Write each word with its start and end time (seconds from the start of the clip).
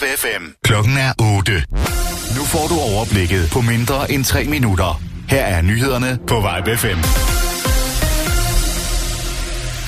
Vibe 0.00 0.16
FM. 0.16 0.52
Klokken 0.64 0.96
er 0.96 1.12
8. 1.38 1.52
Nu 2.36 2.44
får 2.44 2.66
du 2.68 2.74
overblikket 2.94 3.48
på 3.52 3.60
mindre 3.60 4.12
end 4.12 4.24
3 4.24 4.44
minutter. 4.44 5.00
Her 5.28 5.44
er 5.44 5.62
nyhederne 5.62 6.18
på 6.26 6.34
Vibe 6.34 6.76
FM. 6.76 7.00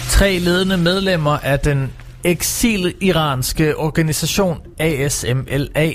Tre 0.08 0.38
ledende 0.38 0.76
medlemmer 0.76 1.38
af 1.38 1.58
den 1.58 1.92
eksil-iranske 2.24 3.76
organisation 3.76 4.58
ASMLA 4.78 5.90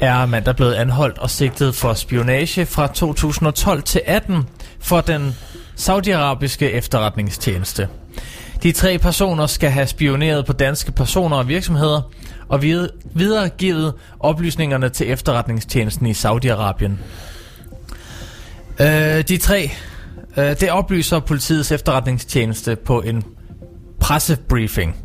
er 0.00 0.26
mandag 0.26 0.56
blevet 0.56 0.74
anholdt 0.74 1.18
og 1.18 1.30
sigtet 1.30 1.74
for 1.74 1.94
spionage 1.94 2.66
fra 2.66 2.86
2012 2.86 3.82
til 3.82 4.00
18 4.06 4.48
for 4.80 5.00
den 5.00 5.36
saudiarabiske 5.76 6.70
efterretningstjeneste. 6.70 7.88
De 8.62 8.72
tre 8.72 8.98
personer 8.98 9.46
skal 9.46 9.70
have 9.70 9.86
spioneret 9.86 10.46
på 10.46 10.52
danske 10.52 10.92
personer 10.92 11.36
og 11.36 11.48
virksomheder 11.48 12.02
og 12.48 12.62
videregivet 13.14 13.94
oplysningerne 14.20 14.88
til 14.88 15.10
efterretningstjenesten 15.10 16.06
i 16.06 16.12
Saudi-Arabien. 16.12 16.92
Øh, 18.80 19.24
de 19.28 19.36
tre, 19.36 19.70
øh, 20.36 20.44
det 20.60 20.70
oplyser 20.70 21.20
politiets 21.20 21.72
efterretningstjeneste 21.72 22.76
på 22.76 23.00
en 23.02 23.24
pressebriefing. 24.00 24.96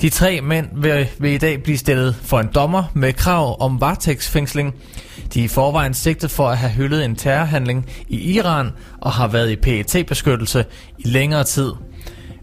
De 0.00 0.08
tre 0.08 0.40
mænd 0.40 0.68
vil, 0.72 1.08
vil 1.18 1.32
i 1.32 1.38
dag 1.38 1.62
blive 1.62 1.78
stillet 1.78 2.16
for 2.22 2.40
en 2.40 2.48
dommer 2.54 2.84
med 2.94 3.12
krav 3.12 3.56
om 3.60 3.80
varetægtsfængsling. 3.80 4.74
De 5.34 5.40
er 5.40 5.44
i 5.44 5.48
forvejen 5.48 5.94
sigtet 5.94 6.30
for 6.30 6.48
at 6.48 6.58
have 6.58 6.72
hyldet 6.72 7.04
en 7.04 7.16
terrorhandling 7.16 7.86
i 8.08 8.32
Iran 8.32 8.70
og 9.00 9.12
har 9.12 9.28
været 9.28 9.50
i 9.50 9.56
PET-beskyttelse 9.56 10.64
i 10.98 11.08
længere 11.08 11.44
tid. 11.44 11.72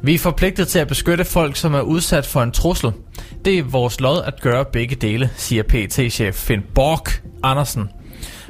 Vi 0.03 0.13
er 0.13 0.19
forpligtet 0.19 0.67
til 0.67 0.79
at 0.79 0.87
beskytte 0.87 1.25
folk, 1.25 1.55
som 1.55 1.73
er 1.73 1.81
udsat 1.81 2.25
for 2.25 2.43
en 2.43 2.51
trussel. 2.51 2.91
Det 3.45 3.59
er 3.59 3.63
vores 3.63 3.99
lod 3.99 4.21
at 4.21 4.41
gøre 4.41 4.65
begge 4.65 4.95
dele, 4.95 5.29
siger 5.35 5.63
pt 5.63 6.13
chef 6.13 6.35
Finn 6.35 6.63
Borg 6.75 7.07
Andersen. 7.43 7.89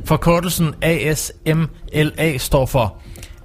Forkortelsen 0.05 0.75
ASMLA 0.81 2.37
står 2.37 2.65
for 2.65 2.97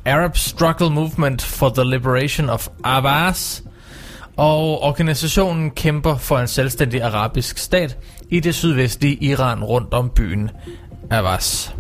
Arab 0.04 0.36
Struggle 0.36 0.90
Movement 0.90 1.42
for 1.42 1.68
the 1.68 1.90
Liberation 1.90 2.50
of 2.50 2.68
Abbas, 2.84 3.62
og 4.36 4.82
organisationen 4.82 5.70
kæmper 5.70 6.16
for 6.16 6.38
en 6.38 6.48
selvstændig 6.48 7.02
arabisk 7.02 7.58
stat 7.58 7.96
i 8.30 8.41
det 8.41 8.54
sydvestlige 8.54 9.24
Iran 9.24 9.64
rundt 9.64 9.94
om 9.94 10.10
byen 10.16 10.50
Abbas. 11.10 11.74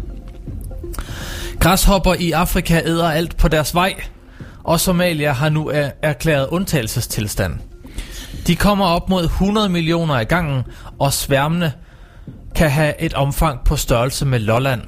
Græshopper 1.60 2.14
i 2.14 2.32
Afrika 2.32 2.80
æder 2.84 3.10
alt 3.10 3.36
på 3.36 3.48
deres 3.48 3.74
vej, 3.74 3.94
og 4.66 4.80
Somalia 4.80 5.32
har 5.32 5.48
nu 5.48 5.72
erklæret 6.02 6.46
undtagelsestilstand. 6.46 7.54
De 8.46 8.56
kommer 8.56 8.84
op 8.84 9.08
mod 9.08 9.24
100 9.24 9.68
millioner 9.68 10.20
i 10.20 10.24
gangen, 10.24 10.62
og 10.98 11.12
sværmene 11.12 11.72
kan 12.54 12.70
have 12.70 13.00
et 13.00 13.14
omfang 13.14 13.60
på 13.64 13.76
størrelse 13.76 14.26
med 14.26 14.38
Lolland. 14.38 14.82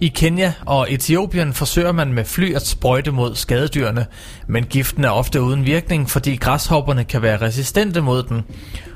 I 0.00 0.08
Kenya 0.08 0.52
og 0.66 0.92
Etiopien 0.92 1.52
forsøger 1.52 1.92
man 1.92 2.12
med 2.12 2.24
fly 2.24 2.54
at 2.54 2.66
sprøjte 2.66 3.10
mod 3.10 3.34
skadedyrene, 3.34 4.06
men 4.46 4.64
giften 4.64 5.04
er 5.04 5.10
ofte 5.10 5.42
uden 5.42 5.66
virkning, 5.66 6.10
fordi 6.10 6.36
græshopperne 6.36 7.04
kan 7.04 7.22
være 7.22 7.40
resistente 7.40 8.00
mod 8.00 8.22
den, 8.22 8.42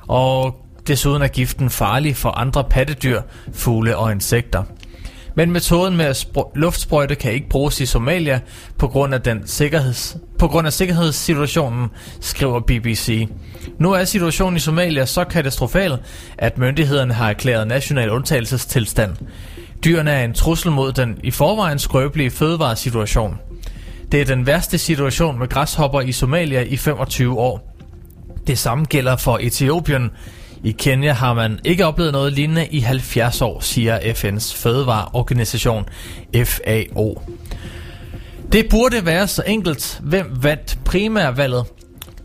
og 0.09 0.57
desuden 0.87 1.23
er 1.23 1.29
giften 1.29 1.71
farlig 1.71 2.17
for 2.17 2.31
andre 2.31 2.65
pattedyr, 2.65 3.23
fugle 3.53 3.97
og 3.97 4.13
insekter. 4.13 4.63
Men 5.35 5.51
metoden 5.51 5.97
med 5.97 6.05
at 6.05 6.27
luftsprøjte 6.55 7.15
kan 7.15 7.33
ikke 7.33 7.49
bruges 7.49 7.81
i 7.81 7.87
Somalia 7.87 8.41
på 8.79 8.89
grund 8.89 9.15
af, 9.15 9.21
den 9.21 9.47
sikkerheds 9.47 10.17
på 10.39 10.49
grund 10.49 10.67
af 10.67 10.73
sikkerhedssituationen, 10.73 11.89
skriver 12.21 12.61
BBC. 12.61 13.29
Nu 13.79 13.93
er 13.93 14.05
situationen 14.05 14.57
i 14.57 14.61
Somalia 14.61 15.07
så 15.07 15.25
katastrofal, 15.25 15.99
at 16.39 16.59
myndighederne 16.59 17.15
har 17.15 17.29
erklæret 17.31 17.67
national 17.67 18.11
undtagelsestilstand. 18.11 19.17
Dyrene 19.85 20.11
er 20.11 20.25
en 20.25 20.35
trussel 20.35 20.71
mod 20.71 20.93
den 20.93 21.19
i 21.23 21.31
forvejen 21.31 21.79
skrøbelige 21.79 22.31
fødevaresituation. 22.31 23.39
Det 24.13 24.21
er 24.21 24.25
den 24.25 24.47
værste 24.47 24.79
situation 24.79 25.39
med 25.39 25.49
græshopper 25.49 26.01
i 26.01 26.13
Somalia 26.13 26.61
i 26.61 26.77
25 26.77 27.39
år. 27.39 27.77
Det 28.47 28.59
samme 28.59 28.85
gælder 28.85 29.17
for 29.17 29.39
Etiopien, 29.43 30.11
i 30.65 30.73
Kenya 30.73 31.13
har 31.13 31.35
man 31.35 31.59
ikke 31.65 31.87
oplevet 31.87 32.13
noget 32.13 32.33
lignende 32.33 32.67
i 32.67 32.81
70 32.81 33.43
år, 33.43 33.61
siger 33.61 33.99
FN's 33.99 34.57
fødevareorganisation 34.57 35.85
FAO. 36.45 37.23
Det 38.53 38.67
burde 38.71 39.07
være 39.07 39.29
så 39.29 39.43
enkelt, 39.47 40.01
hvem 40.03 40.27
vandt 40.43 40.79
primærvalget. 40.85 41.65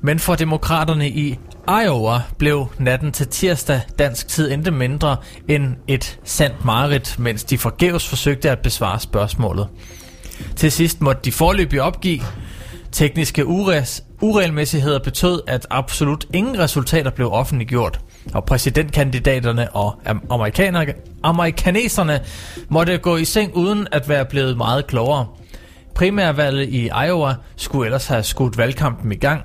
Men 0.02 0.20
for 0.20 0.36
demokraterne 0.36 1.10
i 1.10 1.40
Iowa 1.68 2.22
blev 2.38 2.68
natten 2.80 3.12
til 3.12 3.28
tirsdag 3.28 3.82
dansk 4.00 4.28
tid 4.28 4.52
endte 4.52 4.72
mindre 4.72 5.18
end 5.48 5.76
et 5.88 6.20
sandt 6.24 6.66
mareridt, 6.66 7.20
mens 7.20 7.44
de 7.44 7.58
forgæves 7.58 8.08
forsøgte 8.08 8.52
at 8.52 8.60
besvare 8.60 9.00
spørgsmålet. 9.00 9.68
Til 10.56 10.72
sidst 10.72 11.02
måtte 11.02 11.22
de 11.26 11.32
forløbig 11.32 11.82
opgive. 11.82 12.22
Tekniske 12.92 13.46
uregelmæssigheder 14.22 15.00
betød, 15.00 15.42
at 15.48 15.68
absolut 15.70 16.26
ingen 16.34 16.60
resultater 16.60 17.12
blev 17.12 17.32
offentliggjort 17.32 18.00
og 18.34 18.46
præsidentkandidaterne 18.46 19.76
og 19.76 20.02
amerikanerne, 20.30 20.94
amerikaneserne 21.24 22.20
måtte 22.70 22.98
gå 22.98 23.18
i 23.18 23.26
seng 23.26 23.56
uden 23.56 23.88
at 23.92 24.10
være 24.10 24.26
blevet 24.26 24.58
meget 24.58 24.88
klogere. 24.88 25.26
Primærvalget 25.96 26.70
i 26.70 26.90
Iowa 27.08 27.34
skulle 27.56 27.86
ellers 27.86 28.08
have 28.08 28.24
skudt 28.24 28.58
valgkampen 28.58 29.12
i 29.12 29.16
gang 29.16 29.42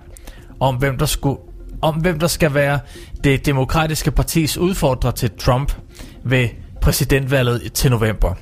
om 0.60 0.76
hvem 0.76 0.98
der 0.98 1.06
skulle 1.06 1.38
om 1.82 1.94
hvem 1.94 2.18
der 2.18 2.26
skal 2.26 2.54
være 2.54 2.78
det 3.24 3.46
demokratiske 3.46 4.10
partis 4.10 4.58
udfordrer 4.58 5.10
til 5.10 5.30
Trump 5.38 5.72
ved 6.24 6.48
præsidentvalget 6.80 7.72
til 7.72 7.90
november. 7.90 8.34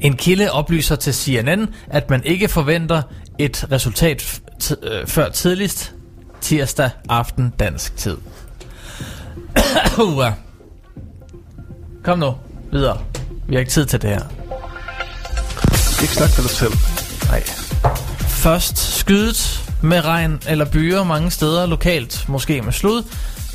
En 0.00 0.16
kilde 0.16 0.50
oplyser 0.50 0.96
til 0.96 1.14
CNN, 1.14 1.68
at 1.88 2.10
man 2.10 2.24
ikke 2.24 2.48
forventer 2.48 3.02
et 3.38 3.66
resultat 3.72 4.40
øh, 4.82 5.06
før 5.06 5.28
tidligst 5.28 5.94
tirsdag 6.40 6.90
aften 7.08 7.52
dansk 7.58 7.96
tid. 7.96 8.16
Kom 12.04 12.18
nu, 12.18 12.34
videre. 12.72 12.98
Vi 13.48 13.54
har 13.54 13.60
ikke 13.60 13.72
tid 13.72 13.86
til 13.86 14.02
det 14.02 14.10
her. 14.10 14.22
Ikke 16.02 16.14
snak 16.14 16.30
for 16.30 16.42
dig 16.42 16.50
selv. 16.50 16.72
Nej. 17.28 17.42
Først 18.28 18.78
skydet 18.78 19.70
med 19.82 20.04
regn 20.04 20.40
eller 20.48 20.64
byer 20.64 21.04
mange 21.04 21.30
steder 21.30 21.66
lokalt, 21.66 22.24
måske 22.28 22.62
med 22.62 22.72
slud, 22.72 23.02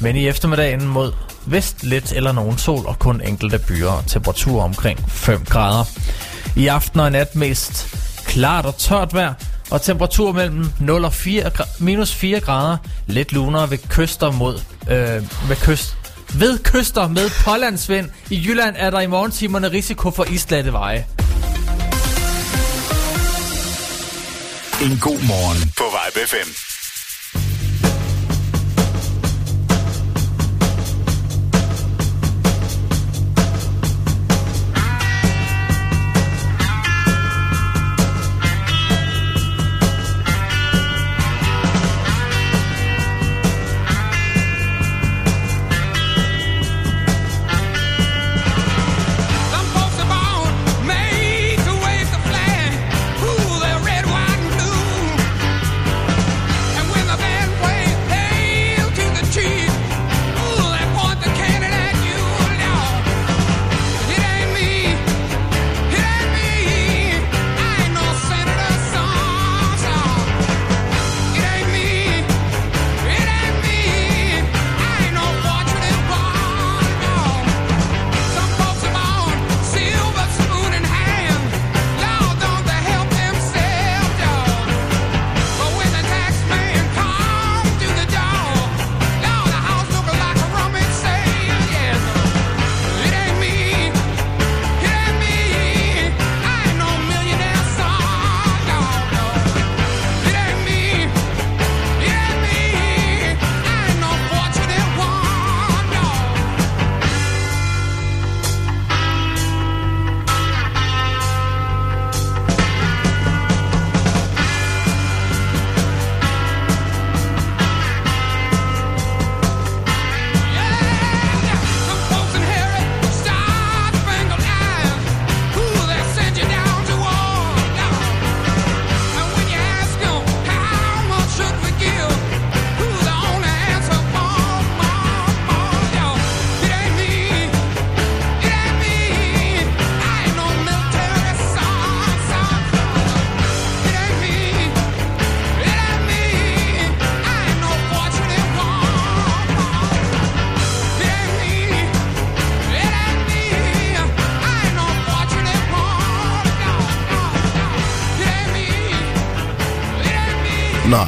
men 0.01 0.15
i 0.15 0.27
eftermiddagen 0.27 0.87
mod 0.87 1.13
vest 1.45 1.83
lidt 1.83 2.11
eller 2.11 2.31
nogen 2.31 2.57
sol 2.57 2.87
og 2.87 2.99
kun 2.99 3.21
enkelte 3.21 3.59
byer 3.67 3.89
og 3.89 4.07
temperatur 4.07 4.61
omkring 4.61 5.11
5 5.11 5.45
grader. 5.45 5.83
I 6.55 6.67
aften 6.67 6.99
og 6.99 7.11
nat 7.11 7.35
mest 7.35 7.95
klart 8.25 8.65
og 8.65 8.77
tørt 8.77 9.13
vejr, 9.13 9.33
og 9.71 9.81
temperatur 9.81 10.31
mellem 10.31 10.71
0 10.79 11.05
og 11.05 11.13
4, 11.13 11.51
minus 11.79 12.13
4 12.13 12.39
grader, 12.39 12.77
lidt 13.07 13.33
lunere 13.33 13.71
ved 13.71 13.77
kyster 13.77 14.31
mod, 14.31 14.59
øh, 14.89 15.23
med 15.49 15.55
kyst, 15.65 15.95
ved 16.33 16.59
kyster 16.63 17.07
med 17.07 17.29
pålandsvind. 17.45 18.09
I 18.29 18.43
Jylland 18.47 18.75
er 18.77 18.89
der 18.89 18.99
i 18.99 19.07
morgentimerne 19.07 19.71
risiko 19.71 20.11
for 20.11 20.23
islatte 20.23 20.73
veje. 20.73 21.05
En 24.81 24.99
god 24.99 25.19
morgen 25.27 25.71
på 25.77 25.83
Vibe 25.83 26.27
5. 26.27 26.74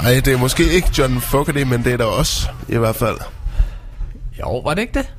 Nej, 0.07 0.19
det 0.25 0.33
er 0.33 0.38
måske 0.38 0.71
ikke 0.71 0.89
John 0.98 1.21
Fogerty, 1.21 1.63
men 1.63 1.83
det 1.83 1.94
er 1.94 1.98
der 1.98 2.06
også, 2.06 2.50
i 2.69 2.77
hvert 2.77 2.95
fald. 2.95 3.18
Jo, 4.39 4.59
var 4.59 4.74
det 4.74 4.81
ikke 4.81 5.00
det? 5.00 5.13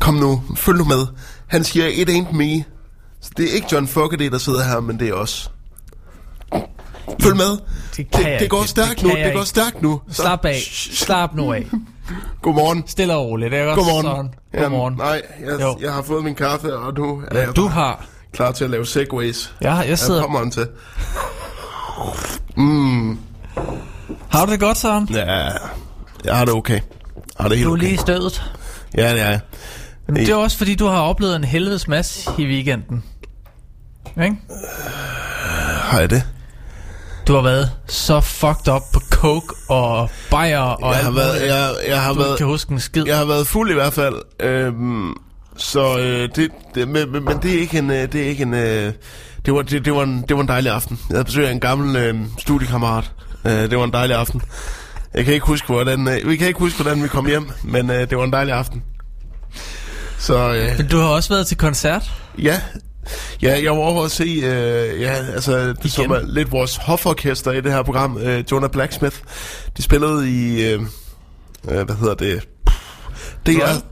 Kom 0.00 0.14
nu, 0.14 0.42
følg 0.56 0.78
nu 0.78 0.84
med. 0.84 1.06
Han 1.46 1.64
siger, 1.64 1.86
it 1.86 2.10
ain't 2.10 2.32
me. 2.36 2.64
Så 3.20 3.30
det 3.36 3.50
er 3.50 3.54
ikke 3.54 3.66
John 3.72 3.86
Fogerty, 3.88 4.24
der 4.24 4.38
sidder 4.38 4.64
her, 4.64 4.80
men 4.80 5.00
det 5.00 5.08
er 5.08 5.12
os. 5.14 5.50
Følg 7.22 7.36
med. 7.36 7.58
Det 7.96 8.10
kan 8.10 8.24
det, 8.24 8.30
jeg 8.30 8.40
det 8.40 8.50
går 8.50 8.62
stærkt 8.62 8.94
Det 8.94 9.02
nu, 9.02 9.10
det 9.10 9.18
jeg 9.18 9.32
går 9.34 9.44
stærkt 9.44 9.82
nu. 9.82 10.00
Så- 10.08 10.22
Slap 10.22 10.44
af. 10.44 10.56
Slap 10.92 11.34
nu 11.34 11.52
af. 11.52 11.66
Godmorgen. 12.42 12.84
Stille 12.86 13.14
og 13.14 13.26
roligt. 13.26 13.52
Det 13.52 13.60
er 13.60 13.66
også 13.66 13.82
Godmorgen. 13.82 14.30
sådan. 14.52 14.62
Godmorgen. 14.62 14.94
nej, 14.94 15.22
jeg, 15.46 15.60
Jo. 15.60 15.78
jeg 15.80 15.92
har 15.92 16.02
fået 16.02 16.24
min 16.24 16.34
kaffe, 16.34 16.76
og 16.76 16.94
nu 16.94 17.22
er 17.30 17.38
Ja, 17.38 17.46
jeg 17.46 17.56
du 17.56 17.66
har... 17.66 18.04
klar 18.32 18.52
til 18.52 18.64
at 18.64 18.70
lave 18.70 18.86
segways. 18.86 19.54
Ja, 19.62 19.74
jeg 19.74 19.88
Jeg 19.88 19.98
sidder... 19.98 20.20
kommer 20.22 20.40
den 20.40 20.50
til. 20.50 20.66
Har 24.30 24.46
du 24.46 24.52
det 24.52 24.60
godt, 24.60 24.78
Søren? 24.78 25.08
Ja, 25.12 25.24
jeg 26.24 26.36
har 26.36 26.44
det 26.44 26.54
okay. 26.54 26.80
Har 27.40 27.48
det 27.48 27.58
helt 27.58 27.66
Du 27.66 27.70
er 27.70 27.76
okay. 27.76 27.82
lige 27.82 27.94
i 27.94 27.96
stødet. 27.96 28.52
Ja, 28.96 29.12
det 29.12 29.20
er 29.20 29.28
jeg. 29.30 29.40
Men 30.06 30.16
det 30.16 30.28
er 30.28 30.34
også 30.36 30.58
fordi, 30.58 30.74
du 30.74 30.86
har 30.86 31.00
oplevet 31.00 31.36
en 31.36 31.44
helvedes 31.44 31.88
masse 31.88 32.30
i 32.38 32.46
weekenden. 32.46 33.04
Ikke? 34.24 34.36
Har 35.80 36.00
jeg 36.00 36.10
det? 36.10 36.22
Du 37.26 37.34
har 37.34 37.42
været 37.42 37.70
så 37.86 38.20
fucked 38.20 38.68
up 38.74 38.82
på 38.92 39.00
coke 39.10 39.54
og 39.68 40.10
bajer 40.30 40.58
og 40.58 40.92
Jeg 40.92 41.00
har 41.00 41.06
alt 41.08 41.16
været, 41.16 41.34
muligt. 41.34 41.52
jeg, 41.54 41.74
jeg 41.88 42.02
har 42.02 42.12
Du 42.12 42.18
været, 42.18 42.38
kan 42.38 42.46
huske 42.46 42.72
en 42.72 42.80
skid. 42.80 43.04
jeg 43.06 43.18
har 43.18 43.24
været 43.24 43.46
fuld 43.46 43.70
i 43.70 43.74
hvert 43.74 43.92
fald. 43.92 44.14
Øhm, 44.40 45.14
så 45.56 45.98
øh, 45.98 46.28
det, 46.36 46.50
det 46.74 46.88
men, 46.88 47.12
men, 47.12 47.24
men 47.24 47.38
det 47.42 47.54
er 47.54 47.60
ikke 47.60 47.78
en, 47.78 47.90
øh, 47.90 48.12
det 48.12 48.14
er 48.24 48.28
ikke 48.28 48.42
en, 48.42 48.54
øh, 48.54 48.92
det 49.46 49.54
var, 49.54 49.62
det, 49.62 49.84
det 49.84 49.94
var 49.94 50.02
en, 50.02 50.24
det 50.28 50.36
var 50.36 50.42
en 50.42 50.48
dejlig 50.48 50.72
aften. 50.72 50.98
Jeg 51.08 51.14
havde 51.14 51.24
besøg 51.24 51.46
af 51.48 51.52
en 51.52 51.60
gammel 51.60 51.96
øh, 51.96 52.16
studiekammerat. 52.38 53.12
Øh, 53.44 53.52
det 53.52 53.78
var 53.78 53.84
en 53.84 53.92
dejlig 53.92 54.16
aften. 54.16 54.42
Jeg 55.14 55.24
kan 55.24 55.34
ikke 55.34 55.46
huske 55.46 55.66
hvordan, 55.66 56.08
øh, 56.08 56.28
vi 56.28 56.36
kan 56.36 56.48
ikke 56.48 56.60
huske 56.60 56.82
hvordan 56.82 57.02
vi 57.02 57.08
kom 57.08 57.26
hjem, 57.26 57.50
men 57.62 57.90
øh, 57.90 58.10
det 58.10 58.18
var 58.18 58.24
en 58.24 58.32
dejlig 58.32 58.54
aften. 58.54 58.82
Så 60.18 60.54
øh, 60.54 60.78
Men 60.78 60.86
du 60.86 60.98
har 60.98 61.08
også 61.08 61.28
været 61.28 61.46
til 61.46 61.56
koncert. 61.56 62.12
Ja, 62.38 62.60
ja 63.42 63.60
jeg 63.62 63.72
var 63.72 63.78
over 63.78 64.04
at 64.04 64.10
se, 64.10 64.24
øh, 64.24 65.00
ja, 65.00 65.12
altså, 65.34 65.72
det 65.82 65.92
som 65.92 66.10
er 66.10 66.20
lidt 66.24 66.52
vores 66.52 66.76
hoforkester 66.76 67.52
i 67.52 67.60
det 67.60 67.72
her 67.72 67.82
program, 67.82 68.18
øh, 68.18 68.44
Jonah 68.52 68.70
Blacksmith. 68.70 69.16
De 69.76 69.82
spillede 69.82 70.30
i, 70.30 70.72
øh, 70.72 70.80
øh, 71.68 71.82
hvad 71.82 71.96
hedder 71.96 72.14
det, 72.14 72.42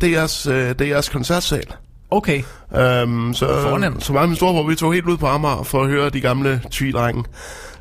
er, 0.04 0.06
jeres, 0.10 0.46
øh, 0.46 0.74
det 0.78 0.88
jeres 0.88 1.08
koncertsal. 1.08 1.66
Okay. 2.10 2.42
Um, 2.70 3.34
så, 3.34 3.62
Fornemt. 3.62 4.04
så 4.04 4.12
mig 4.12 4.22
og 4.22 4.28
min 4.28 4.36
storebror, 4.36 4.62
vi 4.68 4.74
tog 4.74 4.92
helt 4.92 5.06
ud 5.06 5.16
på 5.16 5.26
Amager 5.26 5.62
for 5.62 5.82
at 5.82 5.88
høre 5.88 6.10
de 6.10 6.20
gamle 6.20 6.60
tvi-drenge. 6.70 7.24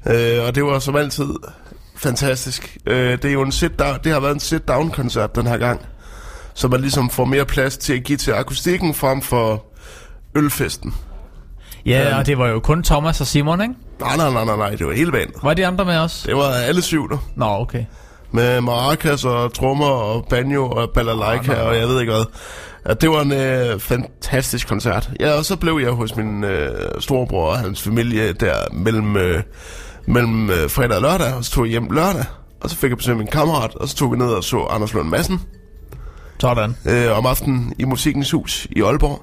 Uh, 0.05 0.47
og 0.47 0.55
det 0.55 0.63
var 0.65 0.79
som 0.79 0.95
altid 0.95 1.29
fantastisk. 1.97 2.77
Uh, 2.89 2.93
det 2.95 3.25
er 3.25 3.31
jo 3.33 3.41
en 3.41 3.51
sit 3.51 3.79
down, 3.79 3.97
det 4.03 4.11
har 4.11 4.19
været 4.19 4.33
en 4.33 4.39
sit-down 4.39 4.91
koncert 4.91 5.35
den 5.35 5.47
her 5.47 5.57
gang. 5.57 5.81
Så 6.53 6.67
man 6.67 6.81
ligesom 6.81 7.09
får 7.09 7.25
mere 7.25 7.45
plads 7.45 7.77
til 7.77 7.93
at 7.93 8.03
give 8.03 8.17
til 8.17 8.31
akustikken 8.31 8.93
frem 8.93 9.21
for 9.21 9.65
ølfesten. 10.35 10.93
Ja, 11.85 12.07
Øhm. 12.09 12.17
og 12.19 12.25
det 12.25 12.37
var 12.37 12.47
jo 12.47 12.59
kun 12.59 12.83
Thomas 12.83 13.21
og 13.21 13.27
Simon, 13.27 13.61
ikke? 13.61 13.73
Nej, 13.99 14.17
nej, 14.17 14.29
nej, 14.31 14.45
nej, 14.45 14.55
nej, 14.57 14.69
det 14.69 14.87
var 14.87 14.93
hele 14.93 15.11
bandet. 15.11 15.35
Var 15.43 15.53
de 15.53 15.65
andre 15.67 15.85
med 15.85 15.97
os? 15.97 16.23
Det 16.25 16.35
var 16.35 16.49
alle 16.51 16.81
syv 16.81 17.09
der. 17.09 17.17
Nå, 17.35 17.45
okay. 17.45 17.85
Med 18.31 18.61
maracas 18.61 19.25
og 19.25 19.53
trommer 19.53 19.85
og 19.85 20.25
banjo 20.29 20.69
og 20.69 20.89
balalaika 20.93 21.53
nå. 21.53 21.59
og 21.59 21.77
jeg 21.77 21.87
ved 21.87 21.99
ikke 22.01 22.13
hvad. 22.13 22.25
Ja, 22.87 22.93
det 22.93 23.09
var 23.09 23.21
en 23.21 23.31
øh, 23.31 23.79
fantastisk 23.79 24.67
koncert. 24.67 25.09
Ja, 25.19 25.31
og 25.37 25.45
så 25.45 25.55
blev 25.55 25.79
jeg 25.83 25.91
hos 25.91 26.15
min 26.15 26.43
øh, 26.43 26.69
storebror 26.99 27.49
og 27.49 27.57
hans 27.59 27.81
familie 27.81 28.33
der 28.33 28.53
mellem, 28.73 29.17
øh, 29.17 29.43
mellem 30.07 30.49
øh, 30.49 30.69
fredag 30.69 30.95
og 30.95 31.01
lørdag, 31.01 31.33
og 31.33 31.45
så 31.45 31.51
tog 31.51 31.65
jeg 31.65 31.71
hjem 31.71 31.91
lørdag. 31.91 32.25
Og 32.61 32.69
så 32.69 32.75
fik 32.75 32.89
jeg 32.89 32.97
besøg 32.97 33.11
af 33.11 33.17
min 33.17 33.27
kammerat, 33.27 33.75
og 33.75 33.89
så 33.89 33.95
tog 33.95 34.11
vi 34.11 34.17
ned 34.17 34.27
og 34.27 34.43
så 34.43 34.57
Anders 34.57 34.93
Lund 34.93 35.09
Madsen 35.09 35.41
Sådan. 36.39 36.75
øh, 36.85 37.17
om 37.17 37.25
aftenen 37.25 37.73
i 37.79 37.83
Musikkens 37.83 38.31
Hus 38.31 38.67
i 38.71 38.81
Aalborg. 38.81 39.21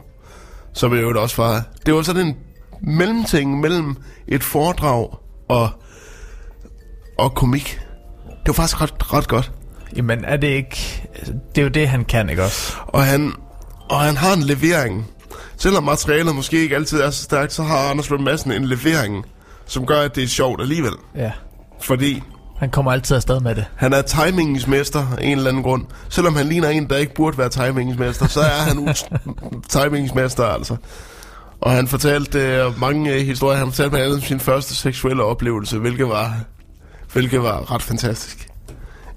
Som 0.75 0.95
jo 0.95 1.23
også 1.23 1.43
var... 1.43 1.63
Det 1.87 1.95
var 1.95 2.03
sådan 2.03 2.27
en 2.27 2.37
mellemting 2.83 3.61
mellem 3.61 3.97
et 4.29 4.43
foredrag 4.43 5.19
og, 5.49 5.71
og 7.19 7.35
komik. 7.35 7.81
Det 8.27 8.49
var 8.49 8.53
faktisk 8.53 8.81
ret, 8.81 9.13
ret 9.13 9.29
godt. 9.29 9.53
Jamen, 9.97 10.25
er 10.25 10.37
det 10.37 10.49
ikke... 10.49 11.09
Det 11.55 11.59
er 11.59 11.63
jo 11.63 11.69
det, 11.69 11.89
han 11.89 12.05
kan, 12.05 12.31
ikke 12.31 12.43
også? 12.43 12.77
Og 12.87 13.05
han, 13.05 13.33
og 13.91 14.01
han 14.01 14.17
har 14.17 14.33
en 14.33 14.43
levering. 14.43 15.07
Selvom 15.57 15.85
materialet 15.85 16.35
måske 16.35 16.63
ikke 16.63 16.77
altid 16.77 17.01
er 17.01 17.11
så 17.11 17.23
stærkt, 17.23 17.53
så 17.53 17.63
har 17.63 17.79
Anders 17.79 18.11
Lund 18.11 18.23
Madsen 18.23 18.53
en 18.53 18.65
levering, 18.65 19.25
som 19.67 19.87
gør, 19.87 20.01
at 20.01 20.15
det 20.17 20.25
er 20.25 20.29
sjovt 20.29 20.61
alligevel. 20.61 20.93
Ja. 21.17 21.33
Fordi 21.81 22.23
Han 22.59 22.71
kommer 22.71 22.93
altid 22.93 23.17
afsted 23.17 23.41
med 23.41 23.55
det. 23.55 23.65
han 23.77 23.93
er 23.93 24.03
timingens 24.03 24.67
mester 24.67 25.07
af 25.19 25.25
en 25.25 25.37
eller 25.39 25.51
anden 25.51 25.63
grund. 25.63 25.85
Selvom 26.09 26.37
han 26.37 26.47
ligner 26.47 26.69
en, 26.69 26.89
der 26.91 26.97
ikke 26.97 27.15
burde 27.15 27.39
være 27.39 27.49
timingens 27.49 27.99
mester, 27.99 28.27
så 28.29 28.41
er 28.41 28.45
han 28.45 28.95
timingens 29.69 30.15
mester 30.15 30.45
altså. 30.45 30.77
Og 31.61 31.71
han 31.73 31.89
fortalte 31.89 32.39
øh, 32.39 32.81
mange 32.81 33.13
øh, 33.15 33.21
historier. 33.21 33.59
Han 33.59 33.67
fortalte 33.67 33.91
blandt 33.91 34.05
andet 34.05 34.17
om 34.19 34.23
sin 34.23 34.41
første 34.41 34.75
seksuelle 34.75 35.23
oplevelse, 35.25 35.79
hvilket 35.79 36.09
var, 36.09 36.35
hvilket 37.13 37.43
var 37.43 37.73
ret 37.75 37.83
fantastisk. 37.83 38.49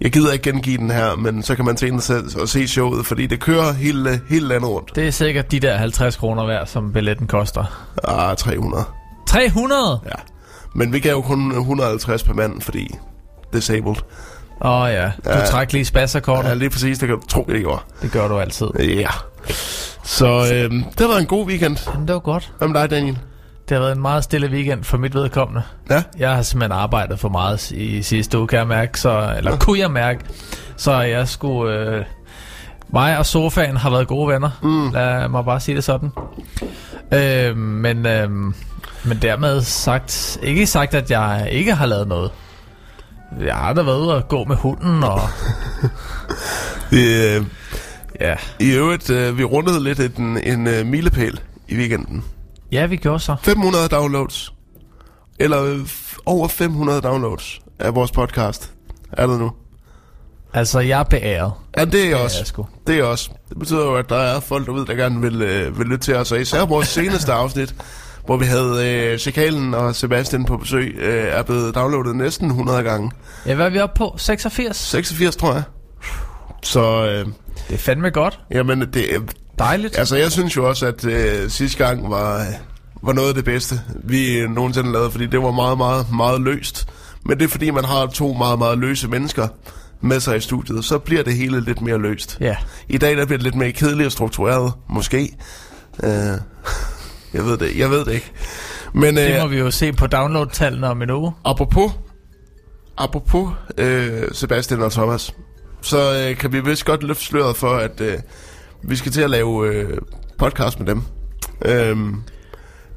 Jeg 0.02 0.12
gider 0.12 0.32
ikke 0.34 0.52
gengive 0.52 0.78
den 0.78 0.92
her, 0.92 1.16
men 1.16 1.44
så 1.44 1.56
kan 1.56 1.66
man 1.66 1.76
tænke 1.76 2.02
selv 2.02 2.42
og 2.42 2.50
se 2.50 2.68
showet, 2.68 3.06
fordi 3.06 3.28
det 3.28 3.40
kører 3.40 3.74
hele, 3.74 4.22
hele 4.30 4.48
landet 4.48 4.70
rundt. 4.70 4.96
Det 4.96 5.08
er 5.08 5.12
sikkert 5.12 5.52
de 5.52 5.60
der 5.60 5.78
50 5.78 6.16
kroner 6.16 6.46
værd, 6.48 6.68
som 6.68 6.94
billetten 6.94 7.28
koster. 7.28 7.86
Ah, 8.04 8.38
300. 8.38 8.84
300? 9.28 10.00
Ja. 10.06 10.10
Men 10.76 10.94
vi 10.94 11.00
gav 11.00 11.12
jo 11.12 11.22
kun 11.22 11.52
150 11.52 12.24
per 12.24 12.34
mand, 12.34 12.62
fordi 12.62 12.96
disabled. 13.54 13.96
Åh 14.62 14.82
oh, 14.82 14.90
ja, 14.90 15.12
du 15.26 15.30
Ja. 15.30 15.46
træk 15.46 15.74
lige 15.74 15.86
spasserkortet. 15.86 16.50
Ja, 16.50 16.54
lige 16.56 16.70
præcis, 16.70 17.00
det 17.00 17.08
kan 17.08 17.18
du 17.20 17.28
tro, 17.28 17.46
jeg 17.48 17.60
gjorde. 17.60 17.82
Det 18.02 18.12
gør 18.12 18.28
du 18.28 18.40
altid. 18.40 18.68
Ja. 18.80 19.08
Så 20.04 20.50
øhm, 20.54 20.84
det 20.98 21.08
var 21.10 21.18
en 21.18 21.26
god 21.26 21.48
weekend. 21.48 21.78
Jamen, 21.94 22.08
det 22.08 22.14
var 22.14 22.20
godt. 22.20 22.52
Hvad 22.58 22.68
med 22.68 22.82
dig, 22.82 22.90
Daniel? 22.90 23.18
Det 23.70 23.76
har 23.78 23.80
været 23.80 23.96
en 23.96 24.02
meget 24.02 24.24
stille 24.24 24.48
weekend 24.48 24.84
for 24.84 24.98
mit 24.98 25.16
vedkommende. 25.16 25.62
Ja? 25.90 26.04
Jeg 26.18 26.36
har 26.36 26.42
simpelthen 26.42 26.80
arbejdet 26.80 27.20
for 27.20 27.30
meget 27.30 27.72
i 27.72 28.02
sidste 28.02 28.38
uge, 28.40 28.48
kan 28.48 28.60
jeg 28.60 28.68
mærke. 28.68 29.00
Så, 29.00 29.34
eller 29.38 29.58
kunne 29.58 29.80
jeg 29.80 29.92
mærke. 29.92 30.20
Så 30.78 31.02
jeg 31.02 31.28
skulle... 31.28 31.74
Øh, 31.80 32.06
mig 32.94 33.18
og 33.18 33.26
sofaen 33.26 33.78
har 33.78 33.90
været 33.90 34.08
gode 34.08 34.28
venner. 34.34 34.50
Mm. 34.62 34.92
Lad 34.92 35.28
mig 35.28 35.46
bare 35.46 35.60
sige 35.60 35.76
det 35.76 35.84
sådan. 35.84 36.10
Øh, 37.14 37.58
men, 37.58 38.06
øh, 38.06 38.30
men 39.08 39.22
dermed 39.22 39.62
sagt... 39.62 40.38
Ikke 40.44 40.68
sagt, 40.68 40.94
at 40.94 41.12
jeg 41.12 41.48
ikke 41.52 41.74
har 41.76 41.86
lavet 41.86 42.08
noget. 42.08 42.32
Jeg 43.46 43.56
har 43.56 43.74
da 43.74 43.82
været 43.82 44.00
ude 44.00 44.16
og 44.16 44.28
gå 44.28 44.44
med 44.44 44.56
hunden, 44.56 45.04
og 45.04 45.22
Vi, 46.92 47.26
øh, 47.26 47.46
ja, 48.22 48.36
I 48.60 48.70
øvrigt, 48.72 49.10
øh, 49.10 49.38
vi 49.38 49.44
rundede 49.44 49.84
lidt 49.84 50.00
en, 50.20 50.38
en 50.44 50.68
øh, 50.68 50.86
milepæl 50.86 51.40
i 51.68 51.76
weekenden. 51.76 52.24
ja 52.72 52.86
vi 52.86 52.96
gjorde 52.96 53.20
så. 53.20 53.36
500 53.44 53.88
downloads. 53.88 54.54
Eller 55.40 55.64
øh, 55.64 55.80
over 56.26 56.48
500 56.48 57.02
downloads 57.02 57.60
af 57.80 57.96
vores 57.96 58.12
podcast. 58.12 58.72
Er 59.12 59.28
det 59.28 59.40
nu? 59.40 59.52
Altså, 60.54 60.80
jeg 60.80 61.00
er 61.00 61.04
beæret. 61.04 61.52
Ja, 61.78 61.86
det 61.86 62.04
er 62.06 62.10
jeg 62.10 62.18
også. 62.18 62.54
jeg. 62.58 62.66
Det 62.88 63.00
er 63.00 63.04
også. 63.04 63.30
Det 63.50 63.60
betyder 63.60 63.86
jo, 63.86 63.96
at 63.96 64.10
der 64.10 64.16
er 64.18 64.40
folk 64.40 64.66
derude, 64.66 64.86
der 64.86 64.94
gerne 64.94 65.22
vil, 65.22 65.42
øh, 65.42 65.80
vil 65.80 65.88
lytte 65.88 66.06
til 66.06 66.16
os. 66.16 66.32
Og 66.32 66.42
især 66.42 66.66
vores 66.66 66.88
seneste 66.98 67.34
afsnit, 67.34 67.76
hvor 68.26 68.38
vi 68.38 68.46
havde 68.46 68.90
øh, 68.90 69.20
Chakalen 69.20 69.74
og 69.74 69.96
Sebastian 69.96 70.46
på 70.46 70.58
besøg, 70.58 70.96
øh, 71.00 71.26
er 71.28 71.44
blevet 71.44 71.76
downloadet 71.76 72.16
næsten 72.16 72.48
100 72.48 72.84
gange. 72.84 73.12
Ja, 73.46 73.56
hvad 73.56 73.66
er 73.66 73.70
vi 73.70 73.80
oppe 73.80 73.98
på? 73.98 74.16
86? 74.18 74.78
86, 74.78 75.36
tror 75.36 75.54
jeg. 75.54 75.64
Så, 76.64 77.06
øh, 77.06 77.26
Det 77.68 77.74
er 77.74 77.78
fandme 77.78 78.10
godt. 78.10 78.40
jamen, 78.52 78.82
det, 78.94 79.06
Dejligt. 79.60 79.98
altså, 79.98 80.16
jeg 80.16 80.32
synes 80.32 80.56
jo 80.58 80.70
også, 80.70 80.86
at 80.86 81.06
øh, 81.06 81.50
sidste 81.50 81.86
gang 81.86 82.10
var, 82.12 82.46
var 83.04 83.14
noget 83.14 83.28
af 83.30 83.34
det 83.36 83.46
bedste, 83.46 83.82
vi 84.04 84.38
øh, 84.38 84.50
nogensinde 84.50 84.92
lavede, 84.92 85.12
fordi 85.12 85.26
det 85.26 85.42
var 85.42 85.52
meget, 85.52 85.78
meget, 85.78 86.06
meget 86.14 86.42
løst. 86.42 86.88
Men 87.26 87.38
det 87.40 87.46
er 87.46 87.50
fordi, 87.50 87.72
man 87.72 87.86
har 87.86 88.06
to 88.08 88.34
meget, 88.34 88.60
meget 88.60 88.78
løse 88.78 89.08
mennesker 89.08 89.48
med 90.02 90.20
sig 90.20 90.38
i 90.38 90.40
studiet, 90.40 90.86
så 90.86 90.98
bliver 90.98 91.24
det 91.24 91.34
hele 91.34 91.62
lidt 91.62 91.82
mere 91.82 91.98
løst. 91.98 92.38
Ja. 92.42 92.56
I 92.90 92.98
dag 92.98 93.18
der 93.18 93.26
bliver 93.26 93.38
det 93.38 93.44
lidt 93.44 93.56
mere 93.56 93.72
kedeligt 93.72 94.06
og 94.06 94.12
struktureret, 94.12 94.74
måske. 94.90 95.36
Uh, 96.04 96.10
jeg 97.36 97.46
ved 97.46 97.58
det, 97.58 97.78
jeg 97.78 97.90
ved 97.90 98.06
det 98.06 98.14
ikke. 98.14 98.32
Men 98.94 99.16
Det 99.16 99.40
må 99.40 99.46
uh, 99.46 99.52
vi 99.52 99.58
jo 99.58 99.72
se 99.72 99.94
på 99.94 100.08
download-tallene 100.08 100.88
om 100.88 101.02
en 101.02 101.10
uge. 101.10 101.34
apropos, 101.46 101.92
apropos 102.98 103.50
uh, 103.82 103.86
Sebastian 104.32 104.82
og 104.82 104.92
Thomas, 104.92 105.34
så 105.82 106.30
uh, 106.32 106.38
kan 106.38 106.54
vi 106.54 106.60
vist 106.60 106.86
godt 106.86 107.04
løfte 107.04 107.24
sløret 107.26 107.58
for, 107.58 107.76
at 107.76 108.02
uh, 108.02 108.08
vi 108.90 108.96
skal 108.96 109.12
til 109.12 109.22
at 109.22 109.30
lave 109.30 109.48
uh, 109.48 109.98
podcast 110.38 110.80
med 110.80 110.88
dem. 110.88 111.02
Uh, 111.66 112.14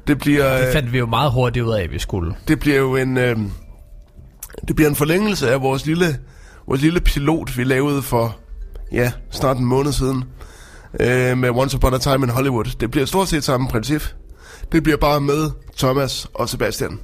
det 0.07 0.19
bliver, 0.19 0.57
Det 0.57 0.67
øh, 0.67 0.73
fandt 0.73 0.93
vi 0.93 0.97
jo 0.97 1.05
meget 1.05 1.31
hurtigt 1.31 1.65
ud 1.65 1.73
af, 1.73 1.83
at 1.83 1.91
vi 1.91 1.99
skulle. 1.99 2.35
det 2.47 2.59
bliver 2.59 2.77
jo 2.77 2.95
en, 2.95 3.17
øh, 3.17 3.37
det 4.67 4.75
bliver 4.75 4.89
en 4.89 4.95
forlængelse 4.95 5.51
af 5.51 5.61
vores 5.61 5.85
lille, 5.85 6.17
vores 6.67 6.81
lille 6.81 6.99
pilot, 6.99 7.57
vi 7.57 7.63
lavede 7.63 8.01
for, 8.01 8.37
ja, 8.91 9.11
snart 9.31 9.57
en 9.57 9.65
måned 9.65 9.91
siden, 9.91 10.23
øh, 10.99 11.37
med 11.37 11.49
Once 11.49 11.77
Upon 11.77 11.93
a 11.93 11.97
Time 11.97 12.23
in 12.23 12.29
Hollywood. 12.29 12.65
Det 12.79 12.91
bliver 12.91 13.05
stort 13.05 13.27
set 13.27 13.43
samme 13.43 13.67
princip. 13.67 14.03
Det 14.71 14.83
bliver 14.83 14.97
bare 14.97 15.21
med 15.21 15.51
Thomas 15.77 16.27
og 16.33 16.49
Sebastian. 16.49 16.99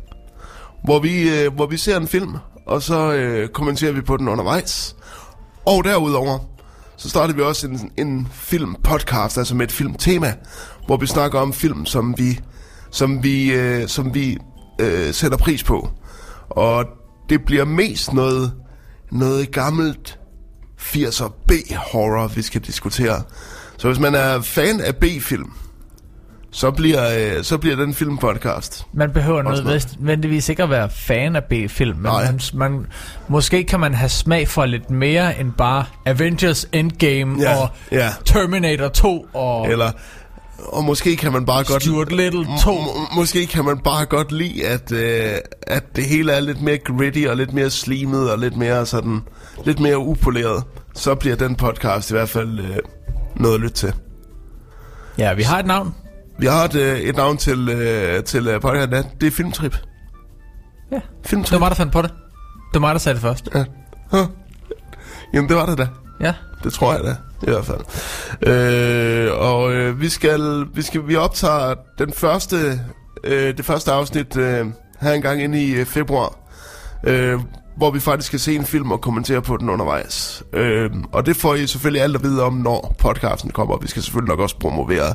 Hvor 0.83 0.99
vi, 0.99 1.29
øh, 1.29 1.53
hvor 1.53 1.65
vi 1.65 1.77
ser 1.77 1.97
en 1.97 2.07
film, 2.07 2.35
og 2.67 2.81
så 2.81 3.13
øh, 3.13 3.49
kommenterer 3.49 3.91
vi 3.91 4.01
på 4.01 4.17
den 4.17 4.27
undervejs. 4.27 4.95
Og 5.65 5.83
derudover, 5.83 6.39
så 6.97 7.09
starter 7.09 7.33
vi 7.33 7.41
også 7.41 7.67
en, 7.67 7.91
en 7.97 8.27
filmpodcast, 8.31 9.37
altså 9.37 9.55
med 9.55 9.65
et 9.65 9.71
filmtema, 9.71 10.33
hvor 10.85 10.97
vi 10.97 11.07
snakker 11.07 11.39
om 11.39 11.53
film, 11.53 11.85
som 11.85 12.17
vi, 12.17 12.39
som 12.91 13.23
vi, 13.23 13.53
øh, 13.53 13.87
som 13.87 14.13
vi 14.13 14.37
øh, 14.81 15.13
sætter 15.13 15.37
pris 15.37 15.63
på. 15.63 15.89
Og 16.49 16.85
det 17.29 17.45
bliver 17.45 17.65
mest 17.65 18.13
noget, 18.13 18.53
noget 19.11 19.51
gammelt 19.51 20.19
80'er 20.79 21.29
B-horror, 21.47 22.27
vi 22.27 22.41
skal 22.41 22.61
diskutere. 22.61 23.21
Så 23.77 23.87
hvis 23.87 23.99
man 23.99 24.15
er 24.15 24.41
fan 24.41 24.81
af 24.81 24.95
B-film, 24.95 25.51
så 26.55 26.71
bliver, 26.71 27.35
øh, 27.37 27.43
så 27.43 27.57
bliver 27.57 27.75
den 27.75 27.93
filmpodcast. 27.93 28.85
Man 28.93 29.11
behøver 29.11 29.43
Også 29.43 29.63
nødvendigvis 29.63 29.99
nødvendigvis 29.99 30.49
ikke 30.49 30.63
at 30.63 30.69
være 30.69 30.89
fan 30.89 31.35
af 31.35 31.43
B-film, 31.43 31.97
men 31.97 32.03
Nej. 32.11 32.23
man, 32.31 32.39
man, 32.53 32.85
måske 33.27 33.63
kan 33.63 33.79
man 33.79 33.93
have 33.93 34.09
smag 34.09 34.47
for 34.47 34.65
lidt 34.65 34.89
mere 34.89 35.39
end 35.39 35.51
bare 35.57 35.85
Avengers 36.05 36.67
Endgame 36.71 37.41
Ja, 37.41 37.55
og 37.61 37.69
ja. 37.91 38.09
Terminator 38.25 38.87
2 38.87 39.27
og 39.33 39.67
Eller, 39.71 39.91
og 40.67 40.83
måske 40.83 41.15
kan 41.15 41.31
man 41.33 41.45
bare 41.45 41.63
godt... 41.63 41.83
Stuart 41.83 42.11
Little 42.11 42.41
M- 42.45 42.61
2. 42.63 42.71
m- 42.75 43.15
måske 43.15 43.45
kan 43.47 43.65
man 43.65 43.77
bare 43.77 44.05
godt 44.05 44.31
lide, 44.31 44.67
at, 44.67 44.91
øh, 44.91 45.31
at 45.61 45.83
det 45.95 46.03
hele 46.05 46.31
er 46.31 46.39
lidt 46.39 46.61
mere 46.61 46.77
gritty 46.77 47.25
og 47.29 47.37
lidt 47.37 47.53
mere 47.53 47.69
slimet 47.69 48.31
og 48.31 48.39
lidt 48.39 48.57
mere 48.57 48.85
sådan, 48.85 49.21
lidt 49.65 49.79
mere 49.79 49.97
upoleret. 49.97 50.63
Så 50.93 51.15
bliver 51.15 51.35
den 51.35 51.55
podcast 51.55 52.11
i 52.11 52.13
hvert 52.13 52.29
fald 52.29 52.59
øh, 52.59 52.77
noget 53.35 53.55
at 53.55 53.61
lytte 53.61 53.75
til. 53.75 53.93
Ja, 55.17 55.33
vi 55.33 55.43
har 55.43 55.59
et 55.59 55.65
navn. 55.65 55.93
Vi 56.39 56.45
har 56.45 56.63
et, 56.65 56.75
øh, 56.75 56.99
et 56.99 57.15
navn 57.15 57.37
til, 57.37 57.69
øh, 57.69 58.23
til 58.23 58.47
øh, 58.47 58.61
podcasten. 58.61 58.93
ja. 58.93 59.03
Det 59.21 59.27
er 59.27 59.31
Filmtrip. 59.31 59.77
Ja. 60.91 60.99
Filmtrip. 61.25 61.51
Det 61.51 61.53
var 61.53 61.59
mig, 61.59 61.69
der 61.69 61.75
fandt 61.75 61.93
på 61.93 62.01
det. 62.01 62.09
Det 62.73 62.73
var 62.73 62.79
mig, 62.79 62.93
der 62.93 62.99
sagde 62.99 63.13
det 63.13 63.21
først. 63.21 63.49
Ja. 63.55 63.65
Huh. 64.11 64.25
Jamen, 65.33 65.49
det 65.49 65.57
var 65.57 65.65
det 65.65 65.77
da. 65.77 65.87
Ja. 66.21 66.33
Det 66.63 66.73
tror 66.73 66.93
jeg 66.93 67.03
da, 67.03 67.15
i 67.41 67.49
hvert 67.51 67.65
fald. 67.65 67.81
Øh, 68.53 69.31
og 69.33 69.73
øh, 69.73 70.01
vi 70.01 70.09
skal, 70.09 70.65
vi 70.73 70.81
skal, 70.81 71.07
vi 71.07 71.15
optager 71.15 71.75
den 71.97 72.13
første, 72.13 72.79
øh, 73.23 73.57
det 73.57 73.65
første 73.65 73.91
afsnit 73.91 74.37
øh, 74.37 74.65
her 75.01 75.11
engang 75.11 75.41
inde 75.43 75.63
i 75.63 75.71
øh, 75.73 75.85
februar, 75.85 76.35
øh, 77.03 77.39
hvor 77.77 77.91
vi 77.91 77.99
faktisk 77.99 78.27
skal 78.27 78.39
se 78.39 78.55
en 78.55 78.65
film 78.65 78.91
og 78.91 79.01
kommentere 79.01 79.41
på 79.41 79.57
den 79.57 79.69
undervejs. 79.69 80.43
Øh, 80.53 80.89
og 81.11 81.25
det 81.25 81.35
får 81.35 81.55
I 81.55 81.67
selvfølgelig 81.67 82.01
alt 82.01 82.15
at 82.15 82.23
vide 82.23 82.43
om, 82.43 82.53
når 82.53 82.95
podcasten 82.99 83.51
kommer. 83.51 83.77
Vi 83.77 83.87
skal 83.87 84.03
selvfølgelig 84.03 84.29
nok 84.29 84.39
også 84.39 84.57
promovere 84.59 85.07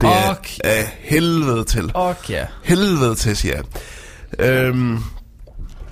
det 0.00 0.06
af, 0.06 0.30
Okay. 0.30 0.58
af 0.64 0.98
helvede 1.00 1.64
til. 1.64 1.90
Okay. 1.94 2.46
Helvede 2.64 3.14
til, 3.14 3.36
siger 3.36 3.54
jeg. 4.38 4.46
Øhm, 4.46 4.98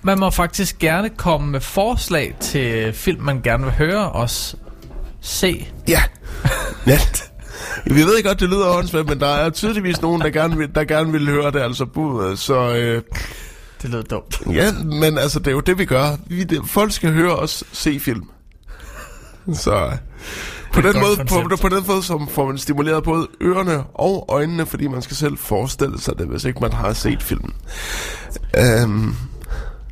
Man 0.03 0.19
må 0.19 0.31
faktisk 0.31 0.79
gerne 0.79 1.09
komme 1.09 1.51
med 1.51 1.61
forslag 1.61 2.37
til 2.41 2.93
film, 2.93 3.23
man 3.23 3.41
gerne 3.43 3.65
vil 3.65 3.73
høre 3.73 4.13
os 4.13 4.57
se. 5.21 5.69
Ja. 5.89 6.03
ja. 6.87 6.99
Vi 7.87 8.03
ved 8.03 8.23
godt, 8.25 8.41
det 8.41 8.49
lyder 8.49 8.69
åndssvagt, 8.69 9.09
men 9.09 9.21
der 9.21 9.27
er 9.29 9.51
tydeligvis 9.51 10.03
nogen, 10.03 10.21
der 10.21 10.31
gerne 10.31 10.57
vil, 10.57 10.75
der 10.75 10.85
gerne 10.85 11.13
vil 11.13 11.29
høre 11.31 11.51
det, 11.51 11.61
altså 11.61 11.87
budet. 11.87 12.39
Så 12.39 12.77
øh, 12.77 13.03
Det 13.83 13.91
lyder 13.91 14.03
dumt. 14.03 14.43
ja, 14.53 14.73
men 14.73 15.19
altså, 15.19 15.39
det 15.39 15.47
er 15.47 15.53
jo 15.53 15.61
det, 15.61 15.79
vi 15.79 15.85
gør. 15.85 16.17
Vi, 16.27 16.45
det, 16.45 16.61
folk 16.67 16.93
skal 16.93 17.13
høre 17.13 17.37
os 17.37 17.65
se 17.73 18.01
film. 18.01 18.25
Så 19.55 19.75
øh, 19.75 19.93
på 20.73 20.81
den, 20.81 21.01
måde, 21.01 21.17
på, 21.17 21.25
koncept. 21.35 21.63
på 21.63 21.69
den 21.69 21.85
måde 21.87 22.03
som 22.03 22.29
får 22.29 22.47
man 22.47 22.59
stimuleret 22.59 23.05
både 23.05 23.29
ørerne 23.43 23.85
og 23.95 24.25
øjnene, 24.29 24.67
fordi 24.67 24.87
man 24.87 25.03
skal 25.03 25.17
selv 25.17 25.39
forestille 25.39 26.01
sig 26.01 26.19
det, 26.19 26.27
hvis 26.27 26.45
ikke 26.45 26.61
man 26.61 26.73
har 26.73 26.93
set 26.93 27.23
filmen. 27.23 27.53
Um, 28.85 29.17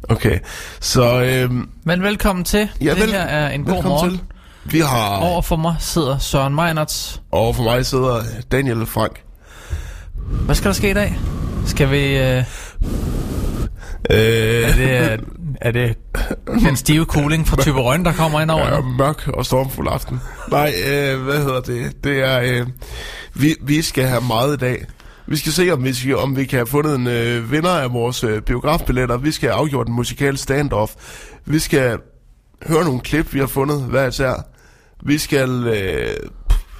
okay, 0.09 0.39
så 0.81 1.23
øhm, 1.23 1.69
Men 1.85 2.03
velkommen 2.03 2.45
til. 2.45 2.69
ja, 2.81 2.95
det 2.95 3.11
her 3.11 3.21
er 3.21 3.51
en 3.51 3.65
god 3.65 3.75
velkommen 3.75 3.91
morgen. 3.91 4.11
Til. 4.11 4.21
Vi 4.65 4.81
har... 4.81 5.17
Over 5.17 5.43
for 5.43 5.57
mig 5.57 5.77
sidder 5.79 6.19
Søren 6.19 6.55
Meinerts. 6.55 7.23
Og 7.33 7.57
for 7.57 7.63
mig 7.63 7.87
sidder 7.87 8.23
Daniel 8.53 8.87
Frank. 8.87 9.23
Hvad 10.45 10.55
skal 10.55 10.69
der 10.69 10.75
ske 10.75 10.91
i 10.91 10.95
dag? 10.95 11.19
Skal 11.67 11.91
vi... 11.91 12.17
Øh, 12.19 12.45
Øh, 14.11 14.17
er, 14.19 14.75
det, 14.75 14.91
er, 14.97 15.17
er 15.61 15.71
det 15.71 15.97
den 16.47 16.77
stive 16.77 17.05
cooling 17.05 17.49
fra 17.49 17.63
Type 17.63 17.81
Røn, 17.81 18.05
der 18.05 18.13
kommer 18.13 18.41
ind 18.41 18.51
over? 18.51 18.75
Ja, 18.75 18.81
mørk 18.81 19.29
og 19.29 19.47
stormfuld 19.47 19.89
aften. 19.91 20.21
Nej, 20.51 20.73
øh, 20.91 21.23
hvad 21.23 21.39
hedder 21.39 21.61
det? 21.61 22.05
Det 22.05 22.19
er, 22.19 22.41
øh, 22.41 22.67
vi, 23.35 23.57
vi 23.63 23.83
skal 23.83 24.05
have 24.05 24.23
meget 24.29 24.55
i 24.55 24.57
dag. 24.57 24.85
Vi 25.27 25.37
skal 25.37 25.53
se, 25.53 25.71
om 25.71 25.85
vi, 25.85 25.93
skal, 25.93 26.17
om 26.17 26.37
vi 26.37 26.45
kan 26.45 26.57
have 26.57 26.67
fundet 26.67 26.95
en 26.95 27.07
øh, 27.07 27.53
vinder 27.53 27.71
af 27.71 27.93
vores 27.93 28.25
øh, 28.25 28.43
biografbilletter. 28.43 29.17
Vi 29.17 29.31
skal 29.31 29.49
have 29.49 29.59
afgjort 29.59 29.89
en 29.89 29.95
musikal 29.95 30.39
standoff. 30.39 30.93
Vi 31.45 31.59
skal 31.59 31.99
høre 32.67 32.85
nogle 32.85 33.01
klip, 33.01 33.35
vi 33.35 33.39
har 33.39 33.47
fundet 33.47 33.83
hver 33.83 34.07
især. 34.09 34.33
Vi 35.05 35.19
skal, 35.19 35.67
øh, 35.67 36.17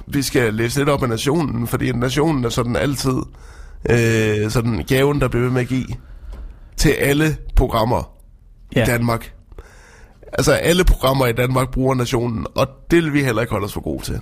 vi 0.07 0.23
skal 0.23 0.55
læse 0.55 0.79
lidt 0.79 0.89
op 0.89 1.03
af 1.03 1.09
nationen, 1.09 1.67
fordi 1.67 1.93
nationen 1.93 2.45
er 2.45 2.49
sådan 2.49 2.77
altid 2.77 3.17
øh, 3.91 4.51
sådan 4.51 4.85
gaven, 4.89 5.21
der 5.21 5.29
bliver 5.29 5.45
ved 5.45 5.53
med 5.53 5.61
at 5.61 5.69
give 5.69 5.87
til 6.81 6.91
alle 6.91 7.37
programmer 7.57 8.13
ja. 8.75 8.81
Ja. 8.81 8.85
i 8.85 8.87
Danmark. 8.87 9.33
Altså 10.33 10.53
alle 10.53 10.85
programmer 10.85 11.27
i 11.27 11.33
Danmark 11.33 11.71
bruger 11.71 11.95
nationen, 11.95 12.47
og 12.55 12.69
det 12.91 13.05
vil 13.05 13.13
vi 13.13 13.23
heller 13.23 13.43
ikke 13.43 13.51
holde 13.51 13.65
os 13.65 13.73
for 13.73 13.81
gode 13.81 14.05
til. 14.05 14.21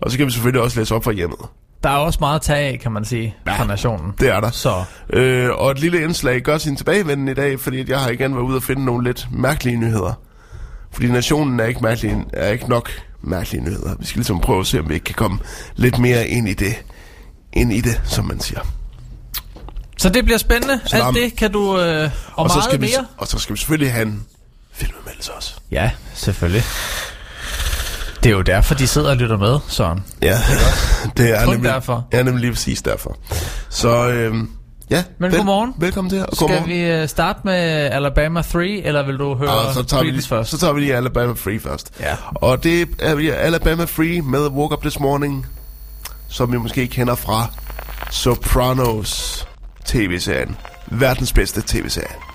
Og 0.00 0.10
så 0.10 0.16
kan 0.16 0.26
vi 0.26 0.30
selvfølgelig 0.32 0.62
også 0.62 0.80
læse 0.80 0.94
op 0.94 1.04
fra 1.04 1.12
hjemmet. 1.12 1.38
Der 1.82 1.90
er 1.90 1.96
også 1.96 2.18
meget 2.20 2.34
at 2.34 2.42
tage 2.42 2.72
af, 2.72 2.80
kan 2.80 2.92
man 2.92 3.04
sige, 3.04 3.36
fra 3.56 3.66
nationen. 3.66 4.12
Det 4.20 4.28
er 4.28 4.40
der. 4.40 4.50
Så 4.50 4.84
Øh, 5.12 5.50
og 5.50 5.70
et 5.70 5.80
lille 5.80 6.02
indslag 6.02 6.40
gør 6.42 6.58
sin 6.58 6.76
tilbagevenden 6.76 7.28
i 7.28 7.34
dag, 7.34 7.60
fordi 7.60 7.80
at 7.80 7.88
jeg 7.88 8.00
har 8.00 8.10
igen 8.10 8.34
været 8.34 8.44
ude 8.44 8.56
og 8.56 8.62
finde 8.62 8.84
nogle 8.84 9.04
lidt 9.04 9.28
mærkelige 9.32 9.76
nyheder. 9.76 10.12
Fordi 10.92 11.06
nationen 11.08 11.60
er 11.60 11.64
ikke, 11.64 11.80
mærkelige, 11.82 12.24
er 12.32 12.48
ikke 12.48 12.68
nok 12.68 12.90
mærkelige 13.22 13.64
nyheder. 13.64 13.96
Vi 13.98 14.04
skal 14.06 14.18
ligesom 14.18 14.40
prøve 14.40 14.60
at 14.60 14.66
se, 14.66 14.80
om 14.80 14.88
vi 14.88 14.94
ikke 14.94 15.04
kan 15.04 15.14
komme 15.14 15.38
lidt 15.76 15.98
mere 15.98 16.28
ind 16.28 16.48
i 16.48 16.54
det, 16.54 16.84
ind 17.52 17.72
i 17.72 17.80
det 17.80 18.00
som 18.04 18.24
man 18.24 18.40
siger. 18.40 18.60
Så 19.98 20.08
det 20.08 20.24
bliver 20.24 20.38
spændende. 20.38 20.80
Så 20.86 20.96
Alt 20.96 21.14
det 21.16 21.36
kan 21.36 21.52
du... 21.52 21.80
Øh, 21.80 22.10
og, 22.34 22.44
og 22.44 22.50
så 22.50 22.56
meget 22.56 22.64
skal 22.64 22.80
vi, 22.80 22.86
mere. 22.96 23.06
og 23.16 23.26
så 23.28 23.38
skal 23.38 23.54
vi 23.54 23.58
selvfølgelig 23.58 23.92
have 23.92 24.06
en 24.06 24.26
filmanmeldelse 24.72 25.32
også. 25.32 25.54
Ja, 25.70 25.90
selvfølgelig. 26.14 26.62
Det 28.22 28.26
er 28.30 28.34
jo 28.36 28.42
derfor, 28.42 28.74
de 28.74 28.86
sidder 28.86 29.10
og 29.10 29.16
lytter 29.16 29.36
med, 29.36 29.58
Søren. 29.68 30.04
Ja, 30.22 30.38
det 31.16 31.30
er 31.30 31.40
Kun 31.44 31.54
nemlig, 31.54 31.70
derfor. 31.70 32.06
Ja, 32.12 32.22
nemlig 32.22 32.40
lige 32.40 32.52
præcis 32.52 32.82
derfor. 32.82 33.16
Så 33.68 34.08
øhm, 34.08 34.50
ja, 34.90 35.04
Men 35.18 35.30
godmorgen. 35.30 35.74
Velkommen 35.78 36.10
til, 36.10 36.20
og 36.26 36.28
Skal 36.36 36.46
godmorgen. 36.46 36.68
vi 36.70 36.80
øh, 36.80 37.08
starte 37.08 37.40
med 37.44 37.54
Alabama 37.92 38.42
3, 38.42 38.68
eller 38.68 39.06
vil 39.06 39.16
du 39.18 39.34
høre 39.34 39.48
Og 39.50 39.74
så 39.74 39.82
tager, 39.82 40.02
vi 40.04 40.10
lige, 40.10 40.28
først? 40.28 40.50
så 40.50 40.58
tager 40.58 40.72
vi 40.72 40.80
lige 40.80 40.96
Alabama 40.96 41.32
Free 41.32 41.60
først. 41.60 41.90
Ja. 42.00 42.16
Og 42.34 42.62
det 42.64 42.88
er 42.98 43.14
vi 43.14 43.28
Alabama 43.30 43.84
Free 43.84 44.20
med 44.22 44.46
Woke 44.46 44.72
Up 44.74 44.80
This 44.82 45.00
Morning, 45.00 45.46
som 46.28 46.52
vi 46.52 46.56
måske 46.58 46.86
kender 46.86 47.14
fra 47.14 47.46
Sopranos 48.10 49.44
tv-serien. 49.88 50.56
Verdens 50.86 51.32
bedste 51.32 51.62
tv-serie. 51.62 52.27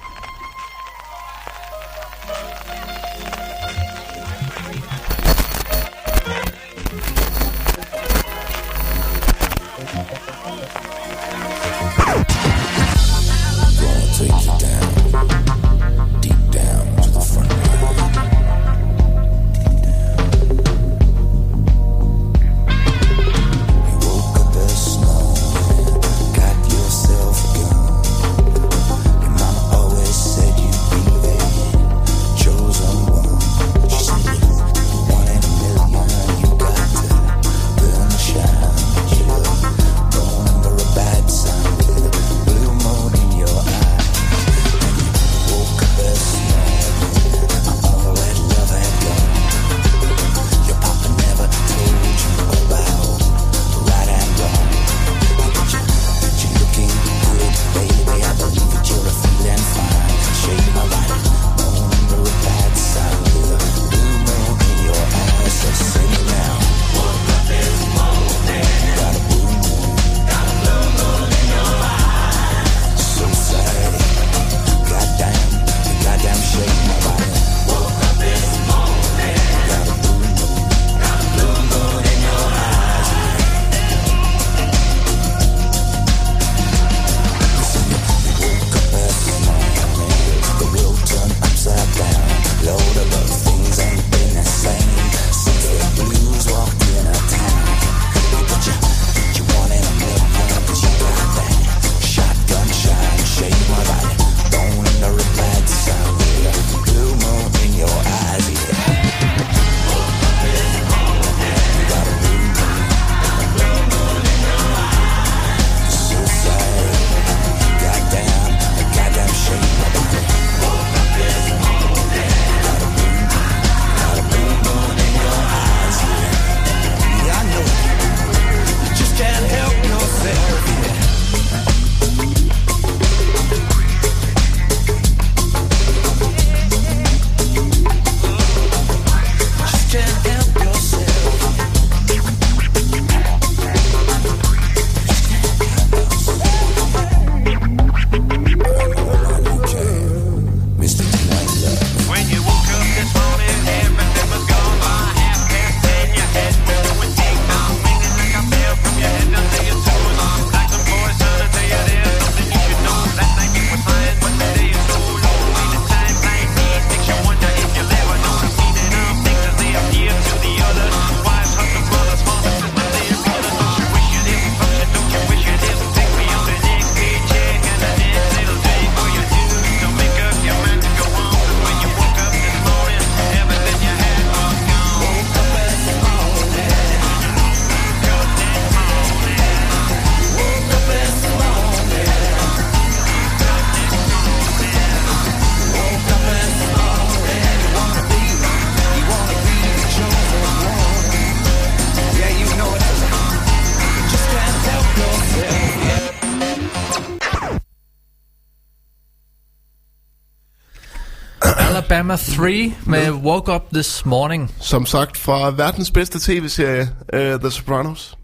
Alabama 212.03 212.15
3 212.15 212.73
med 212.85 213.11
Woke 213.11 213.51
Up 213.55 213.61
This 213.73 214.05
Morning. 214.05 214.51
Som 214.59 214.85
sagt 214.85 215.17
fra 215.17 215.51
verdens 215.51 215.91
bedste 215.91 216.19
tv-serie, 216.19 216.89
uh, 217.13 217.19
The 217.19 217.51
Sopranos. 217.51 218.17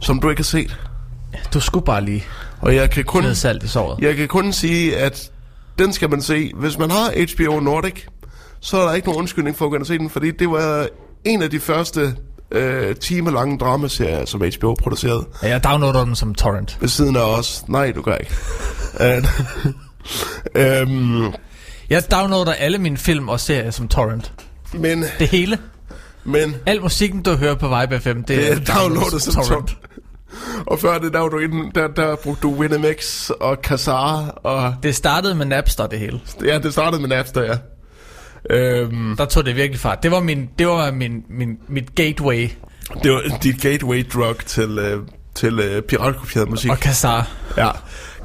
Som 0.00 0.20
du 0.20 0.30
ikke 0.30 0.40
har 0.40 0.44
set. 0.44 0.76
Du 1.54 1.60
skulle 1.60 1.84
bare 1.84 2.04
lige 2.04 2.24
Og 2.60 2.74
jeg 2.74 2.90
kan 2.90 3.04
kun, 3.04 3.34
salt 3.34 3.62
i 3.62 3.68
såret. 3.68 4.00
jeg 4.00 4.16
kan 4.16 4.28
kun 4.28 4.52
sige, 4.52 4.96
at 4.96 5.30
den 5.78 5.92
skal 5.92 6.10
man 6.10 6.22
se. 6.22 6.52
Hvis 6.56 6.78
man 6.78 6.90
har 6.90 7.12
HBO 7.34 7.60
Nordic, 7.60 7.94
så 8.60 8.76
er 8.80 8.86
der 8.86 8.94
ikke 8.94 9.08
nogen 9.08 9.18
undskyldning 9.18 9.56
for 9.56 9.64
at 9.64 9.70
gå 9.70 9.74
ind 9.74 9.82
og 9.82 9.86
se 9.86 9.98
den, 9.98 10.10
fordi 10.10 10.30
det 10.30 10.50
var 10.50 10.86
en 11.24 11.42
af 11.42 11.50
de 11.50 11.60
første 11.60 12.14
øh, 12.50 12.96
timelange 12.96 13.58
dramaserier, 13.58 14.24
som 14.24 14.42
HBO 14.58 14.74
producerede. 14.74 15.26
Ja, 15.42 15.48
Jeg 15.48 15.64
downloader 15.64 16.04
den 16.04 16.16
som 16.16 16.34
torrent. 16.34 16.76
Ved 16.80 16.88
siden 16.88 17.16
af 17.16 17.38
os. 17.38 17.64
Nej, 17.68 17.92
du 17.92 18.02
gør 18.02 18.16
ikke. 18.16 18.32
Øh, 19.00 19.24
øhm, 20.54 21.32
Jeg 21.90 22.10
downloader 22.10 22.52
alle 22.52 22.78
mine 22.78 22.96
film 22.96 23.28
og 23.28 23.40
serier 23.40 23.70
som 23.70 23.88
torrent. 23.88 24.32
men, 24.72 25.04
Det 25.18 25.28
hele. 25.28 25.58
men 26.24 26.56
Al 26.66 26.80
musikken, 26.82 27.22
du 27.22 27.36
hører 27.36 27.54
på 27.54 27.68
Vibe 27.80 28.00
FM, 28.00 28.16
det, 28.22 28.28
det 28.28 28.50
er 28.52 28.74
downloadet 28.74 29.22
som 29.22 29.44
torrent. 29.44 29.76
Og 30.66 30.78
før 30.80 30.98
det, 30.98 31.12
der, 31.12 31.18
var 31.18 31.28
du 31.28 31.38
inde, 31.38 31.70
der, 31.74 31.88
der 31.88 32.16
brugte 32.16 32.42
du 32.42 32.54
Winamix 32.54 33.30
og 33.30 33.62
Kazaa, 33.62 34.28
og 34.44 34.74
Det 34.82 34.94
startede 34.96 35.34
med 35.34 35.46
Napster, 35.46 35.86
det 35.86 35.98
hele. 35.98 36.20
ja, 36.44 36.58
det 36.58 36.72
startede 36.72 37.00
med 37.00 37.08
Napster, 37.08 37.42
ja. 37.42 37.56
Øhm, 38.50 39.14
Der 39.16 39.24
tog 39.24 39.46
det 39.46 39.56
virkelig 39.56 39.80
fart. 39.80 40.02
Det 40.02 40.10
var, 40.10 40.20
min, 40.20 40.48
det 40.58 40.66
var 40.66 40.90
min, 40.90 41.22
min, 41.30 41.58
mit 41.68 41.94
gateway 41.94 42.50
det 43.02 43.12
var 43.12 43.22
dit 43.42 43.60
gateway 43.60 44.06
drug 44.14 44.36
til, 44.46 44.78
øh, 44.78 45.02
til 45.34 45.60
øh, 45.60 45.82
piratkopieret 45.82 46.50
musik. 46.50 46.70
og 46.70 46.78
Kazaa. 46.80 47.22
Ja, 47.56 47.70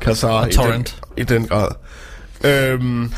Kazaa 0.01 0.41
i 0.41 0.43
den, 0.45 0.51
torrent. 0.51 1.01
i 1.17 1.23
den 1.23 1.47
grad. 1.47 1.67
Øhm, 2.43 3.11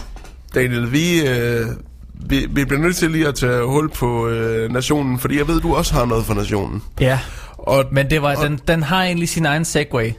Daniel, 0.58 0.92
vi, 0.92 1.28
øh, 1.28 1.66
vi, 2.14 2.48
vi 2.50 2.66
bliver 2.66 2.82
nødt 2.82 2.96
til 2.96 3.12
lige 3.12 3.28
at 3.28 3.36
tage 3.36 3.64
hul 3.64 3.90
på 3.90 4.28
øh, 4.28 4.72
nationen, 4.72 5.20
fordi 5.20 5.38
jeg 5.38 5.48
ved, 5.48 5.62
du 5.62 5.76
også 5.76 5.94
har 5.94 6.06
noget 6.06 6.26
for 6.26 6.34
nationen. 6.34 6.84
Ja, 7.00 7.20
Og, 7.58 7.86
men 7.92 8.10
det 8.10 8.22
var, 8.22 8.36
den, 8.36 8.60
den 8.68 8.84
har 8.84 9.04
egentlig 9.04 9.30
sin 9.30 9.46
egen 9.46 9.66
segway. 9.66 10.12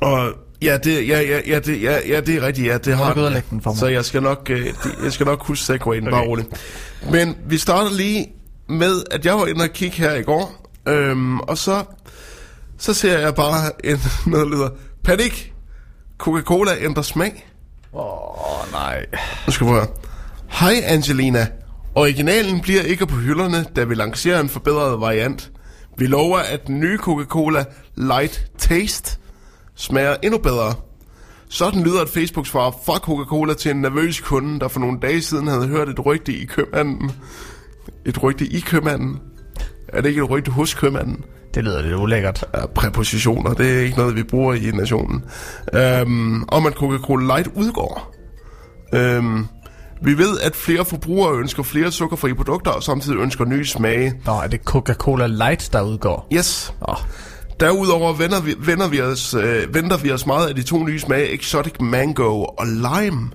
og 0.00 0.32
ja, 0.62 0.76
det, 0.76 1.08
ja, 1.08 1.20
ja, 1.20 1.40
ja, 1.46 1.58
det, 1.58 1.82
ja, 1.82 1.98
ja, 2.08 2.20
det 2.20 2.34
er 2.36 2.46
rigtigt, 2.46 2.66
ja, 2.68 2.78
det 2.78 2.96
har 2.96 3.14
ud 3.16 3.22
og 3.22 3.32
den. 3.50 3.60
for 3.60 3.70
mig? 3.70 3.78
Så 3.78 3.86
jeg 3.86 4.04
skal 4.04 4.22
nok, 4.22 4.50
øh, 4.50 4.66
jeg 5.04 5.12
skal 5.12 5.26
nok 5.26 5.46
huske 5.46 5.64
segwayen, 5.64 6.02
okay. 6.02 6.16
bare 6.16 6.26
roligt. 6.26 6.48
Men 7.10 7.36
vi 7.48 7.58
starter 7.58 7.96
lige 7.96 8.26
med, 8.68 9.02
at 9.10 9.26
jeg 9.26 9.34
var 9.34 9.46
inde 9.46 9.62
og 9.62 9.70
kigge 9.70 9.96
her 9.96 10.14
i 10.14 10.22
går, 10.22 10.70
øhm, 10.88 11.40
og 11.40 11.58
så, 11.58 11.84
så 12.78 12.94
ser 12.94 13.18
jeg 13.18 13.34
bare 13.34 13.72
en, 13.84 13.98
noget, 14.32 14.46
der 14.46 14.52
lyder, 14.56 14.68
panik, 15.04 15.52
Coca-Cola 16.18 16.70
ændrer 16.80 17.02
smag. 17.02 17.45
Åh, 17.96 18.62
oh, 18.62 18.72
nej. 18.72 19.06
Nu 19.46 19.52
skal 19.52 19.66
vi 19.66 19.72
høre. 19.72 19.86
Hej 20.48 20.82
Angelina. 20.84 21.46
Originalen 21.94 22.60
bliver 22.60 22.82
ikke 22.82 23.06
på 23.06 23.16
hylderne, 23.16 23.66
da 23.76 23.84
vi 23.84 23.94
lancerer 23.94 24.40
en 24.40 24.48
forbedret 24.48 25.00
variant. 25.00 25.50
Vi 25.98 26.06
lover, 26.06 26.38
at 26.38 26.66
den 26.66 26.80
nye 26.80 26.98
Coca-Cola 26.98 27.64
Light 27.94 28.46
Taste 28.58 29.18
smager 29.74 30.16
endnu 30.22 30.38
bedre. 30.38 30.74
Sådan 31.48 31.82
lyder 31.82 32.02
et 32.02 32.08
Facebook-svar 32.08 32.70
fra 32.86 32.98
Coca-Cola 32.98 33.54
til 33.54 33.70
en 33.70 33.80
nervøs 33.80 34.20
kunde, 34.20 34.60
der 34.60 34.68
for 34.68 34.80
nogle 34.80 35.00
dage 35.00 35.22
siden 35.22 35.48
havde 35.48 35.66
hørt 35.66 35.88
et 35.88 36.06
rygte 36.06 36.32
i 36.32 36.44
købmanden. 36.44 37.12
Et 38.06 38.22
rygte 38.22 38.46
i 38.46 38.60
købmanden? 38.60 39.20
Er 39.88 40.00
det 40.00 40.08
ikke 40.08 40.22
et 40.22 40.30
rygte 40.30 40.50
hos 40.50 40.74
købmanden? 40.74 41.24
Det 41.56 41.64
lyder 41.64 41.82
lidt 41.82 41.94
ulækkert. 41.94 42.44
Ja, 42.54 42.66
præpositioner, 42.66 43.54
det 43.54 43.76
er 43.76 43.80
ikke 43.80 43.96
noget, 43.96 44.16
vi 44.16 44.22
bruger 44.22 44.54
i 44.54 44.70
nationen. 44.74 45.24
Øhm, 45.74 46.44
om 46.48 46.66
at 46.66 46.72
Coca-Cola 46.72 47.34
Light 47.34 47.48
udgår. 47.54 48.14
Øhm, 48.94 49.46
vi 50.02 50.18
ved, 50.18 50.40
at 50.40 50.56
flere 50.56 50.84
forbrugere 50.84 51.38
ønsker 51.38 51.62
flere 51.62 51.92
sukkerfrie 51.92 52.34
produkter, 52.34 52.70
og 52.70 52.82
samtidig 52.82 53.18
ønsker 53.18 53.44
nye 53.44 53.64
smage. 53.64 54.14
Nå, 54.26 54.32
er 54.32 54.46
det 54.46 54.60
Coca-Cola 54.60 55.26
Light, 55.26 55.72
der 55.72 55.82
udgår? 55.82 56.28
Yes. 56.32 56.74
Åh, 56.88 56.96
Derudover 57.60 58.12
vender 58.12 58.40
vi, 58.40 58.54
vender 58.58 58.88
vi 58.88 59.00
os, 59.00 59.34
øh, 59.34 59.74
venter 59.74 59.96
vi 59.96 60.12
os 60.12 60.26
meget 60.26 60.48
af 60.48 60.54
de 60.54 60.62
to 60.62 60.84
nye 60.84 60.98
smage, 60.98 61.34
Exotic 61.34 61.74
Mango 61.80 62.44
og 62.44 62.66
Lime, 62.66 63.30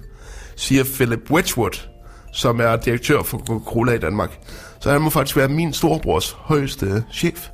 siger 0.55 0.83
Philip 0.83 1.31
Wedgwood, 1.31 1.87
som 2.33 2.59
er 2.59 2.75
direktør 2.75 3.23
for 3.23 3.37
Coca-Cola 3.37 3.91
i 3.91 3.99
Danmark. 3.99 4.39
Så 4.79 4.91
han 4.91 5.01
må 5.01 5.09
faktisk 5.09 5.37
være 5.37 5.47
min 5.47 5.73
storebrors 5.73 6.37
højeste 6.39 7.03
chef. 7.13 7.47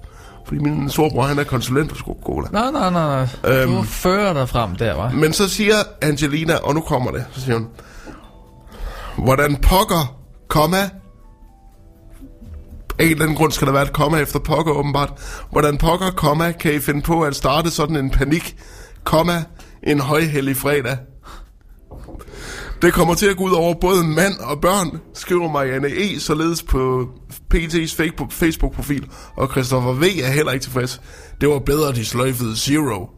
Fordi 0.47 0.59
min 0.59 0.89
storebror, 0.89 1.23
han 1.23 1.39
er 1.39 1.43
konsulent 1.43 1.91
hos 1.91 1.99
Coca-Cola. 1.99 2.47
nej, 2.51 2.71
nej, 2.71 2.89
nej. 2.89 3.27
nej. 3.43 3.61
Øhm. 3.61 3.71
Du 3.75 3.83
fører 3.83 4.33
dig 4.33 4.49
frem 4.49 4.75
der, 4.75 4.95
var. 4.95 5.11
Men 5.11 5.33
så 5.33 5.49
siger 5.49 5.75
Angelina, 6.01 6.55
og 6.55 6.75
nu 6.75 6.81
kommer 6.81 7.11
det, 7.11 7.25
så 7.31 7.41
siger 7.41 7.57
hun, 7.57 7.67
hvordan 9.17 9.55
pokker, 9.55 10.17
komma, 10.47 10.89
af 12.99 13.05
en 13.05 13.11
eller 13.11 13.23
anden 13.23 13.37
grund 13.37 13.51
skal 13.51 13.67
der 13.67 13.73
være 13.73 13.83
et 13.83 13.93
komma 13.93 14.17
efter 14.17 14.39
pokker 14.39 14.73
åbenbart. 14.73 15.13
Hvordan 15.51 15.77
pokker, 15.77 16.11
komma, 16.11 16.51
kan 16.51 16.73
I 16.73 16.79
finde 16.79 17.01
på 17.01 17.21
at 17.21 17.35
starte 17.35 17.71
sådan 17.71 17.95
en 17.95 18.09
panik, 18.09 18.55
komma, 19.03 19.43
en 19.83 19.99
højhellig 19.99 20.57
fredag? 20.57 20.97
Det 22.81 22.93
kommer 22.93 23.13
til 23.15 23.25
at 23.27 23.37
gå 23.37 23.43
ud 23.43 23.51
over 23.51 23.73
både 23.73 24.03
mand 24.03 24.33
og 24.39 24.61
børn, 24.61 24.99
skriver 25.13 25.51
Marianne 25.51 25.87
E. 25.87 26.19
således 26.19 26.63
på 26.63 27.07
PT's 27.55 27.93
Facebook- 28.01 28.31
Facebook-profil, 28.31 29.07
og 29.35 29.49
Christopher 29.51 29.91
V. 29.93 30.03
er 30.23 30.31
heller 30.31 30.51
ikke 30.51 30.63
tilfreds. 30.63 31.01
Det 31.41 31.49
var 31.49 31.59
bedre, 31.59 31.93
de 31.93 32.05
sløjfede 32.05 32.57
Zero. 32.57 33.09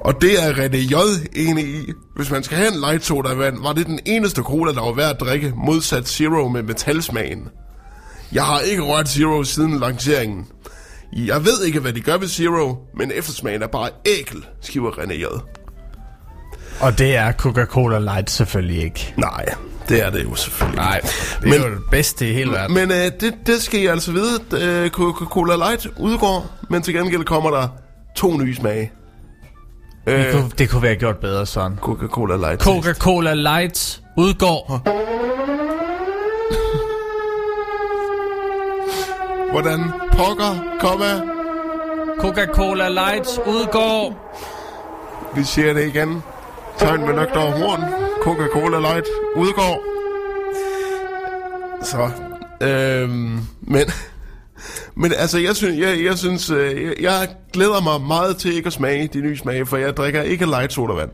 Og 0.00 0.20
det 0.20 0.42
er 0.44 0.52
René 0.52 0.76
J. 0.76 0.94
enig 1.36 1.64
i. 1.64 1.92
Hvis 2.16 2.30
man 2.30 2.42
skal 2.42 2.56
have 2.56 2.72
en 2.74 2.80
light 2.80 3.04
soda 3.04 3.34
vand, 3.34 3.62
var 3.62 3.72
det 3.72 3.86
den 3.86 4.00
eneste 4.06 4.42
cola, 4.42 4.72
der 4.72 4.80
var 4.80 4.92
værd 4.92 5.10
at 5.14 5.20
drikke, 5.20 5.52
modsat 5.56 6.08
Zero 6.08 6.48
med 6.48 6.62
metalsmagen. 6.62 7.48
Jeg 8.32 8.44
har 8.44 8.60
ikke 8.60 8.82
rørt 8.82 9.08
Zero 9.08 9.44
siden 9.44 9.78
lanceringen. 9.80 10.46
Jeg 11.16 11.44
ved 11.44 11.64
ikke, 11.64 11.80
hvad 11.80 11.92
de 11.92 12.00
gør 12.00 12.16
ved 12.18 12.28
Zero, 12.28 12.76
men 12.98 13.12
eftersmagen 13.14 13.62
er 13.62 13.66
bare 13.66 13.90
ækel, 14.06 14.46
skriver 14.60 14.90
René 14.90 15.12
J. 15.14 15.24
Og 16.80 16.98
det 16.98 17.16
er 17.16 17.32
Coca-Cola 17.32 17.98
Light 17.98 18.30
selvfølgelig 18.30 18.82
ikke. 18.84 19.14
Nej, 19.16 19.44
det 19.88 20.06
er 20.06 20.10
det 20.10 20.24
jo 20.24 20.34
selvfølgelig. 20.34 20.76
Nej, 20.80 21.00
det 21.00 21.54
er 21.54 21.58
Men- 21.58 21.60
jo 21.70 21.74
det 21.76 21.82
bedste 21.90 22.30
i 22.30 22.32
hele 22.32 22.50
verden. 22.50 22.74
Men 22.74 22.90
øh, 22.90 22.96
det, 23.20 23.34
det 23.46 23.62
skal 23.62 23.80
I 23.80 23.86
altså 23.86 24.12
vide. 24.12 24.40
Øh, 24.52 24.90
Coca-Cola 24.90 25.56
Light 25.56 25.86
udgår, 25.98 26.46
men 26.70 26.82
til 26.82 26.94
gengæld 26.94 27.24
kommer 27.24 27.50
der 27.50 27.68
to 28.16 28.36
nye 28.36 28.54
smage. 28.56 28.92
Det 30.06 30.12
Øh, 30.26 30.32
kunne, 30.32 30.50
det 30.58 30.70
kunne 30.70 30.82
være 30.82 30.94
gjort 30.96 31.16
bedre 31.16 31.46
sådan. 31.46 31.78
Coca-Cola 31.80 32.36
Light. 32.36 32.62
Coca-Cola 32.62 33.34
Light 33.34 34.00
udgår. 34.16 34.82
Hvordan 39.50 39.80
pokker, 40.12 40.76
komma, 40.80 41.20
Coca-Cola 42.18 42.88
Light 42.88 43.28
udgår. 43.46 44.32
vi 45.36 45.44
siger 45.44 45.72
det 45.74 45.86
igen. 45.86 46.22
Tegn 46.78 47.00
med 47.06 47.14
nøgter 47.14 47.40
og 47.40 47.52
horn. 47.52 47.80
Coca-Cola 48.22 48.78
Light 48.80 49.06
udgår. 49.36 49.84
Så, 51.82 52.10
øhm, 52.66 53.40
men, 53.60 53.84
men 55.02 55.12
altså, 55.18 55.38
jeg 55.38 55.56
synes, 55.56 55.78
jeg, 55.78 56.04
jeg, 56.04 56.18
synes 56.18 56.50
øh, 56.50 56.82
jeg, 56.86 56.94
jeg 57.00 57.28
glæder 57.52 57.80
mig 57.80 58.00
meget 58.00 58.36
til 58.36 58.54
ikke 58.54 58.66
at 58.66 58.72
smage 58.72 59.06
de 59.08 59.20
nye 59.20 59.36
smage, 59.36 59.66
for 59.66 59.76
jeg 59.76 59.96
drikker 59.96 60.22
ikke 60.22 60.46
light 60.46 60.72
sodavand. 60.72 61.10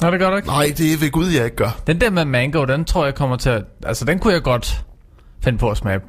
Nå, 0.00 0.10
det 0.10 0.18
gør 0.20 0.30
du 0.30 0.36
ikke. 0.36 0.48
Nej, 0.48 0.72
det 0.78 0.92
er 0.92 0.96
ved 0.98 1.10
Gud, 1.10 1.26
jeg 1.28 1.44
ikke 1.44 1.56
gør. 1.56 1.80
Den 1.86 2.00
der 2.00 2.10
med 2.10 2.24
mango, 2.24 2.64
den 2.64 2.84
tror 2.84 3.04
jeg 3.04 3.14
kommer 3.14 3.36
til 3.36 3.50
at... 3.50 3.64
Altså, 3.84 4.04
den 4.04 4.18
kunne 4.18 4.32
jeg 4.34 4.42
godt 4.42 4.84
finde 5.44 5.58
på 5.58 5.70
at 5.70 5.76
smage, 5.76 6.00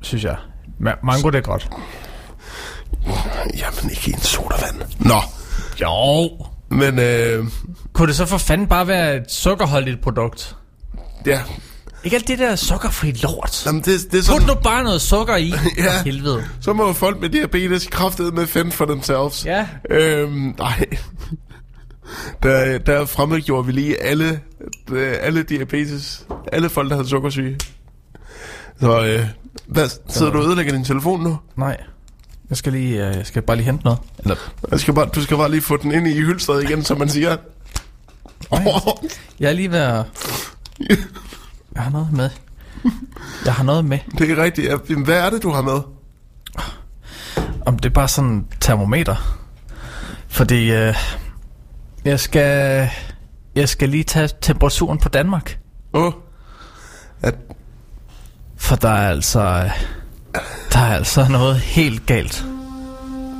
synes 0.00 0.24
jeg. 0.24 0.36
Ma- 0.80 0.98
mango, 1.06 1.30
det 1.30 1.38
er 1.38 1.42
godt. 1.42 1.68
Jamen, 3.58 3.90
ikke 3.90 4.10
en 4.14 4.18
sodavand. 4.20 4.82
Nå, 5.00 5.14
Jo. 5.80 6.30
Men 6.70 6.98
øh, 6.98 7.46
Kunne 7.92 8.08
det 8.08 8.16
så 8.16 8.26
for 8.26 8.38
fanden 8.38 8.66
bare 8.66 8.86
være 8.88 9.16
et 9.16 9.24
sukkerholdigt 9.32 10.00
produkt? 10.00 10.56
ja, 11.26 11.40
Ikke 12.04 12.16
alt 12.16 12.28
det 12.28 12.38
der 12.38 12.56
sukkerfri 12.56 13.12
lort. 13.12 13.66
Jamen, 13.66 13.80
det, 13.82 13.86
det 13.86 14.04
er 14.06 14.18
Put 14.18 14.24
sådan, 14.24 14.46
nu 14.46 14.54
bare 14.54 14.84
noget 14.84 15.02
sukker 15.02 15.36
i. 15.36 15.48
Ja. 15.78 15.98
For 15.98 16.04
helvede. 16.04 16.44
så 16.60 16.72
må 16.72 16.92
folk 16.92 17.20
med 17.20 17.28
diabetes 17.28 17.86
kraftet 17.86 18.34
med 18.34 18.46
fend 18.46 18.72
for 18.72 18.84
themselves. 18.84 19.46
Ja. 19.46 19.66
Øhm, 19.90 20.54
nej. 20.58 20.84
Der, 22.42 22.78
der 22.78 23.06
fremmedgjorde 23.06 23.66
vi 23.66 23.72
lige 23.72 24.02
alle, 24.02 24.40
øh, 24.90 25.14
alle 25.20 25.42
diabetes, 25.42 26.26
alle 26.52 26.68
folk, 26.68 26.90
der 26.90 26.96
havde 26.96 27.08
sukkersyge. 27.08 27.58
Så, 28.80 29.04
øh, 29.06 29.24
hvad, 29.66 29.88
sidder 30.08 30.32
du 30.32 30.38
og 30.38 30.46
ødelægger 30.46 30.72
din 30.72 30.84
telefon 30.84 31.22
nu? 31.22 31.38
Nej. 31.56 31.76
Jeg 32.50 32.56
skal 32.58 32.72
lige, 32.72 33.08
øh, 33.08 33.16
jeg 33.16 33.26
skal 33.26 33.42
bare 33.42 33.56
lige 33.56 33.66
hente 33.66 33.84
noget. 33.84 34.00
Eller, 34.18 34.36
Jeg 34.70 34.80
skal 34.80 34.94
bare, 34.94 35.06
du 35.06 35.22
skal 35.22 35.36
bare 35.36 35.50
lige 35.50 35.60
få 35.62 35.76
den 35.76 35.92
ind 35.92 36.06
i 36.08 36.20
hylstret 36.20 36.64
igen, 36.64 36.84
som 36.84 36.98
man 36.98 37.08
siger. 37.08 37.36
jeg 39.40 39.48
er 39.48 39.52
lige 39.52 39.70
ved 39.70 39.78
at... 39.78 40.04
Jeg 41.74 41.82
har 41.82 41.90
noget 41.90 42.12
med. 42.12 42.30
Jeg 43.44 43.54
har 43.54 43.64
noget 43.64 43.84
med. 43.84 43.98
det 44.18 44.30
er 44.30 44.42
rigtigt. 44.42 44.98
Hvad 45.04 45.20
er 45.20 45.30
det, 45.30 45.42
du 45.42 45.50
har 45.50 45.62
med? 45.62 45.80
Om 47.66 47.78
det 47.78 47.88
er 47.88 47.94
bare 47.94 48.08
sådan 48.08 48.30
en 48.30 48.46
termometer. 48.60 49.38
Fordi 50.28 50.70
øh, 50.72 50.94
jeg 52.04 52.20
skal 52.20 52.88
jeg 53.54 53.68
skal 53.68 53.88
lige 53.88 54.04
tage 54.04 54.28
temperaturen 54.40 54.98
på 54.98 55.08
Danmark. 55.08 55.58
Åh. 55.92 56.06
Oh. 56.06 56.12
At, 57.22 57.34
For 58.56 58.76
der 58.76 58.88
er 58.88 59.10
altså... 59.10 59.40
øh, 59.40 59.70
Der 60.72 60.78
er 60.78 60.94
altså 60.94 61.26
noget 61.30 61.56
helt 61.56 62.06
galt. 62.06 62.44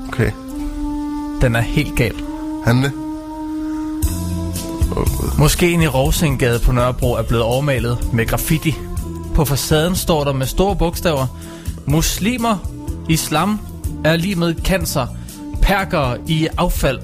okay. 0.08 0.30
Den 1.40 1.56
er 1.56 1.60
helt 1.60 1.96
gal. 1.96 2.14
Han 2.64 2.82
det? 2.82 2.92
Åh, 4.96 4.96
Gud. 4.96 5.38
Moskeen 5.38 5.82
i 5.82 5.86
Rovsindgade 5.86 6.58
på 6.58 6.72
Nørrebro 6.72 7.12
er 7.12 7.22
blevet 7.22 7.44
overmalet 7.44 8.12
med 8.12 8.26
graffiti. 8.26 8.74
På 9.34 9.44
facaden 9.44 9.96
står 9.96 10.24
der 10.24 10.32
med 10.32 10.46
store 10.46 10.76
bogstaver 10.76 11.26
Muslimer, 11.86 12.56
islam 13.08 13.60
er 14.04 14.16
lige 14.16 14.34
med 14.34 14.54
cancer, 14.64 15.06
perker 15.62 16.16
i 16.26 16.48
affald. 16.58 16.98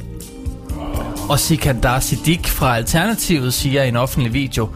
Og 1.29 1.39
Sikandar 1.41 2.01
Siddiq 2.01 2.47
fra 2.47 2.77
Alternativet 2.77 3.55
siger 3.55 3.83
i 3.83 3.89
en 3.89 3.97
offentlig 3.97 4.33
video, 4.33 4.69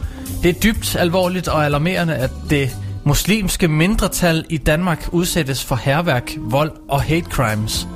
det 0.42 0.48
er 0.56 0.60
dybt 0.60 0.96
alvorligt 0.96 1.48
og 1.48 1.64
alarmerende, 1.64 2.14
at 2.14 2.30
det 2.50 2.76
muslimske 3.08 3.68
mindretal 3.68 4.44
i 4.48 4.56
Danmark 4.56 5.08
udsættes 5.12 5.64
for 5.64 5.76
herværk, 5.76 6.36
vold 6.36 6.72
og 6.88 7.02
hate 7.02 7.26
crimes. 7.30 7.88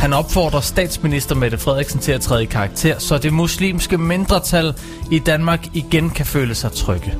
Han 0.00 0.12
opfordrer 0.12 0.60
statsminister 0.60 1.34
Mette 1.34 1.58
Frederiksen 1.58 2.00
til 2.00 2.12
at 2.12 2.20
træde 2.20 2.42
i 2.42 2.46
karakter, 2.46 2.98
så 2.98 3.18
det 3.18 3.32
muslimske 3.32 3.98
mindretal 3.98 4.74
i 5.10 5.18
Danmark 5.18 5.66
igen 5.74 6.10
kan 6.10 6.26
føle 6.26 6.54
sig 6.54 6.72
trygge. 6.72 7.14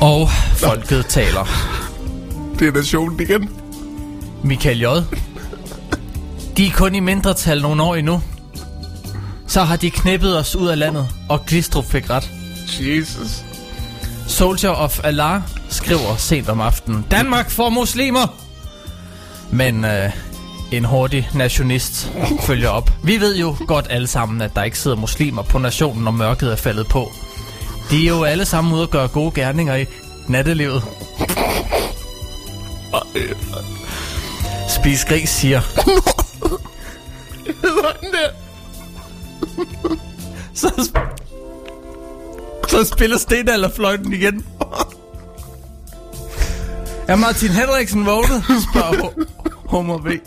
Og 0.00 0.28
folket 0.56 1.06
taler. 1.06 1.48
Det 2.58 2.68
er 2.68 2.72
nationen 2.72 3.20
igen. 3.20 3.50
Michael 4.42 4.80
J. 4.80 4.86
De 6.56 6.66
er 6.66 6.70
kun 6.70 6.94
i 6.94 7.00
mindretal 7.00 7.62
nogle 7.62 7.82
år 7.82 7.94
endnu. 7.94 8.22
Så 9.46 9.62
har 9.62 9.76
de 9.76 9.90
knippet 9.90 10.38
os 10.38 10.56
ud 10.56 10.68
af 10.68 10.78
landet, 10.78 11.08
og 11.28 11.46
Glistrup 11.46 11.84
fik 11.84 12.10
ret. 12.10 12.30
Jesus. 12.80 13.53
Soldier 14.28 14.70
of 14.70 15.00
Allah 15.04 15.40
skriver 15.68 16.16
sent 16.16 16.48
om 16.48 16.60
aftenen. 16.60 17.06
Danmark 17.10 17.50
for 17.50 17.68
muslimer! 17.68 18.26
Men 19.50 19.84
øh, 19.84 20.10
en 20.72 20.84
hurtig 20.84 21.28
nationist 21.34 22.10
følger 22.46 22.68
op. 22.68 22.90
Vi 23.02 23.20
ved 23.20 23.36
jo 23.36 23.56
godt 23.66 23.86
alle 23.90 24.06
sammen, 24.06 24.40
at 24.42 24.50
der 24.56 24.62
ikke 24.62 24.78
sidder 24.78 24.96
muslimer 24.96 25.42
på 25.42 25.58
nationen, 25.58 26.04
når 26.04 26.10
mørket 26.10 26.52
er 26.52 26.56
faldet 26.56 26.86
på. 26.86 27.12
De 27.90 28.04
er 28.04 28.08
jo 28.08 28.24
alle 28.24 28.44
sammen 28.44 28.74
ude 28.74 28.82
at 28.82 28.90
gøre 28.90 29.08
gode 29.08 29.32
gerninger 29.34 29.74
i 29.76 29.86
nattelivet. 30.28 30.82
Spis 34.68 35.04
gris 35.04 35.28
siger. 35.30 35.60
så, 40.54 40.68
sp- 40.68 41.16
så 41.16 41.23
spiller 42.84 43.18
stenalderfløjten 43.18 44.12
igen. 44.12 44.46
Er 47.08 47.16
Martin 47.16 47.48
Henriksen 47.48 48.06
vågnet? 48.06 48.44
Spørger 48.44 49.10
Homer 49.68 49.98
V. 49.98 50.18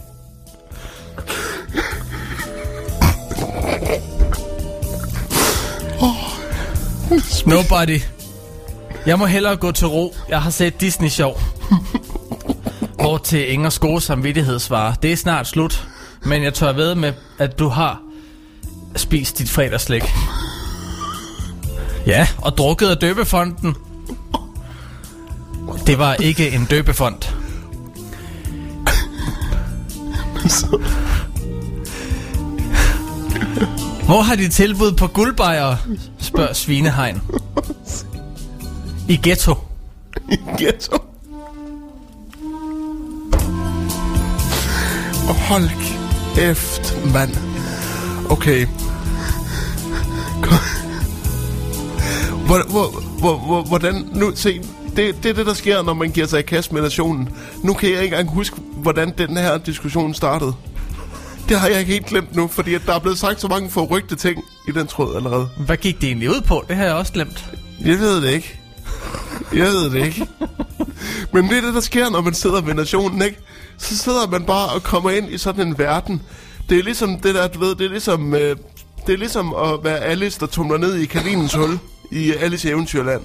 Nobody. 7.47 8.02
Jeg 9.06 9.19
må 9.19 9.26
hellere 9.26 9.56
gå 9.56 9.71
til 9.71 9.88
ro. 9.88 10.15
Jeg 10.30 10.41
har 10.41 10.50
set 10.50 10.82
Disney 10.82 11.10
Show. 11.10 11.32
Hvor 12.93 13.17
til 13.17 13.52
Ingers 13.52 13.80
gode 13.80 14.02
samvittighed 14.02 14.60
svarer, 14.60 14.93
det 14.93 15.12
er 15.12 15.15
snart 15.15 15.47
slut, 15.47 15.88
men 16.26 16.43
jeg 16.43 16.54
tør 16.54 16.71
ved 16.73 16.95
med, 16.95 17.13
at 17.39 17.60
du 17.60 17.67
har 17.67 18.02
spist 18.95 19.38
dit 19.38 19.50
fredagslæg. 19.50 20.02
Ja, 22.08 22.28
og 22.38 22.58
drukket 22.58 22.88
af 22.88 22.98
døbefonden. 22.98 23.76
Det 25.88 26.00
var 26.00 26.13
ikke 26.13 26.50
en 26.52 26.65
døbefond. 26.65 27.15
Hvor 34.06 34.22
har 34.22 34.36
de 34.36 34.50
tilbud 34.50 34.91
på 34.91 35.08
guldbejer? 35.08 35.76
Spørger 36.20 36.54
Svinehegn. 36.54 37.22
I 39.10 39.20
ghetto. 39.24 39.56
Ghetto. 40.58 40.98
Og 45.30 45.36
hold 45.36 45.70
kæft, 46.36 46.98
mand. 47.13 47.36
Okay. 48.30 48.67
Kom. 50.43 50.66
Hvor, 52.48 52.64
hvor, 52.70 53.02
hvor, 53.20 53.38
hvor, 53.38 53.64
hvordan... 53.64 54.10
Nu, 54.14 54.32
se, 54.36 54.62
det, 54.96 55.16
det 55.24 55.30
er 55.30 55.34
det, 55.34 55.46
der 55.46 55.54
sker, 55.54 55.82
når 55.82 55.94
man 55.94 56.12
giver 56.12 56.28
sig 56.28 56.40
i 56.40 56.42
kast 56.42 56.72
med 56.72 56.82
nationen. 56.82 57.30
Nu 57.64 57.74
kan 57.74 57.90
jeg 57.90 58.04
ikke 58.04 58.16
engang 58.16 58.36
huske, 58.36 58.56
hvordan 58.74 59.14
den 59.18 59.38
her 59.38 59.58
diskussion 59.58 60.14
startede. 60.14 60.54
Det 61.50 61.60
har 61.60 61.68
jeg 61.68 61.86
helt 61.86 62.06
glemt 62.06 62.36
nu, 62.36 62.48
fordi 62.48 62.74
at 62.74 62.82
der 62.86 62.94
er 62.94 63.00
blevet 63.00 63.18
sagt 63.20 63.42
så 63.42 63.48
mange 63.48 63.70
forrygte 63.70 64.16
ting 64.16 64.44
i 64.68 64.72
den 64.72 64.88
tråd 64.88 65.16
allerede. 65.16 65.50
Hvad 65.66 65.78
gik 65.78 66.02
det 66.02 66.08
egentlig 66.08 66.30
ud 66.30 66.42
på? 66.42 66.66
Det 66.68 66.76
har 66.76 66.84
jeg 66.84 66.94
også 66.94 67.14
glemt. 67.14 67.46
Jeg 67.86 68.00
ved 68.00 68.22
det 68.22 68.32
ikke. 68.32 68.60
Jeg 69.54 69.66
ved 69.66 69.90
det 69.90 70.06
ikke. 70.06 70.28
Men 71.34 71.50
det 71.50 71.58
er 71.58 71.62
det, 71.62 71.74
der 71.74 71.82
sker, 71.82 72.10
når 72.10 72.22
man 72.22 72.34
sidder 72.34 72.62
ved 72.62 72.74
nationen, 72.74 73.22
ikke? 73.22 73.38
Så 73.78 73.98
sidder 73.98 74.28
man 74.28 74.44
bare 74.44 74.70
og 74.70 74.84
kommer 74.84 75.10
ind 75.10 75.32
i 75.32 75.38
sådan 75.38 75.68
en 75.68 75.78
verden. 75.78 76.22
Det 76.70 76.80
er 76.80 76.84
ligesom 76.84 77.20
det 77.20 77.36
der, 77.36 77.48
du 77.48 77.60
ved, 77.60 77.76
det 77.76 77.86
er 77.86 77.90
ligesom, 77.90 78.34
øh, 78.34 78.56
det 79.08 79.14
er 79.14 79.18
ligesom 79.18 79.54
at 79.54 79.84
være 79.84 80.00
Alice, 80.00 80.40
der 80.40 80.46
tumler 80.46 80.78
ned 80.78 80.96
i 80.96 81.06
kaninens 81.06 81.54
hul 81.54 81.80
i 82.12 82.34
Alice 82.34 82.67
i 82.67 82.72
Eventyrland. 82.72 83.22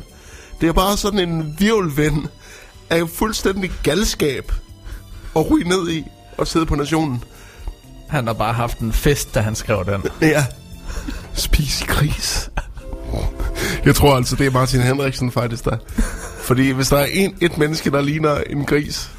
Det 0.61 0.69
er 0.69 0.73
bare 0.73 0.97
sådan 0.97 1.19
en 1.19 1.57
virvelvind 1.59 2.27
af 2.91 3.09
fuldstændig 3.09 3.73
galskab 3.83 4.53
at 5.37 5.51
ryge 5.51 5.69
ned 5.69 5.91
i 5.91 6.05
og 6.39 6.47
sidde 6.47 6.67
på 6.67 6.75
nationen. 6.75 7.25
Han 8.09 8.27
har 8.27 8.35
bare 8.35 8.53
haft 8.53 8.79
en 8.79 8.93
fest, 8.93 9.35
da 9.35 9.41
han 9.41 9.55
skrev 9.55 9.85
den. 9.87 10.03
Ja. 10.29 10.47
Spis 11.35 11.85
gris. 11.87 12.51
Jeg 13.85 13.95
tror 13.95 14.17
altså, 14.17 14.37
det 14.37 14.47
er 14.47 14.51
Martin 14.51 14.81
Henriksen 14.81 15.31
faktisk 15.33 15.65
der. 15.65 15.77
Fordi 16.43 16.71
hvis 16.71 16.89
der 16.89 16.97
er 16.97 17.05
en, 17.07 17.37
et 17.41 17.59
menneske, 17.59 17.91
der 17.91 18.01
ligner 18.01 18.37
en 18.37 18.65
gris 18.65 19.11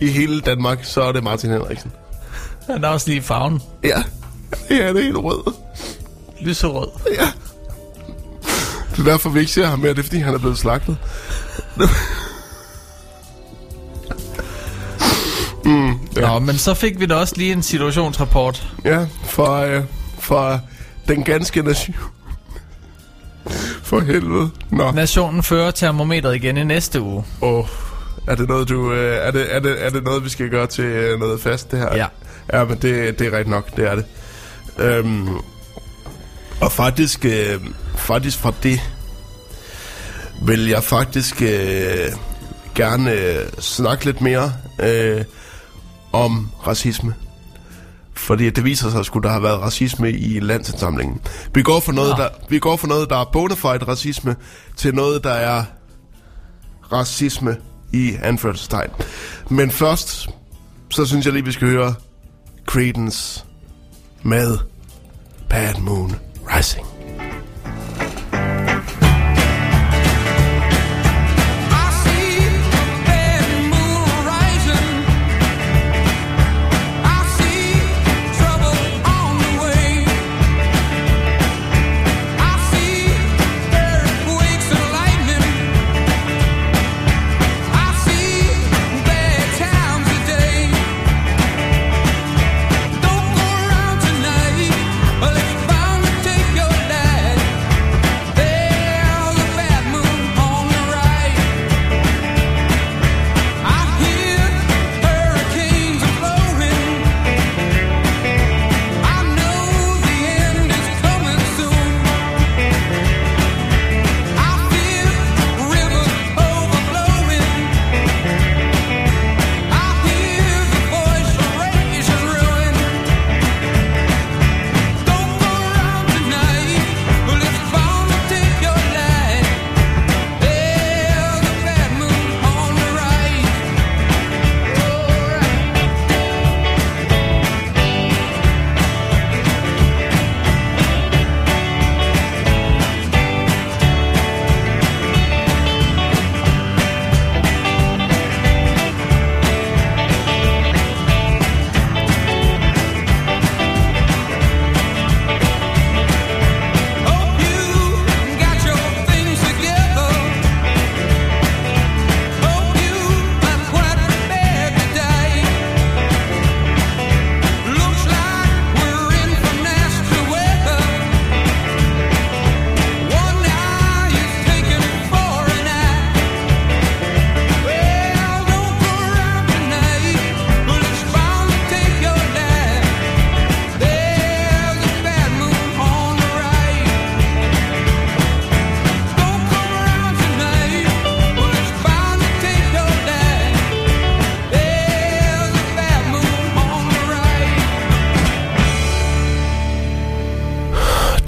i 0.00 0.06
hele 0.06 0.40
Danmark, 0.40 0.78
så 0.82 1.02
er 1.02 1.12
det 1.12 1.24
Martin 1.24 1.50
Henriksen. 1.50 1.92
Han 2.66 2.84
er 2.84 2.88
også 2.88 3.08
lige 3.08 3.18
i 3.18 3.20
farven. 3.20 3.62
Ja. 3.84 4.02
Ja, 4.70 4.88
det 4.88 4.98
er 4.98 5.02
helt 5.02 5.16
rød. 5.16 5.52
Lyserød. 6.40 6.88
Ja. 7.18 7.28
Det 9.00 9.06
er 9.06 9.10
derfor, 9.10 9.30
vi 9.30 9.40
ikke 9.40 9.52
ser 9.52 9.66
ham 9.66 9.78
mere. 9.78 9.90
Det 9.90 9.98
er, 9.98 10.02
fordi 10.02 10.18
han 10.18 10.34
er 10.34 10.38
blevet 10.38 10.58
slagtet. 10.58 10.96
mm, 15.64 15.90
ja. 16.16 16.20
Nå, 16.20 16.38
men 16.38 16.58
så 16.58 16.74
fik 16.74 17.00
vi 17.00 17.06
da 17.06 17.14
også 17.14 17.34
lige 17.36 17.52
en 17.52 17.62
situationsrapport. 17.62 18.66
ja, 18.84 19.06
fra, 19.24 19.66
øh, 19.66 19.84
fra 20.18 20.58
den 21.08 21.24
ganske 21.24 21.62
nation. 21.62 21.96
For 23.82 24.00
helvede. 24.00 24.50
Nå. 24.70 24.90
Nationen 24.92 25.42
fører 25.42 25.70
termometret 25.70 26.34
igen 26.34 26.56
i 26.56 26.64
næste 26.64 27.00
uge. 27.00 27.24
Åh, 27.42 27.64
er 28.26 28.34
det 28.34 28.48
noget, 28.48 28.68
du... 28.68 28.92
Øh, 28.92 29.16
er, 29.26 29.30
det, 29.30 29.54
er, 29.54 29.60
det, 29.60 29.84
er 29.84 29.90
det 29.90 30.04
noget, 30.04 30.24
vi 30.24 30.28
skal 30.28 30.48
gøre 30.50 30.66
til 30.66 30.84
øh, 30.84 31.20
noget 31.20 31.40
fast, 31.40 31.70
det 31.70 31.78
her? 31.78 31.96
Ja. 31.96 32.06
Ja, 32.52 32.64
men 32.64 32.78
det, 32.82 33.18
det 33.18 33.26
er 33.26 33.30
rigtigt 33.32 33.48
nok, 33.48 33.76
det 33.76 33.90
er 33.90 33.94
det. 33.94 34.04
Øhm, 34.78 35.28
og 36.60 36.72
faktisk, 36.72 37.24
øh, 37.24 37.60
faktisk 38.00 38.38
fra 38.38 38.52
det, 38.62 38.80
vil 40.42 40.68
jeg 40.68 40.82
faktisk 40.82 41.42
øh, 41.42 42.12
gerne 42.74 43.12
øh, 43.12 43.46
snakke 43.58 44.04
lidt 44.04 44.20
mere 44.20 44.52
øh, 44.82 45.24
om 46.12 46.50
racisme. 46.66 47.14
Fordi 48.14 48.50
det 48.50 48.64
viser 48.64 48.90
sig 48.90 49.04
sgu, 49.04 49.18
der 49.18 49.28
har 49.28 49.40
været 49.40 49.60
racisme 49.60 50.12
i 50.12 50.40
landsindsamlingen. 50.40 51.20
Vi 51.54 51.62
går 51.62 51.80
for 51.80 51.92
noget, 51.92 52.18
Nå. 52.18 52.22
der, 52.22 52.28
vi 52.48 52.58
går 52.58 52.76
for 52.76 52.86
noget, 52.86 53.10
der 53.10 53.16
er 53.16 53.24
bona 53.32 53.54
fide 53.54 53.84
racisme, 53.88 54.36
til 54.76 54.94
noget, 54.94 55.24
der 55.24 55.32
er 55.32 55.64
racisme 56.92 57.56
i 57.92 58.16
anførselstegn. 58.22 58.90
Men 59.48 59.70
først, 59.70 60.28
så 60.90 61.06
synes 61.06 61.26
jeg 61.26 61.32
lige, 61.32 61.44
vi 61.44 61.52
skal 61.52 61.68
høre 61.68 61.94
Credence 62.66 63.44
med 64.22 64.58
Bad 65.48 65.74
Moon 65.80 66.16
Rising. 66.56 66.89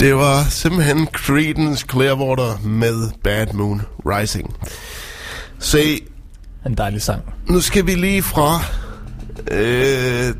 Det 0.03 0.15
var 0.15 0.45
simpelthen 0.51 1.07
Creedence 1.07 1.87
Clearwater 1.91 2.59
med 2.65 3.11
Bad 3.25 3.47
Moon 3.53 3.83
Rising. 4.07 4.57
Se, 5.59 6.01
En 6.67 6.75
dejlig 6.75 7.03
sang. 7.03 7.23
nu 7.49 7.61
skal 7.61 7.87
vi 7.87 7.95
lige 7.95 8.23
fra... 8.23 8.61
Øh, 9.51 10.35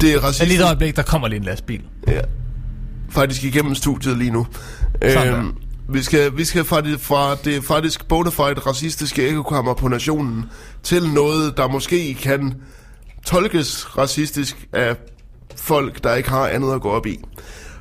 det 0.00 0.14
er 0.14 0.18
racistisk. 0.18 0.48
lige 0.48 0.60
et 0.60 0.64
øjeblik, 0.64 0.96
der 0.96 1.02
kommer 1.02 1.28
lige 1.28 1.38
en 1.38 1.44
lastbil. 1.44 1.82
Ja. 2.08 2.20
Faktisk 3.10 3.44
igennem 3.44 3.74
studiet 3.74 4.18
lige 4.18 4.30
nu. 4.30 4.46
Sådan. 5.02 5.34
Øhm, 5.34 5.56
vi 5.88 6.02
skal, 6.02 6.36
vi 6.36 6.44
skal 6.44 6.64
fra 6.64 6.80
det, 6.80 7.00
fra 7.00 7.36
det 7.44 7.64
faktisk 7.64 8.08
bona 8.08 8.30
fide 8.30 8.60
racistiske 8.66 9.28
ekokammer 9.28 9.74
på 9.74 9.88
nationen 9.88 10.44
til 10.82 11.08
noget, 11.08 11.56
der 11.56 11.68
måske 11.68 12.14
kan 12.14 12.54
tolkes 13.26 13.98
racistisk 13.98 14.68
af 14.72 14.96
folk, 15.56 16.04
der 16.04 16.14
ikke 16.14 16.30
har 16.30 16.48
andet 16.48 16.74
at 16.74 16.80
gå 16.80 16.90
op 16.90 17.06
i. 17.06 17.20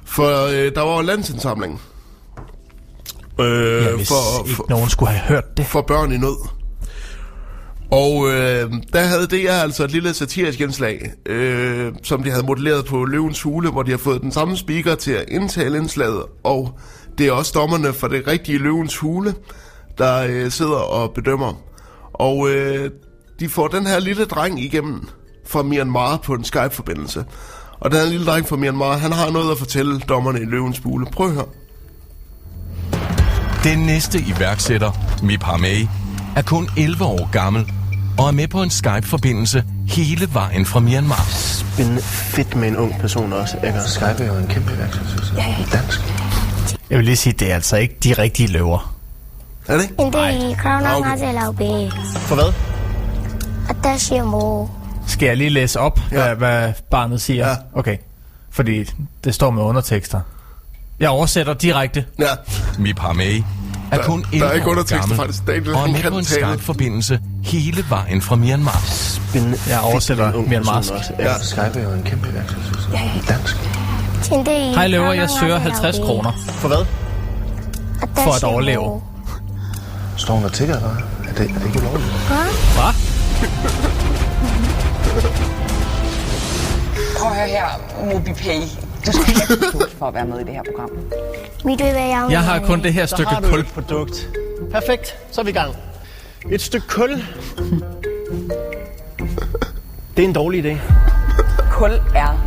For 0.05 0.45
øh, 0.47 0.75
der 0.75 0.81
var 0.81 1.01
landsindsamling. 1.01 1.81
Øh, 3.39 3.83
Ja, 3.83 3.95
hvis 3.95 4.07
for, 4.07 4.45
ikke 4.45 4.55
for, 4.55 4.65
nogen 4.69 4.89
skulle 4.89 5.11
have 5.11 5.27
hørt 5.27 5.57
det. 5.57 5.65
for 5.65 5.81
børn 5.81 6.11
i 6.11 6.17
nød. 6.17 6.47
Og 7.91 8.27
øh, 8.29 8.71
der 8.93 8.99
havde 9.01 9.27
det 9.27 9.49
altså 9.49 9.83
et 9.83 9.91
lille 9.91 10.13
satirisk 10.13 10.61
indslag, 10.61 11.11
øh, 11.25 11.93
som 12.03 12.23
de 12.23 12.31
havde 12.31 12.45
modelleret 12.45 12.85
på 12.85 13.05
Løvens 13.05 13.41
Hule, 13.41 13.69
hvor 13.71 13.83
de 13.83 13.91
har 13.91 13.97
fået 13.97 14.21
den 14.21 14.31
samme 14.31 14.57
speaker 14.57 14.95
til 14.95 15.11
at 15.11 15.25
indtale 15.27 15.77
indslaget, 15.77 16.23
og 16.43 16.79
det 17.17 17.27
er 17.27 17.31
også 17.31 17.51
dommerne 17.55 17.93
for 17.93 18.07
det 18.07 18.27
rigtige 18.27 18.57
Løvens 18.57 18.97
Hule, 18.97 19.33
der 19.97 20.25
øh, 20.29 20.51
sidder 20.51 20.75
og 20.75 21.11
bedømmer. 21.13 21.53
Og 22.13 22.49
øh, 22.49 22.91
de 23.39 23.49
får 23.49 23.67
den 23.67 23.87
her 23.87 23.99
lille 23.99 24.25
dreng 24.25 24.59
igennem 24.63 25.07
fra 25.45 25.63
Myanmar 25.63 26.17
på 26.17 26.33
en 26.33 26.43
Skype-forbindelse. 26.43 27.25
Og 27.83 27.91
den 27.91 27.99
her 27.99 28.05
lille 28.05 28.25
dreng 28.25 28.47
fra 28.47 28.55
Myanmar, 28.55 28.97
han 28.97 29.11
har 29.11 29.29
noget 29.29 29.51
at 29.51 29.57
fortælle 29.57 29.99
dommerne 29.99 30.39
i 30.41 30.45
Løvens 30.45 30.79
Hule. 30.83 31.05
Prøv 31.05 31.27
at 31.27 31.33
høre. 31.33 31.45
Den 33.63 33.79
næste 33.79 34.19
iværksætter, 34.21 34.91
Mip 35.23 35.43
Hamei, 35.43 35.89
er 36.35 36.41
kun 36.41 36.69
11 36.77 37.05
år 37.05 37.29
gammel 37.31 37.71
og 38.17 38.27
er 38.27 38.31
med 38.31 38.47
på 38.47 38.63
en 38.63 38.69
Skype-forbindelse 38.69 39.63
hele 39.87 40.33
vejen 40.33 40.65
fra 40.65 40.79
Myanmar. 40.79 41.25
Spændende 41.29 42.01
fedt 42.01 42.55
med 42.55 42.67
en 42.67 42.77
ung 42.77 42.99
person 42.99 43.33
også. 43.33 43.57
Ikke? 43.57 43.79
Og 43.79 43.85
Skype 43.89 44.05
er 44.23 44.27
jo 44.27 44.35
en 44.35 44.47
kæmpe 44.47 44.73
iværksættelse. 44.73 45.33
Ja, 45.37 45.45
ja. 45.47 45.77
Dansk. 45.77 45.99
Jeg 46.89 46.97
vil 46.97 47.05
lige 47.05 47.15
sige, 47.15 47.33
det 47.33 47.51
er 47.51 47.55
altså 47.55 47.77
ikke 47.77 47.95
de 48.03 48.13
rigtige 48.13 48.47
løver. 48.47 48.93
Er 49.67 49.77
det 49.77 49.83
ikke? 49.83 49.95
hindi 50.03 50.55
crown 50.55 50.83
Ah, 50.83 50.95
ang 50.95 51.05
okay. 51.05 51.09
nga 51.09 51.17
sila 53.97 54.82
Skal 55.07 55.25
jeg 55.27 55.37
lige 55.37 55.49
læse 55.49 55.79
op, 55.79 55.99
Ja. 56.11 56.17
hvad, 56.25 56.35
hvad 56.35 56.73
barnet 56.91 57.21
siger? 57.21 57.47
Ja. 57.49 57.55
Okay. 57.73 57.97
Fordi 58.51 58.85
det 59.23 59.35
står 59.35 59.51
med 59.51 59.63
undertekster. 59.63 60.19
Jeg 60.99 61.09
oversætter 61.09 61.53
direkte. 61.53 62.05
Ja. 62.19 62.25
Mip 62.79 62.99
Hamei 62.99 63.43
er 63.91 63.97
Der- 63.97 64.03
kun 64.05 64.21
der 64.21 64.27
11 64.33 64.47
er 64.49 64.51
ikke 64.53 64.67
undertekster, 64.67 65.15
faktisk. 65.15 65.41
Det 65.41 65.49
er 65.49 65.53
ikke- 65.55 65.75
og 65.75 65.89
er 65.89 66.09
på 66.09 66.17
en 66.17 66.25
tale. 66.25 66.45
Skype-forbindelse 66.47 67.19
hele 67.43 67.85
vejen 67.89 68.21
fra 68.21 68.35
Myanmar. 68.35 68.81
Spændende 68.85 69.57
Jeg 69.69 69.79
oversætter 69.79 70.41
myanmarsk. 70.41 70.91
Ja. 71.19 71.37
Skype 71.41 71.61
er 71.79 71.83
jo 71.83 71.89
en 71.91 72.03
kæmpe 72.03 72.29
iværksættelse. 72.29 72.89
Ja, 72.93 72.99
ja. 72.99 73.33
Dansk. 73.33 73.55
Hej 74.75 74.87
løver, 74.87 75.13
jeg 75.13 75.29
søger 75.39 75.57
sila 75.59 75.69
50 75.71 75.97
be. 75.99 76.05
kroner. 76.05 76.31
For 76.47 76.67
hvad? 76.67 76.85
For 78.15 78.31
at 78.35 78.43
overleve. 78.43 79.01
Står 80.17 80.33
hun 80.35 80.43
og 80.45 80.53
tigger, 80.53 80.75
eller? 80.75 80.89
Er 81.29 81.33
det, 81.33 81.49
er 81.55 81.59
det 81.59 81.65
ikke 81.65 81.79
ulovligt? 81.79 82.09
Hvad? 82.75 83.92
Prøv 87.17 87.31
at 87.31 87.35
høre 87.37 87.47
her, 87.47 87.65
MobiPay. 88.13 88.61
Du 89.05 89.11
skal 89.11 89.25
have 89.35 89.53
et 89.53 89.71
produkt 89.71 89.91
for 89.99 90.05
at 90.07 90.13
være 90.13 90.25
med 90.25 90.39
i 90.39 90.43
det 90.43 90.53
her 90.53 90.61
program. 90.63 90.89
Vil 91.65 91.79
du 91.79 91.83
være 91.83 92.01
jeg? 92.01 92.27
Jeg 92.31 92.43
har 92.43 92.59
kun 92.59 92.83
det 92.83 92.93
her 92.93 93.05
Så 93.05 93.15
stykke 93.15 93.29
har 93.31 93.41
du 93.41 93.47
kul. 93.49 93.59
et 93.59 93.67
produkt. 93.67 94.29
Perfekt, 94.71 95.17
så 95.31 95.41
er 95.41 95.45
vi 95.45 95.49
i 95.51 95.53
gang. 95.53 95.75
Et 96.51 96.61
stykke 96.61 96.87
kul. 96.87 97.09
Det 100.17 100.23
er 100.23 100.27
en 100.27 100.33
dårlig 100.33 100.65
idé. 100.65 100.77
Kul 101.71 101.91
er 102.15 102.37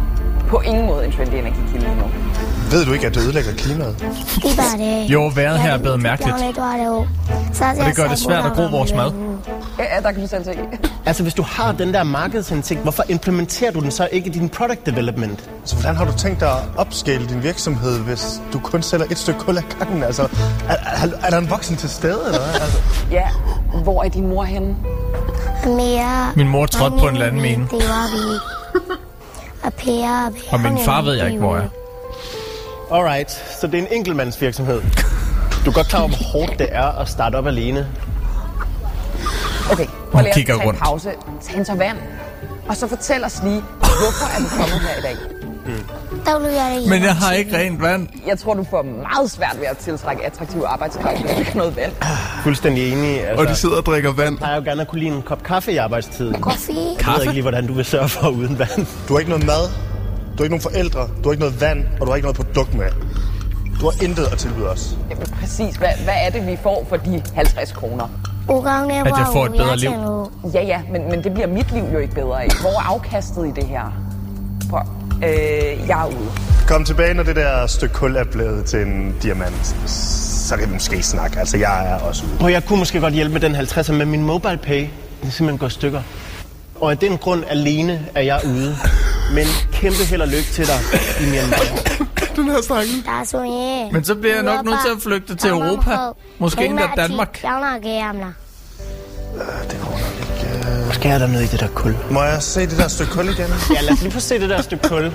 på 0.48 0.60
ingen 0.60 0.86
måde 0.86 1.06
en 1.06 1.12
trendy 1.12 1.34
energikilde 1.34 1.88
nu. 1.96 2.25
Ved 2.70 2.84
du 2.86 2.92
ikke, 2.92 3.06
at 3.06 3.14
det 3.14 3.20
ødelægger 3.22 3.52
klimaet? 3.52 3.96
Di 4.42 4.56
ba 4.56 4.84
det? 4.84 5.10
Jo, 5.10 5.32
vejret 5.34 5.58
her 5.58 5.72
er 5.72 5.78
blevet 5.78 6.02
mærkeligt. 6.02 6.34
Og 6.34 6.40
det 7.86 7.96
gør 7.96 8.08
det 8.08 8.18
svært 8.18 8.46
at 8.46 8.52
gro 8.52 8.62
vores 8.62 8.92
mad. 8.94 9.12
Ja, 9.78 10.00
der 10.02 10.12
kan 10.12 10.22
du 10.22 10.28
selv 10.28 10.44
se. 10.44 10.50
Altså, 11.06 11.22
hvis 11.22 11.34
du 11.34 11.42
har 11.42 11.72
den 11.72 11.94
der 11.94 12.02
markedsindsigt, 12.02 12.80
hvorfor 12.80 13.04
implementerer 13.08 13.70
du 13.72 13.80
den 13.80 13.90
så 13.90 14.08
ikke 14.12 14.26
i 14.28 14.32
din 14.32 14.48
product 14.48 14.86
development? 14.86 15.50
Så 15.64 15.74
hvordan 15.76 15.96
har 15.96 16.04
du 16.04 16.12
tænkt 16.18 16.40
dig 16.40 16.50
at 16.50 16.58
opskale 16.76 17.26
din 17.26 17.42
virksomhed, 17.42 17.98
hvis 18.00 18.40
du 18.52 18.58
kun 18.58 18.82
sælger 18.82 19.06
et 19.10 19.18
stykke 19.18 19.40
kul 19.40 19.56
af 19.56 19.62
gangen? 19.78 20.02
Altså, 20.02 20.22
er, 20.68 20.74
er, 20.74 21.08
er 21.22 21.30
der 21.30 21.38
en 21.38 21.50
voksen 21.50 21.76
til 21.76 21.88
stede, 21.90 22.20
eller 22.26 22.38
hvad? 22.38 22.60
Altså, 22.60 22.78
Ja, 23.10 23.28
hvor 23.82 24.02
er 24.04 24.08
din 24.08 24.26
mor 24.28 24.44
henne? 24.44 24.76
Mere. 25.64 26.32
Min 26.36 26.48
mor 26.48 26.66
trådte 26.66 26.96
på 26.98 27.08
en 27.08 27.16
landmine. 27.16 27.62
Det 27.70 27.72
var 27.88 28.06
vi. 28.16 28.38
Og 29.62 29.72
Per. 29.72 30.30
Og 30.52 30.60
min 30.60 30.78
far 30.84 31.02
ved 31.02 31.14
jeg 31.14 31.26
ikke, 31.26 31.38
hvor 31.38 31.56
er. 31.56 31.62
Alright, 32.92 33.30
så 33.60 33.66
det 33.66 33.74
er 33.74 33.78
en 33.82 33.88
enkeltmandsvirksomhed. 33.92 34.82
Du 35.64 35.70
er 35.70 35.74
godt 35.74 35.88
klar 35.88 36.00
over, 36.00 36.08
hvor 36.08 36.16
hårdt 36.40 36.58
det 36.58 36.68
er 36.72 37.00
at 37.00 37.08
starte 37.08 37.36
op 37.36 37.46
alene. 37.46 37.88
Okay, 39.72 39.86
prøv 40.12 40.22
lige 40.22 40.34
kigger 40.34 40.54
at 40.54 40.58
tage 40.60 40.68
rundt. 40.68 40.80
en 40.80 40.84
pause. 40.84 41.10
Tag 41.42 41.58
en 41.58 41.64
tår 41.64 41.74
vand. 41.74 41.98
Og 42.68 42.76
så 42.76 42.88
fortæl 42.88 43.24
os 43.24 43.40
lige, 43.44 43.60
hvorfor 43.78 44.26
er 44.36 44.38
du 44.42 44.48
kommet 44.48 44.80
her 44.80 44.98
i 44.98 45.02
dag? 45.02 45.16
Der 46.26 46.48
jeg. 46.48 46.82
Men 46.88 47.02
jeg 47.02 47.16
har 47.16 47.32
ikke 47.32 47.58
rent 47.58 47.82
vand. 47.82 48.08
Jeg 48.26 48.38
tror, 48.38 48.54
du 48.54 48.64
får 48.70 48.82
meget 48.82 49.30
svært 49.30 49.56
ved 49.60 49.66
at 49.66 49.76
tiltrække 49.76 50.26
attraktiv 50.26 50.62
arbejdskraft, 50.66 51.20
hvis 51.20 51.30
du 51.32 51.38
ikke 51.38 51.50
har 51.50 51.58
noget 51.58 51.76
vand. 51.76 51.92
Fuldstændig 52.42 52.92
enig. 52.92 53.26
Altså, 53.26 53.42
Og 53.44 53.48
de 53.48 53.54
sidder 53.54 53.76
og 53.76 53.86
drikker 53.86 54.12
vand. 54.12 54.38
Jeg 54.40 54.56
jo 54.56 54.62
gerne 54.64 54.80
at 54.82 54.88
kunne 54.88 54.98
lide 54.98 55.10
en 55.10 55.22
kop 55.22 55.42
kaffe 55.42 55.72
i 55.72 55.76
arbejdstiden. 55.76 56.42
Kaffe. 56.42 56.72
Jeg 57.06 57.14
ved 57.14 57.20
ikke 57.22 57.32
lige, 57.32 57.42
hvordan 57.42 57.66
du 57.66 57.72
vil 57.74 57.84
sørge 57.84 58.08
for 58.08 58.28
uden 58.28 58.58
vand. 58.58 58.86
du 59.08 59.12
har 59.14 59.18
ikke 59.18 59.30
noget 59.30 59.46
mad, 59.46 59.68
du 60.38 60.42
har 60.42 60.44
ikke 60.44 60.56
nogen 60.56 60.62
forældre, 60.62 61.00
du 61.00 61.28
har 61.28 61.30
ikke 61.30 61.40
noget 61.40 61.60
vand, 61.60 61.84
og 62.00 62.06
du 62.06 62.06
har 62.06 62.16
ikke 62.16 62.26
noget 62.26 62.36
produkt 62.36 62.74
med. 62.74 62.86
Du 63.80 63.90
har 63.90 64.04
intet 64.04 64.26
at 64.32 64.38
tilbyde 64.38 64.68
os. 64.68 64.96
Jamen, 65.10 65.26
præcis, 65.40 65.76
hvad, 65.76 65.88
hvad 66.04 66.14
er 66.26 66.30
det, 66.30 66.46
vi 66.46 66.56
får 66.62 66.86
for 66.88 66.96
de 66.96 67.22
50 67.34 67.72
kroner? 67.72 68.04
At 69.06 69.18
jeg 69.18 69.26
får 69.32 69.46
et 69.46 69.52
bedre 69.52 69.76
liv. 69.76 69.90
Ja, 70.54 70.62
ja, 70.62 70.80
men, 70.92 71.10
men 71.10 71.24
det 71.24 71.34
bliver 71.34 71.46
mit 71.46 71.72
liv 71.72 71.84
jo 71.92 71.98
ikke 71.98 72.14
bedre 72.14 72.42
af. 72.42 72.48
Hvor 72.60 72.70
er 72.70 72.94
afkastet 72.94 73.46
i 73.46 73.50
det 73.60 73.64
her? 73.64 73.92
Prøv. 74.70 74.80
Øh, 75.16 75.88
jeg 75.88 76.02
er 76.02 76.06
ude. 76.06 76.30
Kom 76.68 76.84
tilbage, 76.84 77.14
når 77.14 77.22
det 77.22 77.36
der 77.36 77.66
stykke 77.66 77.94
kul 77.94 78.16
er 78.16 78.24
blevet 78.24 78.64
til 78.64 78.80
en 78.80 79.14
diamant. 79.22 79.76
Så 80.46 80.56
kan 80.56 80.68
vi 80.68 80.72
måske 80.72 81.02
snakke. 81.02 81.38
Altså, 81.38 81.56
jeg 81.56 81.90
er 81.90 81.98
også 81.98 82.24
ude. 82.24 82.44
Og 82.44 82.52
jeg 82.52 82.64
kunne 82.64 82.78
måske 82.78 83.00
godt 83.00 83.14
hjælpe 83.14 83.32
med 83.32 83.40
den 83.40 83.56
50'er, 83.56 83.92
men 83.92 84.10
min 84.10 84.22
mobile 84.22 84.58
pay, 84.62 84.80
den 85.20 85.28
er 85.28 85.30
simpelthen 85.30 85.66
i 85.66 85.70
stykker. 85.70 86.02
Og 86.80 86.90
af 86.90 86.98
den 86.98 87.18
grund 87.18 87.44
alene 87.48 88.06
er 88.14 88.22
jeg 88.22 88.40
ude. 88.46 88.76
Men 89.34 89.46
kæmpe 89.72 90.04
held 90.04 90.22
og 90.22 90.28
lykke 90.28 90.48
til 90.52 90.66
dig 90.66 90.80
i 91.20 91.24
Myanmar. 91.30 91.56
Den 92.36 92.44
her 92.50 92.62
stakken. 92.62 93.04
Er. 93.06 93.92
Men 93.92 94.04
så 94.04 94.14
bliver 94.14 94.34
jeg 94.34 94.42
nok 94.44 94.64
nødt 94.64 94.78
til 94.84 94.92
at 94.96 95.02
flygte 95.02 95.34
til 95.34 95.50
Europa. 95.50 95.96
Måske 96.38 96.66
endda 96.66 96.88
Danmark. 96.96 97.40
Jeg 97.42 97.80
gamle. 97.82 98.34
Det 99.70 99.80
går 99.80 99.90
nok 99.90 100.16
ikke. 100.20 100.86
Måske 100.86 101.08
er 101.08 101.18
der 101.18 101.26
noget 101.26 101.44
i 101.44 101.46
det 101.48 101.60
der 101.60 101.68
kul. 101.68 101.96
Må 102.10 102.22
jeg 102.22 102.42
se 102.42 102.60
det 102.60 102.78
der 102.78 102.88
stykke 102.88 103.12
kul 103.12 103.24
igen? 103.24 103.46
Ja, 103.74 103.80
lad 103.80 103.92
os 103.92 104.02
lige 104.02 104.12
få 104.12 104.20
se 104.20 104.40
det 104.40 104.48
der 104.50 104.62
stykke 104.62 104.88
kul. 104.88 105.12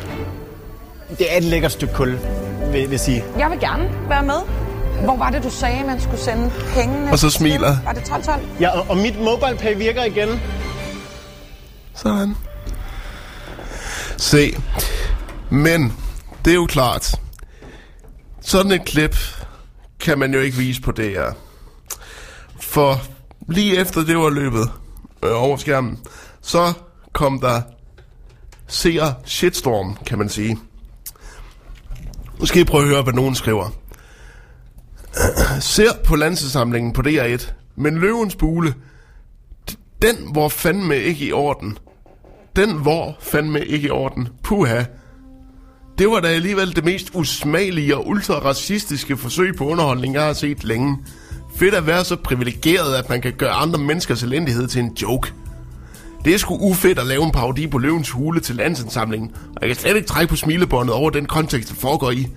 Det 1.18 1.34
er 1.34 1.38
et 1.38 1.43
lækkert 1.43 1.72
stykke 1.72 1.93
kul, 1.93 2.20
vil, 2.72 2.89
jeg 2.89 2.99
sige. 2.99 3.24
Jeg 3.38 3.51
vil 3.51 3.59
gerne 3.59 3.89
være 4.09 4.24
med. 4.24 4.41
Hvor 5.03 5.18
var 5.18 5.30
det, 5.30 5.43
du 5.43 5.49
sagde, 5.49 5.84
man 5.88 6.01
skulle 6.01 6.22
sende 6.22 6.51
pengene? 6.76 7.12
Og 7.12 7.20
så 7.20 7.30
smiler. 7.30 7.78
Var 7.86 7.91
det 7.93 8.01
12-12? 8.01 8.39
Ja, 8.59 8.80
og, 8.80 8.86
og 8.89 8.97
mit 8.97 9.20
mobile 9.20 9.57
pay 9.59 9.78
virker 9.78 10.03
igen. 10.03 10.41
Sådan. 11.95 12.36
Se. 14.22 14.57
Men, 15.49 15.93
det 16.45 16.51
er 16.51 16.55
jo 16.55 16.65
klart. 16.65 17.19
Sådan 18.41 18.72
et 18.72 18.86
klip 18.86 19.15
kan 19.99 20.19
man 20.19 20.34
jo 20.34 20.39
ikke 20.39 20.57
vise 20.57 20.82
på 20.82 20.91
DR. 20.91 21.32
For 22.59 23.01
lige 23.47 23.78
efter 23.78 24.03
det 24.03 24.17
var 24.17 24.30
løbet 24.30 24.72
øh, 25.24 25.43
over 25.43 25.57
skærmen, 25.57 25.99
så 26.41 26.74
kom 27.13 27.39
der 27.39 27.61
seer 28.67 29.13
shitstorm, 29.26 29.97
kan 30.05 30.17
man 30.17 30.30
sige. 30.30 30.59
Nu 32.39 32.45
skal 32.45 32.61
I 32.61 32.65
prøve 32.65 32.84
at 32.84 32.89
høre, 32.89 33.03
hvad 33.03 33.13
nogen 33.13 33.36
skriver. 33.36 33.69
Ser 35.59 35.91
på 36.03 36.15
landssamlingen 36.15 36.93
på 36.93 37.01
DR1, 37.01 37.51
men 37.76 37.97
løvens 37.97 38.36
bule, 38.36 38.76
den 40.01 40.36
var 40.36 40.47
fandme 40.47 40.97
ikke 40.97 41.26
i 41.26 41.32
orden. 41.32 41.78
Den 42.56 42.86
var 42.86 43.14
fandme 43.20 43.66
ikke 43.66 43.88
i 43.88 43.91
orden. 43.91 44.28
Puha. 44.43 44.84
Det 45.97 46.10
var 46.10 46.20
da 46.20 46.28
alligevel 46.28 46.76
det 46.76 46.86
mest 46.86 47.12
usmagelige 47.14 47.97
og 47.97 48.08
ultra-racistiske 48.08 49.18
forsøg 49.18 49.56
på 49.56 49.66
underholdning, 49.66 50.14
jeg 50.14 50.24
har 50.24 50.34
set 50.34 50.64
længe. 50.64 50.97
Fedt 51.56 51.76
at 51.76 51.88
være 51.88 52.04
så 52.06 52.16
privilegeret, 52.16 52.95
at 52.95 53.10
man 53.10 53.22
kan 53.22 53.34
gøre 53.34 53.52
andre 53.52 53.80
menneskers 53.80 54.24
elendighed 54.24 54.68
til 54.68 54.82
en 54.82 54.97
joke. 55.02 55.34
Det 56.26 56.34
er 56.34 56.38
sgu 56.38 56.58
ufedt 56.58 56.99
at 56.99 57.08
lave 57.08 57.24
en 57.24 57.32
parodi 57.32 57.68
på 57.68 57.78
løvens 57.78 58.10
hule 58.10 58.39
til 58.39 58.56
landsindsamlingen, 58.56 59.32
og 59.56 59.62
jeg 59.62 59.70
kan 59.70 59.76
slet 59.76 59.95
ikke 59.95 60.08
trække 60.08 60.30
på 60.30 60.36
smilebåndet 60.36 60.95
over 60.95 61.10
den 61.10 61.26
kontekst, 61.26 61.70
det 61.70 61.78
foregår 61.78 62.12
i. 62.12 62.28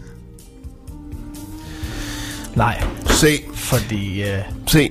Nej, 2.54 2.82
Se, 3.06 3.38
fordi... 3.54 4.22
Øh, 4.22 4.38
se. 4.66 4.90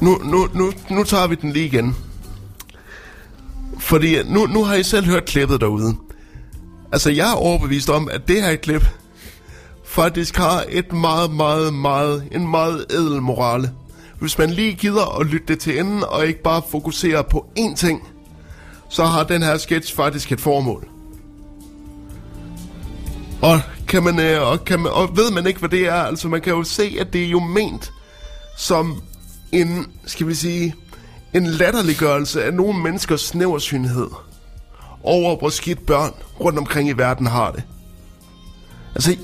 Nu, 0.00 0.18
nu, 0.24 0.48
nu, 0.54 0.72
nu 0.90 1.04
tager 1.04 1.26
vi 1.26 1.34
den 1.34 1.52
lige 1.52 1.66
igen. 1.66 1.96
Fordi 3.78 4.22
nu, 4.22 4.46
nu 4.46 4.64
har 4.64 4.74
I 4.74 4.82
selv 4.82 5.06
hørt 5.06 5.24
klippet 5.24 5.60
derude. 5.60 5.94
Altså, 6.92 7.10
jeg 7.10 7.30
er 7.30 7.34
overbevist 7.34 7.90
om, 7.90 8.08
at 8.12 8.28
det 8.28 8.42
her 8.42 8.56
klip 8.56 8.86
faktisk 9.84 10.36
har 10.36 10.64
et 10.68 10.92
meget, 10.92 11.30
meget, 11.30 11.74
meget, 11.74 12.28
en 12.32 12.50
meget 12.50 12.86
edel 12.90 13.22
morale. 13.22 13.70
Hvis 14.20 14.38
man 14.38 14.50
lige 14.50 14.74
gider 14.74 15.20
at 15.20 15.26
lytte 15.26 15.46
det 15.48 15.58
til 15.58 15.78
enden, 15.78 16.04
og 16.04 16.26
ikke 16.26 16.42
bare 16.42 16.62
fokusere 16.70 17.24
på 17.24 17.46
én 17.58 17.76
ting, 17.76 18.08
så 18.88 19.04
har 19.04 19.24
den 19.24 19.42
her 19.42 19.58
sketch 19.58 19.96
faktisk 19.96 20.32
et 20.32 20.40
formål. 20.40 20.88
Og 23.42 23.60
kan 23.88 24.02
man, 24.02 24.20
øh, 24.20 24.48
og, 24.50 24.64
kan 24.64 24.80
man, 24.80 24.92
og 24.92 25.16
ved 25.16 25.30
man 25.30 25.46
ikke, 25.46 25.60
hvad 25.60 25.68
det 25.68 25.86
er, 25.86 25.94
altså 25.94 26.28
man 26.28 26.40
kan 26.40 26.52
jo 26.52 26.64
se, 26.64 26.96
at 27.00 27.12
det 27.12 27.24
er 27.24 27.28
jo 27.28 27.40
ment 27.40 27.92
som 28.56 29.02
en, 29.52 29.86
skal 30.06 30.26
vi 30.26 30.34
sige, 30.34 30.74
en 31.34 31.46
latterliggørelse 31.46 32.44
af 32.44 32.54
nogle 32.54 32.82
menneskers 32.82 33.20
snæversynhed 33.20 34.08
over, 35.02 35.36
hvor 35.36 35.48
skidt 35.48 35.86
børn 35.86 36.12
rundt 36.40 36.58
omkring 36.58 36.88
i 36.88 36.92
verden 36.92 37.26
har 37.26 37.50
det. 37.50 37.62
Altså, 38.94 39.16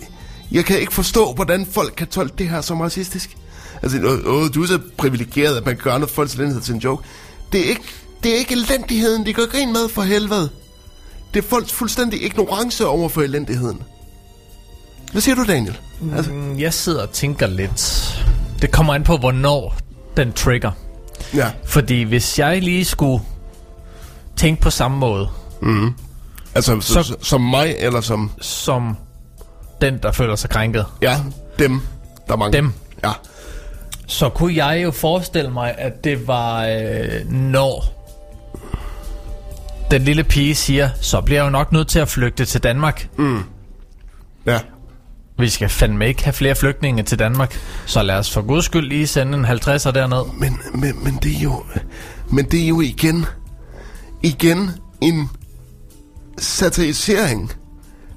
jeg 0.53 0.65
kan 0.65 0.81
ikke 0.81 0.93
forstå, 0.93 1.33
hvordan 1.33 1.67
folk 1.67 1.95
kan 1.97 2.07
tolke 2.07 2.35
det 2.39 2.49
her 2.49 2.61
som 2.61 2.81
racistisk. 2.81 3.37
Altså, 3.83 4.21
åh, 4.27 4.49
du 4.55 4.63
er 4.63 4.67
så 4.67 4.79
privilegeret, 4.97 5.57
at 5.57 5.67
man 5.67 5.77
gør 5.77 5.99
noget 5.99 6.11
folks 6.11 6.35
elendighed 6.35 6.63
til 6.63 6.75
en 6.75 6.81
joke. 6.81 7.05
Det 7.53 7.61
er 7.61 7.69
ikke, 7.69 7.83
det 8.23 8.33
er 8.33 8.37
ikke 8.37 8.53
elendigheden, 8.53 9.27
de 9.27 9.33
gør 9.33 9.47
grin 9.47 9.73
med 9.73 9.89
for 9.89 10.03
helvede. 10.03 10.51
Det 11.35 11.45
er 11.45 11.49
folks 11.49 11.73
fuldstændig 11.73 12.23
ignorance 12.23 12.87
over 12.87 13.09
for 13.09 13.23
elendigheden. 13.23 13.83
Hvad 15.13 15.23
siger 15.23 15.35
du, 15.35 15.45
Daniel? 15.45 15.79
Altså, 16.17 16.33
mm, 16.33 16.59
jeg 16.59 16.75
sidder 16.75 17.03
og 17.03 17.11
tænker 17.11 17.47
lidt... 17.47 18.17
Det 18.63 18.71
kommer 18.71 18.95
an 18.95 19.05
på, 19.05 19.17
hvornår 19.17 19.77
den 20.17 20.33
trigger 20.33 20.71
ja. 21.35 21.51
Fordi 21.65 22.03
hvis 22.03 22.39
jeg 22.39 22.63
lige 22.63 22.85
skulle 22.85 23.25
tænke 24.37 24.63
på 24.63 24.71
samme 24.71 24.97
måde, 24.99 25.29
Altså, 26.55 26.81
så, 26.81 27.03
Så- 27.03 27.17
som 27.23 27.41
mig, 27.41 27.75
eller 27.79 28.01
som... 28.01 28.31
som 28.41 28.97
den, 29.81 29.99
der 30.03 30.13
føler 30.13 30.37
sig 30.37 30.51
krænket, 30.51 30.87
Ja, 31.03 31.17
dem. 31.59 31.81
Der 32.27 32.33
er 32.33 32.37
mange. 32.37 32.57
Dem. 32.57 32.73
Ja. 33.05 33.11
så 34.07 34.29
kunne 34.29 34.65
jeg 34.67 34.83
jo 34.83 34.91
forestille 34.91 35.51
mig, 35.51 35.75
at 35.79 36.05
det 36.05 36.27
var, 36.27 36.65
øh, 36.67 37.31
når 37.31 37.85
den 39.91 40.03
lille 40.03 40.25
pige 40.25 40.55
siger, 40.55 40.91
så 41.01 41.21
bliver 41.21 41.39
jeg 41.41 41.45
jo 41.45 41.51
nok 41.51 41.73
nødt 41.73 41.89
til 41.89 41.99
at 41.99 42.09
flygte 42.09 42.45
til 42.45 42.63
Danmark. 42.63 43.09
Ja. 44.47 44.59
Vi 45.41 45.49
skal 45.49 45.69
fandme 45.69 46.09
ikke 46.09 46.25
have 46.25 46.33
flere 46.33 46.55
flygtninge 46.55 47.03
til 47.03 47.19
Danmark, 47.19 47.61
så 47.87 48.03
lad 48.03 48.15
os 48.15 48.35
for 48.35 48.43
guds 48.43 48.65
skyld 48.65 48.89
lige 48.89 49.07
sende 49.07 49.39
en 49.39 49.45
50'er 49.45 49.91
derned. 49.91 50.39
Men, 50.39 50.59
men, 50.75 51.05
men 51.05 51.19
det 51.23 51.37
er 51.37 51.41
jo... 51.41 51.65
Men 52.31 52.45
det 52.45 52.63
er 52.63 52.69
jo 52.69 52.81
igen... 52.81 53.27
Igen 54.23 54.71
en 55.01 55.31
satirisering 56.39 57.53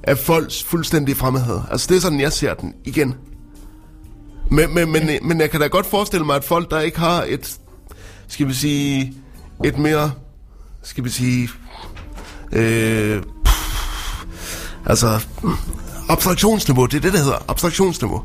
af 0.04 0.18
folks 0.18 0.64
fuldstændige 0.64 1.16
fremmedhed. 1.16 1.60
Altså, 1.72 1.88
det 1.90 1.98
er 1.98 2.02
sådan, 2.02 2.20
jeg 2.20 2.34
ser 2.34 2.54
den 2.54 2.74
igen. 2.86 3.16
Men, 4.52 4.74
men, 4.74 4.92
men, 4.92 5.10
men 5.22 5.42
jeg 5.42 5.52
kan 5.52 5.60
da 5.60 5.68
godt 5.68 5.86
forestille 5.86 6.26
mig, 6.26 6.36
at 6.36 6.44
folk, 6.44 6.72
der 6.72 6.80
ikke 6.80 7.00
har 7.00 7.26
et... 7.28 7.58
Skal 8.28 8.48
vi 8.48 8.54
sige... 8.54 9.14
Et 9.66 9.78
mere... 9.78 10.12
Skal 10.84 11.04
vi 11.04 11.10
sige... 11.10 11.50
Øh, 12.52 13.24
pff, 13.46 14.26
altså... 14.86 15.20
Abstraktionsniveau, 16.10 16.86
det 16.86 16.98
er 16.98 17.02
det, 17.02 17.14
det 17.14 17.20
hedder. 17.22 17.46
Abstraktionsniveau. 17.48 18.24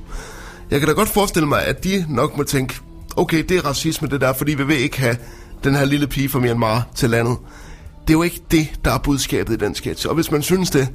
Jeg 0.70 0.80
kan 0.80 0.88
da 0.88 0.94
godt 0.94 1.08
forestille 1.08 1.48
mig, 1.48 1.64
at 1.64 1.84
de 1.84 2.06
nok 2.08 2.36
må 2.36 2.42
tænke, 2.42 2.74
okay, 3.16 3.44
det 3.48 3.56
er 3.56 3.66
racisme 3.66 4.08
det 4.08 4.20
der, 4.20 4.32
fordi 4.32 4.54
vi 4.54 4.64
vil 4.64 4.78
ikke 4.78 5.00
have 5.00 5.16
den 5.64 5.74
her 5.74 5.84
lille 5.84 6.06
pige 6.06 6.28
fra 6.28 6.38
Myanmar 6.38 6.86
til 6.94 7.10
landet. 7.10 7.36
Det 8.00 8.10
er 8.10 8.18
jo 8.18 8.22
ikke 8.22 8.40
det, 8.50 8.68
der 8.84 8.92
er 8.92 8.98
budskabet 8.98 9.54
i 9.54 9.56
den 9.56 9.74
sketch. 9.74 10.08
Og 10.08 10.14
hvis 10.14 10.30
man 10.30 10.42
synes 10.42 10.70
det, 10.70 10.88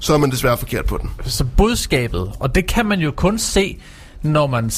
så 0.00 0.14
er 0.14 0.18
man 0.18 0.30
desværre 0.30 0.58
forkert 0.58 0.84
på 0.84 0.98
den. 0.98 1.10
Så 1.24 1.44
budskabet, 1.56 2.32
og 2.40 2.54
det 2.54 2.66
kan 2.66 2.86
man 2.86 3.00
jo 3.00 3.10
kun 3.10 3.38
se, 3.38 3.78
når 4.22 4.46
man... 4.46 4.70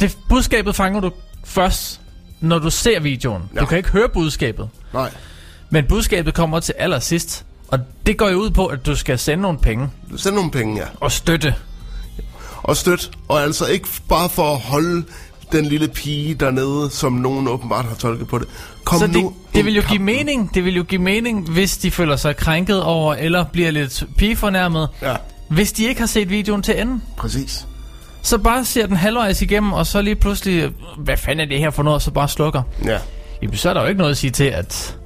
Det 0.00 0.18
budskabet 0.28 0.76
fanger 0.76 1.00
du 1.00 1.10
først, 1.44 2.00
når 2.40 2.58
du 2.58 2.70
ser 2.70 3.00
videoen. 3.00 3.42
Ja. 3.54 3.60
Du 3.60 3.66
kan 3.66 3.78
ikke 3.78 3.90
høre 3.90 4.08
budskabet. 4.08 4.68
Nej. 4.94 5.10
Men 5.70 5.84
budskabet 5.88 6.34
kommer 6.34 6.60
til 6.60 6.74
allersidst. 6.78 7.44
Og 7.68 7.78
det 8.06 8.16
går 8.16 8.28
jo 8.28 8.36
ud 8.36 8.50
på, 8.50 8.66
at 8.66 8.86
du 8.86 8.96
skal 8.96 9.18
sende 9.18 9.42
nogle 9.42 9.58
penge 9.58 9.88
Send 10.16 10.34
nogle 10.34 10.50
penge, 10.50 10.76
ja. 10.80 10.84
og 11.00 11.12
støtte. 11.12 11.54
Og 12.62 12.76
støt. 12.76 13.10
Og 13.28 13.42
altså 13.42 13.66
ikke 13.66 13.88
bare 14.08 14.28
for 14.28 14.52
at 14.52 14.58
holde 14.60 15.04
den 15.52 15.64
lille 15.66 15.88
pige 15.88 16.34
dernede, 16.34 16.90
som 16.90 17.12
nogen 17.12 17.48
åbenbart 17.48 17.84
har 17.84 17.94
tolket 17.94 18.28
på 18.28 18.38
det. 18.38 18.48
Kom 18.84 18.98
Så 18.98 19.06
det, 19.06 19.14
nu 19.14 19.34
det 19.54 19.64
vil 19.64 19.74
jo 19.74 19.80
give 19.80 19.98
kamp. 19.98 20.00
mening, 20.00 20.54
det 20.54 20.64
vil 20.64 20.76
jo 20.76 20.82
give 20.82 21.00
mening, 21.02 21.50
hvis 21.50 21.78
de 21.78 21.90
føler 21.90 22.16
sig 22.16 22.36
krænket 22.36 22.82
over, 22.82 23.14
eller 23.14 23.44
bliver 23.44 23.70
lidt 23.70 24.04
pigefornærmet, 24.16 24.88
Ja, 25.02 25.16
hvis 25.48 25.72
de 25.72 25.84
ikke 25.84 26.00
har 26.00 26.06
set 26.06 26.30
videoen 26.30 26.62
til 26.62 26.80
enden. 26.80 27.02
præcis. 27.16 27.66
Så 28.22 28.38
bare 28.38 28.64
ser 28.64 28.86
den 28.86 28.96
halvvejs 28.96 29.42
igennem, 29.42 29.72
og 29.72 29.86
så 29.86 30.02
lige 30.02 30.14
pludselig, 30.16 30.70
hvad 30.98 31.16
fanden 31.16 31.40
er 31.40 31.48
det 31.48 31.58
her 31.58 31.70
for 31.70 31.82
noget, 31.82 31.94
og 31.94 32.02
så 32.02 32.10
bare 32.10 32.28
slukker. 32.28 32.62
Ja. 32.84 32.98
Jamen, 33.42 33.56
så 33.56 33.70
er 33.70 33.74
der 33.74 33.80
jo 33.80 33.86
ikke 33.86 33.98
noget 33.98 34.10
at 34.10 34.16
sige 34.18 34.30
til, 34.30 34.44
at, 34.44 34.97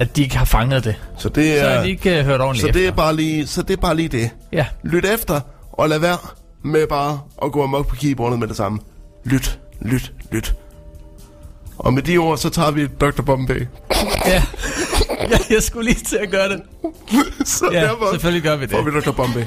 at 0.00 0.16
de 0.16 0.22
ikke 0.22 0.36
har 0.36 0.44
fanget 0.44 0.84
det. 0.84 0.94
Så 1.18 1.28
det 1.28 1.60
Så 1.60 1.66
er, 1.66 1.82
de 1.82 1.90
ikke 1.90 2.20
uh, 2.20 2.26
hørt 2.26 2.40
ordentligt 2.40 2.66
så 2.66 2.72
det 2.78 2.84
er 2.84 2.88
efter. 2.88 2.96
bare 2.96 3.16
lige, 3.16 3.46
så 3.46 3.62
det 3.62 3.76
er 3.76 3.80
bare 3.80 3.96
lige 3.96 4.08
det. 4.08 4.30
Ja, 4.52 4.66
Lyt 4.82 5.04
efter, 5.04 5.40
og 5.72 5.88
lad 5.88 5.98
være 5.98 6.16
med 6.64 6.86
bare 6.86 7.20
at 7.44 7.52
gå 7.52 7.62
amok 7.62 7.86
på 7.86 7.96
keyboardet 7.96 8.38
med 8.38 8.48
det 8.48 8.56
samme. 8.56 8.78
Lyt, 9.24 9.58
lyt, 9.80 10.12
lyt. 10.32 10.54
Og 11.78 11.92
med 11.94 12.02
de 12.02 12.18
ord, 12.18 12.38
så 12.38 12.50
tager 12.50 12.70
vi 12.70 12.86
Dr. 13.00 13.22
Bombay. 13.22 13.66
ja. 14.26 14.42
ja. 15.30 15.38
Jeg 15.50 15.62
skulle 15.62 15.90
lige 15.90 16.04
til 16.04 16.16
at 16.16 16.30
gøre 16.30 16.48
det. 16.48 16.62
så 17.48 17.68
Ja, 17.72 17.80
derfor 17.82 18.10
selvfølgelig 18.10 18.42
gør 18.42 18.56
vi 18.56 18.62
det. 18.66 18.70
får 18.70 18.82
vi 18.82 18.90
Dr. 19.00 19.10
Bombay. 19.12 19.42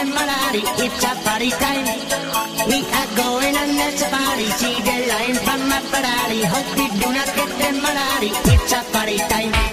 Going 0.00 0.16
on 0.16 0.24
that's 0.24 1.02
a 1.02 1.14
party, 1.14 1.50
see 1.50 1.66
the 1.68 1.76
line 1.76 1.84
from 1.84 2.08
my 2.08 2.20
Ferrari. 2.20 2.32
Hope 2.32 2.32
we 2.32 2.32
do 2.32 2.32
not 2.32 2.32
get 2.32 2.32
them 2.32 2.32
malari. 2.32 2.32
It's 2.32 2.32
a 2.32 2.40
party 2.40 2.40
time. 2.48 2.64
We 2.68 2.80
are 2.80 3.10
going 3.16 3.56
on 3.56 3.76
that's 3.76 4.02
a 4.02 4.08
party, 4.10 4.46
see 4.50 4.78
the 4.78 4.96
line 5.10 5.34
from 5.44 5.60
my 5.68 5.80
Ferrari. 5.90 6.42
Hope 6.42 6.76
we 6.76 6.86
do 7.00 7.12
not 7.12 7.30
get 7.36 7.58
them 7.58 7.76
malari. 7.84 8.30
It's 8.54 8.72
a 8.72 8.82
party 8.92 9.18
time. 9.18 9.69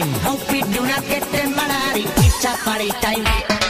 Hope 0.00 0.50
we 0.50 0.62
do 0.62 0.80
not 0.86 1.04
get 1.06 1.22
them 1.32 1.54
malady. 1.54 2.04
It's 2.24 2.44
a 2.46 2.56
party 2.64 2.88
time. 3.02 3.61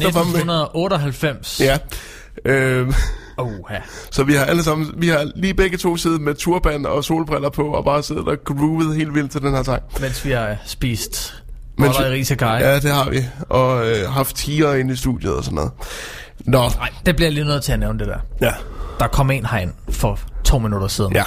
Nej, 0.00 0.10
Fra 0.12 0.20
Dr. 0.20 0.24
Bombay. 0.24 0.38
1998. 0.40 1.60
Ja. 1.60 1.78
Øh, 2.44 2.92
Oha. 3.38 3.78
så 4.10 4.24
vi 4.24 4.34
har 4.34 4.44
alle 4.44 4.62
sammen, 4.62 4.90
vi 4.96 5.08
har 5.08 5.30
lige 5.36 5.54
begge 5.54 5.76
to 5.76 5.96
siddet 5.96 6.20
med 6.20 6.34
turban 6.34 6.86
og 6.86 7.04
solbriller 7.04 7.50
på, 7.50 7.62
og 7.68 7.84
bare 7.84 8.02
siddet 8.02 8.28
og 8.28 8.36
groovet 8.44 8.96
helt 8.96 9.14
vildt 9.14 9.30
til 9.32 9.40
den 9.40 9.54
her 9.54 9.62
sang. 9.62 9.82
Mens 10.00 10.24
vi 10.24 10.30
har 10.30 10.56
spist 10.66 11.42
Mens 11.78 11.96
boller 11.96 12.10
i 12.10 12.14
ris 12.14 12.30
og 12.30 12.36
kaj. 12.36 12.48
Ja, 12.48 12.74
det 12.80 12.90
har 12.92 13.10
vi. 13.10 13.24
Og 13.48 13.86
øh, 13.90 14.10
haft 14.10 14.36
tiger 14.36 14.74
inde 14.74 14.92
i 14.92 14.96
studiet 14.96 15.34
og 15.34 15.44
sådan 15.44 15.54
noget. 15.54 15.70
Nå, 16.44 16.58
Nej, 16.78 16.88
det 17.06 17.16
bliver 17.16 17.30
lige 17.30 17.44
nødt 17.44 17.62
til 17.64 17.72
at 17.72 17.78
nævne 17.78 17.98
det 17.98 18.06
der. 18.08 18.18
ja. 18.40 18.52
Der 19.00 19.06
kom 19.06 19.30
en 19.30 19.46
herind 19.46 19.72
for 19.90 20.18
to 20.44 20.58
minutter 20.58 20.88
siden. 20.88 21.12
Ja. 21.12 21.24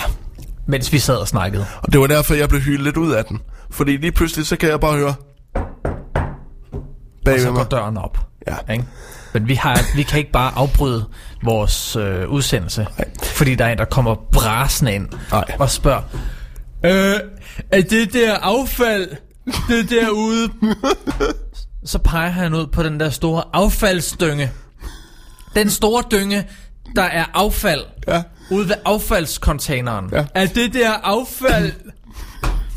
Mens 0.65 0.93
vi 0.93 0.99
sad 0.99 1.15
og 1.15 1.28
snakkede. 1.28 1.65
Og 1.82 1.91
det 1.93 1.99
var 2.01 2.07
derfor, 2.07 2.34
jeg 2.34 2.49
blev 2.49 2.61
hyldet 2.61 2.84
lidt 2.84 2.97
ud 2.97 3.11
af 3.11 3.26
den. 3.26 3.41
Fordi 3.70 3.97
lige 3.97 4.11
pludselig, 4.11 4.45
så 4.47 4.55
kan 4.55 4.70
jeg 4.70 4.80
bare 4.80 4.97
høre... 4.97 5.15
Og 5.55 5.63
Bag 7.26 7.39
så 7.39 7.45
ved 7.47 7.53
går 7.55 7.61
mig. 7.61 7.72
døren 7.72 7.97
op. 7.97 8.18
Ja. 8.48 8.74
Ikke? 8.74 8.86
Men 9.34 9.48
vi, 9.48 9.56
har, 9.56 9.82
vi 9.95 10.04
kan 10.04 10.20
ikke 10.20 10.32
bare 10.32 10.52
afbryde 10.56 11.06
vores 11.43 11.95
øh, 11.95 12.30
udsendelse, 12.30 12.88
Nej. 12.98 13.08
fordi 13.24 13.56
der 13.56 13.66
er 13.66 13.72
en, 13.72 13.78
der 13.78 13.86
kommer 13.86 14.16
brasende 14.32 14.93
ind 14.95 15.08
Nej. 15.32 15.45
og 15.60 15.70
spørger, 15.70 16.02
øh, 16.86 17.20
er 17.72 17.82
det 17.82 18.14
der 18.14 18.34
affald, 18.38 19.10
det 19.70 19.89
derude? 19.89 20.50
så 21.86 21.98
peger 21.98 22.30
han 22.30 22.54
ud 22.54 22.68
på 22.68 22.84
den 22.84 23.00
der 23.00 23.10
store 23.10 23.43
affaldsdynge. 23.54 24.52
Den 25.56 25.70
store 25.70 26.04
dynge, 26.12 26.48
der 26.95 27.04
er 27.04 27.26
affald 27.34 27.82
Ja. 28.08 28.24
ude 28.52 28.70
ved 28.70 28.76
affaldscontaineren. 28.86 30.10
Ja. 30.12 30.26
Er 30.36 30.45
det 30.45 30.74
der 30.74 30.91
affald? 30.91 31.72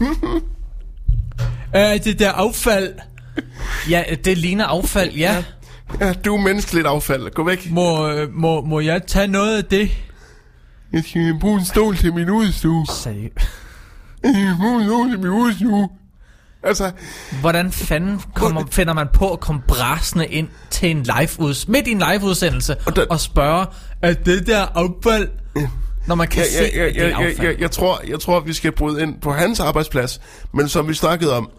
er 1.73 1.99
det 1.99 2.19
der 2.19 2.33
affald? 2.33 2.95
Ja, 3.91 4.05
det 4.25 4.39
ligner 4.39 4.67
affald, 4.67 5.11
ja. 5.13 5.33
Ja, 5.35 5.45
du 6.25 6.37
er 6.37 6.41
menneskeligt 6.41 6.87
affald. 6.87 7.31
Gå 7.35 7.45
væk. 7.45 7.71
Må, 7.71 8.09
øh, 8.09 8.29
må, 8.35 8.61
må 8.61 8.81
jeg 8.81 9.03
tage 9.07 9.27
noget 9.29 9.57
af 9.57 9.65
det? 9.65 9.91
Jeg 10.93 11.05
skal 11.07 11.37
bruge 11.41 11.59
en 11.59 11.65
stol 11.65 11.97
til 11.97 12.15
min 12.15 12.31
udstue. 12.31 12.87
Seriøst. 12.87 13.35
Jeg 14.25 14.33
skal 14.35 14.55
bruge 14.61 14.81
en 14.83 14.87
stol 14.89 15.11
til 15.11 15.19
min 15.19 15.29
udstue. 15.29 15.89
Altså, 16.63 16.91
Hvordan 17.41 17.73
fanden 17.73 18.21
kommer, 18.35 18.63
finder 18.71 18.95
man 18.95 19.07
på 19.15 19.33
at 19.33 19.41
komme 19.41 19.61
brasende 19.69 20.27
ind 20.27 20.49
til 20.71 20.91
en 20.91 21.03
live 21.03 21.29
uds 21.39 21.69
midt 21.69 21.87
i 21.87 21.91
en 21.91 21.99
live 22.11 22.25
udsendelse 22.25 22.77
og, 22.87 22.97
der- 22.97 23.07
og 23.11 23.21
spørge, 23.21 23.67
er 24.03 24.13
det 24.15 24.47
der 24.47 24.67
affald? 24.75 25.29
Når 26.07 26.15
man 26.15 26.29
kan 26.29 26.39
jeg, 26.39 26.47
se, 26.47 26.63
jeg, 26.63 26.73
jeg, 26.75 26.87
at 26.87 26.95
det 26.95 27.03
er 27.03 27.07
jeg, 27.07 27.11
jeg, 27.19 27.29
affald. 27.29 27.47
jeg, 27.49 27.61
jeg, 27.61 27.71
tror, 27.71 28.01
jeg 28.09 28.21
tror, 28.21 28.41
vi 28.41 28.53
skal 28.53 28.73
bryde 28.73 29.03
ind 29.03 29.21
på 29.21 29.33
hans 29.33 29.61
arbejdsplads. 29.61 30.21
Men 30.55 30.69
som 30.69 30.89
vi 30.89 30.95
snakkede 30.95 31.37
om, 31.37 31.51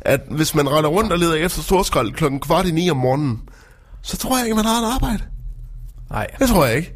at 0.00 0.20
hvis 0.30 0.54
man 0.54 0.68
render 0.72 0.90
rundt 0.90 1.12
og 1.12 1.18
leder 1.18 1.34
efter 1.34 1.62
storskrald 1.62 2.12
klokken 2.12 2.40
kvart 2.40 2.66
i 2.66 2.70
ni 2.70 2.90
om 2.90 2.96
morgenen, 2.96 3.40
så 4.02 4.16
tror 4.16 4.36
jeg 4.38 4.46
ikke, 4.46 4.56
man 4.56 4.64
har 4.64 4.82
et 4.88 4.94
arbejde. 4.94 5.22
Nej. 6.10 6.26
Det 6.38 6.48
tror 6.48 6.66
jeg 6.66 6.76
ikke. 6.76 6.94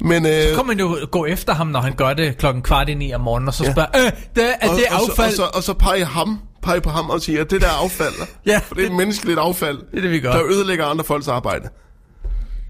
Men, 0.00 0.26
øh, 0.26 0.32
Så 0.32 0.54
kan 0.56 0.66
man 0.66 0.78
jo 0.78 0.96
gå 1.10 1.24
efter 1.26 1.54
ham, 1.54 1.66
når 1.66 1.80
han 1.80 1.92
gør 1.92 2.14
det 2.14 2.38
klokken 2.38 2.62
kvart 2.62 2.88
i 2.88 2.94
ni 2.94 3.12
om 3.14 3.20
morgenen, 3.20 3.48
og 3.48 3.54
så 3.54 3.64
spørge, 3.72 3.88
øh, 4.06 4.12
det, 4.36 4.44
er 4.60 4.68
og, 4.68 4.76
det 4.76 4.84
og, 4.90 5.00
så, 5.00 5.10
affald? 5.10 5.28
og, 5.28 5.34
så, 5.36 5.42
og 5.54 5.62
så 5.62 5.72
pege 5.74 6.04
ham, 6.04 6.38
pege 6.62 6.80
på 6.80 6.90
ham 6.90 7.10
og 7.10 7.20
sige, 7.22 7.40
at 7.40 7.50
det 7.50 7.60
der 7.60 7.66
er 7.66 7.82
affald. 7.84 8.14
Ja, 8.46 8.58
For 8.58 8.74
det 8.74 8.86
er 8.86 8.90
menneskeligt 8.92 9.38
affald, 9.38 9.78
det 9.90 9.96
er 9.98 10.00
det, 10.00 10.10
vi 10.10 10.20
gør. 10.20 10.32
der 10.32 10.44
ødelægger 10.50 10.86
andre 10.86 11.04
folks 11.04 11.28
arbejde. 11.28 11.68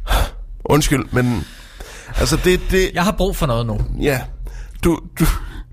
Undskyld, 0.65 1.05
men... 1.13 1.45
Altså, 2.19 2.37
det... 2.45 2.61
det 2.71 2.91
Jeg 2.95 3.05
har 3.05 3.13
brug 3.13 3.37
for 3.37 3.47
noget 3.47 3.67
nu. 3.67 3.81
ja, 4.01 4.21
du, 4.85 4.99
du, 5.21 5.25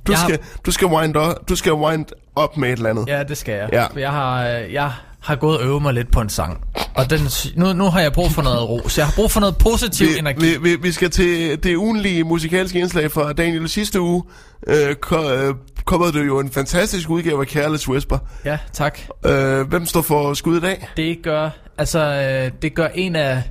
du, 0.08 0.12
Jeg 0.12 0.20
har- 0.20 0.28
skal, 0.28 0.40
du, 0.66 0.72
skal 0.72 0.88
wind 0.88 1.16
du 1.50 1.56
skal 1.56 1.74
wind 1.74 2.06
op 2.36 2.58
med 2.58 2.70
et 2.70 2.78
eller 2.78 2.90
andet. 2.90 3.08
Ja, 3.08 3.24
det 3.24 3.38
skal 3.38 3.54
jeg. 3.54 3.70
Ja. 3.74 3.86
For 3.88 4.00
Jeg 4.00 4.12
har, 4.12 4.48
øh, 4.48 4.74
jeg 4.74 4.92
har 5.20 5.36
gået 5.36 5.58
og 5.60 5.66
øvet 5.66 5.82
mig 5.82 5.94
lidt 5.94 6.12
på 6.12 6.22
en 6.22 6.30
sang. 6.30 6.62
Og 6.96 7.10
den, 7.10 7.20
nu, 7.56 7.74
nu 7.74 7.86
har 7.90 8.02
jeg 8.02 8.14
brug 8.14 8.32
for 8.32 8.42
noget 8.42 8.70
ros. 8.70 8.98
Jeg 8.98 9.06
har 9.06 9.14
brug 9.16 9.32
for 9.32 9.40
noget 9.40 9.58
positiv 9.58 10.08
Vi, 10.08 10.18
energi. 10.20 10.46
vi, 10.46 10.58
vi, 10.70 10.76
vi 10.76 10.92
skal 10.92 11.10
til 11.10 11.64
det 11.64 11.76
ugenlige 11.76 12.24
musikalske 12.24 12.80
indslag 12.80 13.12
fra 13.12 13.34
Daniel 13.34 13.70
sidste 13.70 14.02
uge. 14.02 14.24
Øh, 14.68 14.96
ko, 14.96 15.32
øh, 15.32 15.56
kommer 15.86 16.12
det 16.12 16.26
jo 16.28 16.40
en 16.40 16.52
fantastisk 16.52 17.10
udgave 17.10 17.42
af 17.42 17.48
Careless 17.48 17.88
Whisper. 17.88 18.18
Ja, 18.46 18.58
tak. 18.74 19.00
Øh, 19.26 19.62
hvem 19.68 19.86
står 19.86 20.02
for 20.02 20.34
skud 20.34 20.58
i 20.58 20.62
dag? 20.62 20.88
Det 20.98 21.18
gør, 21.24 21.50
altså, 21.78 22.00
øh, 22.00 22.52
det 22.62 22.74
gør 22.76 22.88
en 22.96 23.16
af 23.16 23.44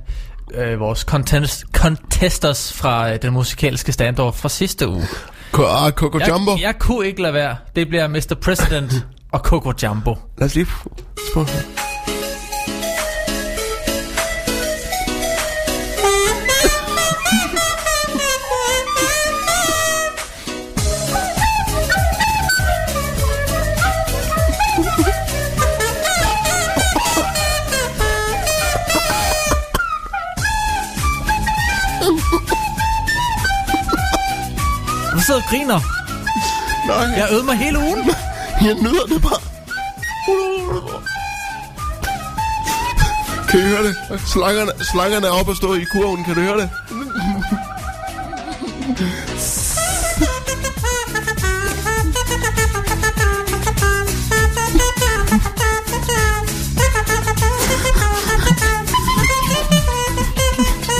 øh, 0.53 0.79
vores 0.79 0.99
contest, 0.99 1.63
contesters 1.73 2.73
fra 2.73 3.11
øh, 3.13 3.21
den 3.21 3.33
musikalske 3.33 3.91
standoff 3.91 4.37
fra 4.37 4.49
sidste 4.49 4.87
uge. 4.87 5.03
Ah, 5.53 5.91
Coco 5.91 6.19
Jumbo? 6.27 6.51
Jeg, 6.51 6.61
jeg 6.61 6.79
kunne 6.79 7.07
ikke 7.07 7.21
lade 7.21 7.33
være. 7.33 7.55
Det 7.75 7.87
bliver 7.87 8.07
Mr. 8.07 8.35
President 8.41 9.05
og 9.31 9.39
Coco 9.39 9.73
Jumbo. 9.83 10.15
Lad 10.37 10.45
os 10.45 10.55
lige 10.55 10.67
spørge. 11.31 11.84
Sidder 35.25 35.41
og 35.41 35.47
griner. 35.49 35.79
Nej, 36.87 37.17
Jeg 37.19 37.27
øvede 37.31 37.45
mig 37.45 37.57
hele 37.57 37.79
ugen. 37.79 38.09
jeg 38.67 38.73
nyder 38.73 39.05
det 39.05 39.21
bare. 39.21 39.41
Kan 43.49 43.59
I 43.59 43.63
høre 43.63 43.83
det? 43.83 43.95
Slangerne, 44.25 44.71
slangerne 44.91 45.27
er 45.27 45.31
oppe 45.31 45.51
og 45.51 45.55
stå 45.57 45.73
i 45.73 45.83
kurven, 45.91 46.23
kan 46.23 46.35
du 46.35 46.41
høre 46.41 46.57
det? 46.61 46.69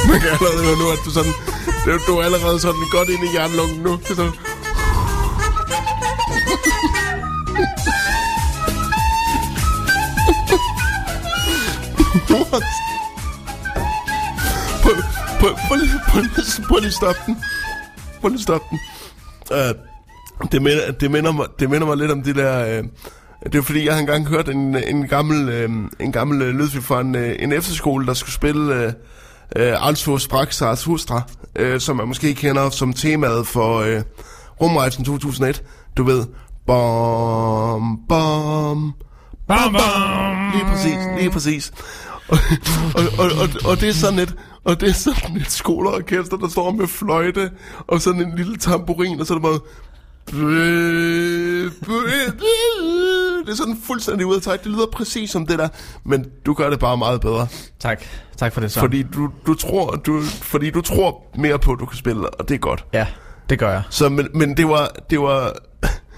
Man 0.09 0.19
kan 0.19 0.30
allerede 0.30 0.63
høre 0.65 0.78
nu, 0.78 0.91
at 0.91 0.99
du, 1.05 1.11
sådan, 1.11 1.34
det 1.86 2.01
du 2.07 2.17
er 2.17 2.23
allerede 2.23 2.59
sådan 2.59 2.81
godt 2.91 3.09
ind 3.09 3.23
i 3.23 3.36
jernlungen 3.38 3.79
nu. 3.83 3.91
Det 4.07 4.17
What? 12.29 12.63
Prøv, 14.83 14.93
prøv, 15.39 15.55
prøv, 15.67 15.77
lige- 15.77 16.01
prøv, 16.09 16.21
lige- 16.21 16.65
prøv 16.67 16.77
lige 16.79 16.88
at 16.88 16.93
stoppe 16.93 17.21
den. 17.25 17.38
Prøv 18.21 18.29
lige 18.29 18.38
at 18.38 18.41
stoppe 18.41 18.67
den. 18.71 18.79
Uh, 19.51 20.47
det, 20.51 20.61
minder, 20.61 20.91
det, 20.91 21.11
minder 21.11 21.31
mig, 21.31 21.45
det 21.59 21.69
minder 21.69 21.88
mig 21.88 21.97
lidt 21.97 22.11
om 22.11 22.23
det 22.23 22.36
der... 22.36 22.79
Uh, 22.79 22.86
det 23.43 23.55
er 23.55 23.61
fordi, 23.61 23.86
jeg 23.86 23.93
har 23.93 23.99
engang 23.99 24.27
hørt 24.27 24.49
en, 24.49 24.75
en 24.75 25.07
gammel, 25.07 25.65
uh, 25.65 25.75
en 25.99 26.11
gammel 26.11 26.41
uh, 26.41 26.47
lydfilm 26.47 26.83
fra 26.83 27.01
en, 27.01 27.15
uh, 27.15 27.21
en 27.39 27.51
efterskole, 27.51 28.05
der 28.05 28.13
skulle 28.13 28.33
spille 28.33 28.86
uh, 28.88 28.93
uh, 29.59 29.87
Altså 29.87 30.17
Spraksars 30.17 30.83
Hustra, 30.83 31.21
uh, 31.59 31.79
som 31.79 31.95
man 31.95 32.07
måske 32.07 32.33
kender 32.33 32.69
som 32.69 32.93
temaet 32.93 33.47
for 33.47 33.79
uh, 33.79 34.01
Rumrejsen 34.61 35.05
2001. 35.05 35.63
Du 35.97 36.03
ved, 36.03 36.25
bom, 36.67 37.99
bom, 38.09 38.93
bam, 39.47 39.73
bam. 39.73 40.51
Lige 40.53 40.65
præcis, 40.65 40.97
lige 41.17 41.31
præcis. 41.31 41.71
Og, 42.29 42.37
og, 43.19 43.25
og, 43.41 43.49
og, 43.71 43.81
det 43.81 43.89
er 43.89 43.93
sådan 43.93 44.19
et, 44.19 44.35
og 44.63 44.81
det 44.81 44.89
er 44.89 44.93
sådan 44.93 45.37
et 45.37 45.51
skoleorkester, 45.51 46.37
der 46.37 46.49
står 46.49 46.71
med 46.71 46.87
fløjte, 46.87 47.51
og 47.87 48.01
sådan 48.01 48.21
en 48.21 48.35
lille 48.35 48.57
tamburin, 48.57 49.19
og 49.19 49.25
så 49.25 49.33
er 49.33 49.37
det 49.37 49.43
bare... 49.43 49.59
det 53.45 53.51
er 53.51 53.55
sådan 53.55 53.77
fuldstændig 53.87 54.25
ud 54.25 54.35
af 54.35 54.41
takt. 54.41 54.63
Det 54.63 54.71
lyder 54.71 54.85
præcis 54.93 55.29
som 55.31 55.47
det 55.47 55.59
der, 55.59 55.67
men 56.03 56.25
du 56.45 56.53
gør 56.53 56.69
det 56.69 56.79
bare 56.79 56.97
meget 56.97 57.21
bedre. 57.21 57.47
Tak. 57.79 58.01
Tak 58.37 58.53
for 58.53 58.61
det 58.61 58.71
så. 58.71 58.79
Fordi 58.79 59.03
du, 59.03 59.29
du 59.47 59.53
tror, 59.53 59.91
du, 59.91 60.21
fordi 60.41 60.69
du 60.69 60.81
tror 60.81 61.23
mere 61.37 61.59
på, 61.59 61.71
at 61.71 61.79
du 61.79 61.85
kan 61.85 61.97
spille, 61.97 62.29
og 62.29 62.49
det 62.49 62.55
er 62.55 62.59
godt. 62.59 62.85
Ja, 62.93 63.07
det 63.49 63.59
gør 63.59 63.71
jeg. 63.71 63.81
Så, 63.89 64.09
men, 64.09 64.27
men 64.33 64.57
det 64.57 64.67
var, 64.69 64.91
det 65.09 65.19
var 65.19 65.53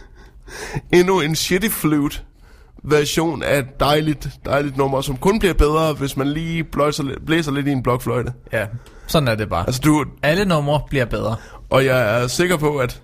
endnu 0.97 1.21
en 1.21 1.35
shitty 1.35 1.67
flute 1.69 2.19
version 2.83 3.43
af 3.43 3.59
et 3.59 3.79
dejligt, 3.79 4.29
dejligt 4.45 4.77
nummer, 4.77 5.01
som 5.01 5.17
kun 5.17 5.39
bliver 5.39 5.53
bedre, 5.53 5.93
hvis 5.93 6.17
man 6.17 6.27
lige 6.27 6.63
blæser, 6.63 7.03
lidt- 7.03 7.25
blæser 7.25 7.51
lidt 7.51 7.67
i 7.67 7.71
en 7.71 7.83
blokfløjte. 7.83 8.33
Ja, 8.53 8.65
sådan 9.07 9.27
er 9.27 9.35
det 9.35 9.49
bare. 9.49 9.63
Altså 9.67 9.81
du, 9.85 10.05
Alle 10.23 10.45
numre 10.45 10.81
bliver 10.89 11.05
bedre. 11.05 11.35
og 11.69 11.85
jeg 11.85 12.21
er 12.23 12.27
sikker 12.27 12.57
på, 12.57 12.77
at 12.77 13.01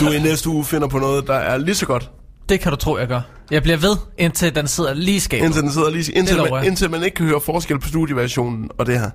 du 0.00 0.08
i 0.10 0.20
næste 0.20 0.48
uge 0.48 0.64
finder 0.64 0.88
på 0.88 0.98
noget, 0.98 1.26
der 1.26 1.34
er 1.34 1.56
lige 1.58 1.74
så 1.74 1.86
godt, 1.86 2.10
Det 2.48 2.60
kan 2.60 2.70
du 2.72 2.76
tro, 2.76 2.98
jeg 2.98 3.08
gør. 3.08 3.20
Jeg 3.50 3.62
bliver 3.62 3.76
ved, 3.78 3.96
indtil 4.18 4.54
den 4.54 4.68
sidder 4.68 4.94
lige 4.94 5.16
i 5.16 5.20
skabet. 5.20 5.44
indtil 5.46 5.62
den 5.62 5.72
sidder 5.72 5.90
lige, 5.90 6.12
indtil, 6.12 6.36
man, 6.36 6.52
jeg. 6.54 6.66
indtil 6.66 6.90
man 6.90 7.02
ikke 7.02 7.14
kan 7.14 7.26
høre 7.26 7.40
forskel 7.40 7.78
på 7.80 7.88
studieversionen 7.88 8.68
og 8.78 8.86
det 8.86 9.00
her. 9.00 9.10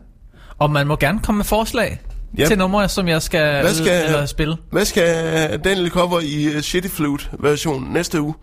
Og 0.60 0.72
man 0.72 0.88
må 0.88 0.96
gerne 0.96 1.20
komme 1.24 1.38
med 1.38 1.46
forslag 1.46 2.02
Ja. 2.38 2.46
til 2.46 2.58
numre, 2.58 2.90
som 2.90 3.08
jeg 3.08 3.22
skal, 3.22 3.62
Hvad 3.62 3.74
skal 3.74 4.06
eller 4.06 4.26
spille. 4.26 4.58
Hvad 4.72 4.86
skal 4.86 5.60
Daniel 5.64 5.90
cover 5.90 6.20
i 6.20 6.56
uh, 6.56 6.62
Shitty 6.62 6.90
Flute 6.90 7.26
version 7.40 7.88
næste 7.94 8.22
uge? 8.22 8.34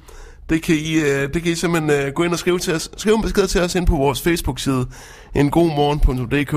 Det 0.50 0.62
kan 0.62 0.74
I, 0.74 0.96
uh, 0.96 1.04
det 1.04 1.42
kan 1.42 1.52
I 1.52 1.54
simpelthen 1.54 2.06
uh, 2.08 2.12
gå 2.14 2.22
ind 2.22 2.32
og 2.32 2.38
skrive 2.38 2.58
til 2.58 2.74
os. 2.74 2.90
Skriv 2.96 3.14
en 3.14 3.22
besked 3.22 3.46
til 3.46 3.60
os 3.60 3.74
ind 3.74 3.86
på 3.86 3.96
vores 3.96 4.22
Facebook-side, 4.22 4.86
en 5.34 5.50
god 5.50 5.66
morgen.dk. 5.66 6.54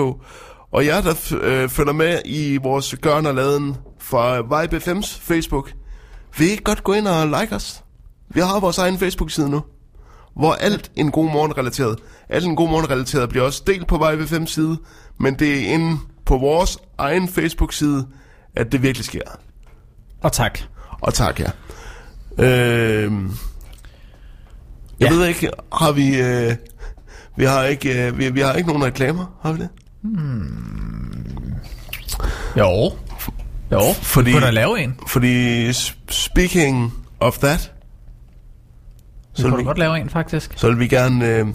Og 0.74 0.86
jer, 0.86 1.02
der 1.02 1.34
øh, 1.42 1.70
følger 1.70 1.94
med 1.94 2.20
i 2.26 2.58
vores 2.58 2.96
gørn 3.02 3.26
og 3.26 3.36
laden 3.36 3.76
fra 4.00 4.42
Vibe 4.42 4.78
FM's 4.78 5.20
Facebook, 5.22 5.72
vil 6.38 6.48
I 6.54 6.60
godt 6.64 6.84
gå 6.84 6.94
ind 6.94 7.08
og 7.08 7.28
like 7.28 7.56
os? 7.56 7.83
Vi 8.34 8.40
har 8.42 8.60
vores 8.60 8.78
egen 8.78 8.98
Facebook-side 9.00 9.50
nu, 9.50 9.62
hvor 10.36 10.54
alt 10.54 10.92
en 10.96 11.12
god 11.12 11.32
morgen 11.32 11.58
relateret, 11.58 12.00
alt 12.30 12.46
en 12.46 12.56
god 12.56 12.70
morgen 12.70 12.90
relateret 12.90 13.30
bliver 13.30 13.46
også 13.46 13.64
delt 13.68 13.88
på 13.88 13.96
Vibe 14.10 14.24
FM's 14.24 14.46
side, 14.48 14.78
men 15.20 15.40
det 15.40 15.60
er 15.70 15.74
inde 15.74 15.98
på 16.26 16.38
vores 16.38 16.78
egen 16.98 17.28
Facebook-side, 17.28 18.08
at 18.56 18.72
det 18.72 18.82
virkelig 18.84 19.06
sker. 19.06 19.22
Og 20.24 20.32
tak. 20.32 20.60
Og 21.02 21.14
tak, 21.14 21.40
ja. 21.40 21.50
Øh, 22.44 23.12
jeg 25.00 25.10
Ja. 25.12 25.16
ved 25.16 25.26
ikke, 25.28 25.50
har 25.74 25.92
vi... 25.92 26.22
Øh, 26.22 26.56
vi 27.38 27.46
har 27.46 27.64
ikke, 27.64 28.08
øh, 28.08 28.18
vi, 28.18 28.30
vi 28.30 28.40
har 28.42 28.54
ikke 28.54 28.68
nogen 28.70 28.84
reklamer, 28.84 29.26
har 29.42 29.52
vi 29.54 29.60
det? 29.60 29.70
Jo. 32.58 32.92
Jo, 33.72 33.94
Fordi- 34.02 34.32
du 34.32 34.36
kunne 34.38 34.46
da 34.46 34.52
lave 34.52 34.80
en. 34.84 34.96
Fordi 35.08 35.74
speaking 36.10 36.94
of 37.20 37.38
that, 37.38 37.72
Så 39.34 39.42
kunne 39.42 39.52
vil, 39.52 39.52
du 39.52 39.58
vi, 39.58 39.64
godt 39.64 39.78
lave 39.78 40.00
en, 40.00 40.10
faktisk. 40.10 40.54
så 40.56 40.68
vil 40.68 40.80
vi 40.80 40.88
gerne, 40.88 41.28
øh, 41.28 41.48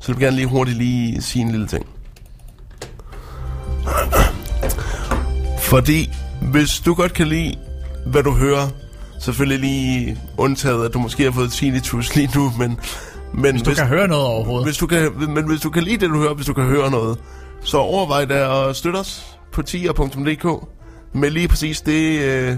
så 0.00 0.06
vil 0.12 0.20
vi 0.20 0.24
gerne 0.24 0.36
lige 0.36 0.48
hurtigt 0.48 0.78
lige 0.78 1.22
sige 1.22 1.42
en 1.42 1.50
lille 1.50 1.66
ting. 1.66 1.86
Fordi 5.58 6.10
hvis 6.52 6.80
du 6.80 6.94
godt 6.94 7.12
kan 7.12 7.26
lide, 7.26 7.54
hvad 8.06 8.22
du 8.22 8.32
hører, 8.32 8.68
selvfølgelig 9.20 9.58
lige 9.60 10.18
undtaget, 10.36 10.84
at 10.84 10.94
du 10.94 10.98
måske 10.98 11.24
har 11.24 11.30
fået 11.30 11.52
tinnitus 11.52 12.16
lige 12.16 12.30
nu, 12.34 12.52
men, 12.58 12.80
men 13.34 13.52
Hvis 13.52 13.62
du 13.62 13.74
kan 13.74 13.86
høre 13.86 14.08
noget 14.08 14.24
overhovedet. 14.26 14.66
hvis 14.66 14.76
du 14.76 14.86
kan, 14.86 15.12
men 15.28 15.48
hvis 15.48 15.60
du 15.60 15.70
kan 15.70 15.82
lide 15.82 15.96
det, 15.96 16.10
du 16.10 16.18
hører, 16.18 16.34
hvis 16.34 16.46
du 16.46 16.52
kan 16.52 16.64
høre 16.64 16.90
noget, 16.90 17.18
så 17.64 17.76
overvej 17.78 18.24
da 18.24 18.68
at 18.68 18.76
støtte 18.76 18.96
os 18.96 19.38
på 19.52 19.62
tier.dk 19.62 20.68
med 21.14 21.30
lige 21.30 21.48
præcis 21.48 21.80
det 21.80 22.20
øh, 22.20 22.56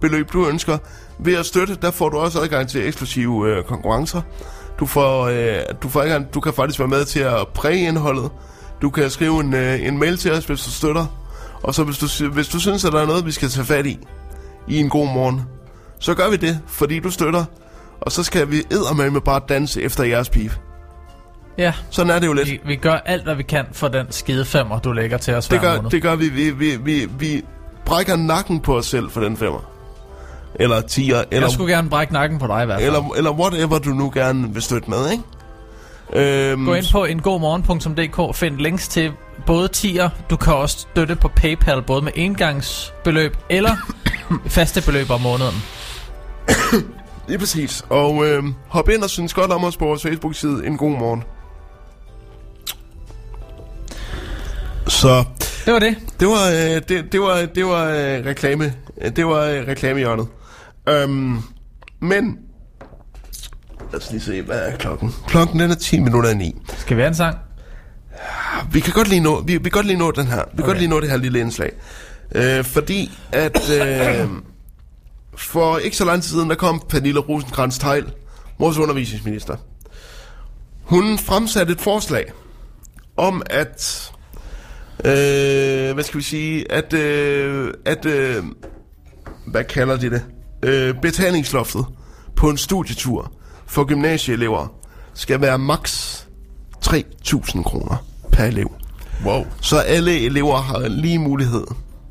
beløb, 0.00 0.32
du 0.32 0.48
ønsker. 0.48 0.78
Ved 1.24 1.36
at 1.36 1.46
støtte, 1.46 1.74
der 1.82 1.90
får 1.90 2.08
du 2.08 2.18
også 2.18 2.40
adgang 2.40 2.68
til 2.68 2.86
eksklusive 2.88 3.48
øh, 3.48 3.64
konkurrencer. 3.64 4.22
Du, 4.80 4.86
får, 4.86 5.24
øh, 5.26 5.62
du, 5.82 5.88
får 5.88 6.00
adgang, 6.02 6.34
du 6.34 6.40
kan 6.40 6.52
faktisk 6.52 6.78
være 6.78 6.88
med 6.88 7.04
til 7.04 7.20
at 7.20 7.48
præge 7.54 7.88
indholdet. 7.88 8.30
Du 8.82 8.90
kan 8.90 9.10
skrive 9.10 9.40
en, 9.40 9.54
øh, 9.54 9.86
en 9.86 9.98
mail 9.98 10.16
til 10.16 10.32
os, 10.32 10.44
hvis 10.44 10.60
du 10.64 10.70
støtter. 10.70 11.06
Og 11.62 11.74
så 11.74 11.84
hvis 11.84 11.98
du, 11.98 12.28
hvis 12.28 12.48
du 12.48 12.60
synes, 12.60 12.84
at 12.84 12.92
der 12.92 13.00
er 13.02 13.06
noget, 13.06 13.26
vi 13.26 13.32
skal 13.32 13.48
tage 13.48 13.64
fat 13.66 13.86
i, 13.86 13.98
i 14.68 14.78
en 14.78 14.88
god 14.88 15.06
morgen, 15.06 15.42
så 15.98 16.14
gør 16.14 16.30
vi 16.30 16.36
det, 16.36 16.60
fordi 16.66 16.98
du 17.00 17.10
støtter. 17.10 17.44
Og 18.00 18.12
så 18.12 18.22
skal 18.22 18.50
vi 18.50 18.56
eddermame 18.70 19.20
bare 19.20 19.40
danse 19.48 19.82
efter 19.82 20.04
jeres 20.04 20.28
pip. 20.30 20.52
Ja, 21.58 21.72
Sådan 21.90 22.10
er 22.10 22.18
det 22.18 22.26
jo 22.26 22.32
lidt. 22.32 22.48
vi, 22.50 22.60
vi 22.66 22.76
gør 22.76 22.92
alt, 22.94 23.22
hvad 23.24 23.34
vi 23.34 23.42
kan 23.42 23.64
for 23.72 23.88
den 23.88 24.06
skide 24.10 24.44
femmer, 24.44 24.78
du 24.78 24.92
lægger 24.92 25.18
til 25.18 25.34
os 25.34 25.48
Det 25.48 25.58
hver 25.60 25.68
gør, 25.70 25.76
måned. 25.76 25.90
det 25.90 26.02
gør 26.02 26.14
vi. 26.16 26.28
Vi, 26.28 26.50
vi, 26.50 26.76
vi. 26.76 27.08
vi 27.18 27.42
brækker 27.84 28.16
nakken 28.16 28.60
på 28.60 28.76
os 28.76 28.86
selv 28.86 29.10
for 29.10 29.20
den 29.20 29.36
femmer. 29.36 29.71
Eller 30.54 30.80
tiger, 30.80 31.24
eller, 31.30 31.46
Jeg 31.46 31.50
skulle 31.52 31.74
gerne 31.74 31.90
brække 31.90 32.12
nakken 32.12 32.38
på 32.38 32.46
dig 32.46 32.62
i 32.62 32.66
hvert 32.66 32.80
fald. 32.80 32.86
eller, 32.86 33.14
eller 33.16 33.30
whatever 33.30 33.78
du 33.78 33.90
nu 33.90 34.10
gerne 34.14 34.52
vil 34.54 34.62
støtte 34.62 34.90
med, 34.90 35.10
ikke? 35.10 35.22
Øhm, 36.50 36.64
Gå 36.66 36.74
ind 36.74 36.92
på 36.92 37.04
engodmorgen.dk, 37.04 38.36
find 38.36 38.56
links 38.56 38.88
til 38.88 39.12
både 39.46 39.68
tier, 39.68 40.10
du 40.30 40.36
kan 40.36 40.54
også 40.54 40.78
støtte 40.78 41.16
på 41.16 41.28
PayPal, 41.28 41.82
både 41.82 42.02
med 42.02 42.12
engangsbeløb 42.14 43.36
eller 43.50 43.76
faste 44.46 44.82
beløb 44.82 45.10
om 45.10 45.20
måneden. 45.20 45.54
Lige 47.28 47.38
præcis. 47.38 47.84
Og 47.88 48.26
øhm, 48.26 48.54
hop 48.68 48.88
ind 48.88 49.02
og 49.02 49.10
synes 49.10 49.34
godt 49.34 49.50
om 49.52 49.64
os 49.64 49.76
på 49.76 49.84
vores 49.84 50.02
Facebook-side. 50.02 50.66
En 50.66 50.76
god 50.76 50.90
morgen. 50.98 51.22
Så 54.88 55.24
Det 55.66 55.72
var 55.72 55.78
det. 55.78 55.96
det 56.20 56.28
var, 56.28 56.48
øh, 56.48 56.82
det, 56.88 57.12
det 57.12 57.20
var, 57.20 57.46
det 57.54 57.66
var 57.66 57.84
øh, 57.84 58.26
reklame. 58.26 58.72
Det 59.16 59.26
var 59.26 59.42
øh, 59.44 59.68
reklamehjørnet. 59.68 60.26
Øhm, 60.88 61.38
men... 62.00 62.38
Lad 63.92 64.00
os 64.00 64.10
lige 64.10 64.20
se, 64.20 64.42
hvad 64.42 64.58
er 64.58 64.76
klokken? 64.76 65.14
Klokken 65.26 65.60
den 65.60 65.70
er 65.70 65.74
10 65.74 66.00
minutter 66.00 66.30
i 66.30 66.34
9. 66.34 66.56
Skal 66.78 66.96
vi 66.96 67.02
have 67.02 67.08
en 67.08 67.14
sang? 67.14 67.38
Vi 68.72 68.80
kan 68.80 68.92
godt 68.92 69.08
lige 69.08 69.20
nå, 69.20 69.40
vi, 69.40 69.52
vi 69.52 69.62
kan 69.62 69.70
godt 69.70 69.86
lige 69.86 69.98
nå 69.98 70.10
den 70.10 70.26
her. 70.26 70.36
Vi 70.36 70.50
kan 70.50 70.60
Okay. 70.60 70.66
godt 70.66 70.78
lige 70.78 70.88
nå 70.88 71.00
det 71.00 71.10
her 71.10 71.16
lille 71.16 71.40
indslag. 71.40 71.72
Øh, 72.34 72.64
fordi 72.64 73.18
at 73.32 73.70
øh, 73.70 74.28
for 75.36 75.78
ikke 75.78 75.96
så 75.96 76.04
lang 76.04 76.22
tid 76.22 76.30
siden, 76.30 76.50
der 76.50 76.56
kom 76.56 76.82
Pernille 76.88 77.20
rosenkrantz 77.20 77.78
teil 77.78 78.12
vores 78.58 78.78
undervisningsminister. 78.78 79.56
Hun 80.82 81.18
fremsatte 81.18 81.72
et 81.72 81.80
forslag 81.80 82.32
om 83.16 83.42
at, 83.50 84.10
øh, 85.04 85.94
hvad 85.94 86.02
skal 86.04 86.18
vi 86.18 86.22
sige, 86.24 86.72
at, 86.72 86.92
øh, 86.92 87.74
at 87.84 88.06
øh, 88.06 88.44
hvad 89.46 89.64
kalder 89.64 89.96
de 89.96 90.10
det, 90.10 90.22
øh, 90.62 90.94
betalingsloftet 91.02 91.84
på 92.36 92.48
en 92.50 92.56
studietur 92.56 93.32
for 93.66 93.84
gymnasieelever 93.84 94.66
skal 95.14 95.40
være 95.40 95.58
maks 95.58 96.26
3.000 96.86 97.62
kroner 97.62 97.96
per 98.32 98.44
elev. 98.44 98.72
Wow. 99.24 99.44
Så 99.60 99.78
alle 99.78 100.20
elever 100.24 100.56
har 100.56 100.88
lige 100.88 101.18
mulighed 101.18 101.64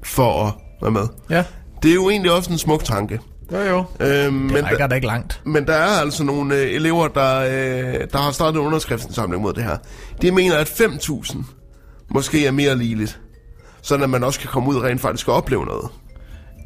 for 0.03 0.45
at 0.47 0.53
være 0.81 0.91
med. 0.91 1.07
Ja. 1.29 1.43
Det 1.83 1.91
er 1.91 1.95
jo 1.95 2.09
egentlig 2.09 2.31
også 2.31 2.51
en 2.51 2.57
smuk 2.57 2.83
tanke. 2.83 3.19
Jo 3.51 3.57
jo. 3.59 3.83
Øhm, 3.99 4.33
men, 4.33 4.55
Det 4.55 4.63
rækker 4.65 4.87
da 4.87 4.95
ikke 4.95 5.07
langt. 5.07 5.41
men 5.45 5.67
der 5.67 5.73
er 5.73 5.99
altså 6.01 6.23
nogle 6.23 6.55
øh, 6.55 6.71
elever, 6.71 7.07
der, 7.07 7.39
øh, 7.39 8.07
der 8.13 8.17
har 8.17 8.31
startet 8.31 8.59
en 8.59 8.65
underskriftsindsamling 8.65 9.41
mod 9.41 9.53
det 9.53 9.63
her. 9.63 9.77
De 10.21 10.31
mener, 10.31 10.57
at 10.57 10.67
5.000 10.69 11.37
måske 12.09 12.45
er 12.47 12.51
mere 12.51 12.77
ligeligt. 12.77 13.19
Sådan 13.81 14.03
at 14.03 14.09
man 14.09 14.23
også 14.23 14.39
kan 14.39 14.49
komme 14.49 14.69
ud 14.69 14.75
og 14.75 14.83
rent 14.83 15.01
faktisk 15.01 15.27
og 15.27 15.35
opleve 15.35 15.65
noget. 15.65 15.85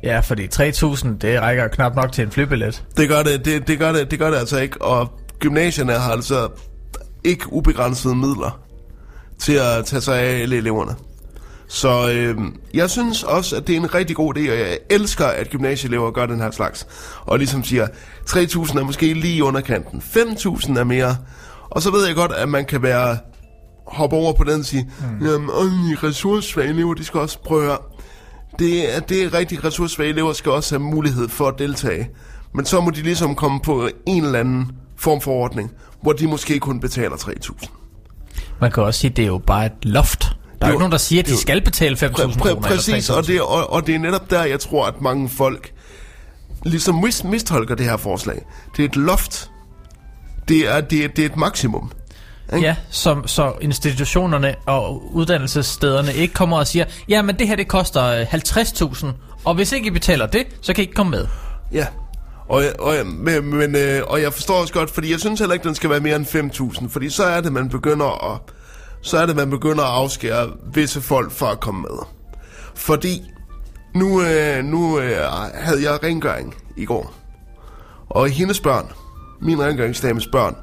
Ja, 0.06 0.20
fordi 0.20 0.46
3.000, 0.46 1.18
det 1.22 1.42
rækker 1.42 1.68
knap 1.68 1.96
nok 1.96 2.12
til 2.12 2.24
en 2.24 2.32
flybillet. 2.32 2.84
Det 2.98 3.10
gør 3.10 3.24
det, 3.24 3.46
det, 3.46 3.68
det, 3.68 3.80
gør 3.80 3.92
det, 3.92 4.12
det 4.12 4.20
gør 4.20 4.30
det 4.30 4.38
altså 4.38 4.60
ikke. 4.60 4.82
Og 4.82 5.20
gymnasierne 5.40 5.94
har 5.94 6.12
altså 6.12 6.50
ikke 7.24 7.54
ubegrænsede 7.54 8.16
midler 8.16 8.60
til 9.40 9.54
at 9.54 9.86
tage 9.86 10.02
sig 10.02 10.20
af 10.20 10.42
alle 10.42 10.58
eleverne. 10.58 10.96
Så 11.68 12.12
øh, 12.12 12.38
jeg 12.74 12.90
synes 12.90 13.24
også, 13.24 13.56
at 13.56 13.68
det 13.68 13.76
er 13.76 13.80
en 13.80 13.96
rigtig 13.96 14.16
god 14.16 14.38
idé, 14.38 14.40
og 14.52 14.60
jeg 14.60 14.78
elsker, 14.90 15.26
at 15.26 15.50
gymnasieelever 15.50 16.12
gør 16.12 16.26
den 16.26 16.42
her 16.42 16.52
slags. 16.52 16.88
Og 17.22 17.38
ligesom 17.38 17.64
siger, 17.64 17.88
3.000 18.30 18.80
er 18.80 18.84
måske 18.84 19.14
lige 19.14 19.36
i 19.36 19.42
underkanten, 19.42 20.04
5.000 20.06 20.80
er 20.80 20.84
mere. 20.84 21.18
Og 21.70 21.82
så 21.82 21.92
ved 21.92 22.06
jeg 22.08 22.16
godt, 22.16 22.32
at 22.32 22.50
man 22.50 22.66
kan 22.66 22.84
være 22.84 23.18
hoppe 23.88 24.16
over 24.16 24.34
på 24.34 24.44
den 24.44 24.60
og 24.60 24.66
sige, 24.66 24.92
mm. 25.00 25.28
jamen, 25.28 25.50
øh, 25.50 26.04
ressourcesvage 26.04 26.70
elever, 26.70 26.94
de 26.94 27.04
skal 27.04 27.20
også 27.20 27.40
prøve 27.40 27.72
at. 27.72 27.80
Det 28.60 28.96
er, 28.96 29.00
det 29.00 29.24
er 29.24 29.34
rigtig 29.34 29.64
ressourcesvage 29.64 30.10
elever 30.10 30.34
skal 30.34 30.52
også 30.52 30.76
have 30.76 30.84
mulighed 30.84 31.30
for 31.30 31.48
at 31.48 31.60
deltage. 31.60 32.10
Men 32.54 32.66
så 32.66 32.82
må 32.82 32.90
de 32.90 33.02
ligesom 33.02 33.36
komme 33.36 33.60
på 33.60 33.90
en 34.06 34.26
eller 34.26 34.40
anden 34.40 34.72
form 34.98 35.22
for 35.22 35.32
ordning, 35.32 35.72
hvor 36.02 36.12
de 36.14 36.28
måske 36.28 36.60
kun 36.60 36.80
betaler 36.80 37.16
3.000. 37.16 37.68
Man 38.62 38.72
kan 38.72 38.84
også 38.84 39.00
sige, 39.00 39.12
at 39.12 39.18
det 39.18 39.24
er 39.24 39.28
jo 39.28 39.38
bare 39.38 39.66
et 39.66 39.72
loft. 39.84 40.22
Der 40.62 40.66
er 40.66 40.68
jo 40.68 40.74
ikke 40.74 40.80
nogen, 40.80 40.92
der 40.92 40.98
siger, 40.98 41.22
at 41.22 41.26
de 41.28 41.32
jo- 41.32 41.38
skal 41.38 41.62
betale 41.62 41.96
5.000 41.96 42.06
Præ- 42.06 42.12
kroner. 42.14 42.36
præ- 42.36 42.48
eller 42.50 42.62
præcis, 42.62 43.10
3.000. 43.10 43.14
og 43.18 43.28
det, 43.28 43.42
og, 43.42 43.74
og 43.74 43.88
det 43.88 43.96
er 43.96 44.00
netop 44.00 44.30
der, 44.30 44.44
jeg 44.44 44.60
tror, 44.60 44.86
at 44.88 45.02
mange 45.02 45.30
folk 45.30 45.72
ligesom 46.64 46.96
mis, 46.96 47.24
mistolker 47.24 47.76
det 47.76 47.86
her 47.86 47.98
forslag. 47.98 48.46
Det 48.78 48.86
er 48.86 48.90
et 48.90 48.96
loft. 48.96 49.52
Det 50.48 50.76
er, 50.76 50.82
det 50.82 51.04
er, 51.04 51.08
det 51.08 51.22
er 51.26 51.30
et 51.30 51.38
maksimum. 51.38 51.92
Ikke? 52.54 52.68
Ja, 52.68 52.76
som, 52.90 53.28
så 53.28 53.54
institutionerne 53.62 54.56
og 54.66 55.16
uddannelsesstederne 55.16 56.14
ikke 56.14 56.34
kommer 56.34 56.58
og 56.58 56.68
siger, 56.68 56.86
ja, 57.10 57.22
men 57.22 57.40
det 57.40 57.48
her 57.48 57.56
det 57.56 57.68
koster 57.68 58.04
øh, 58.04 58.34
50.000, 58.34 59.08
og 59.46 59.56
hvis 59.56 59.72
ikke 59.72 59.88
I 59.88 59.90
betaler 59.90 60.26
det, 60.26 60.48
så 60.62 60.74
kan 60.74 60.82
I 60.82 60.84
ikke 60.84 60.94
komme 60.94 61.10
med. 61.10 61.28
Ja, 61.72 61.86
Og, 62.48 62.64
og, 62.80 62.96
men, 63.06 63.56
men, 63.56 63.76
øh, 63.76 64.02
og 64.08 64.22
jeg 64.22 64.34
forstår 64.34 64.56
også 64.62 64.74
godt, 64.74 64.90
fordi 64.90 65.12
jeg 65.12 65.20
synes 65.20 65.40
heller 65.40 65.54
ikke, 65.54 65.68
den 65.68 65.76
skal 65.76 65.90
være 65.90 66.00
mere 66.00 66.16
end 66.16 66.26
5.000, 66.82 66.90
fordi 66.90 67.10
så 67.10 67.24
er 67.24 67.42
det, 67.42 67.54
man 67.54 67.70
begynder 67.70 68.34
at, 68.34 68.40
så 69.02 69.18
er 69.18 69.26
det, 69.26 69.36
man 69.36 69.50
begynder 69.50 69.84
at 69.84 69.90
afskære 69.90 70.50
visse 70.74 71.02
folk 71.02 71.32
fra 71.32 71.52
at 71.52 71.60
komme 71.60 71.82
med. 71.82 71.98
Fordi 72.76 73.22
nu, 73.96 74.22
øh, 74.22 74.64
nu 74.64 75.00
øh, 75.00 75.18
havde 75.54 75.84
jeg 75.92 76.04
rengøring 76.04 76.56
i 76.78 76.86
går, 76.86 77.14
og 78.10 78.30
hendes 78.30 78.60
børn, 78.60 78.92
min 79.42 79.62
rengøringsdames 79.64 80.28
børn, 80.28 80.56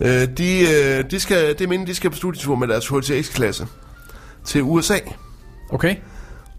øh, 0.00 0.28
de, 0.38 0.60
øh, 0.60 1.10
de 1.10 1.20
skal, 1.20 1.48
det 1.48 1.60
er 1.60 1.68
meningen, 1.68 1.86
de 1.86 1.94
skal 1.94 2.10
på 2.10 2.16
studietur 2.16 2.56
med 2.56 2.68
deres 2.68 2.88
HTX-klasse 2.88 3.66
til 4.44 4.62
USA. 4.62 4.98
Okay. 5.70 5.96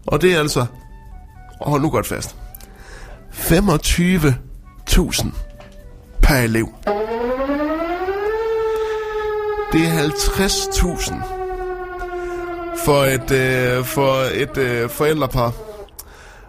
Og 0.06 0.22
det 0.22 0.34
er 0.34 0.38
altså, 0.40 0.66
og 1.60 1.70
hold 1.70 1.82
nu 1.82 1.90
godt 1.90 2.06
fast, 2.06 2.36
25.000 3.32 5.26
per 6.22 6.36
elev. 6.36 6.68
Det 9.72 9.80
er 9.86 10.08
50.000 10.08 11.14
for 12.84 13.04
et, 13.04 13.30
øh, 13.30 13.84
for 13.84 14.14
et 14.34 14.56
øh, 14.56 14.90
forældrepar, 14.90 15.52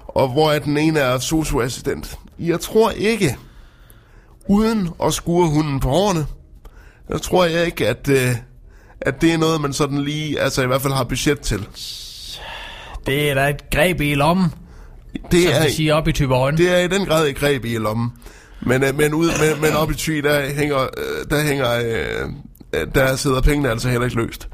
og 0.08 0.28
hvor 0.28 0.52
at 0.52 0.64
den 0.66 0.78
ene 0.78 1.00
er 1.00 1.20
socioassistent. 1.20 2.20
Jeg 2.40 2.60
tror 2.60 2.92
ikke, 2.92 3.38
uden 4.48 4.90
at 5.04 5.14
skure 5.14 5.50
hunden 5.50 5.80
på 5.80 5.90
hårene, 5.90 6.26
jeg 7.10 7.22
tror 7.22 7.46
jeg 7.46 7.66
ikke, 7.66 7.88
at, 7.88 8.10
øh, 8.10 8.36
at 9.02 9.22
det 9.22 9.34
er 9.34 9.38
noget, 9.38 9.62
man 9.62 9.74
sådan 9.74 10.02
lige, 10.02 10.40
altså 10.40 10.64
i 10.64 10.68
hvert 10.68 10.82
fald 10.82 10.94
har 10.94 11.04
budget 11.04 11.40
til. 11.40 11.68
Det 13.06 13.30
er 13.30 13.34
da 13.34 13.50
et 13.50 13.70
greb 13.72 14.02
i 14.02 14.14
lommen, 14.16 14.54
Det 15.32 15.44
som 15.44 15.54
er, 15.54 15.64
de 15.68 15.74
siger 15.74 15.94
op 15.94 16.08
i 16.08 16.12
Tyborg. 16.12 16.58
det 16.58 16.70
er 16.74 16.78
i 16.78 16.88
den 16.88 17.06
grad 17.06 17.28
et 17.28 17.36
greb 17.36 17.66
i 17.66 17.78
lommen. 17.78 18.12
Men, 18.62 18.84
øh, 18.84 18.98
men, 18.98 19.14
ud, 19.14 19.28
men, 19.28 19.62
men 19.62 19.72
op 19.74 19.92
i 19.92 19.94
Thy, 19.94 20.18
der 20.18 20.50
hænger, 20.50 20.82
øh, 20.82 21.30
der 21.30 21.42
hænger, 21.44 21.72
øh, 21.74 22.30
øh, 22.74 22.88
der 22.96 23.16
sidder 23.16 23.42
pengene 23.42 23.70
altså 23.70 23.90
heller 23.90 24.06
ikke 24.06 24.18
løst. 24.22 24.48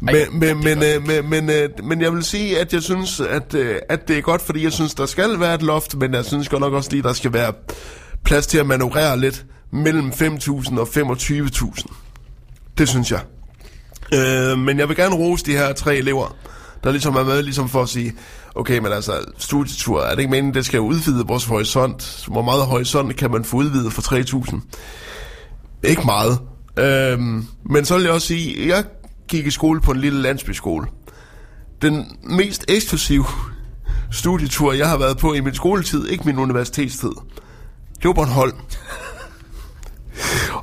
Men, 0.00 0.14
men, 0.32 0.64
men, 0.64 0.82
øh, 0.82 1.06
men, 1.06 1.30
men, 1.30 1.50
øh, 1.50 1.68
men 1.84 2.00
jeg 2.00 2.12
vil 2.12 2.24
sige, 2.24 2.60
at 2.60 2.72
jeg 2.72 2.82
synes, 2.82 3.20
at, 3.20 3.54
øh, 3.54 3.76
at 3.88 4.08
det 4.08 4.18
er 4.18 4.22
godt, 4.22 4.42
fordi 4.42 4.64
jeg 4.64 4.72
synes, 4.72 4.94
der 4.94 5.06
skal 5.06 5.40
være 5.40 5.54
et 5.54 5.62
loft, 5.62 5.94
men 5.96 6.14
jeg 6.14 6.24
synes 6.24 6.48
godt 6.48 6.60
nok 6.60 6.72
også 6.72 6.90
lige, 6.90 7.02
der 7.02 7.12
skal 7.12 7.32
være 7.32 7.52
plads 8.24 8.46
til 8.46 8.58
at 8.58 8.66
manøvrere 8.66 9.18
lidt 9.20 9.44
mellem 9.70 10.08
5.000 10.08 10.80
og 10.80 10.88
25.000. 10.88 11.94
Det 12.78 12.88
synes 12.88 13.10
jeg. 13.10 13.20
Øh, 14.14 14.58
men 14.58 14.78
jeg 14.78 14.88
vil 14.88 14.96
gerne 14.96 15.14
rose 15.14 15.44
de 15.44 15.52
her 15.52 15.72
tre 15.72 15.96
elever, 15.96 16.36
der 16.84 16.90
ligesom 16.90 17.16
er 17.16 17.24
med 17.24 17.42
ligesom 17.42 17.68
for 17.68 17.82
at 17.82 17.88
sige, 17.88 18.14
okay, 18.54 18.78
men 18.78 18.92
altså, 18.92 19.12
studietur, 19.38 20.02
er 20.02 20.10
det 20.10 20.18
ikke 20.18 20.30
meningen, 20.30 20.54
det 20.54 20.66
skal 20.66 20.80
udvide 20.80 21.26
vores 21.26 21.44
horisont? 21.44 22.24
Hvor 22.28 22.42
meget 22.42 22.66
horisont 22.66 23.16
kan 23.16 23.30
man 23.30 23.44
få 23.44 23.56
udvidet 23.56 23.92
for 23.92 24.02
3.000? 24.02 24.60
Ikke 25.82 26.02
meget. 26.04 26.38
Øh, 26.78 27.18
men 27.70 27.84
så 27.84 27.94
vil 27.94 28.04
jeg 28.04 28.12
også 28.12 28.26
sige, 28.26 28.68
jeg 28.68 28.84
gik 29.28 29.46
i 29.46 29.50
skole 29.50 29.80
på 29.80 29.90
en 29.90 30.00
lille 30.00 30.22
landsbyskole. 30.22 30.86
Den 31.82 32.18
mest 32.22 32.64
eksklusive 32.68 33.24
studietur, 34.10 34.72
jeg 34.72 34.88
har 34.88 34.98
været 34.98 35.18
på 35.18 35.34
i 35.34 35.40
min 35.40 35.54
skoletid, 35.54 36.06
ikke 36.06 36.24
min 36.24 36.38
universitetstid, 36.38 37.12
det 37.96 38.04
var 38.04 38.12
Bornholm. 38.12 38.56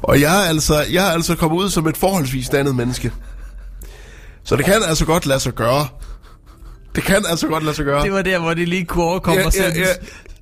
Og 0.04 0.22
jeg 0.22 0.44
er 0.46 0.50
altså, 0.50 0.86
jeg 0.92 1.08
er 1.08 1.12
altså 1.12 1.36
kommet 1.36 1.58
ud 1.58 1.70
som 1.70 1.88
et 1.88 1.98
forholdsvis 1.98 2.50
dannet 2.50 2.76
menneske. 2.76 3.12
Så 4.44 4.56
det 4.56 4.66
kan 4.66 4.84
altså 4.88 5.06
godt 5.06 5.26
lade 5.26 5.40
sig 5.40 5.54
gøre. 5.54 5.88
Det 6.96 7.04
kan 7.04 7.26
altså 7.30 7.48
godt 7.48 7.64
lade 7.64 7.76
sig 7.76 7.86
gøre. 7.86 8.04
Det 8.04 8.12
var 8.12 8.22
der, 8.22 8.40
hvor 8.40 8.54
de 8.54 8.66
lige 8.66 8.86
kunne 8.86 9.04
overkomme 9.04 9.40
Ja, 9.40 9.48
og 9.48 9.54
ja, 9.54 9.64
sætte, 9.64 9.80
ja, 9.80 9.88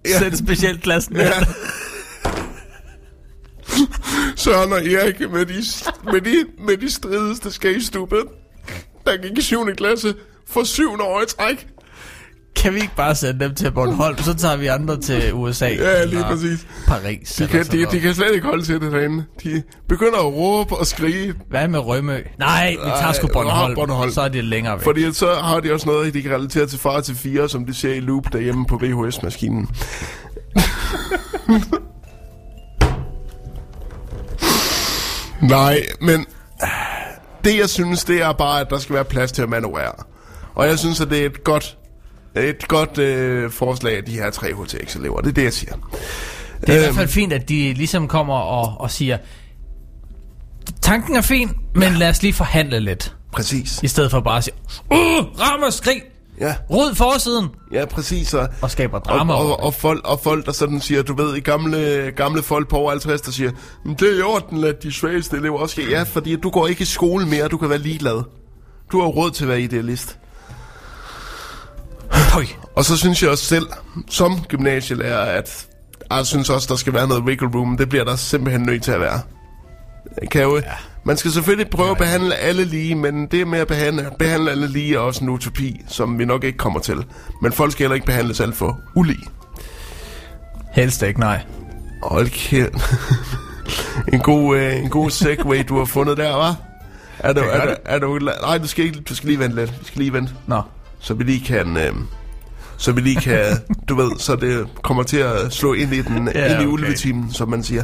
ja. 0.06 0.20
sætte 0.20 0.38
specielt 0.38 0.84
klassen. 0.84 1.16
Ja. 1.16 1.32
Søren 4.36 4.74
og 4.74 4.86
Erik 4.86 5.20
med 5.20 5.46
de, 5.46 5.64
med 6.12 6.22
de, 6.22 6.46
med 6.66 6.78
de 6.78 6.92
strideste 6.92 7.52
skægstube, 7.52 8.16
der 9.06 9.18
gik 9.18 9.38
i 9.38 9.42
7. 9.42 9.66
klasse 9.76 10.14
for 10.48 10.64
syvende 10.64 11.04
år 11.04 11.22
i 11.22 11.26
træk. 11.26 11.68
Kan 12.56 12.74
vi 12.74 12.80
ikke 12.80 12.96
bare 12.96 13.16
sende 13.16 13.40
dem 13.40 13.56
til 13.56 13.72
Bornholm, 13.72 14.18
så 14.18 14.34
tager 14.36 14.58
vi 14.58 14.68
andre 14.68 14.98
til 15.02 15.34
USA? 15.34 15.68
Ja, 15.68 16.06
lige 16.06 16.24
præcis. 16.24 16.68
Paris. 16.88 17.30
De 17.32 17.48
kan, 17.48 17.66
de, 17.66 17.86
de 17.86 18.00
kan 18.00 18.14
slet 18.14 18.34
ikke 18.34 18.48
holde 18.48 18.64
til 18.64 18.82
det 18.82 18.92
derinde. 18.92 19.24
De 19.44 19.64
begynder 19.90 20.18
at 20.18 20.26
råbe 20.26 20.76
og 20.78 20.88
skrige. 20.88 21.34
Hvad 21.50 21.68
med 21.68 21.80
Rømø? 21.80 22.18
Nej, 22.40 22.70
vi 22.72 22.90
tager 23.00 23.12
sgu 23.12 23.28
Bornholm. 23.28 23.76
Bornholm. 23.76 24.12
Så 24.12 24.22
er 24.22 24.28
det 24.28 24.44
længere 24.44 24.76
væk. 24.76 24.84
Fordi 24.84 25.14
så 25.14 25.34
har 25.34 25.60
de 25.60 25.74
også 25.74 25.88
noget, 25.90 26.14
de 26.14 26.22
kan 26.22 26.32
relatere 26.32 26.66
til 26.66 26.80
far 26.80 27.02
til 27.02 27.16
fire, 27.16 27.50
som 27.50 27.66
de 27.66 27.74
ser 27.74 27.94
i 27.94 28.00
loop 28.00 28.34
derhjemme 28.34 28.66
på 28.66 28.78
VHS-maskinen. 28.82 29.68
Nej, 35.42 35.84
men 36.02 36.26
det 37.44 37.58
jeg 37.58 37.70
synes, 37.70 38.04
det 38.04 38.22
er 38.22 38.32
bare, 38.32 38.62
at 38.62 38.68
der 38.70 38.78
skal 38.78 38.96
være 38.96 39.06
plads 39.06 39.32
til 39.32 39.42
at 39.42 39.50
manøvrere. 39.50 39.94
Og 40.56 40.68
jeg 40.68 40.80
synes, 40.80 41.02
at 41.02 41.10
det 41.10 41.22
er 41.22 41.26
et 41.26 41.44
godt, 41.44 41.78
et 42.36 42.68
godt 42.68 42.98
øh, 42.98 43.52
forslag 43.52 43.98
af 43.98 44.04
de 44.04 44.12
her 44.12 44.30
tre 44.30 44.48
HTX-elever. 44.54 45.22
Det 45.22 45.30
er 45.30 45.34
det, 45.34 45.44
jeg 45.44 45.54
siger. 45.54 45.74
Det 46.62 46.70
er 46.70 46.74
i 46.74 46.76
Øhm. 46.76 46.84
hvert 46.84 46.96
fald 46.96 47.08
fint, 47.08 47.34
at 47.34 47.50
de 47.50 47.74
ligesom 47.74 48.08
kommer 48.08 48.34
og, 48.36 48.82
og 48.82 48.92
siger, 48.92 49.18
tanken 50.82 51.16
er 51.16 51.22
fin, 51.22 51.50
men 51.76 51.94
lad 51.94 52.10
os 52.10 52.22
lige 52.22 52.34
forhandle 52.34 52.80
lidt. 52.80 53.16
Præcis. 53.32 53.80
I 53.84 53.88
stedet 53.88 54.12
for 54.12 54.20
bare 54.20 54.38
at 54.38 54.44
sige, 54.44 54.56
uh, 54.92 54.98
ram 55.40 55.62
og 55.64 55.74
skrig, 55.74 56.02
Ja. 56.40 56.56
ryd 56.70 56.96
forsiden, 56.96 57.48
Ja, 57.74 57.86
præcis. 57.86 58.34
Og, 58.34 58.48
og 58.62 58.72
skaber 58.72 59.00
drama 59.00 59.34
og, 59.34 59.46
og, 59.46 59.60
og, 59.64 59.74
folk, 59.74 60.08
og 60.08 60.20
folk, 60.24 60.46
der 60.46 60.52
sådan 60.52 60.82
siger, 60.82 61.02
du 61.04 61.16
ved, 61.16 61.36
i 61.36 61.40
gamle, 61.40 62.12
gamle 62.16 62.44
folk 62.44 62.68
på 62.70 62.76
over 62.78 62.90
50, 62.92 63.22
der 63.22 63.32
siger, 63.32 63.52
"Men 63.86 63.96
det 63.96 64.14
er 64.14 64.20
i 64.20 64.22
orden, 64.22 64.64
at 64.64 64.84
de 64.84 64.92
svageste 64.92 65.38
elever 65.38 65.60
også 65.60 65.74
skal. 65.74 65.90
Ja, 65.90 66.04
fordi 66.04 66.36
du 66.36 66.50
går 66.50 66.68
ikke 66.68 66.82
i 66.82 66.86
skole 66.86 67.26
mere, 67.26 67.48
du 67.48 67.58
kan 67.58 67.70
være 67.70 67.78
ligeglad. 67.80 68.24
Du 68.92 69.02
har 69.02 69.08
råd 69.08 69.32
til 69.32 69.44
at 69.44 69.50
være 69.50 69.62
idealist. 69.62 70.18
Høj. 72.12 72.46
Og 72.76 72.86
så 72.86 72.98
synes 72.98 73.22
jeg 73.24 73.30
også 73.30 73.46
selv, 73.46 73.68
som 74.10 74.42
gymnasielærer, 74.48 75.20
at 75.20 75.68
jeg 76.12 76.26
synes 76.26 76.50
også, 76.50 76.68
der 76.70 76.76
skal 76.76 76.94
være 76.94 77.08
noget 77.08 77.24
wiggle 77.24 77.50
room. 77.56 77.78
Det 77.78 77.90
bliver 77.90 78.04
der 78.04 78.16
simpelthen 78.16 78.62
nødt 78.62 78.84
til 78.84 78.92
at 78.92 79.00
være. 79.00 79.22
Kan 80.32 80.42
jo, 80.42 80.58
ja. 80.58 80.64
Man 81.04 81.18
skal 81.18 81.32
selvfølgelig 81.32 81.70
prøve 81.70 81.92
at 81.92 81.98
behandle 81.98 82.36
alle 82.36 82.66
lige, 82.66 82.96
men 82.96 83.28
det 83.28 83.48
med 83.48 83.60
at 83.60 83.68
behandle, 83.68 84.10
behandle 84.20 84.52
alle 84.52 84.68
lige 84.68 84.96
er 84.96 85.00
også 85.00 85.24
en 85.24 85.30
utopi, 85.30 85.82
som 85.88 86.20
vi 86.20 86.26
nok 86.26 86.44
ikke 86.44 86.58
kommer 86.58 86.80
til. 86.80 87.06
Men 87.42 87.52
folk 87.52 87.72
skal 87.72 87.84
heller 87.84 87.96
ikke 87.96 88.06
behandles 88.06 88.40
alt 88.40 88.56
for 88.56 88.80
ulige. 88.96 89.24
Helst 90.74 91.02
ikke, 91.04 91.20
nej. 91.20 91.42
Hold 92.04 92.30
kæft. 92.30 92.74
en 94.14 94.20
god, 94.20 94.58
øh, 94.58 94.76
en 94.76 94.90
god 94.90 95.10
segway, 95.10 95.64
du 95.70 95.78
har 95.78 95.86
fundet 95.86 96.18
der, 96.18 96.52
hva'? 96.52 96.56
Er 97.20 97.34
du, 97.34 97.40
er, 97.40 97.66
du, 97.66 97.76
er 97.86 98.00
du, 98.00 98.20
nej, 98.42 98.58
du 98.58 98.68
skal, 98.68 98.86
ikke, 98.86 99.00
du 99.00 99.16
skal 99.16 99.28
lige 99.28 99.40
vente 99.40 99.56
lidt. 99.56 99.80
Vi 99.80 99.86
skal 99.86 100.00
lige 100.00 100.14
vente. 100.14 100.34
Nå. 100.48 100.62
Så 101.02 101.14
vi 101.14 101.24
lige 101.24 101.46
kan... 101.46 101.78
Øh, 101.78 101.94
så 102.78 102.92
vi 102.92 103.02
lige 103.02 103.22
kan, 103.22 103.46
du 103.90 103.96
ved, 103.96 104.12
så 104.20 104.36
det 104.36 104.68
kommer 104.84 105.04
til 105.04 105.18
at 105.18 105.54
slå 105.54 105.74
ind 105.74 105.94
i 105.94 106.02
den, 106.02 106.30
Ja, 106.36 106.44
ind 106.46 106.54
i 106.54 106.56
okay. 106.56 106.66
ulvetimen, 106.66 107.34
som 107.34 107.50
man 107.50 107.64
siger. 107.64 107.84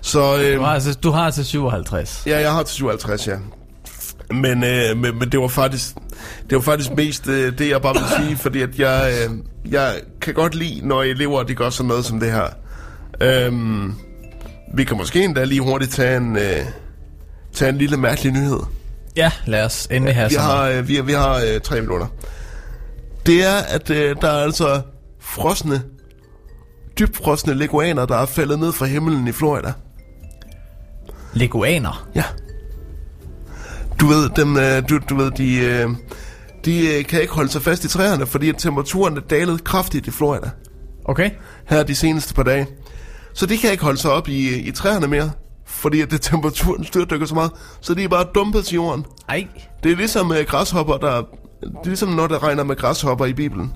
Så 0.00 0.36
øh, 0.42 0.56
Du 0.56 0.62
har, 0.62 0.74
altså, 0.74 0.94
du 0.94 1.10
har 1.10 1.30
til 1.30 1.44
57. 1.44 2.22
ja, 2.26 2.40
jeg 2.40 2.52
har 2.52 2.62
til 2.62 2.74
57, 2.76 3.26
ja. 3.28 3.36
Men, 4.30 4.64
øh, 4.64 4.96
men, 4.96 5.18
men 5.18 5.32
det 5.32 5.40
var 5.40 5.48
faktisk 5.48 5.94
det 6.50 6.56
var 6.56 6.60
faktisk 6.62 6.90
mest 6.96 7.26
øh, 7.28 7.58
det 7.58 7.68
jeg 7.70 7.82
bare 7.82 7.94
vil 7.94 8.26
sige, 8.26 8.36
fordi 8.36 8.62
at 8.62 8.78
jeg 8.78 9.12
øh, 9.28 9.34
jeg 9.72 9.94
kan 10.20 10.34
godt 10.34 10.54
lide 10.54 10.80
når 10.88 11.02
elever 11.02 11.42
de 11.42 11.54
gør 11.54 11.70
sådan 11.70 11.88
noget 11.88 12.04
som 12.04 12.20
det 12.20 12.32
her. 12.32 12.46
Øhm, 13.20 13.94
vi 14.74 14.84
kan 14.84 14.96
måske 14.96 15.24
endda 15.24 15.44
lige 15.44 15.60
hurtigt 15.60 15.92
tage 15.92 16.16
en 16.16 16.36
øh, 16.36 16.42
tage 17.54 17.68
en 17.68 17.78
lille 17.78 17.96
mærkelig 17.96 18.32
nyhed. 18.32 18.60
Ja, 19.16 19.30
lad 19.46 19.64
os 19.64 19.88
endelig 19.90 20.14
have 20.14 20.28
Vi 20.28 20.34
sådan 20.34 20.46
har, 20.50 20.62
øh, 20.68 20.88
vi, 20.88 20.94
har- 20.96 21.02
vi 21.02 21.12
har 21.12 21.34
øh, 21.36 21.60
tre 21.60 21.80
minutter. 21.80 22.06
Det 23.26 23.44
er, 23.44 23.56
at 23.56 23.90
øh, 23.90 24.16
der 24.20 24.28
er 24.28 24.42
altså 24.42 24.80
frosne, 25.20 25.82
dybfrosne 26.98 27.54
leguaner, 27.54 28.06
der 28.06 28.16
er 28.16 28.26
faldet 28.26 28.58
ned 28.58 28.72
fra 28.72 28.86
himlen 28.86 29.28
i 29.28 29.32
Florida. 29.32 29.72
Leguaner. 31.32 32.08
Ja. 32.14 32.24
Du 34.00 34.06
ved, 34.06 34.30
dem, 34.36 34.56
øh, 34.56 34.88
du, 34.88 34.98
du 35.10 35.16
ved 35.16 35.30
de, 35.30 35.56
øh, 35.58 35.90
de 36.64 36.98
øh, 36.98 37.04
kan 37.04 37.20
ikke 37.20 37.32
holde 37.32 37.50
sig 37.50 37.62
fast 37.62 37.84
i 37.84 37.88
træerne, 37.88 38.26
fordi 38.26 38.48
at 38.48 38.54
temperaturen 38.58 39.16
er 39.16 39.20
dalet 39.20 39.64
kraftigt 39.64 40.06
i 40.06 40.10
Florida 40.10 40.50
Okay. 41.04 41.30
her 41.68 41.82
de 41.82 41.94
seneste 41.94 42.34
par 42.34 42.42
dage. 42.42 42.66
Så 43.34 43.46
de 43.46 43.58
kan 43.58 43.70
ikke 43.70 43.84
holde 43.84 43.98
sig 43.98 44.10
op 44.10 44.28
i, 44.28 44.58
i 44.58 44.70
træerne 44.70 45.06
mere, 45.06 45.30
fordi 45.66 46.00
at 46.00 46.10
det 46.10 46.20
temperaturen 46.30 46.84
styrtdykker 46.84 47.26
så 47.26 47.34
meget, 47.34 47.50
så 47.80 47.94
de 47.94 48.04
er 48.04 48.08
bare 48.08 48.26
dumpet 48.34 48.64
til 48.64 48.74
jorden. 48.74 49.04
Ej. 49.28 49.46
Det 49.82 49.92
er 49.92 49.96
ligesom 49.96 50.32
øh, 50.32 50.44
græshopper, 50.46 50.96
der... 50.96 51.22
Det 51.60 51.68
er 51.82 51.86
ligesom 51.86 52.08
når 52.08 52.26
det 52.26 52.42
regner 52.42 52.64
med 52.64 52.76
græshopper 52.76 53.26
i 53.26 53.32
Bibelen. 53.32 53.72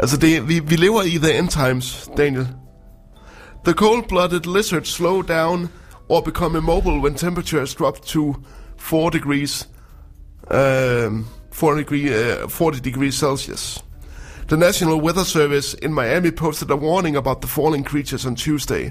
Altså, 0.00 0.16
det, 0.16 0.48
vi, 0.48 0.58
vi 0.58 0.76
lever 0.76 1.02
i 1.02 1.18
the 1.18 1.38
end 1.38 1.48
times, 1.48 2.10
Daniel. 2.16 2.48
The 3.64 3.74
cold-blooded 3.74 4.54
lizards 4.56 4.88
slow 4.88 5.22
down 5.22 5.68
or 6.08 6.20
become 6.20 6.58
immobile 6.58 7.00
when 7.00 7.14
temperatures 7.14 7.74
drop 7.74 8.00
to 8.02 8.34
4 8.78 9.10
degrees, 9.10 9.68
um, 10.50 10.58
uh, 10.58 11.24
4 11.52 11.76
degree, 11.76 12.08
uh, 12.08 12.48
40 12.48 12.80
degrees 12.80 13.14
Celsius. 13.14 13.84
The 14.48 14.56
National 14.56 15.00
Weather 15.00 15.24
Service 15.24 15.74
in 15.74 15.92
Miami 15.92 16.30
posted 16.30 16.70
a 16.70 16.76
warning 16.76 17.16
about 17.16 17.40
the 17.40 17.48
falling 17.48 17.84
creatures 17.84 18.26
on 18.26 18.36
Tuesday. 18.36 18.90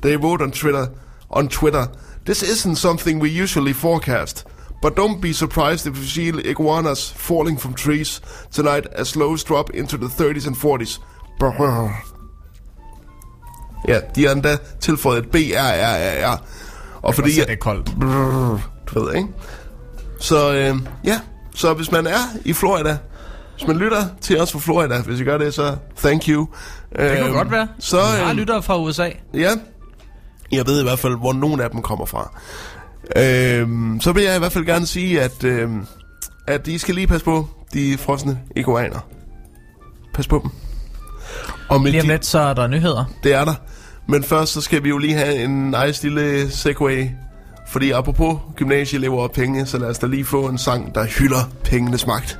They 0.00 0.16
wrote 0.16 0.40
on 0.40 0.50
Twitter, 0.52 0.88
on 1.30 1.48
Twitter, 1.48 1.88
"This 2.24 2.42
isn't 2.42 2.76
something 2.76 3.20
we 3.20 3.42
usually 3.42 3.74
forecast, 3.74 4.44
but 4.84 4.92
don't 4.96 5.20
be 5.20 5.32
surprised 5.32 5.86
if 5.86 5.96
you 5.98 6.04
see 6.04 6.28
iguanas 6.50 7.12
falling 7.16 7.60
from 7.60 7.74
trees 7.74 8.20
tonight 8.52 8.86
as 9.00 9.16
lows 9.16 9.44
drop 9.44 9.70
into 9.74 9.96
the 9.96 10.08
30s 10.08 10.46
and 10.46 10.56
40s." 10.56 11.00
Brrr. 11.40 11.90
Ja, 13.88 14.00
de 14.14 14.24
har 14.24 14.32
endda 14.32 14.58
tilføjet 14.80 15.24
et 15.24 15.30
BRRR. 15.30 16.42
Og 17.02 17.14
fordi... 17.14 17.32
se, 17.32 17.40
det 17.40 17.50
er 17.50 17.56
koldt. 17.56 17.86
Brrr, 18.00 18.60
du 18.86 19.04
ved, 19.04 19.14
ikke? 19.14 19.28
Så 20.20 20.54
øh, 20.54 20.76
ja, 21.04 21.20
så 21.54 21.74
hvis 21.74 21.92
man 21.92 22.06
er 22.06 22.20
i 22.44 22.52
Florida, 22.52 22.98
hvis 23.56 23.66
man 23.66 23.76
lytter 23.76 24.06
til 24.20 24.40
os 24.40 24.52
fra 24.52 24.58
Florida, 24.58 25.00
hvis 25.00 25.20
I 25.20 25.24
gør 25.24 25.38
det, 25.38 25.54
så 25.54 25.76
thank 25.96 26.28
you. 26.28 26.48
Det 26.98 27.18
kan 27.18 27.32
godt 27.32 27.50
være. 27.50 27.68
Så, 27.78 28.00
har 28.00 28.30
øh, 28.30 28.36
lyttere 28.36 28.62
fra 28.62 28.78
USA. 28.78 29.10
Ja, 29.34 29.50
jeg 30.52 30.66
ved 30.66 30.80
i 30.80 30.82
hvert 30.82 30.98
fald, 30.98 31.16
hvor 31.18 31.32
nogle 31.32 31.64
af 31.64 31.70
dem 31.70 31.82
kommer 31.82 32.06
fra. 32.06 32.30
Øhm, 33.16 34.00
så 34.00 34.12
vil 34.12 34.22
jeg 34.24 34.36
i 34.36 34.38
hvert 34.38 34.52
fald 34.52 34.64
gerne 34.64 34.86
sige, 34.86 35.22
at, 35.22 35.44
øhm, 35.44 35.86
at 36.46 36.66
I 36.68 36.78
skal 36.78 36.94
lige 36.94 37.06
passe 37.06 37.24
på 37.24 37.48
de 37.74 37.98
frosne 37.98 38.38
iguaner. 38.56 39.00
Pas 40.14 40.26
på 40.28 40.40
dem. 40.42 40.50
Og 41.68 41.80
med 41.80 41.90
Lige 41.90 42.00
om 42.00 42.06
de- 42.06 42.12
lidt, 42.12 42.26
så 42.26 42.38
er 42.38 42.54
der 42.54 42.66
nyheder. 42.66 43.04
Det 43.22 43.34
er 43.34 43.44
der. 43.44 43.54
Men 44.08 44.22
først 44.22 44.52
så 44.52 44.60
skal 44.60 44.84
vi 44.84 44.88
jo 44.88 44.98
lige 44.98 45.14
have 45.14 45.34
en 45.44 45.74
nice 45.86 46.02
lille 46.02 46.50
segway. 46.50 47.06
Fordi 47.68 47.90
apropos 47.90 48.36
gymnasieelever 48.56 49.22
og 49.22 49.32
penge, 49.32 49.66
så 49.66 49.78
lad 49.78 49.88
os 49.88 49.98
da 49.98 50.06
lige 50.06 50.24
få 50.24 50.46
en 50.48 50.58
sang, 50.58 50.94
der 50.94 51.04
hylder 51.04 51.50
pengenes 51.64 52.06
magt. 52.06 52.38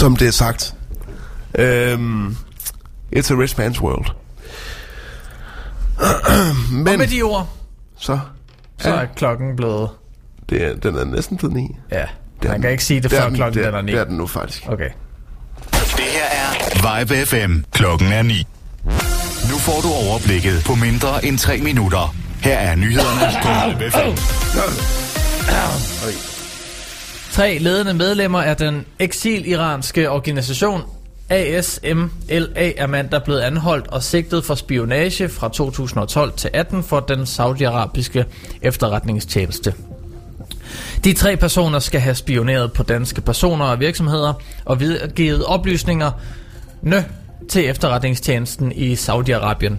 Som 0.00 0.16
det 0.16 0.28
er 0.28 0.32
sagt. 0.32 0.74
Øhm, 1.58 2.36
it's 3.16 3.32
a 3.32 3.36
rich 3.36 3.60
man's 3.60 3.80
world. 3.80 4.06
Men 6.72 6.88
Og 6.88 6.98
med 6.98 7.06
de 7.06 7.22
ord, 7.22 7.48
så, 7.98 8.18
så 8.78 8.94
er 8.94 9.06
klokken 9.16 9.56
blevet... 9.56 9.88
det 10.50 10.64
er, 10.64 10.74
den 10.74 10.96
er 10.96 11.04
næsten 11.04 11.36
blevet 11.36 11.56
ni. 11.56 11.76
Ja, 11.92 11.96
Det 11.98 12.08
man 12.42 12.50
kan 12.52 12.62
den. 12.62 12.70
ikke 12.70 12.84
sige 12.84 13.00
det 13.00 13.10
Det 13.10 13.18
før 13.18 13.26
den, 13.26 13.34
klokken 13.34 13.58
det 13.58 13.66
den 13.66 13.74
er 13.74 13.82
ni. 13.82 13.92
Det 13.92 14.00
er 14.00 14.04
den 14.04 14.16
nu 14.16 14.26
faktisk. 14.26 14.62
Okay. 14.68 14.88
Det 15.70 16.04
her 16.04 16.24
er 16.24 16.98
Vibe 17.04 17.26
FM. 17.26 17.60
Klokken 17.72 18.12
er 18.12 18.22
9. 18.22 18.46
Nu 19.50 19.58
får 19.58 19.80
du 19.80 19.88
overblikket 20.08 20.62
på 20.66 20.74
mindre 20.74 21.24
end 21.24 21.38
3 21.38 21.58
minutter. 21.60 22.14
Her 22.40 22.58
er 22.58 22.74
nyhederne 22.74 23.42
på 23.42 23.78
Vibe 23.78 23.90
FM. 23.90 24.16
Tre 27.40 27.58
ledende 27.58 27.94
medlemmer 27.94 28.42
af 28.42 28.56
den 28.56 28.86
eksil-iranske 28.98 30.10
organisation 30.10 30.82
ASMLA 31.28 32.72
er 32.76 32.86
mandag 32.86 33.24
blevet 33.24 33.40
anholdt 33.40 33.86
og 33.86 34.02
sigtet 34.02 34.44
for 34.44 34.54
spionage 34.54 35.28
fra 35.28 35.48
2012 35.48 36.32
til 36.32 36.50
18 36.52 36.82
for 36.82 37.00
den 37.00 37.26
saudiarabiske 37.26 38.24
efterretningstjeneste. 38.62 39.74
De 41.04 41.12
tre 41.12 41.36
personer 41.36 41.78
skal 41.78 42.00
have 42.00 42.14
spioneret 42.14 42.72
på 42.72 42.82
danske 42.82 43.20
personer 43.20 43.64
og 43.64 43.80
virksomheder 43.80 44.32
og 44.64 44.80
videregivet 44.80 45.44
oplysninger 45.44 46.10
nø 46.82 47.02
til 47.48 47.68
efterretningstjenesten 47.68 48.72
i 48.72 48.94
Saudi-Arabien. 48.94 49.74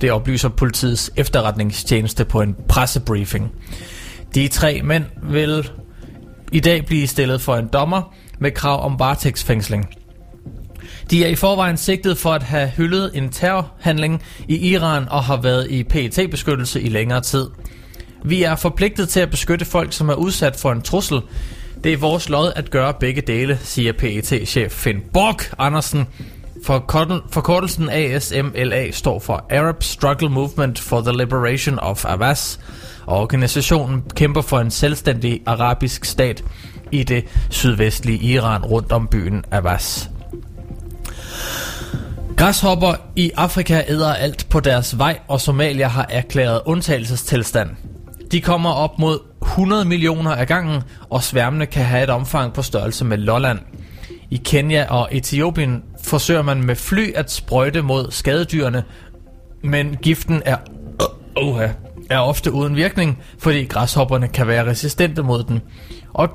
Det 0.00 0.12
oplyser 0.12 0.48
politiets 0.48 1.10
efterretningstjeneste 1.16 2.24
på 2.24 2.40
en 2.40 2.56
pressebriefing. 2.68 3.52
De 4.34 4.48
tre 4.48 4.80
mænd 4.82 5.04
vil 5.22 5.70
i 6.54 6.60
dag 6.60 6.86
blive 6.86 7.06
stillet 7.06 7.40
for 7.40 7.56
en 7.56 7.66
dommer 7.66 8.14
med 8.38 8.50
krav 8.50 8.84
om 8.84 8.98
varetægtsfængsling. 8.98 9.88
De 11.10 11.24
er 11.24 11.28
i 11.28 11.34
forvejen 11.34 11.76
sigtet 11.76 12.18
for 12.18 12.32
at 12.32 12.42
have 12.42 12.68
hyldet 12.68 13.10
en 13.14 13.30
terrorhandling 13.30 14.22
i 14.48 14.72
Iran 14.72 15.08
og 15.08 15.24
har 15.24 15.36
været 15.36 15.70
i 15.70 15.82
pet 15.82 16.28
beskyttelse 16.30 16.80
i 16.82 16.88
længere 16.88 17.20
tid. 17.20 17.50
Vi 18.24 18.42
er 18.42 18.56
forpligtet 18.56 19.08
til 19.08 19.20
at 19.20 19.30
beskytte 19.30 19.64
folk, 19.64 19.92
som 19.92 20.08
er 20.08 20.14
udsat 20.14 20.56
for 20.56 20.72
en 20.72 20.82
trussel. 20.82 21.20
Det 21.84 21.92
er 21.92 21.96
vores 21.96 22.28
lod 22.28 22.52
at 22.56 22.70
gøre 22.70 22.94
begge 23.00 23.20
dele, 23.20 23.58
siger 23.62 23.92
pet 23.92 24.26
chef 24.46 24.72
Finn 24.72 25.00
Borg 25.12 25.40
Andersen. 25.58 26.06
Forkortelsen 27.30 27.88
ASMLA 27.88 28.90
står 28.90 29.18
for 29.18 29.46
Arab 29.50 29.82
Struggle 29.82 30.28
Movement 30.28 30.78
for 30.78 31.00
the 31.00 31.12
Liberation 31.18 31.78
of 31.78 32.04
Abbas, 32.04 32.60
og 33.06 33.20
organisationen 33.20 34.02
kæmper 34.14 34.42
for 34.42 34.58
en 34.58 34.70
selvstændig 34.70 35.40
arabisk 35.46 36.04
stat 36.04 36.44
i 36.92 37.02
det 37.02 37.24
sydvestlige 37.50 38.18
Iran 38.18 38.64
rundt 38.64 38.92
om 38.92 39.08
byen 39.08 39.44
Abbas. 39.50 40.10
Græshopper 42.36 42.94
i 43.16 43.30
Afrika 43.36 43.82
æder 43.88 44.14
alt 44.14 44.46
på 44.50 44.60
deres 44.60 44.98
vej, 44.98 45.18
og 45.28 45.40
Somalia 45.40 45.88
har 45.88 46.06
erklæret 46.10 46.60
undtagelsestilstand. 46.64 47.70
De 48.32 48.40
kommer 48.40 48.70
op 48.70 48.98
mod 48.98 49.18
100 49.42 49.84
millioner 49.84 50.30
af 50.30 50.46
gangen, 50.46 50.82
og 51.10 51.22
sværmene 51.22 51.66
kan 51.66 51.84
have 51.84 52.02
et 52.02 52.10
omfang 52.10 52.52
på 52.52 52.62
størrelse 52.62 53.04
med 53.04 53.18
Lolland. 53.18 53.58
I 54.30 54.36
Kenya 54.44 54.86
og 54.90 55.08
Etiopien 55.12 55.82
forsøger 56.04 56.42
man 56.42 56.62
med 56.62 56.76
fly 56.76 57.12
at 57.14 57.30
sprøjte 57.30 57.82
mod 57.82 58.10
skadedyrene, 58.10 58.84
men 59.62 59.96
giften 60.02 60.42
er, 60.44 60.56
uh, 61.42 61.54
uh, 61.54 61.62
er 62.10 62.18
ofte 62.18 62.52
uden 62.52 62.76
virkning, 62.76 63.18
fordi 63.38 63.64
græshopperne 63.64 64.28
kan 64.28 64.46
være 64.46 64.66
resistente 64.66 65.22
mod 65.22 65.44
den. 65.44 65.60
Og 66.12 66.28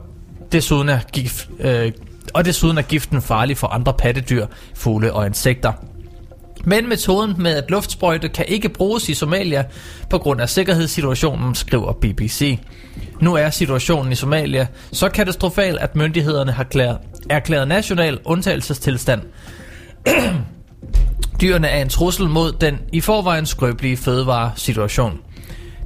desuden 0.51 0.89
er, 0.89 0.99
gif, 1.11 1.47
øh, 1.59 1.91
og 2.33 2.45
desuden 2.45 2.77
er 2.77 2.81
giften 2.81 3.21
farlig 3.21 3.57
for 3.57 3.67
andre 3.67 3.93
pattedyr, 3.93 4.45
fugle 4.75 5.13
og 5.13 5.25
insekter. 5.25 5.73
Men 6.65 6.89
metoden 6.89 7.35
med 7.37 7.55
at 7.55 7.71
luftsprøjte 7.71 8.29
kan 8.29 8.45
ikke 8.47 8.69
bruges 8.69 9.09
i 9.09 9.13
Somalia 9.13 9.63
på 10.09 10.17
grund 10.17 10.41
af 10.41 10.49
sikkerhedssituationen, 10.49 11.55
skriver 11.55 11.93
BBC. 11.93 12.59
Nu 13.21 13.35
er 13.35 13.49
situationen 13.49 14.11
i 14.11 14.15
Somalia 14.15 14.67
så 14.91 15.09
katastrofal, 15.09 15.77
at 15.81 15.95
myndighederne 15.95 16.51
har 16.51 16.63
erklæret, 16.63 16.97
erklæret 17.29 17.67
national 17.67 18.19
undtagelsestilstand. 18.25 19.21
Dyrene 21.41 21.67
er 21.67 21.81
en 21.81 21.89
trussel 21.89 22.29
mod 22.29 22.51
den 22.51 22.79
i 22.93 23.01
forvejen 23.01 23.45
skrøbelige 23.45 23.97
fødevaresituation. 23.97 25.19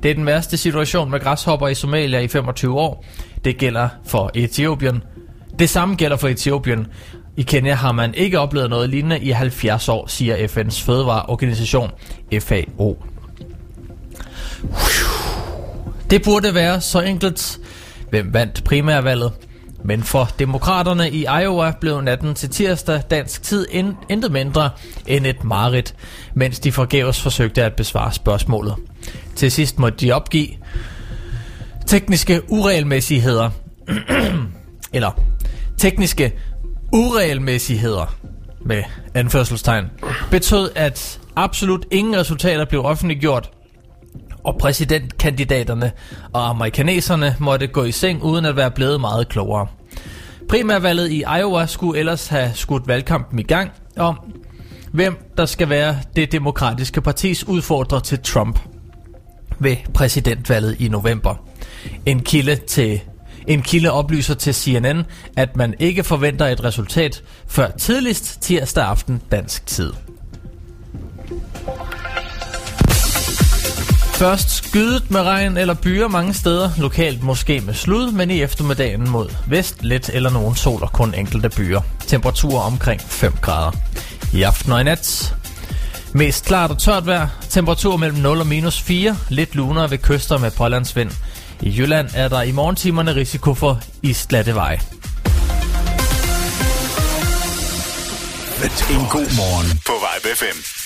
Det 0.04 0.12
er 0.12 0.16
den 0.16 0.26
værste 0.26 0.58
situation 0.58 1.12
med 1.12 1.20
græshopper 1.20 1.68
i 1.68 1.76
Somalia 1.76 2.20
i 2.20 2.28
25 2.28 2.80
år. 2.80 3.06
Det 3.46 3.58
gælder 3.58 3.90
for 4.06 4.32
Etiopien. 4.34 5.04
Det 5.60 5.70
samme 5.70 5.96
gælder 5.96 6.18
for 6.18 6.28
Etiopien. 6.28 6.88
I 7.38 7.42
Kenya 7.42 7.74
har 7.74 7.92
man 7.92 8.14
ikke 8.14 8.40
oplevet 8.40 8.70
noget 8.70 8.90
lignende 8.90 9.20
i 9.20 9.30
70 9.30 9.90
år, 9.90 10.08
siger 10.08 10.48
FN's 10.48 10.86
fødevareorganisation 10.86 11.92
FAO. 12.40 13.04
Det 16.10 16.24
burde 16.24 16.56
være 16.56 16.82
så 16.82 17.02
enkelt. 17.02 17.60
Hvem 18.10 18.34
vandt 18.34 18.64
primærvalget? 18.64 19.32
Men 19.84 20.04
for 20.04 20.30
demokraterne 20.40 21.12
i 21.12 21.26
Iowa 21.42 21.74
blev 21.82 22.02
natten 22.02 22.36
til 22.36 22.50
tirsdag 22.50 23.02
dansk 23.10 23.44
tid 23.44 23.68
intet 24.10 24.32
mindre 24.32 24.70
end 25.08 25.26
et 25.28 25.44
mareridt, 25.44 25.96
mens 26.34 26.60
de 26.60 26.72
forgæves 26.72 27.22
forsøgte 27.22 27.64
at 27.64 27.76
besvare 27.76 28.14
spørgsmålet. 28.14 28.76
Til 29.36 29.52
sidst 29.52 29.80
måtte 29.80 29.98
de 29.98 30.12
opgive 30.12 30.48
tekniske 31.86 32.42
uregelmæssigheder. 32.50 33.50
Eller 34.94 35.12
tekniske 35.78 36.34
uregelmæssigheder 36.94 38.16
med 38.66 38.84
anførselstegn 39.14 39.86
betød, 40.32 40.72
at 40.76 41.20
absolut 41.36 41.86
ingen 41.92 42.18
resultater 42.18 42.66
blev 42.66 42.86
offentliggjort, 42.86 43.50
og 44.44 44.58
præsidentkandidaterne 44.58 45.92
og 46.34 46.50
amerikaneserne 46.50 47.36
måtte 47.40 47.68
gå 47.68 47.84
i 47.84 47.92
seng 47.92 48.24
uden 48.24 48.46
at 48.46 48.56
være 48.56 48.72
blevet 48.72 49.02
meget 49.02 49.30
klogere. 49.30 49.68
Primærvalget 50.50 51.12
i 51.12 51.24
Iowa 51.40 51.66
skulle 51.66 52.00
ellers 52.00 52.28
have 52.28 52.52
skudt 52.54 52.88
valgkampen 52.88 53.40
i 53.40 53.44
gang 53.44 53.72
om, 53.98 54.20
hvem 54.94 55.18
der 55.38 55.46
skal 55.46 55.70
være 55.70 55.98
det 56.16 56.32
demokratiske 56.32 57.02
partis 57.02 57.48
udfordrer 57.48 58.00
til 58.00 58.20
Trump 58.20 58.60
ved 59.60 59.76
præsidentvalget 59.94 60.76
i 60.80 60.88
november. 60.88 61.36
En 62.06 62.20
kilde 62.20 62.56
til 62.56 63.02
en 63.48 63.62
kilde 63.62 63.92
oplyser 63.92 64.34
til 64.34 64.54
CNN, 64.56 65.04
at 65.38 65.56
man 65.56 65.74
ikke 65.80 66.04
forventer 66.04 66.48
et 66.48 66.64
resultat 66.64 67.24
før 67.48 67.72
tidligst 67.72 68.42
tirsdag 68.42 68.84
aften 68.84 69.22
dansk 69.32 69.66
tid. 69.66 69.94
Først 74.14 74.50
skydet 74.50 75.12
med 75.12 75.22
regn 75.22 75.58
eller 75.58 75.74
byer 75.74 76.08
mange 76.08 76.34
steder, 76.34 76.70
lokalt 76.78 77.24
måske 77.24 77.62
med 77.62 77.74
slud, 77.74 78.12
men 78.12 78.32
i 78.32 78.42
eftermiddagen 78.42 79.10
mod 79.10 79.30
vest 79.48 79.84
let 79.84 80.10
eller 80.14 80.30
nogen 80.30 80.56
sol 80.56 80.84
og 80.84 80.92
kun 80.92 81.14
enkelte 81.14 81.50
byer. 81.50 81.82
Temperaturer 82.08 82.62
omkring 82.62 83.02
5 83.02 83.34
grader. 83.42 83.72
I 84.34 84.42
aften 84.42 84.72
og 84.72 84.82
i 84.82 84.84
nat 84.84 85.36
Mest 86.16 86.46
klart 86.46 86.72
og 86.72 86.78
tørt 86.78 87.06
vejr. 87.06 87.28
Temperatur 87.50 87.98
mellem 87.98 88.18
0 88.18 88.40
og 88.40 88.48
minus 88.48 88.82
4. 88.82 89.18
Lidt 89.30 89.56
lunere 89.56 89.92
ved 89.92 89.98
kyster 89.98 90.38
med 90.38 90.52
pålandsvind. 90.52 91.12
I 91.62 91.76
Jylland 91.78 92.10
er 92.16 92.28
der 92.28 92.42
i 92.42 92.52
morgentimerne 92.52 93.16
risiko 93.16 93.54
for 93.54 93.82
isglattevej. 94.02 94.80
En 98.92 99.06
god 99.10 99.36
morgen 99.36 99.82
på 99.86 99.92
Vibe 99.92 100.36
FM. 100.36 100.83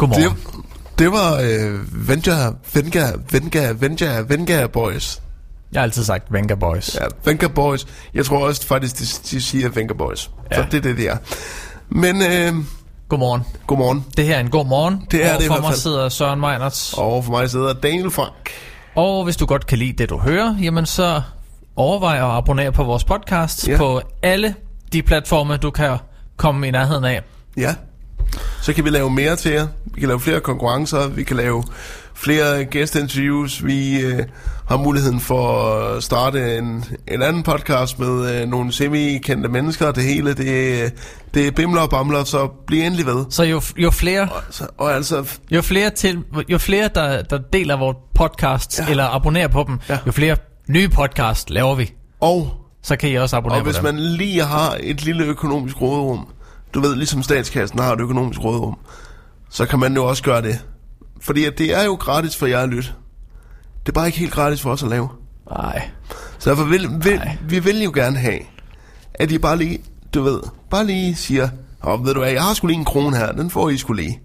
Godmorgen. 0.00 0.24
Det, 0.24 0.98
det 0.98 1.12
var 1.12 1.40
øh, 1.42 2.08
Venga, 2.08 2.50
Venga, 2.74 3.06
Venga, 3.30 3.72
Venga, 3.72 4.20
Venga 4.20 4.66
Boys. 4.66 5.22
Jeg 5.72 5.80
har 5.80 5.82
altid 5.82 6.04
sagt 6.04 6.32
Venga 6.32 6.54
Boys. 6.54 6.94
Ja, 6.94 7.06
Venga 7.24 7.48
Boys. 7.48 7.86
Jeg 8.14 8.24
tror 8.24 8.46
også 8.46 8.66
faktisk, 8.66 8.98
de, 8.98 9.04
de 9.36 9.40
siger 9.42 9.68
Venga 9.68 9.94
Boys. 9.94 10.30
Ja. 10.50 10.56
Så 10.56 10.62
det 10.70 10.74
er 10.78 10.80
det, 10.82 10.96
det 10.96 11.08
er. 11.08 11.16
Men 11.88 12.22
øh, 12.22 12.54
Godmorgen. 13.08 13.42
godmorgen. 13.66 14.04
Det 14.16 14.24
her 14.24 14.36
er 14.36 14.40
en 14.40 14.50
god 14.50 14.66
morgen. 14.66 15.06
Det 15.10 15.24
er 15.26 15.36
det 15.36 15.44
i 15.44 15.46
for 15.46 15.54
hvert 15.54 15.62
mig 15.62 15.70
fald. 15.70 15.80
sidder 15.80 16.08
Søren 16.08 16.40
Meinerts. 16.40 16.92
Og 16.92 17.04
overfor 17.04 17.30
mig 17.30 17.50
sidder 17.50 17.72
Daniel 17.72 18.10
Frank. 18.10 18.50
Og 18.94 19.24
hvis 19.24 19.36
du 19.36 19.46
godt 19.46 19.66
kan 19.66 19.78
lide 19.78 19.92
det, 19.92 20.10
du 20.10 20.18
hører, 20.18 20.56
jamen 20.62 20.86
så 20.86 21.22
overvej 21.76 22.16
at 22.16 22.22
abonnere 22.36 22.72
på 22.72 22.84
vores 22.84 23.04
podcast 23.04 23.68
ja. 23.68 23.76
på 23.76 24.00
alle 24.22 24.54
de 24.92 25.02
platforme, 25.02 25.56
du 25.56 25.70
kan 25.70 25.98
komme 26.36 26.68
i 26.68 26.70
nærheden 26.70 27.04
af. 27.04 27.22
Ja. 27.56 27.74
Så 28.62 28.72
kan 28.72 28.84
vi 28.84 28.90
lave 28.90 29.10
mere 29.10 29.36
til 29.36 29.52
jer. 29.52 29.66
Vi 29.94 30.00
kan 30.00 30.08
lave 30.08 30.20
flere 30.20 30.40
konkurrencer. 30.40 31.08
Vi 31.08 31.22
kan 31.24 31.36
lave 31.36 31.64
flere 32.14 32.64
gæsteinterviews. 32.64 33.64
Vi 33.64 34.00
øh, 34.00 34.22
har 34.68 34.76
muligheden 34.76 35.20
for 35.20 35.72
at 35.72 36.02
starte 36.02 36.56
en, 36.58 36.84
en 37.08 37.22
anden 37.22 37.42
podcast 37.42 37.98
med 37.98 38.34
øh, 38.42 38.48
nogle 38.48 38.72
semi-kendte 38.72 39.48
mennesker. 39.48 39.92
Det 39.92 40.04
hele, 40.04 40.34
det, 40.34 40.92
det 41.34 41.46
er 41.46 41.50
bimler 41.50 41.80
og 41.80 41.90
bamler, 41.90 42.24
så 42.24 42.48
bliv 42.66 42.82
endelig 42.82 43.06
ved. 43.06 43.24
Så 43.30 43.42
jo, 43.44 43.62
jo 43.76 43.90
flere, 43.90 44.28
Så, 44.50 44.66
og 44.78 44.92
altså, 44.94 45.24
jo 45.50 45.62
flere, 45.62 45.90
til, 45.90 46.18
jo 46.48 46.58
flere 46.58 46.90
der, 46.94 47.22
der 47.22 47.38
deler 47.52 47.76
vores 47.76 47.96
podcast, 48.14 48.78
ja. 48.78 48.90
eller 48.90 49.04
abonnerer 49.14 49.48
på 49.48 49.64
dem, 49.68 49.78
ja. 49.88 49.98
jo 50.06 50.12
flere 50.12 50.36
nye 50.68 50.88
podcast 50.88 51.50
laver 51.50 51.74
vi. 51.74 51.92
og, 52.20 52.48
Så 52.82 52.96
kan 52.96 53.10
I 53.10 53.14
også 53.14 53.36
abonnere 53.36 53.58
og 53.58 53.64
på 53.64 53.70
hvis 53.70 53.76
dem. 53.76 53.84
man 53.84 53.98
lige 53.98 54.44
har 54.44 54.76
et 54.80 55.04
lille 55.04 55.24
økonomisk 55.24 55.80
råderum, 55.80 56.26
du 56.74 56.80
ved, 56.80 56.96
ligesom 56.96 57.22
statskassen 57.22 57.78
har 57.78 57.92
et 57.92 58.00
økonomisk 58.00 58.44
råderum, 58.44 58.78
så 59.50 59.66
kan 59.66 59.78
man 59.78 59.94
jo 59.94 60.04
også 60.04 60.22
gøre 60.22 60.42
det. 60.42 60.64
Fordi 61.20 61.44
at 61.44 61.58
det 61.58 61.74
er 61.74 61.84
jo 61.84 61.94
gratis 61.94 62.36
for 62.36 62.46
jer 62.46 62.60
at 62.60 62.68
lytte. 62.68 62.88
Det 63.80 63.88
er 63.88 63.92
bare 63.92 64.06
ikke 64.06 64.18
helt 64.18 64.32
gratis 64.32 64.60
for 64.60 64.70
os 64.72 64.82
at 64.82 64.88
lave. 64.88 65.08
Nej. 65.50 65.90
Så 66.38 66.50
derfor 66.50 66.64
vil, 66.64 66.88
vil, 67.02 67.20
vi 67.48 67.58
vil 67.58 67.82
jo 67.82 67.92
gerne 67.94 68.18
have, 68.18 68.38
at 69.14 69.32
I 69.32 69.38
bare 69.38 69.56
lige, 69.58 69.78
du 70.14 70.22
ved, 70.22 70.40
bare 70.70 70.86
lige 70.86 71.16
siger, 71.16 71.48
Åh, 71.84 72.06
ved 72.06 72.14
du 72.14 72.20
hvad, 72.20 72.30
jeg 72.30 72.42
har 72.42 72.54
sgu 72.54 72.66
lige 72.66 72.78
en 72.78 72.84
krone 72.84 73.16
her, 73.16 73.32
den 73.32 73.50
får 73.50 73.70
I 73.70 73.76
sgu 73.76 73.92
lige. 73.92 74.20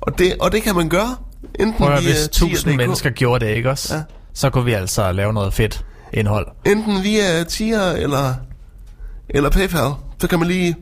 Og 0.00 0.18
det, 0.18 0.36
og 0.40 0.52
det 0.52 0.62
kan 0.62 0.74
man 0.74 0.88
gøre, 0.88 1.16
enten 1.60 1.74
Prøv 1.78 1.92
at 1.92 2.02
via 2.02 2.12
hvis 2.12 2.28
tusind 2.28 2.56
tier.dk, 2.56 2.76
mennesker 2.76 3.10
gjorde 3.10 3.46
det, 3.46 3.56
ikke 3.56 3.70
også? 3.70 3.94
Ja. 3.94 4.02
Så 4.32 4.50
kunne 4.50 4.64
vi 4.64 4.72
altså 4.72 5.12
lave 5.12 5.32
noget 5.32 5.54
fedt 5.54 5.84
indhold. 6.12 6.46
enten 6.66 7.02
via 7.02 7.44
tier 7.44 7.90
eller, 7.90 8.34
eller 9.28 9.50
PayPal, 9.50 9.90
så 10.18 10.28
kan 10.28 10.38
man 10.38 10.48
lige 10.48 10.76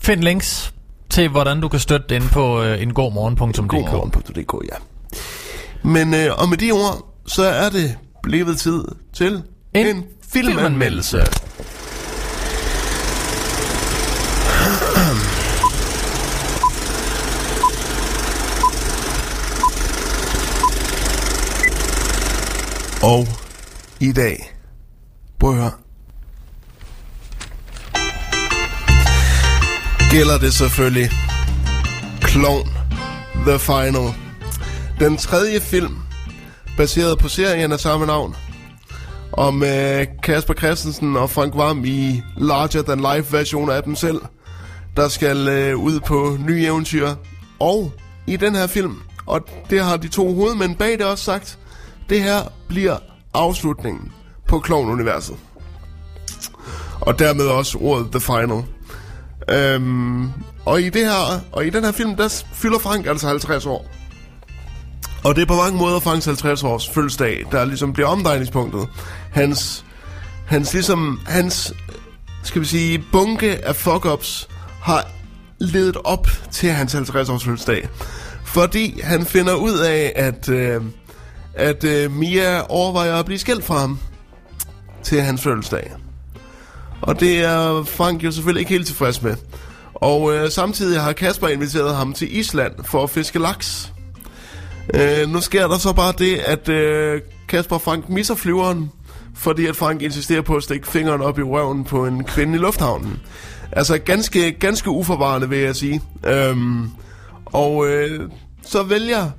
Find 0.00 0.20
links 0.20 0.74
til, 1.10 1.28
hvordan 1.28 1.60
du 1.60 1.68
kan 1.68 1.80
støtte 1.80 2.16
inde 2.16 2.28
på 2.28 2.62
øh, 2.62 2.82
engårdmorgen.dk. 2.82 3.68
godmorgen.dk, 3.68 4.70
ja. 4.72 4.76
Men 5.82 6.14
øh, 6.14 6.38
og 6.38 6.48
med 6.48 6.56
de 6.56 6.72
ord, 6.72 7.14
så 7.26 7.42
er 7.42 7.70
det 7.70 7.96
blevet 8.22 8.58
tid 8.58 8.84
til 9.12 9.42
en, 9.74 9.86
En 9.86 9.96
en 9.96 10.04
filmanmeldelse. 10.32 11.18
Og 23.02 23.26
i 24.00 24.12
dag, 24.12 24.56
prøv 25.38 25.50
at 25.50 25.56
høre, 25.56 25.70
gælder 30.10 30.38
det 30.38 30.54
selvfølgelig 30.54 31.10
Clone 32.28 32.70
The 33.46 33.58
Final. 33.58 34.14
Den 35.00 35.16
tredje 35.16 35.60
film, 35.60 35.96
baseret 36.76 37.18
på 37.18 37.28
serien 37.28 37.72
af 37.72 37.80
samme 37.80 38.06
navn, 38.06 38.36
om 39.32 39.62
øh, 39.62 40.06
Kasper 40.22 40.54
Christensen 40.54 41.16
og 41.16 41.30
Frank 41.30 41.56
Varm 41.56 41.84
i 41.84 42.22
larger 42.36 42.82
than 42.82 43.00
life 43.00 43.32
versioner 43.32 43.72
af 43.72 43.82
dem 43.82 43.96
selv, 43.96 44.20
der 44.96 45.08
skal 45.08 45.48
øh, 45.48 45.78
ud 45.78 46.00
på 46.00 46.36
nye 46.46 46.64
eventyr. 46.64 47.08
Og 47.58 47.92
i 48.26 48.36
den 48.36 48.54
her 48.54 48.66
film, 48.66 48.96
og 49.26 49.40
det 49.70 49.84
har 49.84 49.96
de 49.96 50.08
to 50.08 50.34
hovedmænd 50.34 50.76
bag 50.76 50.92
det 50.92 51.06
også 51.06 51.24
sagt, 51.24 51.58
det 52.08 52.22
her 52.22 52.40
bliver 52.68 52.96
afslutningen 53.34 54.12
på 54.48 54.62
Clown-universet. 54.66 55.36
Og 57.00 57.18
dermed 57.18 57.46
også 57.46 57.78
ordet 57.78 58.10
The 58.10 58.20
Final. 58.20 58.64
Øhm, 59.50 60.28
og 60.64 60.82
i 60.82 60.88
det 60.88 61.04
her, 61.04 61.40
og 61.52 61.66
i 61.66 61.70
den 61.70 61.84
her 61.84 61.92
film, 61.92 62.16
der 62.16 62.44
fylder 62.52 62.78
Frank 62.78 63.06
altså 63.06 63.28
50 63.28 63.66
år. 63.66 63.90
Og 65.24 65.36
det 65.36 65.42
er 65.42 65.46
på 65.46 65.54
mange 65.54 65.78
måder 65.78 66.00
Franks 66.00 66.24
50 66.24 66.64
års 66.64 66.88
fødselsdag, 66.88 67.44
der 67.52 67.64
ligesom 67.64 67.92
bliver 67.92 68.08
omdrejningspunktet. 68.08 68.88
Hans, 69.32 69.84
hans 70.46 70.72
ligesom, 70.72 71.20
hans, 71.26 71.74
skal 72.42 72.60
vi 72.60 72.66
sige, 72.66 73.04
bunke 73.12 73.66
af 73.66 73.86
fuck-ups 73.86 74.48
har 74.82 75.06
ledet 75.58 75.96
op 76.04 76.28
til 76.50 76.70
hans 76.70 76.92
50 76.92 77.28
års 77.28 77.44
fødselsdag. 77.44 77.88
Fordi 78.44 79.00
han 79.00 79.26
finder 79.26 79.54
ud 79.54 79.78
af, 79.78 80.12
at, 80.16 80.48
øh, 80.48 80.82
at 81.54 81.84
øh, 81.84 82.12
Mia 82.12 82.60
overvejer 82.68 83.16
at 83.16 83.24
blive 83.24 83.38
skilt 83.38 83.64
fra 83.64 83.78
ham 83.78 83.98
til 85.02 85.22
hans 85.22 85.42
fødselsdag. 85.42 85.92
Og 87.00 87.20
det 87.20 87.44
er 87.44 87.82
Frank 87.82 88.24
jo 88.24 88.32
selvfølgelig 88.32 88.60
ikke 88.60 88.72
helt 88.72 88.86
tilfreds 88.86 89.22
med. 89.22 89.36
Og 89.94 90.34
øh, 90.34 90.50
samtidig 90.50 91.00
har 91.00 91.12
Kasper 91.12 91.48
inviteret 91.48 91.96
ham 91.96 92.12
til 92.12 92.36
Island 92.36 92.72
for 92.84 93.02
at 93.02 93.10
fiske 93.10 93.38
laks. 93.38 93.92
Øh, 94.94 95.28
nu 95.28 95.40
sker 95.40 95.68
der 95.68 95.78
så 95.78 95.92
bare 95.92 96.12
det, 96.18 96.36
at 96.36 96.68
øh, 96.68 97.20
Kasper 97.48 97.76
og 97.76 97.82
Frank 97.82 98.08
misser 98.08 98.34
flyveren, 98.34 98.90
fordi 99.34 99.66
at 99.66 99.76
Frank 99.76 100.02
insisterer 100.02 100.42
på 100.42 100.56
at 100.56 100.62
stikke 100.62 100.88
fingeren 100.88 101.20
op 101.20 101.38
i 101.38 101.42
røven 101.42 101.84
på 101.84 102.06
en 102.06 102.24
kvinde 102.24 102.54
i 102.54 102.58
lufthavnen. 102.58 103.20
Altså 103.72 103.98
ganske, 103.98 104.52
ganske 104.52 104.90
uforvarende, 104.90 105.48
vil 105.48 105.58
jeg 105.58 105.76
sige. 105.76 106.02
Øhm, 106.26 106.90
og 107.44 107.88
øh, 107.88 108.30
så 108.62 108.82
vælger 108.82 109.30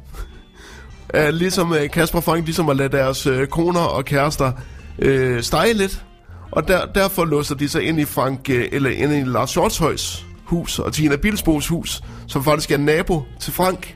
øh, 1.14 1.30
ligesom 1.30 1.74
øh, 1.74 1.90
Kasper 1.90 2.18
og 2.18 2.24
Frank 2.24 2.46
ligesom 2.46 2.70
at 2.70 2.78
lade 2.78 2.98
deres 2.98 3.28
øh, 3.28 3.48
koner 3.48 3.80
og 3.80 4.06
kærester 4.06 4.52
øh, 5.00 5.44
stege 5.44 5.74
lidt. 5.74 6.04
Og 6.52 6.68
der, 6.68 6.86
derfor 6.86 7.26
låser 7.26 7.56
de 7.56 7.70
sig 7.70 7.84
ind 7.84 8.00
i 8.00 8.06
Frank, 8.06 8.50
øh, 8.50 8.68
eller 8.72 8.90
ind 8.90 9.14
i 9.14 9.24
Lars 9.24 9.54
Hjortshøjs 9.54 10.26
hus 10.50 10.80
og 10.80 10.94
Tina 10.94 11.16
Bilsbos 11.16 11.68
hus, 11.68 12.02
som 12.28 12.44
faktisk 12.44 12.72
er 12.72 12.78
nabo 12.78 13.24
til 13.40 13.54
Frank. 13.54 13.96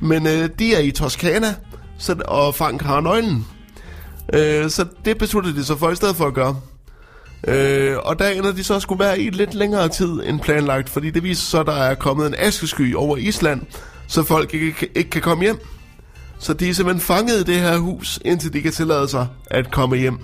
Men 0.00 0.26
øh, 0.26 0.48
de 0.58 0.74
er 0.74 0.80
i 0.80 0.90
Toskana, 0.90 1.54
så, 1.98 2.16
og 2.24 2.54
Frank 2.54 2.82
har 2.82 3.00
nøglen. 3.00 3.46
Øh, 4.34 4.70
så 4.70 4.86
det 5.04 5.18
besluttede 5.18 5.56
de 5.56 5.64
sig 5.64 5.78
for 5.78 5.90
i 5.90 5.96
stedet 5.96 6.16
for 6.16 6.26
at 6.26 6.34
gøre. 6.34 6.60
Øh, 7.48 7.96
og 7.98 8.18
der 8.18 8.28
ender 8.28 8.52
de 8.52 8.64
så 8.64 8.80
skulle 8.80 9.04
være 9.04 9.20
i 9.20 9.30
lidt 9.30 9.54
længere 9.54 9.88
tid 9.88 10.08
end 10.26 10.40
planlagt, 10.40 10.88
fordi 10.88 11.10
det 11.10 11.22
viser 11.22 11.42
så, 11.42 11.60
at 11.60 11.66
der 11.66 11.72
er 11.72 11.94
kommet 11.94 12.26
en 12.26 12.34
askesky 12.38 12.94
over 12.94 13.16
Island, 13.16 13.62
så 14.06 14.22
folk 14.22 14.54
ikke, 14.54 14.88
ikke 14.94 15.10
kan 15.10 15.22
komme 15.22 15.44
hjem. 15.44 15.58
Så 16.38 16.52
de 16.52 16.68
er 16.68 16.74
simpelthen 16.74 17.00
fanget 17.00 17.40
i 17.40 17.52
det 17.52 17.60
her 17.60 17.76
hus, 17.76 18.18
indtil 18.24 18.52
de 18.52 18.62
kan 18.62 18.72
tillade 18.72 19.08
sig 19.08 19.26
at 19.46 19.70
komme 19.70 19.96
hjem. 19.96 20.18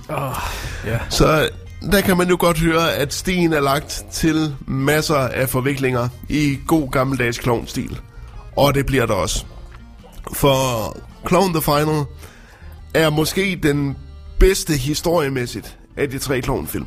Ja. 0.87 0.99
Så 1.09 1.49
der 1.93 2.01
kan 2.01 2.17
man 2.17 2.29
jo 2.29 2.37
godt 2.41 2.59
høre, 2.59 2.95
at 2.95 3.15
stien 3.15 3.53
er 3.53 3.61
lagt 3.61 4.05
til 4.13 4.55
masser 4.67 5.17
af 5.17 5.49
forviklinger 5.49 6.09
i 6.29 6.59
god 6.67 6.91
gammeldags 6.91 7.39
klovnstil. 7.39 8.01
Og 8.57 8.75
det 8.75 8.87
bliver 8.87 9.07
der 9.07 9.15
også. 9.15 9.45
For 10.33 10.97
Clown 11.29 11.53
The 11.53 11.63
Final 11.63 12.05
er 12.95 13.11
måske 13.11 13.61
den 13.63 13.97
bedste 14.39 14.73
historiemæssigt 14.77 15.79
af 15.97 16.11
de 16.11 16.19
tre 16.19 16.41
klovnfilm. 16.41 16.87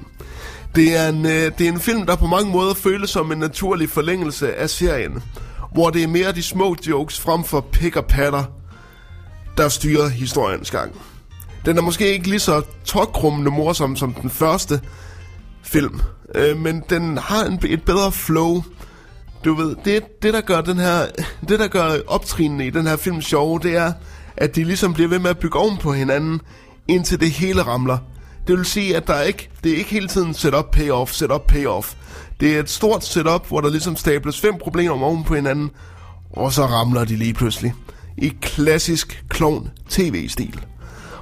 Det 0.75 0.97
er, 0.97 1.09
en, 1.09 1.25
øh, 1.25 1.51
det 1.57 1.61
er 1.67 1.71
en 1.71 1.79
film, 1.79 2.05
der 2.05 2.15
på 2.15 2.27
mange 2.27 2.51
måder 2.51 2.73
føles 2.73 3.09
som 3.09 3.31
en 3.31 3.37
naturlig 3.37 3.89
forlængelse 3.89 4.55
af 4.55 4.69
serien, 4.69 5.23
hvor 5.73 5.89
det 5.89 6.03
er 6.03 6.07
mere 6.07 6.31
de 6.31 6.43
små 6.43 6.75
jokes 6.87 7.19
frem 7.19 7.43
for 7.43 7.61
pick 7.61 7.95
og 7.95 8.05
patter, 8.05 8.43
der 9.57 9.69
styrer 9.69 10.09
historiens 10.09 10.71
gang. 10.71 10.95
Den 11.65 11.77
er 11.77 11.81
måske 11.81 12.13
ikke 12.13 12.27
lige 12.27 12.39
så 12.39 12.61
tokrummende 12.85 13.51
morsom 13.51 13.95
som 13.95 14.13
den 14.13 14.29
første 14.29 14.81
film, 15.63 16.01
øh, 16.35 16.57
men 16.57 16.83
den 16.89 17.17
har 17.17 17.45
en, 17.45 17.59
et 17.65 17.83
bedre 17.83 18.11
flow. 18.11 18.63
Du 19.45 19.53
ved, 19.53 19.75
det, 19.85 20.21
det 20.21 20.33
der 20.33 20.41
gør 20.41 20.61
den 20.61 20.77
her, 20.77 21.05
det 21.49 21.59
der 21.59 21.67
gør 21.67 21.97
optrinene 22.07 22.67
i 22.67 22.69
den 22.69 22.87
her 22.87 22.95
film 22.95 23.21
sjove, 23.21 23.59
det 23.59 23.75
er, 23.75 23.93
at 24.37 24.55
de 24.55 24.63
ligesom 24.63 24.93
bliver 24.93 25.09
ved 25.09 25.19
med 25.19 25.29
at 25.29 25.37
bygge 25.37 25.59
oven 25.59 25.77
på 25.77 25.93
hinanden, 25.93 26.41
indtil 26.87 27.19
det 27.19 27.31
hele 27.31 27.61
ramler. 27.61 27.97
Det 28.47 28.57
vil 28.57 28.65
sige, 28.65 28.97
at 28.97 29.07
der 29.07 29.13
er 29.13 29.21
ikke, 29.23 29.49
det 29.63 29.71
er 29.71 29.77
ikke 29.77 29.89
hele 29.89 30.07
tiden 30.07 30.33
setup, 30.33 30.71
payoff, 30.71 31.11
setup, 31.11 31.47
payoff. 31.47 31.93
Det 32.39 32.55
er 32.55 32.59
et 32.59 32.69
stort 32.69 33.05
setup, 33.05 33.47
hvor 33.47 33.61
der 33.61 33.69
ligesom 33.69 33.95
stables 33.95 34.39
fem 34.39 34.53
problemer 34.61 35.05
oven 35.05 35.23
på 35.23 35.35
hinanden, 35.35 35.71
og 36.31 36.53
så 36.53 36.65
ramler 36.65 37.05
de 37.05 37.15
lige 37.15 37.33
pludselig. 37.33 37.73
I 38.17 38.33
klassisk 38.41 39.23
klovn 39.29 39.69
tv-stil. 39.89 40.59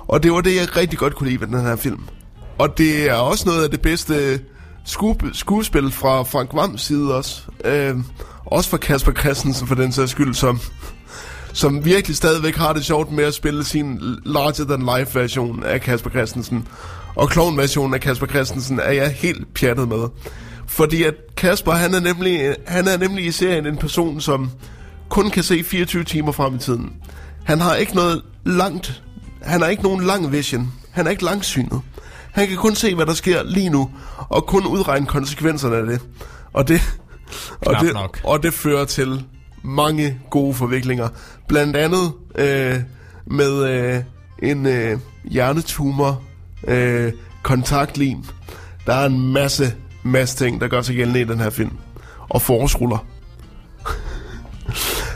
Og 0.08 0.24
det 0.24 0.32
var 0.32 0.42
det, 0.42 0.56
jeg 0.56 0.78
rigtig 0.78 1.00
godt 1.00 1.16
kunne 1.16 1.30
lide 1.30 1.42
ved 1.42 1.48
den 1.48 1.62
her 1.62 1.76
film. 1.76 2.00
Og 2.58 2.78
det 2.78 3.10
er 3.10 3.14
også 3.14 3.50
noget 3.50 3.64
af 3.64 3.70
det 3.70 3.82
bedste 3.82 4.40
skuespil 5.34 5.92
fra 5.92 6.24
Frank 6.24 6.50
Vams 6.54 6.82
side 6.82 7.16
også. 7.16 7.42
Øh, 7.66 7.96
Også 8.46 8.70
fra 8.70 8.78
Kasper 8.78 9.12
Christensen 9.12 9.68
for 9.68 9.76
den 9.76 9.92
sags 9.92 10.12
skyld, 10.12 10.34
som, 10.34 10.60
som 11.54 11.86
virkelig 11.86 12.18
stadigvæk 12.18 12.56
har 12.56 12.74
det 12.74 12.86
sjovt 12.86 13.12
med 13.12 13.24
at 13.24 13.34
spille 13.34 13.64
sin 13.64 14.00
larger 14.26 14.66
than 14.66 14.98
life 14.98 15.20
version 15.20 15.64
af 15.64 15.82
Kasper 15.82 16.10
Christensen. 16.10 16.68
Og 17.16 17.30
klovn-versionen 17.30 17.94
af 17.94 18.02
Kasper 18.02 18.28
Christensen 18.28 18.80
er 18.80 18.92
jeg 18.92 19.12
helt 19.12 19.54
pjattet 19.54 19.88
med. 19.88 20.08
Fordi 20.68 21.04
at 21.04 21.14
Kasper, 21.38 21.72
han 21.72 21.94
er 21.94 22.00
nemlig, 22.00 22.56
han 22.68 22.88
er 22.88 22.98
nemlig 22.98 23.26
i 23.26 23.32
serien 23.32 23.66
en 23.66 23.78
person, 23.78 24.22
som 24.22 24.52
kun 25.12 25.30
kan 25.30 25.44
se 25.44 25.64
24 25.64 26.04
timer 26.04 26.32
frem 26.32 26.56
i 26.56 26.58
tiden. 26.58 26.94
Han 27.44 27.60
har 27.60 27.76
ikke 27.76 27.96
noget 27.96 28.22
langt, 28.46 29.04
han 29.42 29.62
har 29.62 29.68
ikke 29.68 29.84
nogen 29.84 30.04
lang 30.04 30.32
vision. 30.32 30.74
Han 30.92 31.08
er 31.08 31.12
ikke 31.12 31.24
langsynet. 31.24 31.82
Han 32.32 32.48
kan 32.48 32.58
kun 32.58 32.76
se, 32.76 32.96
hvad 32.96 33.06
der 33.06 33.14
sker 33.14 33.44
lige 33.44 33.70
nu, 33.70 33.90
og 34.30 34.46
kun 34.46 34.66
udregne 34.68 35.06
konsekvenserne 35.06 35.76
af 35.76 35.86
det. 35.86 36.02
Og 36.54 36.68
det, 36.68 36.82
og 37.62 37.72
Knap 37.72 37.82
det, 37.82 37.94
nok. 37.94 38.22
og 38.24 38.44
det 38.44 38.54
fører 38.54 38.86
til 38.86 39.26
mange 39.64 40.20
gode 40.30 40.54
forviklinger. 40.54 41.08
Blandt 41.48 41.76
andet 41.76 42.12
øh, 42.36 42.80
med 43.26 43.70
øh, 43.70 44.04
en 44.44 44.66
øh, 44.66 45.00
hjernetumor, 45.24 46.22
øh, 46.68 47.14
kontaktlim. 47.44 48.24
Der 48.86 48.94
er 48.94 49.06
en 49.06 49.34
masse, 49.34 49.76
masse 50.04 50.38
ting, 50.38 50.62
der 50.62 50.68
gør 50.68 50.82
sig 50.82 50.96
gældende 50.96 51.22
i 51.22 51.24
den 51.24 51.40
her 51.40 51.50
film. 51.50 51.78
Og 52.30 52.42
forårsruller. 52.42 53.06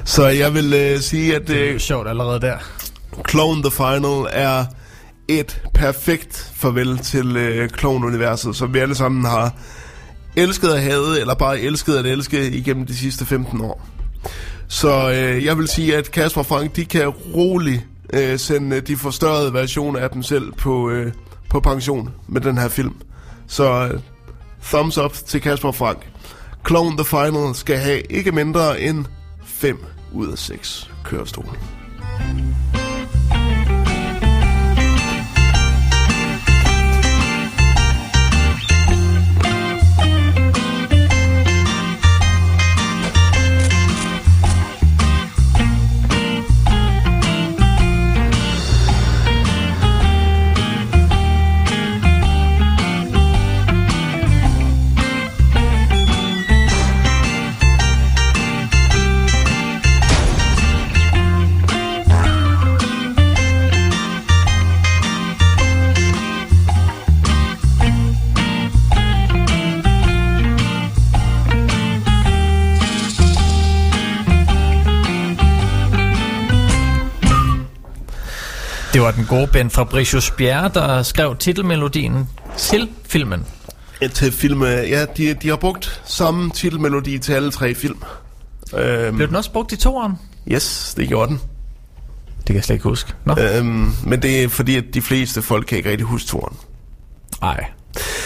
Så 0.06 0.27
jeg 0.27 0.53
vil 0.53 0.73
øh, 0.73 0.99
sige, 0.99 1.36
at 1.36 1.48
Det 1.48 1.57
er 1.61 1.68
øh, 1.68 1.73
jo 1.73 1.80
sjovt 1.80 2.07
allerede 2.07 2.41
der. 2.41 2.57
Clone 3.30 3.61
The 3.61 3.72
Final 3.72 4.27
er 4.32 4.65
et 5.27 5.61
perfekt 5.73 6.52
farvel 6.56 6.98
til 6.98 7.38
øh, 7.38 7.69
Clone-universet, 7.69 8.56
som 8.56 8.73
vi 8.73 8.80
alle 8.80 8.95
sammen 8.95 9.26
har 9.26 9.53
elsket 10.36 10.69
at 10.69 10.82
have, 10.82 11.19
eller 11.19 11.34
bare 11.34 11.60
elsket 11.60 11.98
at 11.98 12.06
elske 12.06 12.52
igennem 12.52 12.86
de 12.86 12.95
sidste 12.95 13.26
15 13.26 13.61
år. 13.61 13.88
Så 14.68 15.11
øh, 15.11 15.45
jeg 15.45 15.57
vil 15.57 15.68
sige, 15.68 15.98
at 15.98 16.11
Kasper 16.11 16.41
og 16.41 16.45
Frank, 16.45 16.76
de 16.76 16.86
kan 16.86 17.07
roligt 17.07 17.86
øh, 18.14 18.40
sende 18.40 18.82
de 18.82 18.98
forstørrede 18.98 19.53
versioner 19.53 19.99
af 19.99 20.10
dem 20.10 20.23
selv 20.23 20.52
på, 20.52 20.90
øh, 20.90 21.14
på 21.49 21.60
pension 21.60 22.10
med 22.27 22.41
den 22.41 22.57
her 22.57 22.68
film. 22.68 22.95
Så 23.48 23.90
øh, 23.94 23.99
thumbs 24.64 24.98
up 24.98 25.14
til 25.14 25.41
Kasper 25.41 25.68
og 25.68 25.76
Frank. 25.76 26.07
Clone 26.68 26.98
The 26.98 27.06
Final 27.06 27.56
skal 27.56 27.77
have 27.77 28.02
ikke 28.10 28.32
mindre 28.32 28.82
end 28.82 29.06
5 29.45 29.94
ud 30.16 30.32
af 30.32 30.38
6 30.38 30.92
kørestole. 31.04 31.50
Det 78.95 79.03
var 79.03 79.11
den 79.11 79.26
gode 79.26 79.47
Ben 79.47 79.69
Fabricius 79.69 80.31
Bjerre, 80.31 80.72
der 80.73 81.03
skrev 81.03 81.35
titelmelodien 81.38 82.30
til 82.57 82.89
filmen. 83.09 83.45
til 84.13 84.31
film. 84.31 84.63
øh, 84.63 84.89
Ja, 84.89 85.05
de, 85.05 85.34
de 85.34 85.49
har 85.49 85.55
brugt 85.55 86.01
samme 86.05 86.49
titelmelodi 86.49 87.19
til 87.19 87.34
alle 87.34 87.51
tre 87.51 87.76
film. 87.76 87.97
Øhm, 88.77 89.15
Blev 89.15 89.27
den 89.27 89.35
også 89.35 89.51
brugt 89.51 89.72
i 89.72 89.76
toeren? 89.77 90.13
Yes, 90.51 90.93
det 90.97 91.07
gjorde 91.07 91.30
den. 91.30 91.39
Det 92.38 92.45
kan 92.45 92.55
jeg 92.55 92.63
slet 92.63 92.76
ikke 92.76 92.89
huske. 92.89 93.13
Nå. 93.26 93.35
Øhm, 93.39 93.91
men 94.05 94.22
det 94.22 94.43
er 94.43 94.49
fordi, 94.49 94.76
at 94.76 94.84
de 94.93 95.01
fleste 95.01 95.41
folk 95.41 95.65
kan 95.65 95.77
ikke 95.77 95.89
rigtig 95.89 96.07
huske 96.07 96.27
turen. 96.27 96.57
Nej, 97.41 97.65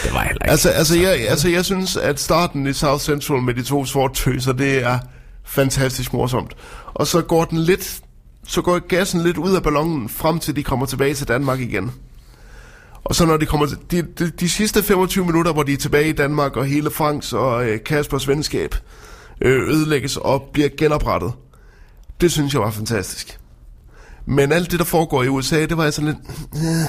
det 0.02 0.12
var 0.12 0.20
heller 0.22 0.42
ikke. 0.44 0.50
Altså, 0.50 0.68
altså, 0.68 0.98
jeg, 0.98 1.28
altså, 1.28 1.48
jeg 1.48 1.64
synes, 1.64 1.96
at 1.96 2.20
starten 2.20 2.66
i 2.66 2.72
South 2.72 3.02
Central 3.02 3.42
med 3.42 3.54
de 3.54 3.62
to 3.62 3.84
sorte 3.84 4.14
tøser, 4.14 4.52
det 4.52 4.84
er 4.84 4.98
fantastisk 5.44 6.12
morsomt. 6.12 6.56
Og 6.94 7.06
så 7.06 7.22
går 7.22 7.44
den 7.44 7.58
lidt, 7.58 8.00
så 8.46 8.62
går 8.62 8.78
gassen 8.78 9.22
lidt 9.22 9.36
ud 9.36 9.54
af 9.56 9.62
ballonen, 9.62 10.08
frem 10.08 10.38
til 10.38 10.56
de 10.56 10.62
kommer 10.62 10.86
tilbage 10.86 11.14
til 11.14 11.28
Danmark 11.28 11.60
igen. 11.60 11.92
Og 13.04 13.14
så 13.14 13.26
når 13.26 13.36
de 13.36 13.46
kommer 13.46 13.66
til, 13.66 13.78
de, 13.90 14.02
de, 14.02 14.30
de 14.30 14.48
sidste 14.48 14.82
25 14.82 15.24
minutter, 15.24 15.52
hvor 15.52 15.62
de 15.62 15.72
er 15.72 15.76
tilbage 15.76 16.08
i 16.08 16.12
Danmark, 16.12 16.56
og 16.56 16.66
hele 16.66 16.90
Franks 16.90 17.32
og 17.32 17.68
øh, 17.68 17.84
Kaspers 17.84 18.28
venskab 18.28 18.74
øh, 19.40 19.68
ødelægges 19.68 20.16
og 20.16 20.50
bliver 20.52 20.68
genoprettet, 20.78 21.32
det 22.20 22.32
synes 22.32 22.54
jeg 22.54 22.60
var 22.60 22.70
fantastisk. 22.70 23.38
Men 24.26 24.52
alt 24.52 24.70
det, 24.70 24.78
der 24.78 24.84
foregår 24.84 25.22
i 25.22 25.28
USA, 25.28 25.66
det 25.66 25.76
var 25.76 25.84
jeg 25.84 25.92
sådan 25.92 26.08
lidt... 26.08 26.18
Øh, 26.54 26.88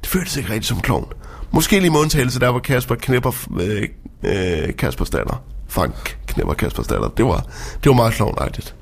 det 0.00 0.06
føltes 0.06 0.36
ikke 0.36 0.48
rigtigt 0.48 0.66
som 0.66 0.80
klovn. 0.80 1.12
Måske 1.50 1.80
lige 1.80 1.90
med 1.90 2.00
undtagelse 2.00 2.40
der, 2.40 2.50
hvor 2.50 2.60
Kasper 2.60 2.94
knipper 2.94 3.32
øh, 3.60 3.88
øh, 4.22 4.76
Kaspers 4.76 5.10
datter. 5.10 5.42
Frank 5.68 6.18
knipper 6.26 6.54
Kaspers 6.54 6.86
datter. 6.86 7.08
Det 7.08 7.24
var, 7.24 7.46
det 7.84 7.90
var 7.90 7.92
meget 7.92 8.12
klovnagtigt. 8.12 8.75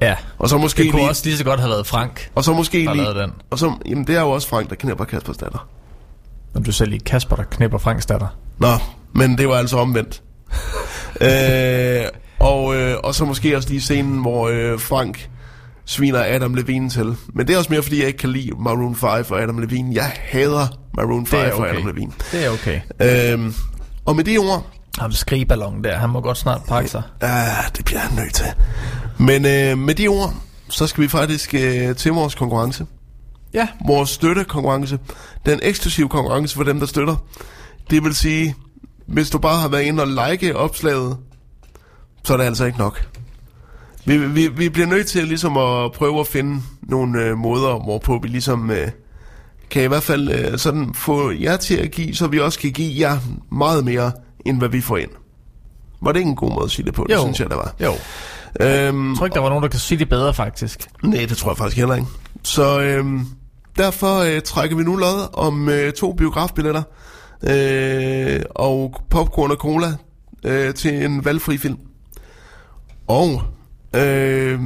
Ja, 0.00 0.16
Og 0.38 0.48
så 0.48 0.58
måske 0.58 0.82
det 0.82 0.90
kunne 0.90 1.00
lige, 1.00 1.10
også 1.10 1.22
lige 1.24 1.36
så 1.36 1.44
godt 1.44 1.60
have 1.60 1.70
været 1.70 1.86
Frank, 1.86 2.30
og 2.34 2.44
så 2.44 2.52
måske 2.52 2.84
der 2.84 2.94
lige, 2.94 3.14
den. 3.14 3.32
og 3.50 3.58
så, 3.58 3.72
jamen 3.86 4.06
det 4.06 4.16
er 4.16 4.20
jo 4.20 4.30
også 4.30 4.48
Frank, 4.48 4.70
der 4.70 4.76
knipper 4.76 5.04
Kaspers 5.04 5.36
datter. 5.36 5.68
Når 6.54 6.60
du 6.60 6.72
selv 6.72 6.90
lige 6.90 7.00
Kasper, 7.00 7.36
der 7.36 7.42
knipper 7.42 7.78
Franks 7.78 8.06
datter. 8.06 8.36
Nå, 8.58 8.68
men 9.14 9.38
det 9.38 9.48
var 9.48 9.54
altså 9.54 9.76
omvendt. 9.76 10.22
øh, 11.20 12.04
og, 12.38 12.76
øh, 12.76 12.96
og 13.04 13.14
så 13.14 13.24
måske 13.24 13.56
også 13.56 13.68
lige 13.68 13.80
scenen, 13.80 14.20
hvor 14.20 14.48
øh, 14.48 14.80
Frank 14.80 15.30
sviner 15.84 16.24
Adam 16.26 16.54
Levine 16.54 16.90
til. 16.90 17.16
Men 17.34 17.46
det 17.46 17.54
er 17.54 17.58
også 17.58 17.72
mere, 17.72 17.82
fordi 17.82 17.98
jeg 17.98 18.06
ikke 18.06 18.18
kan 18.18 18.30
lide 18.30 18.50
Maroon 18.58 18.96
5 18.96 19.08
og 19.08 19.42
Adam 19.42 19.58
Levine. 19.58 19.94
Jeg 19.94 20.12
hader 20.16 20.66
Maroon 20.96 21.26
5 21.26 21.40
Det 21.40 21.48
er 21.48 21.52
og 21.52 21.58
okay. 21.58 21.70
Adam 21.70 21.86
Levine. 21.86 22.12
Det 22.32 22.44
er 22.44 22.50
okay. 22.50 22.80
Øh, 23.34 23.52
og 24.04 24.16
med 24.16 24.24
de 24.24 24.38
ord, 24.38 24.66
Ham 24.98 25.12
skrigeballon 25.12 25.84
der, 25.84 25.96
han 25.96 26.10
må 26.10 26.20
godt 26.20 26.38
snart 26.38 26.62
pakke 26.68 26.90
sig. 26.90 27.02
Ah, 27.20 27.64
det 27.76 27.84
bliver 27.84 28.00
han 28.00 28.16
nødt 28.16 28.34
til. 28.34 28.46
Men 29.18 29.46
øh, 29.46 29.78
med 29.78 29.94
de 29.94 30.08
ord, 30.08 30.34
så 30.68 30.86
skal 30.86 31.02
vi 31.02 31.08
faktisk 31.08 31.54
øh, 31.54 31.96
til 31.96 32.12
vores 32.12 32.34
konkurrence. 32.34 32.86
Ja. 33.54 33.68
Vores 33.86 34.10
støttekonkurrence. 34.10 34.98
Den 35.46 35.60
eksklusive 35.62 36.08
konkurrence 36.08 36.56
for 36.56 36.62
dem, 36.62 36.78
der 36.78 36.86
støtter. 36.86 37.16
Det 37.90 38.04
vil 38.04 38.14
sige, 38.14 38.54
hvis 39.06 39.30
du 39.30 39.38
bare 39.38 39.60
har 39.60 39.68
været 39.68 39.82
inde 39.82 40.02
og 40.02 40.30
like 40.30 40.56
opslaget, 40.56 41.16
så 42.24 42.32
er 42.32 42.36
det 42.36 42.44
altså 42.44 42.64
ikke 42.64 42.78
nok. 42.78 43.08
Vi, 44.04 44.18
vi, 44.18 44.48
vi 44.48 44.68
bliver 44.68 44.86
nødt 44.86 45.06
til 45.06 45.24
ligesom 45.24 45.56
at 45.56 45.92
prøve 45.92 46.20
at 46.20 46.26
finde 46.26 46.62
nogle 46.82 47.22
øh, 47.22 47.36
måder, 47.38 47.84
hvorpå 47.84 48.18
vi 48.22 48.28
ligesom 48.28 48.70
øh, 48.70 48.88
kan 49.70 49.82
i 49.82 49.86
hvert 49.86 50.02
fald 50.02 50.30
øh, 50.30 50.58
sådan 50.58 50.94
få 50.94 51.30
jer 51.30 51.56
til 51.56 51.74
at 51.74 51.90
give, 51.90 52.14
så 52.14 52.26
vi 52.26 52.40
også 52.40 52.58
kan 52.58 52.72
give 52.72 53.08
jer 53.08 53.18
meget 53.52 53.84
mere, 53.84 54.12
end 54.48 54.58
hvad 54.58 54.68
vi 54.68 54.80
får 54.80 54.96
ind. 54.96 55.10
Var 56.00 56.12
det 56.12 56.18
ikke 56.20 56.28
en 56.30 56.36
god 56.36 56.50
måde 56.52 56.64
at 56.64 56.70
sige 56.70 56.86
det 56.86 56.94
på? 56.94 57.06
Det 57.08 57.14
Jo. 57.14 57.20
synes 57.22 57.40
jeg, 57.40 57.48
det 57.50 57.56
var. 57.56 57.74
Jo. 57.80 57.92
Øhm, 58.60 59.08
Jeg 59.10 59.18
tror 59.18 59.26
ikke, 59.26 59.34
der 59.34 59.40
var 59.40 59.48
nogen, 59.48 59.62
der 59.62 59.68
kan 59.68 59.80
sige 59.80 59.98
det 59.98 60.08
bedre, 60.08 60.34
faktisk. 60.34 60.88
Nej, 61.02 61.26
det 61.28 61.36
tror 61.36 61.50
jeg 61.50 61.56
faktisk 61.56 61.76
heller 61.76 61.94
ikke. 61.94 62.06
Så 62.42 62.80
øhm, 62.80 63.26
derfor 63.76 64.18
øh, 64.18 64.40
trækker 64.40 64.76
vi 64.76 64.82
nu 64.82 64.96
lod 64.96 65.28
om 65.32 65.68
øh, 65.68 65.92
to 65.92 66.12
biografbilletter 66.12 66.82
øh, 67.42 68.40
og 68.50 68.94
popcorn 69.10 69.50
og 69.50 69.56
cola 69.56 69.86
øh, 70.44 70.74
til 70.74 71.04
en 71.04 71.24
valgfri 71.24 71.56
film. 71.58 71.78
Og 73.06 73.42
øh, 73.94 74.60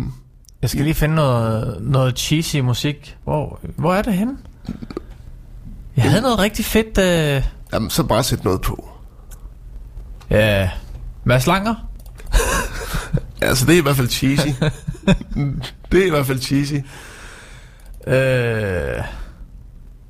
Jeg 0.63 0.71
skal 0.71 0.85
lige 0.85 0.95
finde 0.95 1.15
noget, 1.15 1.79
noget 1.81 2.19
cheesy 2.19 2.57
musik. 2.57 3.17
Hvor, 3.25 3.61
hvor 3.77 3.95
er 3.95 4.03
det 4.03 4.13
henne? 4.13 4.37
Jeg 5.97 6.05
havde 6.11 6.23
noget 6.23 6.39
rigtig 6.39 6.65
fedt... 6.65 6.99
Øh... 6.99 7.45
jamen, 7.73 7.91
så 7.91 8.03
bare 8.05 8.23
sæt 8.23 8.45
noget 8.45 8.61
på. 8.61 8.89
Ja, 10.31 10.71
Mads 11.25 11.47
Langer? 11.47 11.75
Altså, 13.43 13.67
det 13.67 13.75
er 13.75 13.79
i 13.79 13.83
hvert 13.83 13.97
fald 13.97 14.09
cheesy. 14.09 14.47
det 15.93 16.03
er 16.03 16.07
i 16.07 16.11
hvert 16.11 16.27
fald 16.27 16.41
cheesy. 16.41 16.75
Øh... 18.07 19.05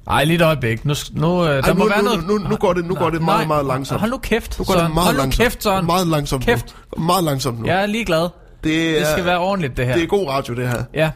Ej, 0.08 0.24
lige 0.24 0.34
et 0.36 0.42
øjeblik. 0.42 0.84
Nu, 0.84 0.94
nu, 1.12 1.44
øh, 1.44 1.48
der 1.50 1.62
Ej, 1.62 1.72
må 1.72 1.84
nu, 1.84 1.88
være 1.90 2.02
nu, 2.02 2.08
noget... 2.08 2.26
nu, 2.26 2.38
nu 2.48 2.56
går 2.56 2.72
det, 2.72 2.84
nu 2.84 2.94
går 2.94 3.10
det 3.10 3.22
meget, 3.22 3.46
meget 3.48 3.66
langsomt. 3.66 4.00
Hold 4.00 4.10
nu 4.10 4.18
kæft, 4.18 4.58
Nu 4.58 4.64
går 4.64 4.72
det 4.74 4.80
Søren. 4.80 4.94
meget 4.94 5.06
Hold 5.06 5.16
nu 5.16 5.20
langsomt. 5.22 5.42
kæft, 5.44 5.62
Søren. 5.62 5.86
Meget 5.86 6.06
langsomt 6.06 6.44
Kæft. 6.44 6.76
nu. 6.98 7.04
Meget 7.04 7.24
langsomt 7.24 7.60
nu. 7.60 7.66
Jeg 7.66 7.82
er 7.82 7.86
ligeglad. 7.86 8.28
det, 8.64 8.90
er, 8.90 8.98
Det 8.98 9.08
skal 9.08 9.24
være 9.24 9.38
ordentligt, 9.38 9.76
det 9.76 9.86
her. 9.86 9.94
det 9.94 10.02
er 10.02 10.06
god 10.06 10.28
radio, 10.28 10.54
det 10.54 10.68
her. 10.68 10.84
Ja. 10.94 11.10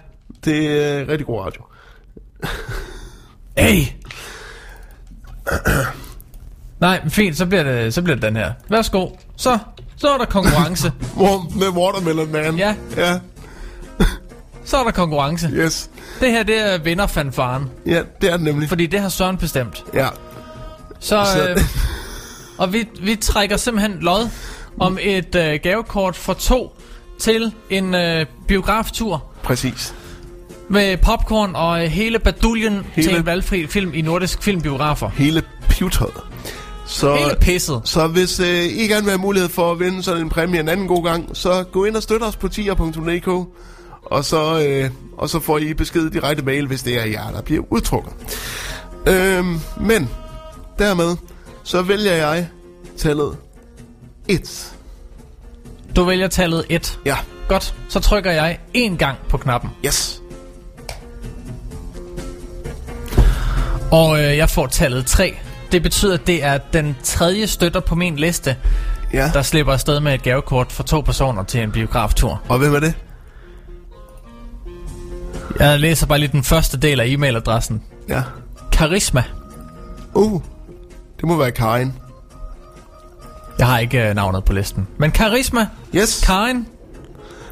Det 0.44 0.82
er 0.82 1.08
rigtig 1.08 1.26
god 1.26 1.40
radio. 1.40 1.62
Hey! 3.58 3.82
Nej, 6.84 7.00
men 7.02 7.10
fint, 7.10 7.36
så 7.36 7.46
bliver, 7.46 7.62
det, 7.62 7.94
så 7.94 8.02
bliver 8.02 8.14
det 8.16 8.22
den 8.22 8.36
her. 8.36 8.52
Værsgo. 8.68 9.08
Så, 9.36 9.58
så 9.96 10.08
er 10.08 10.18
der 10.18 10.24
konkurrence. 10.24 10.92
Med 11.60 11.68
Watermelon 11.68 12.32
Man. 12.32 12.56
Ja. 12.56 12.74
Ja, 12.96 13.18
så 14.64 14.76
er 14.76 14.84
der 14.84 14.90
konkurrence. 14.90 15.48
yes. 15.52 15.90
Det 16.20 16.30
her, 16.30 16.42
det 16.42 16.72
er 16.72 16.78
vinderfanfaren. 16.78 17.70
Ja, 17.86 18.02
det 18.20 18.28
er 18.30 18.36
det 18.36 18.44
nemlig. 18.44 18.68
Fordi 18.68 18.86
det 18.86 19.00
har 19.00 19.08
Søren 19.08 19.36
bestemt. 19.36 19.84
Ja, 19.94 20.08
Så, 21.00 21.24
Så- 21.34 21.48
øh, 21.48 21.56
og 22.58 22.72
vi, 22.72 22.88
vi 23.02 23.16
trækker 23.16 23.56
simpelthen 23.56 23.98
lod 24.00 24.28
om 24.80 24.98
et 25.00 25.34
øh, 25.34 25.60
gavekort 25.62 26.16
for 26.16 26.32
to 26.32 26.76
til 27.20 27.52
en 27.70 27.94
øh, 27.94 28.26
biograftur 28.48 29.24
præcis. 29.42 29.94
med 30.68 30.96
popcorn 30.96 31.54
og 31.56 31.84
øh, 31.84 31.90
hele 31.90 32.18
baduljen. 32.18 32.86
Hele- 32.92 33.08
til 33.08 33.16
en 33.16 33.26
valgfri 33.26 33.66
film 33.66 33.94
i 33.94 34.02
nordisk 34.02 34.42
filmbiografer. 34.42 35.08
Hele 35.08 35.42
pivetøjet. 35.68 36.14
Så, 36.86 37.14
Hele 37.14 37.36
pisset. 37.40 37.80
så 37.84 38.06
hvis 38.06 38.40
øh, 38.40 38.64
I 38.64 38.86
gerne 38.86 39.02
vil 39.02 39.10
have 39.10 39.18
mulighed 39.20 39.48
for 39.50 39.72
at 39.72 39.80
vinde 39.80 40.02
sådan 40.02 40.22
en 40.22 40.28
præmie 40.28 40.60
en 40.60 40.68
anden 40.68 40.88
god 40.88 41.04
gang, 41.04 41.30
så 41.32 41.64
gå 41.72 41.84
ind 41.84 41.96
og 41.96 42.02
støt 42.02 42.22
os 42.22 42.36
på 42.36 42.48
tier.dk, 42.48 43.28
og 44.06 44.24
så, 44.24 44.62
øh, 44.66 44.90
og 45.18 45.28
så 45.30 45.40
får 45.40 45.58
I 45.58 45.74
besked 45.74 46.10
direkte 46.10 46.42
mail, 46.44 46.66
hvis 46.66 46.82
det 46.82 47.00
er 47.00 47.04
jer, 47.06 47.30
der 47.30 47.42
bliver 47.42 47.62
udtrukket. 47.70 48.12
Øhm, 49.06 49.60
men 49.80 50.10
dermed, 50.78 51.16
så 51.62 51.82
vælger 51.82 52.12
jeg 52.12 52.48
tallet 52.98 53.36
1. 54.28 54.72
Du 55.96 56.04
vælger 56.04 56.28
tallet 56.28 56.64
1. 56.68 56.98
Ja, 57.06 57.16
Godt, 57.48 57.74
så 57.88 58.00
trykker 58.00 58.30
jeg 58.32 58.58
en 58.74 58.96
gang 58.96 59.18
på 59.28 59.36
knappen. 59.38 59.70
yes. 59.86 60.20
Og 63.92 64.18
øh, 64.24 64.36
jeg 64.36 64.50
får 64.50 64.66
tallet 64.66 65.06
3. 65.06 65.34
Det 65.74 65.82
betyder, 65.82 66.14
at 66.14 66.26
det 66.26 66.44
er 66.44 66.58
den 66.72 66.96
tredje 67.02 67.46
støtter 67.46 67.80
på 67.80 67.94
min 67.94 68.16
liste, 68.16 68.56
Ja, 69.12 69.30
der 69.34 69.42
slipper 69.42 69.72
afsted 69.72 70.00
med 70.00 70.14
et 70.14 70.22
gavekort 70.22 70.72
for 70.72 70.82
to 70.82 71.00
personer 71.00 71.42
til 71.42 71.60
en 71.62 71.72
biograftur. 71.72 72.42
og 72.48 72.58
hvem 72.58 72.74
er 72.74 72.80
det? 72.80 72.94
Jeg 75.58 75.80
læser 75.80 76.06
bare 76.06 76.18
lige 76.18 76.32
den 76.32 76.42
første 76.44 76.76
del 76.78 77.00
af 77.00 77.06
e-mailadressen. 77.06 77.74
Ja. 78.08 78.22
Karisma. 78.72 79.24
Uh, 80.14 80.42
det 81.20 81.28
må 81.28 81.36
være 81.36 81.50
Karin. 81.52 81.92
Jeg 83.58 83.66
har 83.66 83.78
ikke 83.78 84.08
øh, 84.08 84.14
navnet 84.14 84.44
på 84.44 84.52
listen. 84.52 84.88
Men 84.98 85.10
Karisma, 85.10 85.66
Yes. 85.94 86.20
Karin, 86.26 86.66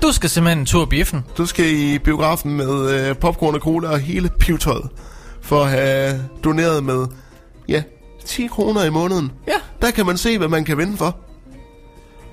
du 0.03 0.13
skal 0.13 0.31
simpelthen 0.31 0.59
en 0.59 0.67
tur 0.67 0.83
i 0.83 0.87
biffen. 0.87 1.25
Du 1.39 1.47
skal 1.47 1.65
i 1.67 1.99
biografen 1.99 2.57
med 2.57 2.91
øh, 2.91 3.17
popcorn 3.17 3.55
og 3.55 3.61
cola 3.61 3.89
og 3.89 3.99
hele 3.99 4.29
pivetøjet. 4.41 4.89
For 5.41 5.65
at 5.65 5.71
have 5.71 6.21
doneret 6.45 6.85
med, 6.85 7.07
ja, 7.69 7.83
10 8.25 8.47
kroner 8.47 8.85
i 8.85 8.91
måneden. 8.91 9.33
Ja. 9.49 9.53
Der 9.87 9.91
kan 9.91 10.07
man 10.07 10.17
se, 10.19 10.39
hvad 10.39 10.49
man 10.49 10.65
kan 10.65 10.79
vinde 10.79 10.97
for. 10.97 11.17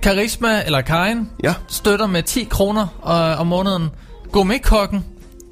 Karisma 0.01 0.61
eller 0.65 0.81
Karin 0.81 1.29
Ja, 1.43 1.53
støtter 1.67 2.07
med 2.07 2.23
10 2.23 2.43
kroner 2.43 2.87
øh, 3.07 3.41
om 3.41 3.47
måneden. 3.47 3.89
Gourmetkokken 4.31 5.05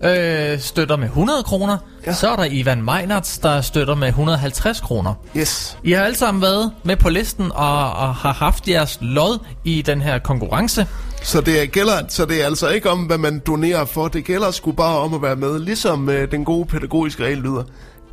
øh, 0.03 0.59
støtter 0.59 0.97
med 0.97 1.05
100 1.07 1.43
kroner. 1.43 1.77
Ja. 2.05 2.13
Så 2.13 2.29
er 2.29 2.35
der 2.35 2.45
Ivan 2.51 2.81
Meinerts, 2.81 3.37
der 3.37 3.61
støtter 3.61 3.95
med 3.95 4.07
150 4.07 4.81
kroner. 4.81 5.13
yes. 5.37 5.77
I 5.83 5.91
har 5.91 6.03
alle 6.03 6.17
sammen 6.17 6.41
været 6.41 6.71
med 6.83 6.95
på 6.95 7.09
listen 7.09 7.51
og, 7.51 7.91
og 7.91 8.15
har 8.15 8.33
haft 8.33 8.67
jeres 8.67 8.97
lod 9.01 9.39
i 9.63 9.81
den 9.81 10.01
her 10.01 10.19
konkurrence. 10.19 10.87
Så 11.23 11.41
det, 11.41 11.61
er, 11.61 11.65
gælder, 11.65 11.93
så 12.09 12.25
det 12.25 12.41
er 12.41 12.45
altså 12.45 12.67
ikke 12.69 12.89
om, 12.89 12.99
hvad 12.99 13.17
man 13.17 13.41
donerer 13.47 13.85
for. 13.85 14.07
Det 14.07 14.25
gælder 14.25 14.51
sgu 14.51 14.71
bare 14.71 14.97
om 14.97 15.13
at 15.13 15.21
være 15.21 15.35
med. 15.35 15.59
Ligesom 15.59 16.09
øh, 16.09 16.31
den 16.31 16.45
gode 16.45 16.65
pædagogiske 16.65 17.23
regel 17.23 17.37
lyder. 17.37 17.63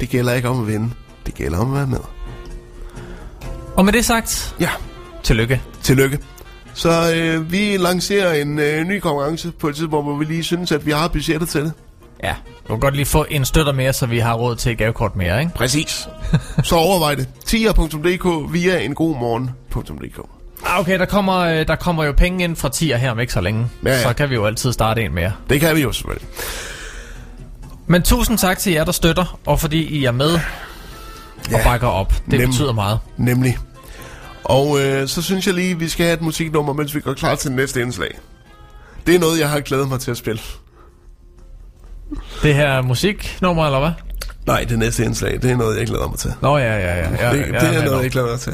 Det 0.01 0.09
gælder 0.09 0.33
ikke 0.33 0.49
om 0.49 0.61
at 0.61 0.67
vinde. 0.67 0.91
Det 1.27 1.35
gælder 1.35 1.59
om 1.59 1.71
at 1.73 1.77
være 1.79 1.87
med. 1.87 1.99
Og 3.77 3.85
med 3.85 3.93
det 3.93 4.05
sagt, 4.05 4.55
Ja, 4.61 4.69
tillykke. 5.23 5.63
tillykke. 5.83 6.19
Så 6.75 7.13
øh, 7.17 7.53
vi 7.53 7.77
lancerer 7.77 8.33
en 8.43 8.59
øh, 8.59 8.85
ny 8.85 9.01
konkurrence 9.01 9.51
på 9.61 9.69
et 9.69 9.77
tidspunkt, 9.77 10.07
hvor 10.07 10.17
vi 10.17 10.25
lige 10.25 10.45
synes, 10.45 10.73
at 10.73 10.87
vi 10.87 10.91
har 10.91 11.09
budgettet 11.09 11.49
til 11.49 11.61
det. 11.61 11.73
Ja, 12.25 12.35
du 12.69 12.69
kan 12.69 12.81
godt 12.81 12.95
lige 12.97 13.07
få 13.07 13.27
en 13.31 13.45
støtter 13.45 13.73
mere, 13.73 13.93
så 13.93 14.07
vi 14.07 14.19
har 14.19 14.35
råd 14.35 14.57
til 14.57 14.73
et 14.73 14.79
gavekort 14.79 15.17
mere, 15.17 15.41
ikke? 15.41 15.53
Præcis. 15.55 16.09
Så 16.63 16.75
overvej 16.77 17.15
det. 17.15 17.29
tier.dk 17.47 18.53
via 18.53 18.79
en 18.81 18.95
god 18.95 19.17
morgen.dk. 19.19 20.19
Ah, 20.67 20.81
Okay, 20.81 20.99
der 20.99 21.05
kommer, 21.05 21.39
øh, 21.39 21.67
der 21.69 21.77
kommer 21.77 22.05
jo 22.05 22.13
penge 22.13 22.45
ind 22.45 22.57
fra 22.57 22.69
tier 22.69 22.97
her 22.97 23.11
om 23.11 23.21
ikke 23.21 23.33
så 23.33 23.41
længe. 23.41 23.67
Ja, 23.85 23.91
ja. 23.91 24.03
Så 24.03 24.13
kan 24.13 24.31
vi 24.31 24.35
jo 24.35 24.45
altid 24.47 24.73
starte 24.73 25.03
en 25.03 25.15
mere. 25.15 25.33
Det 25.51 25.61
kan 25.61 25.77
vi 25.77 25.83
jo 25.83 25.93
selvfølgelig. 25.93 26.29
Men 27.87 28.03
tusind 28.03 28.39
tak 28.39 28.59
til 28.59 28.73
jer, 28.73 28.85
der 28.85 28.93
støtter, 28.93 29.39
og 29.47 29.61
fordi 29.61 29.83
I 29.85 30.05
er 30.05 30.13
med 30.13 30.39
ja, 31.51 31.57
og 31.59 31.65
bakker 31.65 31.89
op. 31.89 32.13
Det 32.31 32.41
nem- 32.41 32.47
betyder 32.47 32.73
meget. 32.73 32.99
Nemlig. 33.17 33.59
Og 34.45 34.81
øh, 34.81 35.09
så 35.09 35.23
synes 35.23 35.47
jeg 35.47 35.55
lige, 35.55 35.79
vi 35.79 35.89
skal 35.89 36.07
have 36.07 36.15
et 36.15 36.23
musiknummer, 36.23 36.73
mens 36.73 36.95
vi 36.95 37.01
går 37.01 37.15
klar 37.15 37.35
til 37.35 37.49
det 37.51 37.57
næste 37.57 37.81
indslag. 37.83 38.19
Det 39.07 39.15
er 39.15 39.19
noget, 39.19 39.39
jeg 39.41 39.51
har 39.51 39.61
glædet 39.61 39.89
mig 39.89 40.01
til 40.01 40.11
at 40.11 40.17
spille. 40.17 40.41
Det 42.43 42.55
her 42.55 42.83
musiknummer, 42.83 43.65
eller 43.67 43.79
hvad? 43.81 43.91
Nej, 44.47 44.65
det 44.65 44.79
næste 44.79 45.05
indslag, 45.05 45.43
det 45.43 45.51
er 45.51 45.57
noget, 45.57 45.79
jeg 45.79 45.87
glæder 45.87 46.09
mig 46.09 46.19
til. 46.19 46.33
Nå 46.43 46.59
ja, 46.59 46.65
ja, 46.79 46.79
ja. 46.79 46.97
ja, 46.97 47.33
det, 47.33 47.41
ja, 47.41 47.47
det 47.47 47.69
er 47.69 47.73
ja, 47.73 47.85
noget, 47.85 48.03
jeg 48.03 48.11
glæder 48.11 48.29
mig 48.31 48.41
til. 48.41 48.53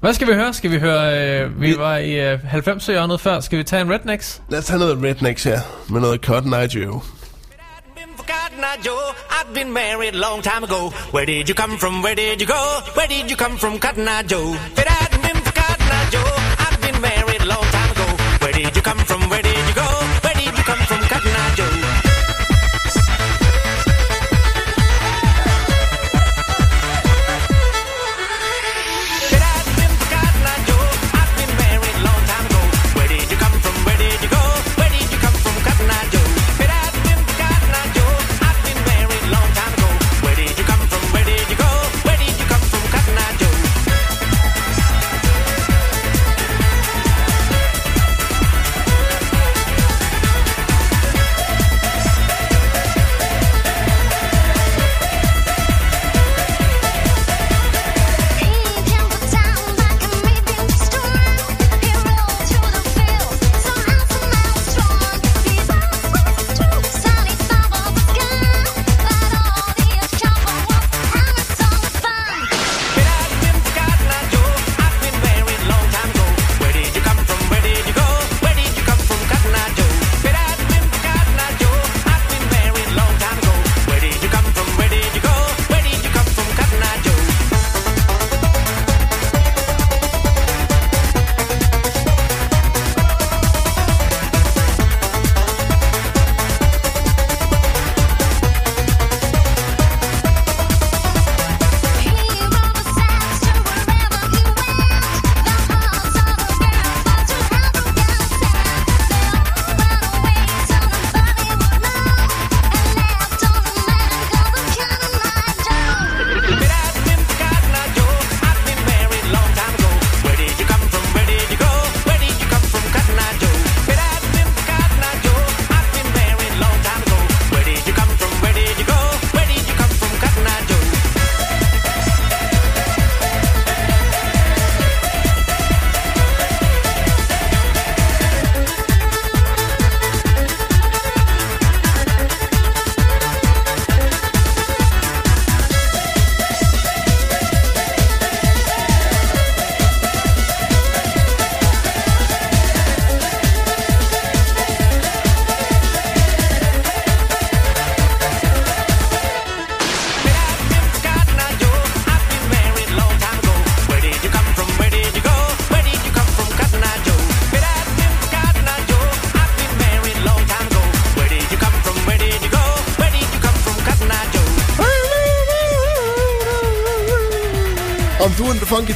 Hvad 0.00 0.14
skal 0.14 0.28
vi 0.28 0.32
høre? 0.32 0.52
Skal 0.54 0.70
vi 0.70 0.78
høre, 0.78 1.28
øh, 1.42 1.60
vi 1.60 1.74
var 1.78 1.96
i 1.96 2.32
øh, 2.32 2.38
90'erne 2.54 3.16
før. 3.16 3.40
Skal 3.40 3.58
vi 3.58 3.64
tage 3.64 3.82
en 3.82 3.90
Rednecks? 3.92 4.42
Lad 4.48 4.58
os 4.58 4.64
tage 4.64 4.78
noget 4.78 5.02
Rednecks 5.02 5.44
her, 5.44 5.60
med 5.88 6.00
noget 6.00 6.20
Cotton 6.20 6.52
Eye 6.54 6.68
Joe. 6.74 7.00
Forgotten, 8.28 8.62
I 8.62 8.76
Joe. 8.76 9.12
I've 9.30 9.54
been 9.54 9.72
married 9.72 10.14
a 10.14 10.18
long 10.18 10.42
time 10.42 10.64
ago. 10.64 10.90
Where 11.12 11.24
did 11.24 11.48
you 11.48 11.54
come 11.54 11.78
from? 11.78 12.02
Where 12.02 12.14
did 12.14 12.40
you 12.40 12.46
go? 12.46 12.80
Where 12.94 13.08
did 13.08 13.30
you 13.30 13.36
come 13.36 13.56
from, 13.56 13.78
Cotton 13.78 14.06
Eye 14.06 14.22
Joe? 14.22 14.52
If 14.52 14.78
it 14.78 14.88
hadn't 14.88 15.22
been 15.22 15.42
for 15.42 15.52
Cotton 15.52 15.86
Eye 15.98 16.08
Joe, 16.10 16.34
I've 16.64 16.80
been 16.80 17.00
married 17.00 17.42
a 17.42 17.46
long 17.46 17.64
time 17.76 17.90
ago. 17.90 18.06
Where 18.42 18.52
did 18.52 18.76
you 18.76 18.82
come 18.82 18.98
from? 18.98 19.17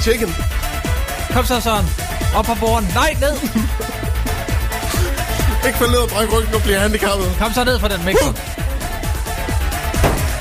Chicken. 0.02 0.34
Kom 1.32 1.44
så, 1.44 1.60
Søren. 1.60 1.86
Op 2.34 2.44
på 2.44 2.54
borden. 2.60 2.88
Nej, 2.94 3.16
ned. 3.20 3.32
Ikke 5.66 5.78
falde 5.78 5.92
ned 5.92 6.00
og 6.00 6.08
brække 6.08 6.36
ryggen 6.36 6.54
og 6.54 6.62
blive 6.62 6.78
handicappet. 6.78 7.36
Kom 7.38 7.52
så 7.52 7.64
ned 7.64 7.78
for 7.80 7.88
den 7.88 8.04
mixer. 8.04 8.26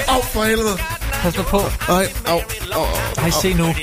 Au, 0.07 0.21
for 0.21 0.43
helvede. 0.43 0.77
Pas 1.21 1.37
nu 1.37 1.43
på. 1.43 1.61
Nej, 1.87 2.07
au, 2.27 2.39
au, 2.73 2.85
Ej, 3.17 3.29
se 3.29 3.53
nu. 3.53 3.65
au, 3.65 3.73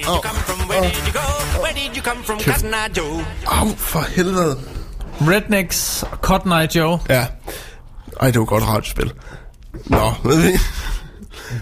Joe? 2.97 3.25
au, 3.47 3.77
for 3.77 4.01
helvede. 4.01 4.59
Rednecks 5.21 6.05
og 6.11 6.19
Cotton 6.23 6.53
Eye 6.53 6.69
Joe. 6.75 6.99
Ja. 7.09 7.27
Ej, 8.21 8.31
det 8.31 8.39
var 8.39 8.45
godt 8.45 8.65
radiospil. 8.65 9.13
Nå, 9.87 10.13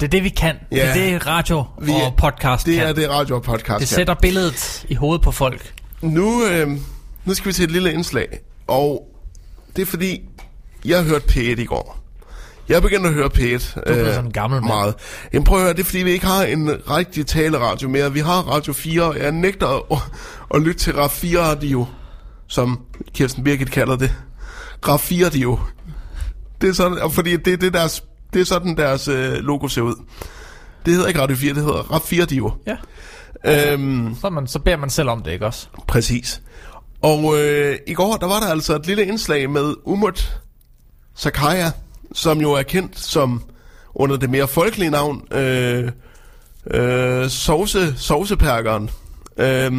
Det 0.00 0.02
er 0.02 0.08
det, 0.08 0.24
vi 0.24 0.28
kan. 0.28 0.54
Det 0.72 0.84
er 0.84 0.86
Ja. 1.00 1.10
det, 1.12 1.26
radio 1.26 1.64
Vi 1.82 1.92
og 1.92 2.14
podcast 2.16 2.66
det 2.66 2.74
kan. 2.74 2.86
er 2.86 2.92
det 2.92 3.10
radio 3.10 3.34
og 3.36 3.42
podcast. 3.42 3.68
Det 3.80 3.88
kan. 3.88 3.96
sætter 3.96 4.14
billedet 4.14 4.86
i 4.88 4.94
hovedet 4.94 5.22
på 5.22 5.30
folk. 5.32 5.74
Nu, 6.02 6.44
øh, 6.46 6.68
nu 7.24 7.34
skal 7.34 7.48
vi 7.48 7.52
til 7.52 7.64
et 7.64 7.70
lille 7.70 7.92
indslag, 7.92 8.38
og 8.66 9.08
det 9.76 9.82
er 9.82 9.86
fordi, 9.86 10.20
jeg 10.84 11.02
hørte 11.04 11.24
P1 11.30 11.60
i 11.60 11.64
går. 11.64 11.98
Jeg 12.68 12.82
begyndte 12.82 13.08
at 13.08 13.14
høre 13.14 13.26
P1 13.34 13.74
Du 13.74 13.80
er 13.80 13.92
blevet 13.92 14.06
sådan 14.14 14.24
en 14.24 14.32
gammel 14.32 14.60
mand. 14.62 14.74
meget. 14.74 14.94
Jamen 15.32 15.44
prøv 15.44 15.58
at 15.58 15.64
høre, 15.64 15.72
det 15.72 15.80
er 15.80 15.84
fordi, 15.84 15.98
vi 15.98 16.10
ikke 16.10 16.26
har 16.26 16.42
en 16.44 16.70
rigtig 16.90 17.26
taleradio 17.26 17.88
mere. 17.88 18.12
Vi 18.12 18.20
har 18.20 18.40
Radio 18.42 18.72
4, 18.72 19.02
og 19.02 19.18
jeg 19.18 19.32
nægter 19.32 19.92
at, 19.92 19.98
at 20.54 20.62
lytte 20.62 20.80
til 20.80 20.92
RAF 20.94 21.10
4 21.10 21.40
Radio, 21.40 21.86
som 22.46 22.80
Kirsten 23.14 23.44
Birgit 23.44 23.70
kalder 23.70 23.96
det. 23.96 24.12
RAF 24.88 25.00
4 25.00 25.26
Radio. 25.26 25.58
Det 26.60 26.68
er 26.68 26.72
sådan, 26.72 27.10
fordi 27.10 27.32
det, 27.36 27.60
det, 27.60 27.62
er 27.66 27.70
deres, 27.70 28.02
det 28.32 28.40
er 28.40 28.44
sådan, 28.44 28.76
deres 28.76 29.08
øh, 29.08 29.32
logo 29.32 29.68
ser 29.68 29.82
ud. 29.82 29.94
Det 30.86 30.94
hedder 30.94 31.08
ikke 31.08 31.20
Radio 31.20 31.36
4, 31.36 31.54
det 31.54 31.62
hedder 31.62 31.92
RAF 31.92 32.02
4 32.02 32.22
Radio. 32.22 32.52
Ja. 32.66 32.76
Øhm, 33.72 34.16
Så, 34.20 34.30
man, 34.30 34.46
så 34.46 34.58
beder 34.58 34.76
man 34.76 34.90
selv 34.90 35.08
om 35.08 35.22
det, 35.22 35.32
ikke 35.32 35.46
også? 35.46 35.66
Præcis. 35.88 36.42
Og 37.02 37.38
øh, 37.38 37.76
i 37.86 37.94
går, 37.94 38.16
der 38.16 38.26
var 38.26 38.40
der 38.40 38.46
altså 38.46 38.76
et 38.76 38.86
lille 38.86 39.06
indslag 39.06 39.50
med 39.50 39.74
Umut 39.84 40.40
Sakaya, 41.14 41.70
som 42.14 42.40
jo 42.40 42.52
er 42.52 42.62
kendt 42.62 42.98
som, 42.98 43.42
under 43.94 44.16
det 44.16 44.30
mere 44.30 44.48
folkelige 44.48 44.90
navn, 44.90 45.22
øh, 45.32 45.90
øh, 46.70 47.28
sovse, 47.28 47.94
sovsepærkeren. 47.96 48.90
Øh, 49.36 49.72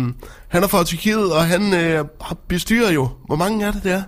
han 0.47 0.63
er 0.63 0.67
fra 0.67 0.83
Tyrkiet, 0.83 1.33
og 1.33 1.45
han 1.45 1.73
øh, 1.73 2.05
bestyrer 2.47 2.91
jo, 2.91 3.09
hvor 3.27 3.35
mange 3.35 3.65
er 3.65 3.71
det 3.71 3.83
der? 3.83 4.03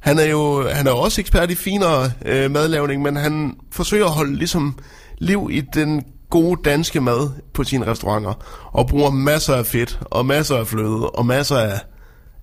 Han 0.00 0.18
er 0.18 0.24
jo 0.24 0.68
han 0.68 0.86
er 0.86 0.90
også 0.90 1.20
ekspert 1.20 1.50
i 1.50 1.54
finere 1.54 2.10
øh, 2.24 2.50
madlavning, 2.50 3.02
men 3.02 3.16
han 3.16 3.56
forsøger 3.72 4.06
at 4.06 4.12
holde 4.12 4.36
ligesom 4.36 4.78
liv 5.18 5.48
i 5.52 5.60
den 5.60 6.04
gode 6.30 6.60
danske 6.64 7.00
mad 7.00 7.30
på 7.54 7.64
sine 7.64 7.86
restauranter, 7.86 8.34
og 8.72 8.86
bruger 8.86 9.10
masser 9.10 9.54
af 9.54 9.66
fedt, 9.66 10.00
og 10.04 10.26
masser 10.26 10.56
af 10.56 10.66
fløde, 10.66 11.10
og 11.10 11.26
masser 11.26 11.56
af 11.56 11.80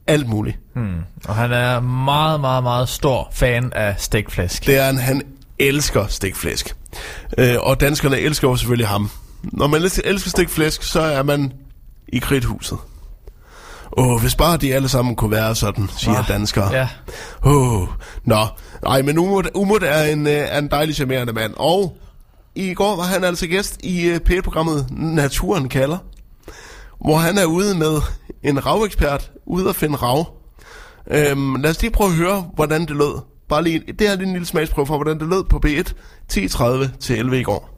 alt 0.08 0.28
muligt. 0.30 0.60
Hmm. 0.74 1.00
Og 1.28 1.36
han 1.36 1.52
er 1.52 1.80
meget, 1.80 2.42
meget, 2.42 2.64
meget 2.64 2.90
stor 2.90 3.30
fan 3.32 3.72
af 3.76 3.96
stegflæsk. 3.98 4.68
Det 4.68 4.78
er 4.78 4.84
han, 4.84 4.98
han 4.98 5.22
elsker 5.60 6.08
stikflæsk. 6.08 6.76
Øh, 7.38 7.56
og 7.60 7.80
danskerne 7.80 8.20
elsker 8.20 8.48
jo 8.48 8.56
selvfølgelig 8.56 8.88
ham. 8.88 9.10
Når 9.44 9.68
man 9.68 9.82
elsker 10.04 10.30
stikflæsk, 10.30 10.84
så 10.84 11.02
er 11.02 11.24
man 11.24 11.54
i 12.08 12.20
kridthuset. 12.20 12.78
Åh, 13.98 14.22
hvis 14.22 14.36
bare 14.36 14.58
de 14.58 14.74
alle 14.76 14.90
sammen 14.90 15.16
kunne 15.16 15.32
være 15.32 15.56
sådan, 15.56 15.90
siger 15.98 16.14
Hva? 16.24 16.34
danskere. 16.34 16.74
Ja. 16.74 16.90
Åh, 17.46 17.88
nå. 18.24 18.46
Nej, 18.84 19.02
men 19.02 19.18
Umut, 19.18 19.48
Umut 19.56 19.84
er, 19.84 20.04
en, 20.04 20.28
øh, 20.28 20.34
er 20.34 20.58
en 20.60 20.68
dejlig 20.68 20.96
charmerende 20.96 21.34
mand. 21.34 21.54
Og 21.58 21.98
i 22.56 22.74
går 22.74 22.96
var 22.96 23.04
han 23.04 23.24
altså 23.24 23.48
gæst 23.48 23.78
i 23.84 24.12
uh, 24.12 24.18
P1-programmet 24.30 24.88
Naturen 24.92 25.70
kalder. 25.70 25.98
Hvor 27.06 27.18
han 27.18 27.38
er 27.38 27.46
ude 27.46 27.78
med 27.78 28.02
en 28.44 28.66
ravekspert, 28.66 29.32
ude 29.46 29.70
at 29.70 29.76
finde 29.76 29.96
rav. 29.96 30.28
Øhm, 31.12 31.56
lad 31.56 31.70
os 31.70 31.82
lige 31.82 31.92
prøve 31.92 32.10
at 32.10 32.16
høre, 32.16 32.46
hvordan 32.56 32.82
det 32.82 32.90
lød. 32.96 33.22
Bare 33.50 33.64
lige, 33.64 33.80
det 33.80 34.02
her 34.02 34.12
er 34.12 34.16
lige 34.16 34.28
en 34.28 34.34
lille 34.34 34.46
smagsprøve 34.46 34.88
for, 34.88 34.96
hvordan 34.96 35.20
det 35.20 35.28
lød 35.30 35.44
på 35.44 35.62
B1 35.66 35.94
10.30 36.34 36.98
til 37.00 37.20
11 37.20 37.40
i 37.40 37.44
går. 37.44 37.70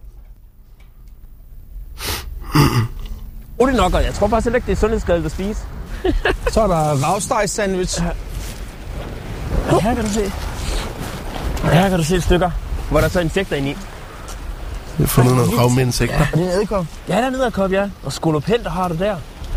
Roligt 3.61 3.77
nok, 3.77 3.93
og 3.93 4.03
jeg 4.03 4.13
tror 4.13 4.27
faktisk 4.27 4.45
heller 4.45 4.55
ikke, 4.55 4.65
det 4.65 4.71
er 4.71 4.75
sundhedsskadeligt 4.77 5.25
at 5.25 5.31
spise. 5.31 5.65
Så 6.53 6.61
er 6.61 6.67
der 6.67 6.75
ravsteg 7.05 7.43
sandwich. 7.49 8.01
Og 9.69 9.81
her 9.83 9.95
kan 9.95 10.03
du 10.05 10.09
se. 10.09 10.31
Og 11.63 11.69
her 11.69 11.89
kan 11.89 11.97
du 11.97 12.03
se 12.03 12.15
et 12.15 12.23
stykker, 12.23 12.49
hvor 12.89 13.01
der 13.01 13.07
så 13.09 13.19
er 13.19 13.23
insekter 13.23 13.55
inde 13.55 13.69
i. 13.69 13.71
Jeg 14.99 15.03
har 15.03 15.07
fundet 15.07 15.35
noget 15.35 15.59
rav 15.59 15.69
med 15.69 15.83
insekter. 15.85 16.19
Og 16.19 16.27
det 16.33 16.39
er 16.41 16.43
en 16.47 16.51
æderkop? 16.53 16.85
Ja, 17.09 17.15
der 17.15 17.21
er 17.23 17.27
en 17.27 17.35
æderkop, 17.35 17.71
ja. 17.71 17.89
Og 18.03 18.13
skolopenter 18.13 18.69
har 18.71 18.87
du 18.87 18.95
der. 18.95 19.15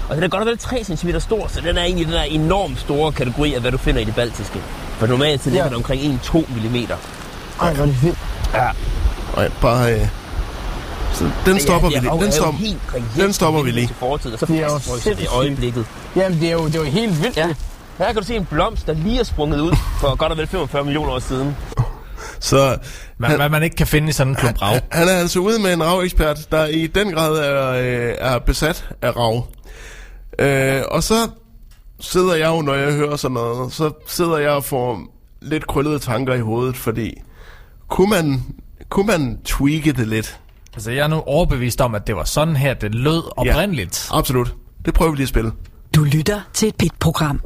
Og 0.08 0.16
den 0.16 0.24
er 0.24 0.28
godt 0.28 0.40
og 0.40 0.46
vel 0.46 0.58
3 0.58 0.84
cm 0.84 1.10
stor, 1.18 1.48
så 1.48 1.60
den 1.60 1.78
er 1.78 1.82
egentlig 1.82 2.06
den 2.06 2.14
der 2.14 2.22
enormt 2.22 2.80
store 2.80 3.12
kategori 3.12 3.54
af, 3.54 3.60
hvad 3.60 3.72
du 3.72 3.78
finder 3.78 4.00
i 4.00 4.04
det 4.04 4.14
baltiske. 4.14 4.60
For 4.98 5.06
normalt 5.06 5.42
så 5.44 5.50
ligger 5.50 5.64
Ja. 5.64 5.68
det 5.68 5.76
omkring 5.76 6.20
1-2 6.24 6.38
mm. 6.38 6.74
Ej, 6.74 6.86
hvor 7.74 7.82
er 7.82 7.86
det 7.86 7.96
fedt. 7.96 8.18
Ja. 8.54 8.68
Og 9.32 9.46
bare... 9.60 9.94
Øh, 9.94 10.08
så 11.12 11.30
den 11.46 11.60
stopper 11.60 11.88
vi 11.88 11.94
lige. 11.94 12.10
Den, 12.24 12.32
stop, 12.32 12.54
den 13.16 13.32
stopper 13.32 13.62
vi 13.62 13.70
lige. 13.70 13.86
Til 13.86 13.96
fortiden, 13.96 14.32
og 14.32 14.38
så 14.38 14.46
Det 14.46 14.62
er 14.62 15.14
jo 15.16 15.22
i 15.22 15.26
øjeblikket. 15.26 15.86
Jamen, 16.16 16.40
det 16.40 16.48
er 16.48 16.52
jo, 16.52 16.66
det 16.66 16.74
er 16.74 16.78
jo 16.78 16.84
helt 16.84 17.22
vildt. 17.22 17.36
Ja. 17.36 17.46
Ja. 17.46 17.54
Her 17.98 18.06
kan 18.06 18.16
du 18.16 18.22
se 18.22 18.36
en 18.36 18.44
blomst, 18.44 18.86
der 18.86 18.92
lige 18.92 19.20
er 19.20 19.24
sprunget 19.24 19.60
ud 19.60 19.72
for 20.00 20.16
godt 20.16 20.32
og 20.32 20.38
vel 20.38 20.46
45 20.46 20.84
millioner 20.84 21.12
år 21.12 21.18
siden. 21.18 21.56
Så 22.40 22.76
Man, 23.18 23.36
hvad 23.36 23.48
man 23.48 23.62
ikke 23.62 23.76
kan 23.76 23.86
finde 23.86 24.08
i 24.08 24.12
sådan 24.12 24.30
en 24.32 24.36
klub 24.36 24.62
rav. 24.62 24.76
han 24.90 25.08
er 25.08 25.12
altså 25.12 25.38
ude 25.38 25.62
med 25.62 25.72
en 25.72 25.84
ravekspert, 25.84 26.38
der 26.50 26.66
i 26.66 26.86
den 26.86 27.12
grad 27.12 27.36
er, 27.36 27.70
øh, 27.70 28.14
er 28.18 28.38
besat 28.38 28.88
af 29.02 29.16
rav. 29.16 29.46
Øh, 30.38 30.82
og 30.90 31.02
så 31.02 31.14
sidder 32.00 32.34
jeg 32.34 32.48
jo, 32.48 32.62
når 32.62 32.74
jeg 32.74 32.92
hører 32.92 33.16
sådan 33.16 33.34
noget, 33.34 33.72
så 33.72 33.90
sidder 34.06 34.38
jeg 34.38 34.50
og 34.50 34.64
får 34.64 35.00
lidt 35.42 35.66
krøllede 35.66 35.98
tanker 35.98 36.34
i 36.34 36.40
hovedet, 36.40 36.76
fordi 36.76 37.14
kunne 37.88 38.10
man, 38.10 38.42
kunne 38.88 39.06
man 39.06 39.38
tweake 39.44 39.92
det 39.92 40.08
lidt? 40.08 40.40
Altså, 40.74 40.90
jeg 40.90 41.02
er 41.04 41.08
nu 41.08 41.20
overbevist 41.26 41.80
om, 41.80 41.94
at 41.94 42.06
det 42.06 42.16
var 42.16 42.24
sådan 42.24 42.56
her, 42.56 42.74
det 42.74 42.94
lød 42.94 43.22
oprindeligt. 43.36 44.08
Ja, 44.12 44.18
absolut. 44.18 44.54
Det 44.84 44.94
prøver 44.94 45.10
vi 45.10 45.16
lige 45.16 45.24
at 45.24 45.28
spille. 45.28 45.52
Du 45.94 46.04
lytter 46.04 46.40
til 46.54 46.68
et 46.68 46.74
PIT-program. 46.76 47.40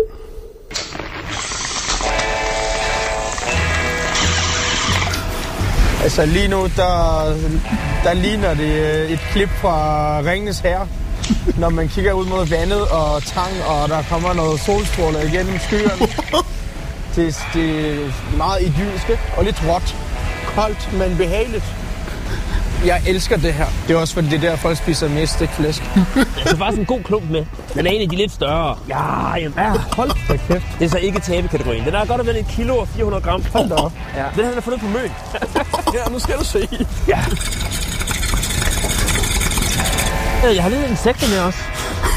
Altså 6.03 6.27
lige 6.27 6.49
nu, 6.49 6.67
der, 6.77 7.25
der 8.05 8.13
ligner 8.13 8.55
det 8.55 8.73
øh, 8.95 9.11
et 9.11 9.19
klip 9.33 9.49
fra 9.49 9.77
Ringenes 10.21 10.59
Herre. 10.59 10.89
Når 11.59 11.69
man 11.69 11.89
kigger 11.89 12.13
ud 12.13 12.27
mod 12.27 12.47
vandet 12.47 12.83
og 12.89 13.23
tang, 13.23 13.53
og 13.69 13.89
der 13.89 14.03
kommer 14.03 14.33
noget 14.33 14.61
solstråler 14.61 15.21
igennem 15.21 15.59
skyerne. 15.59 16.07
Det, 17.17 17.37
det 17.55 17.95
er 18.03 18.37
meget 18.37 18.63
idyllisk 18.63 19.11
og 19.37 19.45
lidt 19.45 19.63
råt. 19.69 19.97
Koldt, 20.47 20.93
men 20.93 21.17
behageligt. 21.17 21.65
Jeg 22.87 23.03
elsker 23.07 23.37
det 23.37 23.55
her. 23.55 23.67
Det 23.89 23.97
er 23.97 24.01
også 24.01 24.15
fordi, 24.15 24.29
det 24.29 24.45
er 24.45 24.51
der, 24.51 24.57
folk 24.57 24.79
spiser 24.79 25.09
mest 25.09 25.33
stikflæsk. 25.33 25.83
Jeg 26.17 26.27
har 26.47 26.57
faktisk 26.57 26.79
en 26.81 26.87
god 26.87 27.01
klump 27.03 27.31
med. 27.31 27.45
Den 27.75 27.87
er 27.87 27.91
en 27.91 28.03
af 28.03 28.09
de 28.09 28.17
lidt 28.17 28.33
større. 28.33 28.77
Ja, 28.89 29.35
jamen. 29.37 29.55
Ja, 29.59 29.73
hold 29.97 30.11
da 30.29 30.37
kæft. 30.37 30.65
Det 30.79 30.85
er 30.85 30.89
så 30.89 30.99
ikke 30.99 31.21
tabekategorien. 31.21 31.85
Den 31.85 31.95
er 31.95 32.05
godt 32.05 32.21
og 32.21 32.27
vel 32.27 32.37
et 32.37 32.47
kilo 32.49 32.77
og 32.77 32.89
400 32.89 33.23
gram. 33.25 33.45
Hold 33.53 33.69
da 33.69 33.75
op. 33.75 33.93
Ja. 34.17 34.43
Den 34.43 34.55
har 34.55 34.61
fundet 34.61 34.81
på 34.81 34.87
møn. 34.87 35.11
Ja, 35.95 36.11
nu 36.13 36.19
skal 36.19 36.35
du 36.39 36.45
se. 36.45 36.69
Ja. 37.09 37.19
Øh, 40.49 40.55
Jeg 40.55 40.63
har 40.63 40.71
lidt 40.71 40.91
insekter 40.91 41.29
med 41.29 41.39
os. 41.39 41.55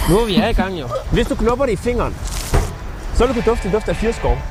Nu 0.10 0.20
er 0.20 0.26
vi 0.26 0.36
er 0.36 0.48
i 0.48 0.54
gang 0.54 0.80
jo. 0.80 0.88
Hvis 1.12 1.28
du 1.28 1.36
knupper 1.36 1.66
det 1.66 1.74
i 1.74 1.76
fingeren, 1.76 2.16
så 3.16 3.26
vil 3.26 3.36
du 3.36 3.42
kunne 3.42 3.52
dufte 3.52 3.72
duft 3.72 3.90
af 3.90 3.96
fyrskov. 3.96 4.38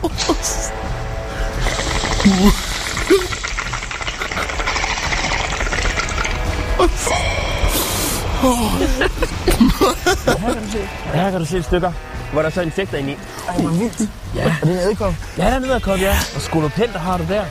Her 10.41 10.53
kan 10.53 10.63
du 10.63 10.71
se. 10.71 10.89
Her 11.15 11.31
kan 11.31 11.41
du 11.41 11.47
se 11.47 11.59
et 11.59 11.65
stykker, 11.65 11.93
hvor 12.33 12.43
der 12.43 12.51
så 12.51 12.61
er 12.61 12.65
insekter 12.65 12.99
inde 12.99 13.13
i. 13.13 13.17
Ej, 13.49 13.55
hvor 13.61 13.71
vildt. 13.71 14.11
Ja. 14.35 14.43
Er 14.43 14.53
det 14.63 14.71
en 14.71 14.79
æderkop? 14.79 15.15
Ja, 15.39 15.45
der 15.45 15.51
er 15.51 15.57
en 15.57 15.65
æderkop, 15.65 15.99
ja. 16.01 16.17
Og 16.35 16.41
skolopenter 16.41 16.99
har 16.99 17.17
du 17.17 17.25
der. 17.29 17.45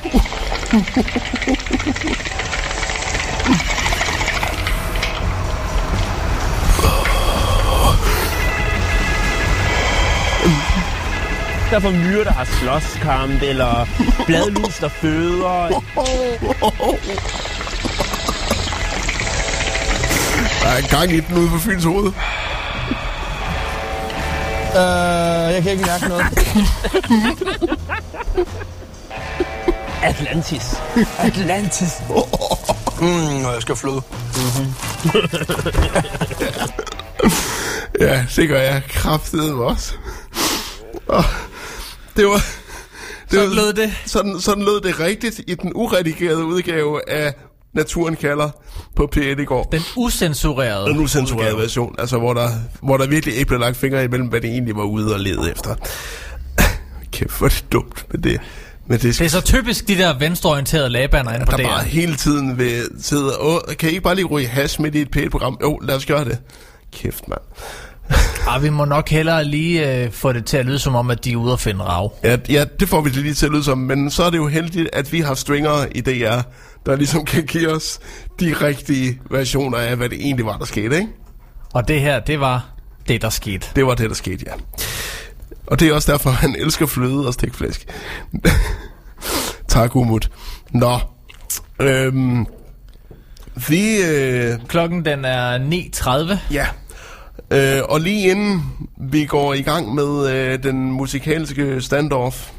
Der 11.70 11.76
er 11.76 11.80
for 11.80 11.91
myrer, 11.91 12.24
der 12.24 12.32
har 12.32 12.45
slåskamp, 12.45 13.41
eller 13.41 13.88
bladlus, 14.26 14.78
der 14.78 14.90
føder. 14.90 15.84
Der 20.66 20.72
er 20.72 20.88
gang 20.90 21.12
i 21.12 21.20
den 21.20 21.38
ude 21.38 21.50
på 21.50 21.58
Fyns 21.58 21.84
hoved. 21.84 22.06
Øh, 24.76 25.54
jeg 25.54 25.64
kan 25.64 25.72
ikke 25.72 25.86
mærke 25.86 26.08
noget. 26.08 26.26
Atlantis. 30.12 30.82
Atlantis. 31.20 31.94
Mm, 33.02 33.42
jeg 33.42 33.58
skal 33.62 33.76
fløde. 33.76 34.02
ja, 38.10 38.26
det 38.36 38.48
gør 38.50 38.62
jeg 38.62 38.84
kraftedeme 38.90 39.64
også. 39.64 39.94
Og 41.08 41.24
det 42.16 42.26
var... 42.26 42.42
Det 43.32 43.40
Sådan 43.40 43.48
lød 43.48 43.74
det. 43.74 43.94
Sådan, 44.06 44.40
sådan 44.40 44.64
lød 44.64 44.82
det 44.82 45.00
rigtigt 45.00 45.42
i 45.48 45.56
den 45.56 45.72
uredigerede 45.76 46.46
udgave 46.46 47.10
af 47.10 47.34
Naturen 47.76 48.15
kalder 48.15 48.49
på 48.95 49.10
P1 49.15 49.19
i 49.41 49.45
går. 49.45 49.64
Den 49.64 49.81
usensurerede 49.97 50.89
Den 50.89 50.99
usensurerede 50.99 51.45
udgave. 51.52 51.61
version, 51.64 51.95
altså 51.99 52.18
hvor 52.18 52.34
der, 52.34 52.49
hvor 52.81 52.97
der 52.97 53.07
virkelig 53.07 53.35
ikke 53.35 53.47
blev 53.47 53.60
lagt 53.60 53.77
fingre 53.77 54.03
imellem, 54.03 54.27
hvad 54.27 54.41
det 54.41 54.49
egentlig 54.49 54.76
var 54.76 54.84
ude 54.84 55.14
og 55.14 55.19
lede 55.19 55.52
efter. 55.52 55.76
Kæft, 57.14 57.38
hvor 57.38 57.45
er 57.47 57.49
det 57.49 57.65
dumt 57.72 58.06
med 58.11 58.19
det. 58.19 58.39
Men 58.88 58.99
det, 58.99 59.19
Det 59.19 59.22
er 59.26 59.30
så 59.30 59.41
typisk 59.41 59.88
de 59.88 59.97
der 59.97 60.18
venstreorienterede 60.18 60.89
labander 60.89 61.34
inde 61.34 61.45
på 61.45 61.52
der 61.52 61.57
det 61.57 61.65
bare 61.65 61.84
hele 61.84 62.15
tiden 62.15 62.57
vil 62.57 62.81
sidde 63.02 63.38
og... 63.38 63.61
Kan 63.80 63.89
I 63.89 63.91
ikke 63.91 64.02
bare 64.03 64.15
lige 64.15 64.26
ryge 64.26 64.47
hash 64.47 64.81
midt 64.81 64.95
i 64.95 65.02
et 65.02 65.15
P1-program? 65.18 65.57
Jo, 65.61 65.77
lad 65.84 65.95
os 65.95 66.06
gøre 66.06 66.26
det. 66.26 66.38
Kæft, 66.93 67.27
mand. 67.27 67.41
Ah, 68.47 68.64
vi 68.64 68.69
må 68.69 68.85
nok 68.85 69.10
hellere 69.10 69.43
lige 69.45 70.03
øh, 70.03 70.11
få 70.11 70.34
det 70.34 70.45
til 70.45 70.57
at 70.57 70.65
lyde 70.65 70.80
som 70.80 70.95
om, 70.95 71.10
at 71.10 71.26
de 71.26 71.31
er 71.31 71.35
ude 71.35 71.53
og 71.53 71.60
finde 71.60 71.84
rav. 71.84 72.14
Ja, 72.23 72.38
ja, 72.49 72.65
det 72.80 72.89
får 72.89 73.02
vi 73.02 73.10
lige 73.10 73.34
til 73.34 73.45
at 73.45 73.52
lyde 73.52 73.64
som, 73.64 73.77
men 73.77 74.11
så 74.11 74.23
er 74.23 74.30
det 74.30 74.38
jo 74.38 74.47
heldigt, 74.47 74.89
at 74.93 75.11
vi 75.14 75.19
har 75.19 75.34
stringere 75.34 75.97
i 75.97 76.02
DR, 76.02 76.41
der 76.86 76.95
ligesom 76.95 77.26
kan 77.26 77.44
give 77.44 77.72
os 77.72 77.99
de 78.40 78.53
rigtige 78.53 79.20
versioner 79.30 79.78
af, 79.78 79.95
hvad 79.95 80.10
det 80.10 80.20
egentlig 80.22 80.45
var, 80.45 80.57
der 80.57 80.66
skete, 80.66 80.95
ikke? 80.95 81.07
Og 81.74 81.88
det 81.88 82.02
her, 82.02 82.20
det 82.20 82.40
var 82.40 82.66
det, 83.07 83.22
der 83.22 83.30
skete. 83.30 83.68
Det 83.76 83.86
var 83.86 83.95
det, 83.95 84.10
der 84.10 84.16
skete, 84.16 84.45
ja. 84.48 84.53
Og 85.68 85.80
det 85.80 85.88
er 85.88 85.94
også 85.94 86.12
derfor, 86.12 86.30
han 86.30 86.56
elsker 86.60 86.86
fløde 86.86 87.28
og 87.28 87.34
stikflæsk. 87.34 87.88
tak, 89.68 89.95
Umut. 89.95 90.32
Nå, 90.72 90.99
øhm, 91.80 92.45
vi... 93.70 93.98
Øh, 94.02 94.53
Klokken 94.68 95.06
den 95.06 95.26
er 95.26 95.57
9.30. 95.57 96.53
Ja. 96.53 96.68
Øh, 97.52 97.84
og 97.90 97.99
lige 98.02 98.32
inden 98.32 98.64
vi 98.98 99.26
går 99.26 99.53
i 99.53 99.62
gang 99.62 99.95
med 99.95 100.30
øh, 100.30 100.64
den 100.64 100.91
musikalske 100.91 101.82
standoff, 101.82 102.49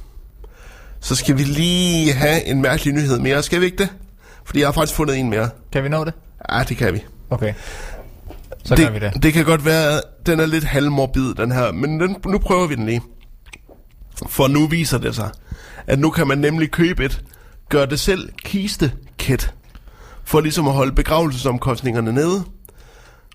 så 1.00 1.14
skal 1.14 1.38
vi 1.38 1.42
lige 1.42 2.12
have 2.12 2.44
en 2.44 2.62
mærkelig 2.62 2.94
nyhed 2.94 3.18
mere. 3.18 3.42
Skal 3.42 3.60
vi 3.60 3.64
ikke 3.66 3.78
det? 3.78 3.88
Fordi 4.46 4.58
jeg 4.58 4.66
har 4.66 4.72
faktisk 4.72 4.96
fundet 4.96 5.16
en 5.18 5.30
mere. 5.30 5.50
Kan 5.72 5.84
vi 5.84 5.88
nå 5.88 6.04
det? 6.04 6.12
Ja, 6.52 6.62
det 6.62 6.76
kan 6.76 6.94
vi. 6.94 7.04
Okay. 7.30 7.54
Så 8.64 8.74
det, 8.74 8.84
gør 8.84 8.92
vi 8.92 8.98
det. 8.98 9.22
Det 9.22 9.32
kan 9.32 9.44
godt 9.44 9.64
være, 9.64 10.00
den 10.26 10.40
er 10.40 10.46
lidt 10.46 10.64
halvmorbid, 10.64 11.34
den 11.34 11.52
her. 11.52 11.72
Men 11.72 12.00
den, 12.00 12.16
nu 12.26 12.38
prøver 12.38 12.66
vi 12.66 12.74
den 12.74 12.86
lige. 12.86 13.02
For 14.28 14.48
nu 14.48 14.66
viser 14.66 14.98
det 14.98 15.14
sig, 15.14 15.30
at 15.86 15.98
nu 15.98 16.10
kan 16.10 16.26
man 16.26 16.38
nemlig 16.38 16.70
købe 16.70 17.04
et 17.04 17.24
gør 17.68 17.86
det 17.86 18.00
selv 18.00 18.32
kiste-kit. 18.44 19.54
For 20.24 20.40
ligesom 20.40 20.68
at 20.68 20.74
holde 20.74 20.92
begravelsesomkostningerne 20.92 22.12
nede. 22.12 22.44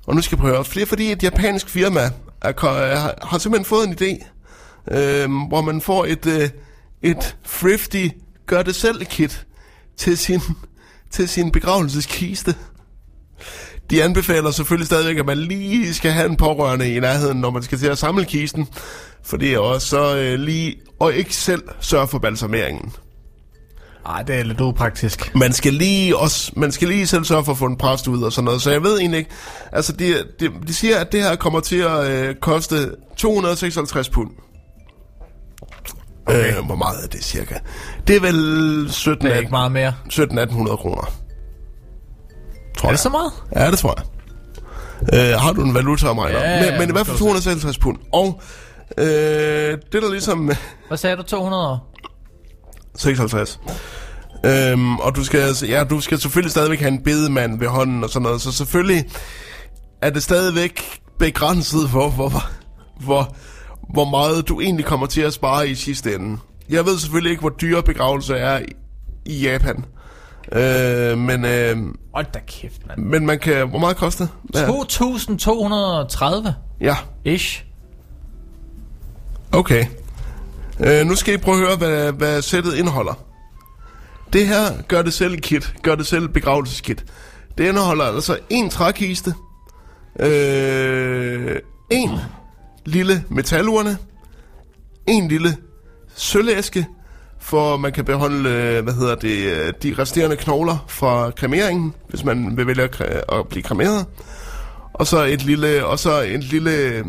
Og 0.08 0.16
nu 0.16 0.22
skal 0.22 0.36
jeg 0.36 0.42
prøve 0.42 0.58
at 0.58 0.66
flere, 0.66 0.86
fordi 0.86 1.12
et 1.12 1.24
japansk 1.24 1.70
firma 1.70 2.00
er, 2.42 3.26
har 3.28 3.38
simpelthen 3.38 3.66
fået 3.66 3.88
en 3.88 3.94
idé, 3.94 4.26
øh, 4.98 5.48
hvor 5.48 5.62
man 5.62 5.82
får 5.82 6.06
et, 6.06 6.26
øh, 6.26 6.50
et 7.02 7.38
thrifty 7.46 8.08
gør 8.46 8.64
det 8.64 8.76
selv 8.76 9.06
kit 9.06 9.46
til 9.98 10.18
sin, 10.18 10.42
til 11.12 11.30
sin 11.30 11.52
begravelseskiste. 11.52 12.56
De 13.90 14.04
anbefaler 14.04 14.52
selvfølgelig 14.52 14.88
stadigvæk, 14.88 15.18
at 15.18 15.26
man 15.26 15.38
lige 15.38 15.94
skal 15.94 16.12
have 16.12 16.30
en 16.30 16.38
pårørende 16.38 16.96
i 16.96 17.00
nærheden, 17.00 17.38
når 17.38 17.50
man 17.50 17.64
skal 17.64 17.78
til 17.78 17.88
at 17.88 17.98
samle 17.98 18.26
kisten. 18.26 18.68
For 19.24 19.38
det 19.38 19.54
er 19.54 19.60
også 19.60 19.88
så 19.88 20.18
øh, 20.18 20.40
lige, 20.40 20.76
og 21.00 21.14
ikke 21.14 21.36
selv 21.36 21.64
sørge 21.80 22.08
for 22.08 22.20
balsameringen. 22.20 22.94
Ej, 24.06 24.24
det 24.24 24.36
er 24.36 24.44
lidt 24.44 24.62
upraktisk. 24.62 25.36
Man 25.36 25.54
skal 25.54 25.74
lige 25.74 26.18
også, 26.18 26.52
man 26.56 26.72
skal 26.72 26.88
lige 26.88 27.08
selv 27.08 27.24
sørge 27.24 27.46
for 27.46 27.52
at 27.52 27.58
få 27.58 27.66
en 27.66 27.78
præst 27.78 28.08
ud 28.08 28.24
og 28.24 28.32
sådan 28.34 28.46
noget. 28.46 28.62
Så 28.62 28.72
jeg 28.72 28.84
ved 28.84 29.00
egentlig 29.00 29.18
ikke, 29.18 29.32
altså 29.72 29.94
de, 29.94 30.16
de, 30.40 30.50
de 30.68 30.74
siger, 30.74 30.98
at 30.98 31.12
det 31.12 31.24
her 31.24 31.36
kommer 31.36 31.60
til 31.60 31.76
at 31.76 32.08
øh, 32.08 32.36
koste 32.36 32.92
256 33.18 34.10
pund. 34.10 34.30
Okay. 36.32 36.58
Øh, 36.58 36.66
hvor 36.66 36.76
meget 36.76 37.04
er 37.04 37.08
det 37.08 37.24
cirka? 37.24 37.56
Det 38.08 38.16
er 38.16 38.20
vel 38.20 38.88
17 38.92 39.26
Det 39.28 39.36
er 39.36 39.40
ikke 39.40 39.52
meget 39.52 39.72
mere. 39.72 39.94
17-1800 40.14 40.76
kroner. 40.76 41.12
Tror 42.78 42.88
Er 42.88 42.88
jeg. 42.88 42.92
det 42.92 43.00
så 43.00 43.10
meget? 43.10 43.32
Ja, 43.56 43.72
det 43.72 43.80
tror 43.80 43.96
jeg. 43.98 44.06
Øh, 45.14 45.40
har 45.40 45.54
du 45.54 45.62
en 45.64 45.74
valuta 45.74 46.08
om 46.08 46.16
mig? 46.16 46.32
Ja, 46.32 46.70
men, 46.72 46.80
men 46.80 46.90
i 46.90 46.92
hvert 46.92 47.06
fald 47.06 47.18
skal 47.18 47.26
du 47.28 47.32
256 47.32 47.78
pund. 47.78 47.98
Og 48.14 48.42
øh, 48.98 49.06
det 49.92 50.02
der 50.02 50.12
ligesom... 50.12 50.52
Hvad 50.88 50.98
sagde 50.98 51.16
du? 51.16 51.22
200 51.24 51.68
år? 51.70 51.88
56. 52.98 53.60
Øhm, 54.46 54.98
og 54.98 55.16
du 55.16 55.24
skal, 55.24 55.40
altså- 55.40 55.66
ja, 55.66 55.84
du 55.84 56.00
skal 56.02 56.20
selvfølgelig 56.20 56.52
stadigvæk 56.52 56.80
have 56.80 56.92
en 56.92 57.04
bedemand 57.04 57.60
ved 57.60 57.68
hånden 57.68 58.04
og 58.04 58.10
sådan 58.10 58.24
noget, 58.24 58.42
så 58.42 58.52
selvfølgelig 58.52 59.06
er 60.02 60.10
det 60.10 60.24
stadigvæk 60.24 61.00
begrænset 61.20 61.90
for, 61.90 62.10
hvor, 62.10 62.30
hvor, 62.30 62.50
hvor 63.00 63.36
meget 63.90 64.48
du 64.48 64.62
egentlig 64.62 64.86
kommer 64.86 65.06
til 65.06 65.22
at 65.22 65.34
spare 65.34 65.70
i 65.70 65.76
sidste 65.76 66.16
ende. 66.16 66.38
Jeg 66.70 66.86
ved 66.86 66.98
selvfølgelig 66.98 67.30
ikke, 67.32 67.42
hvor 67.42 67.50
dyre 67.62 67.84
begravelser 67.84 68.36
er 68.36 68.60
i, 68.60 68.64
i 69.26 69.42
Japan. 69.42 69.86
Øh, 70.52 71.18
men, 71.18 71.46
øh, 71.46 71.78
Hold 72.14 72.26
da 72.34 72.40
kæft, 72.48 72.88
mand. 72.88 73.00
men 73.00 73.26
man 73.26 73.40
kan... 73.40 73.70
Hvor 73.70 73.80
meget 73.80 73.98
koster 73.98 74.28
det? 74.54 74.60
2.230 76.48 76.52
Ja. 76.82 76.96
ish. 77.26 77.66
Okay. 79.52 79.86
Øh, 80.80 81.06
nu 81.06 81.16
skal 81.16 81.34
I 81.34 81.38
prøve 81.38 81.58
at 81.62 81.68
høre, 81.68 81.78
hvad, 81.78 82.12
hvad 82.12 82.42
sættet 82.42 82.76
indeholder. 82.76 83.14
Det 84.34 84.48
her 84.48 84.82
gør 84.88 85.02
det 85.02 85.14
selv 85.14 85.38
kit, 85.40 85.74
gør 85.82 85.96
det 85.96 86.08
selv 86.08 86.28
begravelseskit. 86.28 87.06
Det 87.58 87.68
indeholder 87.68 88.06
altså 88.06 88.38
en 88.50 88.70
trækiste, 88.70 89.34
øh, 90.20 91.56
en 91.90 92.10
lille 92.86 93.24
metalurne, 93.30 93.98
en 95.08 95.28
lille 95.28 95.58
sølvæske, 96.16 96.88
for 97.40 97.78
man 97.78 97.92
kan 97.92 98.06
beholde, 98.06 98.50
øh, 98.50 98.84
hvad 98.84 98.94
hedder 98.94 99.16
det, 99.16 99.46
øh, 99.46 99.74
de 99.84 99.96
resterende 100.00 100.36
knogler 100.36 100.86
fra 100.88 101.32
kremeringen, 101.32 101.94
hvis 102.10 102.24
man 102.24 102.58
vil 102.58 102.68
vælge 102.68 102.84
at 103.32 103.48
blive 103.50 103.64
kremeret. 103.64 104.06
Og 104.94 105.08
så 105.08 105.24
et 105.24 105.44
lille, 105.44 105.86
og 105.86 106.00
så 106.00 106.22
et 106.22 106.44
lille, 106.44 107.04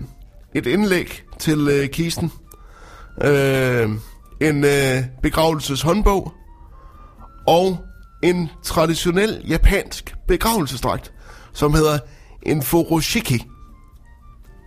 et 0.54 0.66
indlæg 0.66 1.22
til 1.38 1.68
øh, 1.68 1.88
kisten. 1.88 2.32
Øh, 3.22 3.90
en 4.40 4.64
øh, 4.64 5.04
begravelseshåndbog 5.22 6.32
og 7.46 7.78
en 8.22 8.50
traditionel 8.62 9.44
japansk 9.48 10.14
begravelsesdragt, 10.28 11.12
som 11.52 11.74
hedder 11.74 11.98
en 12.42 12.62
furoshiki. 12.62 13.44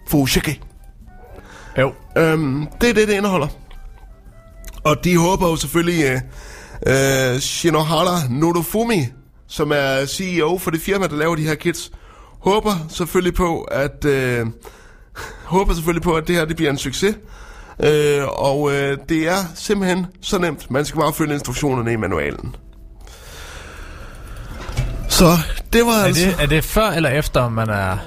Furoshiki. 0.07 0.61
Jo. 1.77 1.93
Øhm, 2.17 2.67
det 2.81 2.89
er 2.89 2.93
det, 2.93 3.07
det 3.07 3.13
indeholder. 3.13 3.47
Og 4.83 5.03
de 5.03 5.17
håber 5.17 5.49
jo 5.49 5.55
selvfølgelig, 5.55 6.03
øh, 6.05 7.33
øh, 7.33 7.39
Shinohara 7.39 8.19
Nodofumi, 8.29 9.05
som 9.47 9.71
er 9.71 10.05
CEO 10.05 10.57
for 10.57 10.71
det 10.71 10.81
firma, 10.81 11.07
der 11.07 11.15
laver 11.15 11.35
de 11.35 11.41
her 11.41 11.55
kits, 11.55 11.91
håber 12.39 12.71
selvfølgelig 12.89 13.33
på, 13.33 13.61
at 13.61 14.05
øh, 14.05 14.45
håber 15.43 15.73
selvfølgelig 15.73 16.03
på, 16.03 16.13
at 16.13 16.27
det 16.27 16.35
her 16.35 16.45
det 16.45 16.55
bliver 16.55 16.71
en 16.71 16.77
succes. 16.77 17.15
Øh, 17.83 18.23
og 18.27 18.71
øh, 18.73 18.97
det 19.09 19.27
er 19.27 19.37
simpelthen 19.55 20.05
så 20.21 20.37
nemt. 20.37 20.71
Man 20.71 20.85
skal 20.85 20.99
bare 21.01 21.13
følge 21.13 21.33
instruktionerne 21.33 21.93
i 21.93 21.95
manualen. 21.95 22.55
Så 25.09 25.25
det 25.73 25.85
var 25.85 25.91
Er 25.91 26.03
altså... 26.03 26.25
det, 26.25 26.35
er 26.39 26.45
det 26.45 26.63
før 26.63 26.87
eller 26.89 27.09
efter, 27.09 27.49
man 27.49 27.69
er... 27.69 27.97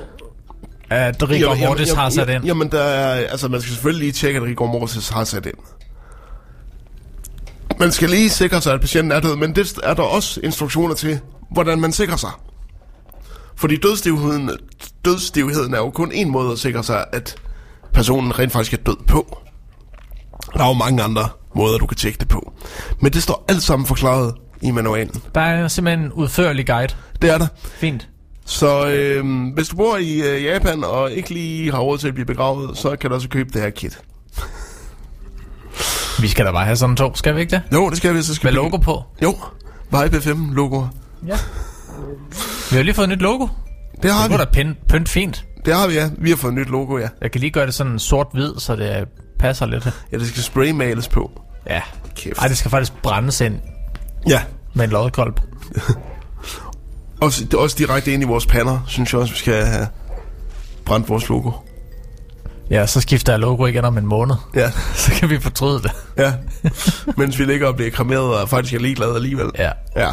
At 0.90 1.30
Rigor 1.30 1.54
Jamen, 1.54 1.66
Mortis 1.66 1.88
jamen, 1.88 1.98
har 1.98 2.10
sat 2.10 2.28
jamen, 2.28 2.34
ind? 2.34 2.44
Jamen, 2.44 2.70
der 2.70 2.82
er, 2.82 3.26
altså, 3.26 3.48
man 3.48 3.60
skal 3.60 3.72
selvfølgelig 3.72 4.00
lige 4.00 4.12
tjekke, 4.12 4.36
at 4.36 4.42
Rigor 4.42 4.66
Mortis 4.66 5.08
har 5.08 5.24
sat 5.24 5.46
ind. 5.46 5.54
Man 7.80 7.92
skal 7.92 8.10
lige 8.10 8.30
sikre 8.30 8.60
sig, 8.60 8.74
at 8.74 8.80
patienten 8.80 9.12
er 9.12 9.20
død, 9.20 9.36
men 9.36 9.56
det 9.56 9.78
er 9.82 9.94
der 9.94 10.02
også 10.02 10.40
instruktioner 10.44 10.94
til, 10.94 11.20
hvordan 11.50 11.80
man 11.80 11.92
sikrer 11.92 12.16
sig. 12.16 12.30
Fordi 13.56 13.76
dødstivheden, 13.76 14.50
dødstivheden 15.04 15.74
er 15.74 15.78
jo 15.78 15.90
kun 15.90 16.12
en 16.12 16.30
måde 16.30 16.52
at 16.52 16.58
sikre 16.58 16.84
sig, 16.84 17.04
at 17.12 17.36
personen 17.92 18.38
rent 18.38 18.52
faktisk 18.52 18.72
er 18.72 18.76
død 18.76 18.96
på. 19.06 19.38
Der 20.54 20.64
er 20.64 20.68
jo 20.68 20.72
mange 20.72 21.02
andre 21.02 21.28
måder, 21.54 21.78
du 21.78 21.86
kan 21.86 21.96
tjekke 21.96 22.18
det 22.18 22.28
på. 22.28 22.52
Men 23.00 23.12
det 23.12 23.22
står 23.22 23.44
alt 23.48 23.62
sammen 23.62 23.86
forklaret 23.86 24.34
i 24.62 24.70
manualen. 24.70 25.22
Der 25.34 25.40
er 25.40 25.68
simpelthen 25.68 26.04
en 26.04 26.12
udførlig 26.12 26.66
guide. 26.66 26.94
Det 27.22 27.30
er 27.30 27.38
der. 27.38 27.46
Fint. 27.64 28.08
Så 28.48 28.88
øh, 28.88 29.24
hvis 29.54 29.68
du 29.68 29.76
bor 29.76 29.96
i 29.96 30.20
øh, 30.20 30.44
Japan 30.44 30.84
og 30.84 31.12
ikke 31.12 31.30
lige 31.30 31.70
har 31.70 31.78
råd 31.78 31.98
til 31.98 32.08
at 32.08 32.14
blive 32.14 32.26
begravet, 32.26 32.78
så 32.78 32.96
kan 32.96 33.10
du 33.10 33.16
også 33.16 33.28
købe 33.28 33.50
det 33.52 33.62
her 33.62 33.70
kit. 33.70 33.98
Vi 36.20 36.28
skal 36.28 36.46
da 36.46 36.52
bare 36.52 36.64
have 36.64 36.76
sådan 36.76 36.96
to, 36.96 37.14
skal 37.14 37.34
vi 37.34 37.40
ikke 37.40 37.50
det? 37.50 37.62
Jo, 37.72 37.88
det 37.90 37.96
skal 37.98 38.14
vi. 38.14 38.22
Så 38.22 38.34
skal 38.34 38.46
Med 38.46 38.52
vi- 38.52 38.56
logo 38.56 38.76
på? 38.76 39.02
Jo, 39.22 39.34
Vibe 39.90 40.20
FM 40.20 40.50
logo. 40.52 40.84
Ja. 41.26 41.36
Vi 42.70 42.76
har 42.76 42.82
lige 42.82 42.94
fået 42.94 43.04
et 43.04 43.10
nyt 43.10 43.22
logo. 43.22 43.46
Det 44.02 44.12
har 44.12 44.22
det 44.22 44.30
vi. 44.30 44.36
Det 44.38 44.46
da 44.46 44.52
pynt, 44.62 44.86
pynt 44.88 45.08
fint. 45.08 45.44
Det 45.64 45.74
har 45.74 45.86
vi, 45.88 45.94
ja. 45.94 46.10
Vi 46.18 46.30
har 46.30 46.36
fået 46.36 46.52
et 46.52 46.58
nyt 46.58 46.68
logo, 46.70 46.98
ja. 46.98 47.08
Jeg 47.22 47.30
kan 47.30 47.40
lige 47.40 47.50
gøre 47.50 47.66
det 47.66 47.74
sådan 47.74 47.98
sort-hvid, 47.98 48.52
så 48.58 48.76
det 48.76 49.08
passer 49.38 49.66
lidt. 49.66 49.88
Ja, 50.12 50.18
det 50.18 50.28
skal 50.28 50.42
spraymales 50.42 51.08
på. 51.08 51.30
Ja. 51.66 51.80
Kæft. 52.16 52.38
Ej, 52.38 52.48
det 52.48 52.58
skal 52.58 52.70
faktisk 52.70 52.92
brændes 53.02 53.40
ind 53.40 53.54
Ja. 54.28 54.42
med 54.74 54.84
en 54.84 54.90
lodkolb. 54.90 55.40
Også, 57.20 57.44
det 57.44 57.54
er 57.54 57.58
også 57.58 57.76
direkte 57.78 58.12
ind 58.12 58.22
i 58.22 58.26
vores 58.26 58.46
pander, 58.46 58.78
synes 58.86 59.12
jeg 59.12 59.20
også, 59.20 59.32
vi 59.32 59.38
skal 59.38 59.64
have 59.64 59.86
brændt 60.84 61.08
vores 61.08 61.28
logo. 61.28 61.50
Ja, 62.70 62.86
så 62.86 63.00
skifter 63.00 63.32
jeg 63.32 63.40
logo 63.40 63.66
igen 63.66 63.84
om 63.84 63.98
en 63.98 64.06
måned. 64.06 64.34
Ja. 64.54 64.70
Så 64.94 65.10
kan 65.12 65.30
vi 65.30 65.40
fortryde 65.40 65.82
det. 65.82 65.90
Ja. 66.16 66.32
Mens 67.16 67.38
vi 67.38 67.44
ligger 67.44 67.66
og 67.66 67.76
bliver 67.76 67.90
kremeret 67.90 68.40
og 68.40 68.48
faktisk 68.48 68.74
er 68.74 68.78
ligeglade 68.78 69.14
alligevel. 69.14 69.50
Ja. 69.58 69.70
Ja. 69.96 70.08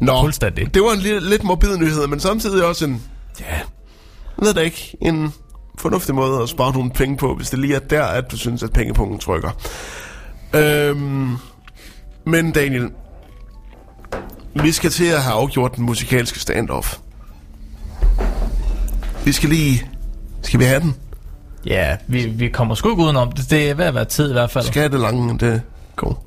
Nå, 0.00 0.20
Fuldstændig. 0.22 0.74
det 0.74 0.82
var 0.82 0.92
en 0.92 0.98
lidt, 0.98 1.24
lidt 1.24 1.44
morbid 1.44 1.76
nyhed, 1.76 2.06
men 2.06 2.20
samtidig 2.20 2.64
også 2.64 2.84
en, 2.84 3.02
ja, 3.40 3.54
jeg 3.54 4.46
ved 4.46 4.54
det 4.54 4.62
ikke, 4.62 4.96
en 5.00 5.32
fornuftig 5.78 6.14
måde 6.14 6.42
at 6.42 6.48
spare 6.48 6.72
nogle 6.72 6.90
penge 6.90 7.16
på, 7.16 7.34
hvis 7.34 7.50
det 7.50 7.58
lige 7.58 7.74
er 7.74 7.78
der, 7.80 8.04
at 8.04 8.30
du 8.30 8.36
synes, 8.36 8.62
at 8.62 8.72
pengepunkten 8.72 9.18
trykker. 9.18 9.50
Øhm, 10.54 11.36
men 12.26 12.52
Daniel, 12.52 12.90
vi 14.62 14.72
skal 14.72 14.90
til 14.90 15.04
at 15.04 15.22
have 15.22 15.34
afgjort 15.34 15.76
den 15.76 15.84
musikalske 15.84 16.40
standoff. 16.40 16.96
Vi 19.24 19.32
skal 19.32 19.48
lige... 19.48 19.90
Skal 20.42 20.60
vi 20.60 20.64
have 20.64 20.80
den? 20.80 20.96
Ja, 21.66 21.96
vi, 22.06 22.26
vi 22.26 22.48
kommer 22.48 22.74
sgu 22.74 22.90
ikke 22.90 23.02
udenom 23.02 23.32
det. 23.32 23.50
Det 23.50 23.70
er 23.70 23.74
ved 23.74 23.84
at 23.84 23.94
være 23.94 24.04
tid 24.04 24.30
i 24.30 24.32
hvert 24.32 24.50
fald. 24.50 24.64
Skal 24.64 24.92
det 24.92 25.00
lange, 25.00 25.38
det 25.38 25.62
går. 25.96 26.22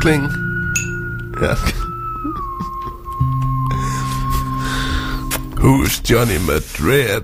Kling. 0.00 0.32
Ja. 1.42 1.79
Who's 5.70 6.00
Johnny 6.00 6.36
Madrid? 6.38 7.22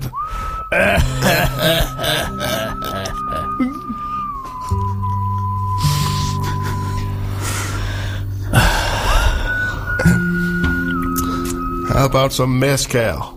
How 11.91 12.07
about 12.07 12.33
some 12.33 12.61
mezcal? 12.61 13.37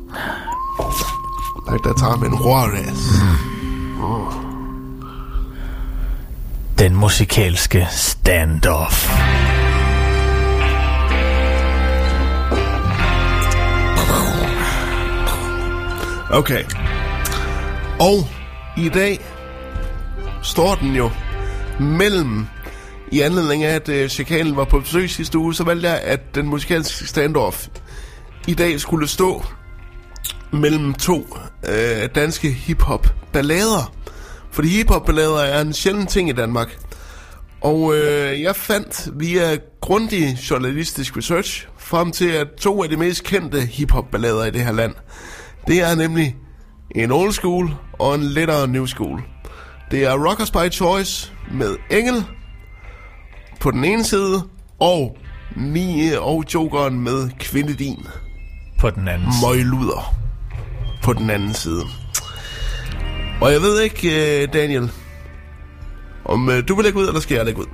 Like 1.65 1.81
that 1.81 1.98
time 1.98 2.23
in 2.23 2.31
Juarez. 2.38 3.02
Den 6.77 6.95
musikalske 6.95 7.88
standoff. 7.90 9.10
Okay. 16.31 16.64
Og 17.99 18.27
i 18.77 18.89
dag 18.89 19.19
står 20.43 20.76
den 20.76 20.95
jo 20.95 21.11
mellem 21.80 22.45
i 23.11 23.22
anledning 23.22 23.64
af, 23.64 23.76
at 23.76 23.89
øh, 23.89 24.10
Chakalen 24.10 24.56
var 24.56 24.64
på 24.64 24.80
besøg 24.80 25.10
sidste 25.10 25.38
uge, 25.38 25.56
så 25.56 25.64
valgte 25.64 25.89
jeg, 25.89 26.01
at 26.01 26.35
den 26.35 26.45
musikalske 26.45 27.07
standoff 27.07 27.68
i 28.47 28.53
dag 28.53 28.80
skulle 28.80 29.07
stå 29.07 29.45
mellem 30.51 30.93
to 30.93 31.38
øh, 31.69 32.10
danske 32.15 32.49
hiphop 32.49 33.07
ballader. 33.34 33.93
Fordi 34.51 34.68
hiphop 34.68 35.06
ballader 35.06 35.39
er 35.39 35.61
en 35.61 35.73
sjælden 35.73 36.07
ting 36.07 36.30
i 36.30 36.34
Danmark. 36.34 36.77
Og 37.61 37.95
øh, 37.95 38.41
jeg 38.41 38.56
fandt 38.56 39.10
via 39.14 39.57
grundig 39.81 40.38
journalistisk 40.49 41.18
research 41.18 41.68
frem 41.77 42.11
til, 42.11 42.27
at 42.27 42.47
to 42.61 42.84
af 42.84 42.89
de 42.89 42.97
mest 42.97 43.23
kendte 43.23 43.61
hiphop 43.61 44.11
ballader 44.11 44.45
i 44.45 44.51
det 44.51 44.65
her 44.65 44.72
land, 44.72 44.93
det 45.68 45.81
er 45.81 45.95
nemlig 45.95 46.36
en 46.95 47.11
old 47.11 47.31
school 47.31 47.76
og 47.94 48.15
en 48.15 48.23
lettere 48.23 48.68
new 48.68 48.86
school. 48.86 49.22
Det 49.91 50.03
er 50.03 50.30
Rockers 50.30 50.52
by 50.52 50.72
Choice 50.72 51.31
med 51.52 51.77
Engel 51.90 52.26
på 53.60 53.72
den 53.72 53.84
ene 53.84 54.03
side, 54.03 54.44
og 54.80 55.18
Mie 55.56 56.19
og 56.19 56.44
Jokeren 56.53 56.99
med 56.99 57.30
Kvindedin 57.40 58.07
På 58.80 58.90
den 58.90 59.07
anden 59.07 59.34
side. 59.34 59.52
Møgluder 59.52 60.15
på 61.03 61.14
den 61.14 61.30
anden 61.30 61.53
side. 61.53 61.84
Og 63.41 63.52
jeg 63.52 63.61
ved 63.61 63.81
ikke, 63.81 64.41
øh, 64.44 64.53
Daniel, 64.53 64.91
om 66.26 66.49
øh, 66.49 66.68
du 66.68 66.76
vil 66.76 66.84
lægge 66.84 66.99
ud, 66.99 67.07
eller 67.07 67.19
skal 67.19 67.36
jeg 67.36 67.45
lægge 67.45 67.61
ud? 67.61 67.65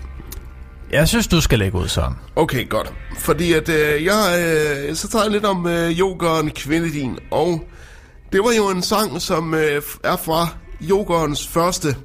Jeg 0.92 1.08
synes, 1.08 1.28
du 1.28 1.42
skal 1.42 1.60
lægge 1.60 1.78
ud 1.78 1.88
sådan. 1.88 2.16
Okay, 2.36 2.70
godt. 2.70 2.94
Fordi 3.18 3.54
at 3.54 3.70
øh, 3.70 4.04
jeg, 4.04 4.46
øh, 4.90 4.96
så 4.96 5.08
tager 5.10 5.24
jeg 5.24 5.32
lidt 5.32 5.46
om 5.46 5.68
øh, 5.68 6.00
Jokeren 6.00 6.52
Kvindedin, 6.52 7.18
og 7.32 7.68
det 8.36 8.44
var 8.44 8.52
jo 8.52 8.70
en 8.70 8.82
sang, 8.82 9.22
som 9.22 9.54
øh, 9.54 9.82
er 10.04 10.16
fra 10.16 10.48
Jokerens 10.82 11.48
første, 11.48 11.96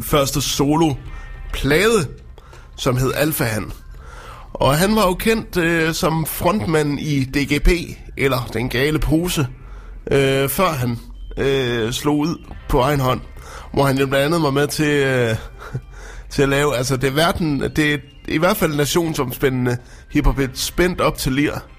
første 0.00 0.40
solo 0.40 0.94
plade, 1.52 2.08
som 2.76 2.96
hed 2.96 3.12
Alpha 3.14 3.44
Han. 3.44 3.72
Og 4.52 4.76
han 4.76 4.96
var 4.96 5.06
jo 5.06 5.14
kendt 5.14 5.56
øh, 5.56 5.94
som 5.94 6.26
frontmand 6.26 7.00
i 7.00 7.24
DGP, 7.24 7.68
eller 8.16 8.50
Den 8.52 8.68
Gale 8.68 8.98
Pose, 8.98 9.46
øh, 10.10 10.48
før 10.48 10.68
han 10.68 10.98
øh, 11.36 11.92
slog 11.92 12.18
ud 12.18 12.36
på 12.68 12.80
egen 12.80 13.00
hånd. 13.00 13.20
Hvor 13.72 13.84
han 13.84 13.98
jo 13.98 14.06
blandt 14.06 14.24
andet 14.24 14.42
var 14.42 14.50
med 14.50 14.66
til, 14.66 15.04
øh, 15.04 15.36
til 16.32 16.42
at 16.42 16.48
lave, 16.48 16.76
altså 16.76 16.96
det 16.96 17.08
er, 17.08 17.14
verden, 17.14 17.60
det 17.60 17.94
er 17.94 17.98
i 18.28 18.38
hvert 18.38 18.56
fald 18.56 18.74
nationsomspændende 18.74 19.76
hiphop 20.10 20.40
spændt 20.54 21.00
op 21.00 21.18
til 21.18 21.32
lir. 21.32 21.69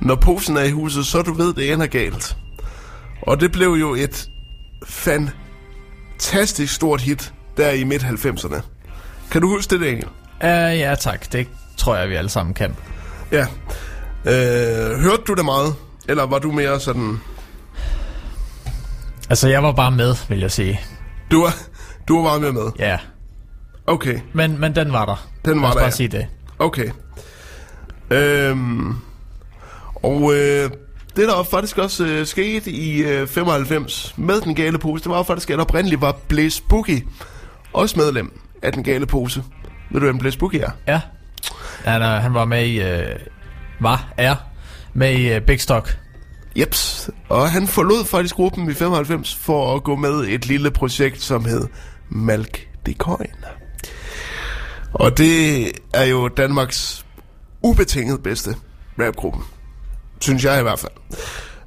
Når 0.00 0.14
posen 0.14 0.56
er 0.56 0.62
i 0.62 0.70
huset, 0.70 1.06
så 1.06 1.22
du 1.22 1.32
ved, 1.32 1.54
det 1.54 1.72
ender 1.72 1.86
galt. 1.86 2.36
Og 3.22 3.40
det 3.40 3.52
blev 3.52 3.68
jo 3.68 3.94
et 3.94 4.28
fantastisk 4.86 6.74
stort 6.74 7.00
hit 7.00 7.32
der 7.56 7.70
i 7.70 7.84
midt-90'erne. 7.84 8.60
Kan 9.30 9.40
du 9.42 9.48
huske 9.48 9.70
det, 9.70 9.80
Daniel? 9.80 10.06
Uh, 10.42 10.78
ja, 10.78 10.94
tak. 10.94 11.32
Det 11.32 11.48
tror 11.76 11.96
jeg, 11.96 12.08
vi 12.08 12.14
alle 12.14 12.30
sammen 12.30 12.54
kan. 12.54 12.76
Ja. 13.32 13.46
Øh, 14.26 15.00
hørte 15.00 15.22
du 15.26 15.34
det 15.34 15.44
meget? 15.44 15.74
Eller 16.08 16.26
var 16.26 16.38
du 16.38 16.52
mere 16.52 16.80
sådan... 16.80 17.20
Altså, 19.30 19.48
jeg 19.48 19.62
var 19.62 19.72
bare 19.72 19.90
med, 19.90 20.14
vil 20.28 20.40
jeg 20.40 20.50
sige. 20.50 20.80
Du 21.30 21.42
var, 21.42 21.54
du 22.08 22.22
var 22.22 22.30
bare 22.30 22.40
med 22.40 22.52
med? 22.52 22.70
Ja. 22.78 22.98
Okay. 23.86 24.20
Men, 24.32 24.60
men 24.60 24.76
den 24.76 24.92
var 24.92 25.04
der. 25.04 25.28
Den 25.44 25.62
var 25.62 25.68
der, 25.68 25.74
bare 25.74 25.84
ja. 25.84 25.90
sige 25.90 26.08
det. 26.08 26.26
Okay. 26.58 26.90
Øhm, 28.10 28.96
og 30.04 30.34
øh, 30.34 30.70
det 31.16 31.28
der 31.28 31.42
faktisk 31.42 31.78
også 31.78 32.06
øh, 32.06 32.26
skete 32.26 32.70
i 32.70 33.02
øh, 33.02 33.26
95 33.26 34.14
med 34.16 34.40
den 34.40 34.54
gale 34.54 34.78
pose, 34.78 35.04
det 35.04 35.10
var 35.10 35.16
jo 35.16 35.22
faktisk, 35.22 35.50
at 35.50 35.60
oprindeligt 35.60 36.00
var 36.00 36.16
Blaze 36.28 36.62
Boogie 36.68 37.02
også 37.72 37.98
medlem 37.98 38.40
af 38.62 38.72
den 38.72 38.84
gale 38.84 39.06
pose. 39.06 39.42
Ved 39.90 40.00
du, 40.00 40.06
hvem 40.06 40.18
Blaze 40.18 40.38
Boogie 40.38 40.60
er? 40.60 40.70
Ja. 40.86 41.00
Han, 41.84 42.02
er, 42.02 42.20
han 42.20 42.34
var 42.34 42.44
med 42.44 42.66
i... 42.66 42.80
Øh, 42.80 43.18
var, 43.80 44.12
er, 44.16 44.36
med 44.94 45.12
i 45.12 45.32
øh, 45.32 45.40
Big 45.40 45.60
Stock. 45.60 45.98
Jeps. 46.56 47.10
Og 47.28 47.50
han 47.50 47.66
forlod 47.66 48.04
faktisk 48.04 48.34
gruppen 48.34 48.70
i 48.70 48.74
95 48.74 49.34
for 49.34 49.76
at 49.76 49.82
gå 49.82 49.96
med 49.96 50.24
et 50.28 50.46
lille 50.46 50.70
projekt, 50.70 51.22
som 51.22 51.44
hed 51.44 51.66
Malk 52.08 52.68
de 52.86 52.92
Coin. 52.92 53.34
Og 54.92 55.18
det 55.18 55.66
er 55.94 56.04
jo 56.04 56.28
Danmarks 56.28 57.06
ubetinget 57.62 58.22
bedste 58.22 58.56
rapgruppe. 58.98 59.38
Synes 60.24 60.44
jeg 60.44 60.60
i 60.60 60.62
hvert 60.62 60.78
fald. 60.78 60.92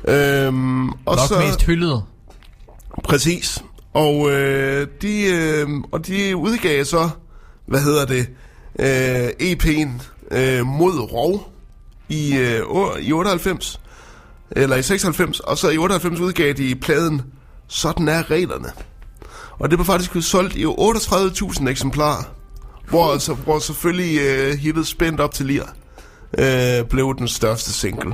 Øhm, 0.08 0.90
og 0.90 0.96
Nok 1.06 1.20
så, 1.28 1.40
mest 1.40 1.64
hyldet. 1.64 2.04
Præcis. 3.04 3.64
Og, 3.94 4.32
øh, 4.32 4.88
de, 5.02 5.26
øh, 5.26 5.70
og 5.92 6.08
de 6.08 6.36
udgav 6.36 6.86
så, 6.86 7.10
hvad 7.66 7.82
hedder 7.82 8.06
det, 8.06 8.30
øh, 8.80 9.28
EP'en 9.28 9.90
øh, 10.38 10.66
mod 10.66 11.00
rov 11.00 11.54
i, 12.10 12.38
øh, 12.38 12.62
i 13.02 13.12
98, 13.12 13.80
eller 14.52 14.76
i 14.76 14.84
96, 14.84 15.40
og 15.40 15.58
så 15.58 15.70
i 15.70 15.78
98 15.78 16.20
udgav 16.20 16.54
de 16.54 16.76
pladen 16.76 17.22
Sådan 17.68 18.08
er 18.08 18.32
reglerne. 18.32 18.72
Og 19.52 19.70
det 19.70 19.78
blev 19.78 19.86
faktisk 19.86 20.30
solgt 20.30 20.56
i 20.56 20.66
38.000 20.66 21.70
eksemplarer, 21.70 22.24
hvor, 22.90 23.12
altså, 23.12 23.34
hvor 23.34 23.60
selvfølgelig 23.60 24.20
øh, 24.22 24.58
hittet 24.58 24.88
Spændt 24.88 25.20
op 25.20 25.34
til 25.34 25.46
lir 25.46 25.64
øh, 26.38 26.86
blev 26.86 27.16
den 27.18 27.28
største 27.28 27.74
single. 27.74 28.14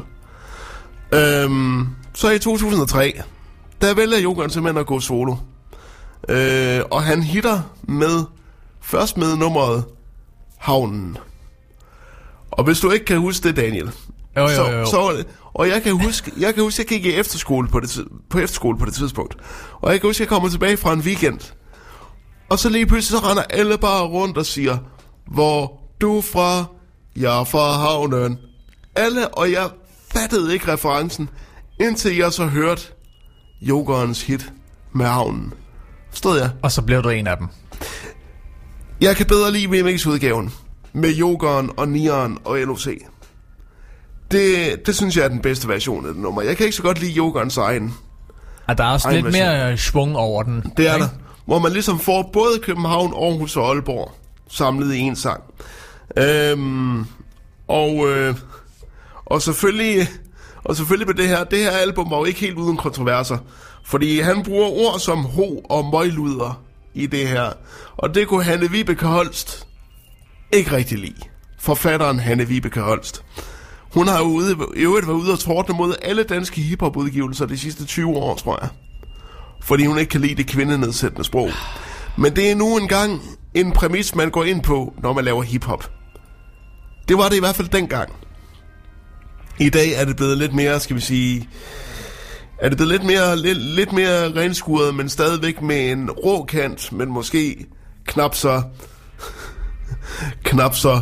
Øhm, 1.13 1.87
så 2.13 2.29
i 2.29 2.39
2003, 2.39 3.21
der 3.81 3.93
vælger 3.93 4.17
Jokeren 4.17 4.49
simpelthen 4.49 4.79
at 4.79 4.85
gå 4.85 4.99
solo. 4.99 5.35
Øh, 6.29 6.81
og 6.91 7.03
han 7.03 7.23
hitter 7.23 7.61
med, 7.83 8.23
først 8.81 9.17
med 9.17 9.35
nummeret 9.35 9.85
Havnen. 10.57 11.17
Og 12.51 12.63
hvis 12.63 12.79
du 12.79 12.91
ikke 12.91 13.05
kan 13.05 13.19
huske 13.19 13.47
det, 13.47 13.55
Daniel, 13.55 13.91
Jo, 14.37 14.41
jo, 14.41 14.47
så, 14.47 14.71
jo. 14.71 14.85
så 14.85 15.23
og 15.53 15.69
jeg 15.69 15.83
kan 15.83 15.91
huske, 16.01 16.31
jeg 16.39 16.53
kan 16.53 16.63
huske, 16.63 16.81
jeg 16.81 16.87
gik 16.87 17.05
i 17.05 17.13
efterskole 17.13 17.67
på 17.67 17.79
det, 17.79 18.05
på 18.29 18.39
efterskole 18.39 18.77
på 18.77 18.85
det 18.85 18.93
tidspunkt. 18.93 19.37
Og 19.81 19.91
jeg 19.91 20.01
kan 20.01 20.09
huske, 20.09 20.21
jeg 20.21 20.27
kommer 20.29 20.49
tilbage 20.49 20.77
fra 20.77 20.93
en 20.93 20.99
weekend. 20.99 21.53
Og 22.49 22.59
så 22.59 22.69
lige 22.69 22.85
pludselig 22.85 23.19
så 23.19 23.29
render 23.29 23.43
alle 23.43 23.77
bare 23.77 24.03
rundt 24.03 24.37
og 24.37 24.45
siger, 24.45 24.77
hvor 25.27 25.81
du 26.01 26.17
er 26.17 26.21
fra, 26.21 26.65
jeg 27.15 27.39
er 27.39 27.43
fra 27.43 27.71
havnen. 27.71 28.37
Alle, 28.95 29.27
og 29.27 29.51
jeg 29.51 29.69
fattede 30.13 30.53
ikke 30.53 30.73
referencen, 30.73 31.29
indtil 31.79 32.17
jeg 32.17 32.33
så 32.33 32.45
hørte 32.45 32.81
Jokerens 33.61 34.21
hit 34.21 34.53
med 34.93 35.05
havnen. 35.05 35.53
Forstod 36.09 36.39
jeg? 36.39 36.49
Og 36.61 36.71
så 36.71 36.81
blev 36.81 37.03
du 37.03 37.09
en 37.09 37.27
af 37.27 37.37
dem. 37.37 37.47
Jeg 39.01 39.15
kan 39.15 39.25
bedre 39.25 39.51
lide 39.51 39.79
remix-udgaven 39.79 40.53
med 40.93 41.09
Jokeren 41.09 41.69
og 41.77 41.87
Nieren 41.87 42.37
og 42.45 42.57
LOC. 42.57 42.87
Det, 44.31 44.85
det 44.85 44.95
synes 44.95 45.17
jeg 45.17 45.23
er 45.23 45.29
den 45.29 45.39
bedste 45.41 45.67
version 45.67 46.05
af 46.05 46.13
det 46.13 46.21
nummer. 46.21 46.41
Jeg 46.41 46.57
kan 46.57 46.65
ikke 46.65 46.75
så 46.75 46.83
godt 46.83 46.99
lide 46.99 47.11
Jokerens 47.11 47.57
egen. 47.57 47.93
Og 48.67 48.77
der 48.77 48.83
er 48.83 48.91
også 48.91 49.11
lidt 49.11 49.25
version. 49.25 49.45
mere 49.45 49.77
svung 49.77 50.17
over 50.17 50.43
den. 50.43 50.73
Det 50.77 50.87
er 50.87 50.93
ikke? 50.93 51.03
der. 51.05 51.09
Hvor 51.45 51.59
man 51.59 51.71
ligesom 51.71 51.99
får 51.99 52.29
både 52.33 52.59
København, 52.63 53.13
Aarhus 53.13 53.57
og 53.57 53.69
Aalborg 53.69 54.11
samlet 54.49 54.93
i 54.95 54.99
en 54.99 55.15
sang. 55.15 55.43
Øhm, 56.17 57.05
og, 57.67 58.09
øh, 58.09 58.35
og 59.33 59.41
selvfølgelig... 59.41 60.07
Og 60.63 60.75
selvfølgelig 60.75 61.07
med 61.07 61.15
det 61.15 61.27
her, 61.27 61.43
det 61.43 61.59
her 61.59 61.71
album 61.71 62.11
var 62.11 62.17
jo 62.17 62.25
ikke 62.25 62.39
helt 62.39 62.57
uden 62.57 62.77
kontroverser. 62.77 63.37
Fordi 63.85 64.19
han 64.19 64.43
bruger 64.43 64.67
ord 64.67 64.99
som 64.99 65.25
ho 65.25 65.59
og 65.59 65.85
møgluder 65.85 66.63
i 66.93 67.05
det 67.05 67.27
her. 67.27 67.51
Og 67.97 68.15
det 68.15 68.27
kunne 68.27 68.43
Hanne 68.43 68.71
Vibeke 68.71 69.05
Holst 69.05 69.67
ikke 70.53 70.71
rigtig 70.71 70.97
lide. 70.97 71.21
Forfatteren 71.59 72.19
Hanne 72.19 72.47
Vibeke 72.47 72.79
Holst. 72.79 73.23
Hun 73.93 74.07
har 74.07 74.19
jo 74.19 74.25
ude, 74.25 74.57
i 74.75 74.79
øvrigt 74.79 75.07
været 75.07 75.17
ude 75.17 75.31
og 75.31 75.39
tordne 75.39 75.75
mod 75.75 75.95
alle 76.01 76.23
danske 76.23 76.61
hiphop-udgivelser 76.61 77.45
de 77.45 77.57
sidste 77.57 77.85
20 77.85 78.17
år, 78.17 78.35
tror 78.35 78.59
jeg 78.61 78.69
fordi 79.63 79.85
hun 79.85 79.99
ikke 79.99 80.09
kan 80.09 80.21
lide 80.21 80.35
det 80.35 80.47
kvindenedsættende 80.47 81.23
sprog. 81.23 81.49
Men 82.17 82.35
det 82.35 82.51
er 82.51 82.55
nu 82.55 82.77
engang 82.77 83.21
en 83.53 83.71
præmis, 83.71 84.15
man 84.15 84.29
går 84.29 84.43
ind 84.43 84.63
på, 84.63 84.93
når 85.03 85.13
man 85.13 85.25
laver 85.25 85.41
hiphop. 85.41 85.91
Det 87.07 87.17
var 87.17 87.29
det 87.29 87.35
i 87.35 87.39
hvert 87.39 87.55
fald 87.55 87.67
dengang. 87.67 88.09
I 89.59 89.69
dag 89.69 89.93
er 89.93 90.05
det 90.05 90.15
blevet 90.15 90.37
lidt 90.37 90.53
mere, 90.53 90.79
skal 90.79 90.95
vi 90.95 91.01
sige... 91.01 91.49
Er 92.57 92.69
det 92.69 92.77
blevet 92.77 92.91
lidt 92.91 93.03
mere, 93.03 93.37
lidt, 93.37 93.57
lidt 93.57 93.93
mere 93.93 94.35
renskuret, 94.35 94.95
men 94.95 95.09
stadigvæk 95.09 95.61
med 95.61 95.91
en 95.91 96.11
rå 96.11 96.45
kant, 96.45 96.91
men 96.91 97.09
måske 97.09 97.65
knap 98.05 98.35
så... 98.35 98.63
knap 100.43 100.75
så 100.75 101.01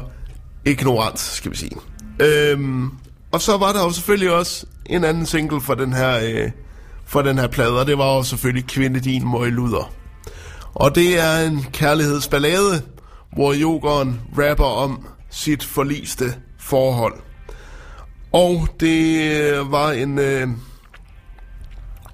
ignorant, 0.66 1.20
skal 1.20 1.52
vi 1.52 1.58
sige. 1.58 1.76
Øhm, 2.20 2.90
og 3.32 3.42
så 3.42 3.58
var 3.58 3.74
der 3.74 3.84
jo 3.84 3.92
selvfølgelig 3.92 4.32
også 4.32 4.66
en 4.86 5.04
anden 5.04 5.26
single 5.26 5.62
for 5.62 5.74
den 5.74 5.94
her... 5.94 6.20
Øh, 6.24 6.52
for 7.06 7.22
den 7.22 7.38
her 7.38 7.48
plade, 7.48 7.80
og 7.80 7.88
det 7.88 7.98
var 7.98 8.16
jo 8.16 8.24
selvfølgelig 8.24 8.68
Kvinde 8.68 9.00
din 9.00 9.32
møgluder. 9.32 9.94
Og 10.74 10.96
det 10.96 11.20
er 11.20 11.48
en 11.48 11.66
kærlighedsballade, 11.74 12.82
hvor 13.34 13.54
Jokeren 13.54 14.22
rapper 14.38 14.66
om 14.66 15.08
sit 15.30 15.64
forliste 15.64 16.26
forhold. 16.60 17.14
Og 18.34 18.68
det 18.80 19.32
øh, 19.32 19.72
var 19.72 19.92
en... 19.92 20.20
Øh, 20.20 20.48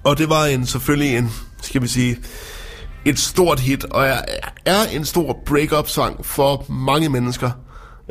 og 0.04 0.18
det 0.18 0.28
var 0.28 0.44
en 0.44 0.66
selvfølgelig 0.66 1.16
en, 1.16 1.30
skal 1.62 1.82
vi 1.82 1.88
sige, 1.88 2.16
et 3.04 3.18
stort 3.18 3.60
hit, 3.60 3.84
og 3.84 4.06
er, 4.06 4.18
er 4.64 4.82
en 4.92 5.04
stor 5.04 5.38
break-up-sang 5.46 6.26
for 6.26 6.64
mange 6.68 7.08
mennesker. 7.08 7.50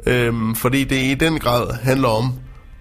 Øhm, 0.05 0.55
fordi 0.55 0.83
det 0.83 1.03
i 1.03 1.13
den 1.13 1.39
grad 1.39 1.73
handler 1.81 2.07
om, 2.07 2.33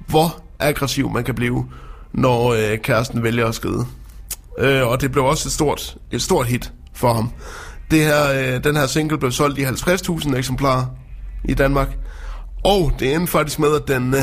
hvor 0.07 0.43
aggressiv 0.59 1.11
man 1.11 1.25
kan 1.25 1.35
blive, 1.35 1.67
når 2.13 2.53
øh, 2.53 2.79
kæresten 2.79 3.23
vælger 3.23 3.47
at 3.47 3.55
skride. 3.55 3.87
Øh, 4.59 4.87
og 4.87 5.01
det 5.01 5.13
blev 5.13 5.25
også 5.25 5.49
et 5.49 5.53
stort, 5.53 5.97
et 6.13 6.23
stort 6.23 6.47
hit 6.47 6.73
for 6.95 7.15
ham. 7.15 7.31
Det 7.91 8.05
her, 8.05 8.33
øh, 8.33 8.65
den 8.65 8.77
her 8.77 8.87
single 8.87 9.19
blev 9.19 9.33
solgt 9.33 9.59
i 9.59 9.65
50.000 9.65 10.37
eksemplarer 10.37 10.87
i 11.45 11.55
Danmark. 11.55 11.89
Og 12.65 12.93
det 12.99 13.15
endte 13.15 13.33
faktisk 13.33 13.59
med, 13.59 13.75
at 13.75 13.89
den, 13.89 14.15
øh, 14.15 14.21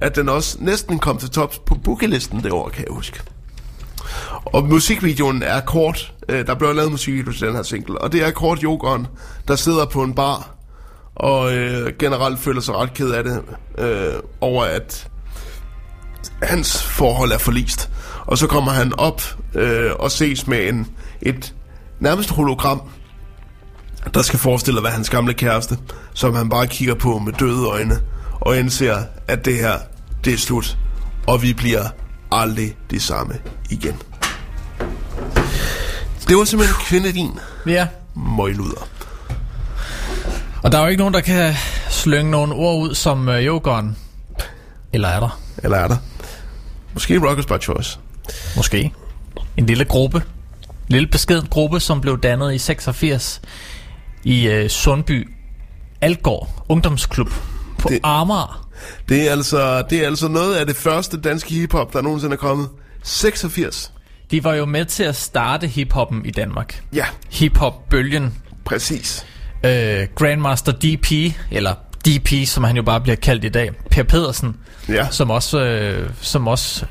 at 0.00 0.16
den 0.16 0.28
også 0.28 0.56
næsten 0.60 0.98
kom 0.98 1.18
til 1.18 1.30
tops 1.30 1.58
på 1.58 1.74
bookelisten 1.74 2.42
det 2.42 2.52
år, 2.52 2.68
kan 2.68 2.84
jeg 2.84 2.94
huske. 2.94 3.20
Og 4.44 4.64
musikvideoen 4.64 5.42
er 5.42 5.60
kort. 5.60 6.12
Øh, 6.28 6.46
der 6.46 6.54
blev 6.54 6.74
lavet 6.74 6.90
musikvideo 6.90 7.32
til 7.32 7.46
den 7.46 7.56
her 7.56 7.62
single. 7.62 7.98
Og 7.98 8.12
det 8.12 8.22
er 8.22 8.30
kort 8.30 8.62
Jokeren, 8.62 9.06
der 9.48 9.56
sidder 9.56 9.86
på 9.86 10.02
en 10.02 10.14
bar 10.14 10.56
og 11.16 11.56
øh, 11.56 11.92
generelt 11.98 12.38
føler 12.38 12.60
sig 12.60 12.74
ret 12.74 12.94
ked 12.94 13.10
af 13.10 13.24
det 13.24 13.42
øh, 13.78 14.14
over, 14.40 14.64
at 14.64 15.08
hans 16.42 16.82
forhold 16.82 17.32
er 17.32 17.38
forlist. 17.38 17.90
Og 18.26 18.38
så 18.38 18.46
kommer 18.46 18.72
han 18.72 18.98
op 18.98 19.22
øh, 19.54 19.90
og 19.98 20.10
ses 20.10 20.46
med 20.46 20.68
en, 20.68 20.86
et 21.22 21.54
nærmest 22.00 22.30
hologram, 22.30 22.82
der 24.14 24.22
skal 24.22 24.38
forestille 24.38 24.78
at 24.78 24.84
være 24.84 24.92
hans 24.92 25.10
gamle 25.10 25.34
kæreste, 25.34 25.78
som 26.14 26.34
han 26.34 26.48
bare 26.48 26.66
kigger 26.66 26.94
på 26.94 27.18
med 27.18 27.32
døde 27.32 27.66
øjne, 27.66 27.94
og 28.40 28.58
indser, 28.58 29.02
at 29.28 29.44
det 29.44 29.56
her, 29.58 29.78
det 30.24 30.32
er 30.32 30.38
slut, 30.38 30.76
og 31.26 31.42
vi 31.42 31.52
bliver 31.52 31.88
aldrig 32.32 32.76
det 32.90 33.02
samme 33.02 33.34
igen. 33.70 33.96
Det 36.28 36.36
var 36.36 36.44
simpelthen 36.44 36.76
kvinde 36.86 37.12
din 37.12 37.38
Ja. 37.66 37.86
møgluder. 38.36 38.88
Og 40.62 40.72
der 40.72 40.78
er 40.78 40.82
jo 40.82 40.88
ikke 40.88 40.98
nogen, 40.98 41.14
der 41.14 41.20
kan 41.20 41.54
slynge 41.90 42.30
nogle 42.30 42.54
ord 42.54 42.82
ud 42.82 42.94
som 42.94 43.28
øh. 43.28 43.96
Eller 44.92 45.08
er 45.08 45.20
der? 45.20 45.40
Eller 45.62 45.76
er 45.78 45.88
der? 45.88 45.96
Måske 46.94 47.18
Rockers 47.28 47.46
by 47.46 47.62
Choice. 47.62 47.98
Måske. 48.56 48.92
En 49.56 49.66
lille 49.66 49.84
gruppe. 49.84 50.16
En 50.68 50.92
lille 50.92 51.08
beskeden 51.08 51.46
gruppe, 51.50 51.80
som 51.80 52.00
blev 52.00 52.20
dannet 52.20 52.54
i 52.54 52.58
86 52.58 53.40
i 54.24 54.46
øh, 54.48 54.70
Sundby 54.70 55.28
Algård 56.00 56.64
Ungdomsklub 56.68 57.30
på 57.86 57.92
det, 57.92 58.00
Amager. 58.02 58.68
Det 59.08 59.28
er, 59.28 59.32
altså, 59.32 59.82
det 59.90 60.02
er 60.02 60.06
altså 60.06 60.28
noget 60.28 60.54
af 60.56 60.66
det 60.66 60.76
første 60.76 61.20
danske 61.20 61.54
hiphop, 61.54 61.92
der 61.92 62.02
nogensinde 62.02 62.32
er 62.32 62.38
kommet. 62.38 62.68
86. 63.02 63.92
De 64.30 64.44
var 64.44 64.54
jo 64.54 64.64
med 64.64 64.84
til 64.84 65.02
at 65.02 65.16
starte 65.16 65.66
hiphoppen 65.66 66.26
i 66.26 66.30
Danmark. 66.30 66.82
Ja. 66.94 67.04
Hiphop-bølgen. 67.30 68.34
Præcis. 68.64 69.26
Øh, 69.64 70.06
Grandmaster 70.14 70.72
DP, 70.72 71.36
eller 71.50 71.74
DP, 72.06 72.48
som 72.48 72.64
han 72.64 72.76
jo 72.76 72.82
bare 72.82 73.00
bliver 73.00 73.16
kaldt 73.16 73.44
i 73.44 73.48
dag, 73.48 73.70
Per 73.90 74.02
Pedersen, 74.02 74.56
ja. 74.88 75.06
som, 75.10 75.30
også, 75.30 75.60
øh, 75.60 76.10
som 76.20 76.48
også 76.48 76.86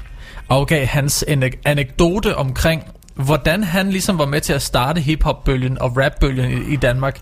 afgav 0.49 0.85
hans 0.85 1.23
anek- 1.27 1.61
anekdote 1.65 2.35
omkring, 2.35 2.83
hvordan 3.15 3.63
han 3.63 3.89
ligesom 3.89 4.17
var 4.17 4.25
med 4.25 4.41
til 4.41 4.53
at 4.53 4.61
starte 4.61 5.01
hiphop-bølgen 5.01 5.81
og 5.81 5.97
rap-bølgen 5.97 6.51
i, 6.51 6.73
i 6.73 6.75
Danmark. 6.75 7.19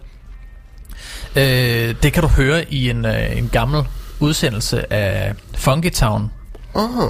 Øh, 1.36 1.96
det 2.04 2.14
kan 2.14 2.24
du 2.24 2.28
høre 2.28 2.74
i 2.74 2.90
en, 2.90 3.06
øh, 3.06 3.38
en 3.38 3.50
gammel 3.52 3.84
udsendelse 4.20 4.94
af 4.94 5.34
Funky 5.56 5.92
Town. 5.92 6.32
Aha. 6.76 7.08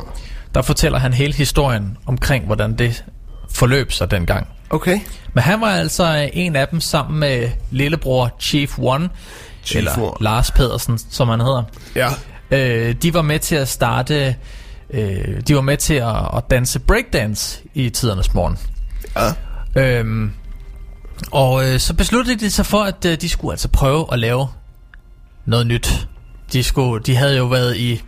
Der 0.55 0.61
fortæller 0.61 0.99
han 0.99 1.13
hele 1.13 1.33
historien 1.33 1.97
omkring, 2.05 2.45
hvordan 2.45 2.77
det 2.77 3.05
forløb 3.51 3.91
sig 3.91 4.11
dengang. 4.11 4.47
Okay. 4.69 4.99
Men 5.33 5.43
han 5.43 5.61
var 5.61 5.67
altså 5.67 6.17
øh, 6.17 6.29
en 6.33 6.55
af 6.55 6.67
dem 6.67 6.81
sammen 6.81 7.19
med 7.19 7.49
lillebror 7.71 8.35
Chief 8.39 8.79
One, 8.79 9.09
Chief 9.63 9.77
eller 9.77 9.99
One. 9.99 10.13
Lars 10.21 10.51
Pedersen, 10.51 10.97
som 10.97 11.29
han 11.29 11.39
hedder. 11.39 11.63
Ja. 11.95 12.09
Øh, 12.51 12.95
de 12.95 13.13
var 13.13 13.21
med 13.21 13.39
til 13.39 13.55
at 13.55 13.67
starte, 13.67 14.35
øh, 14.89 15.41
de 15.47 15.55
var 15.55 15.61
med 15.61 15.77
til 15.77 15.93
at, 15.93 16.15
at 16.37 16.43
danse 16.49 16.79
breakdance 16.79 17.61
i 17.73 17.89
tidernes 17.89 18.33
morgen. 18.33 18.57
Ja. 19.15 19.33
Øhm, 19.81 20.33
og 21.31 21.65
øh, 21.73 21.79
så 21.79 21.93
besluttede 21.93 22.39
de 22.39 22.51
sig 22.51 22.65
for, 22.65 22.83
at 22.83 23.05
øh, 23.05 23.21
de 23.21 23.29
skulle 23.29 23.53
altså 23.53 23.67
prøve 23.67 24.05
at 24.11 24.19
lave 24.19 24.47
noget 25.45 25.67
nyt. 25.67 26.07
De, 26.53 26.63
skulle, 26.63 27.03
de 27.03 27.15
havde 27.15 27.37
jo 27.37 27.45
været 27.45 27.77
i 27.77 28.01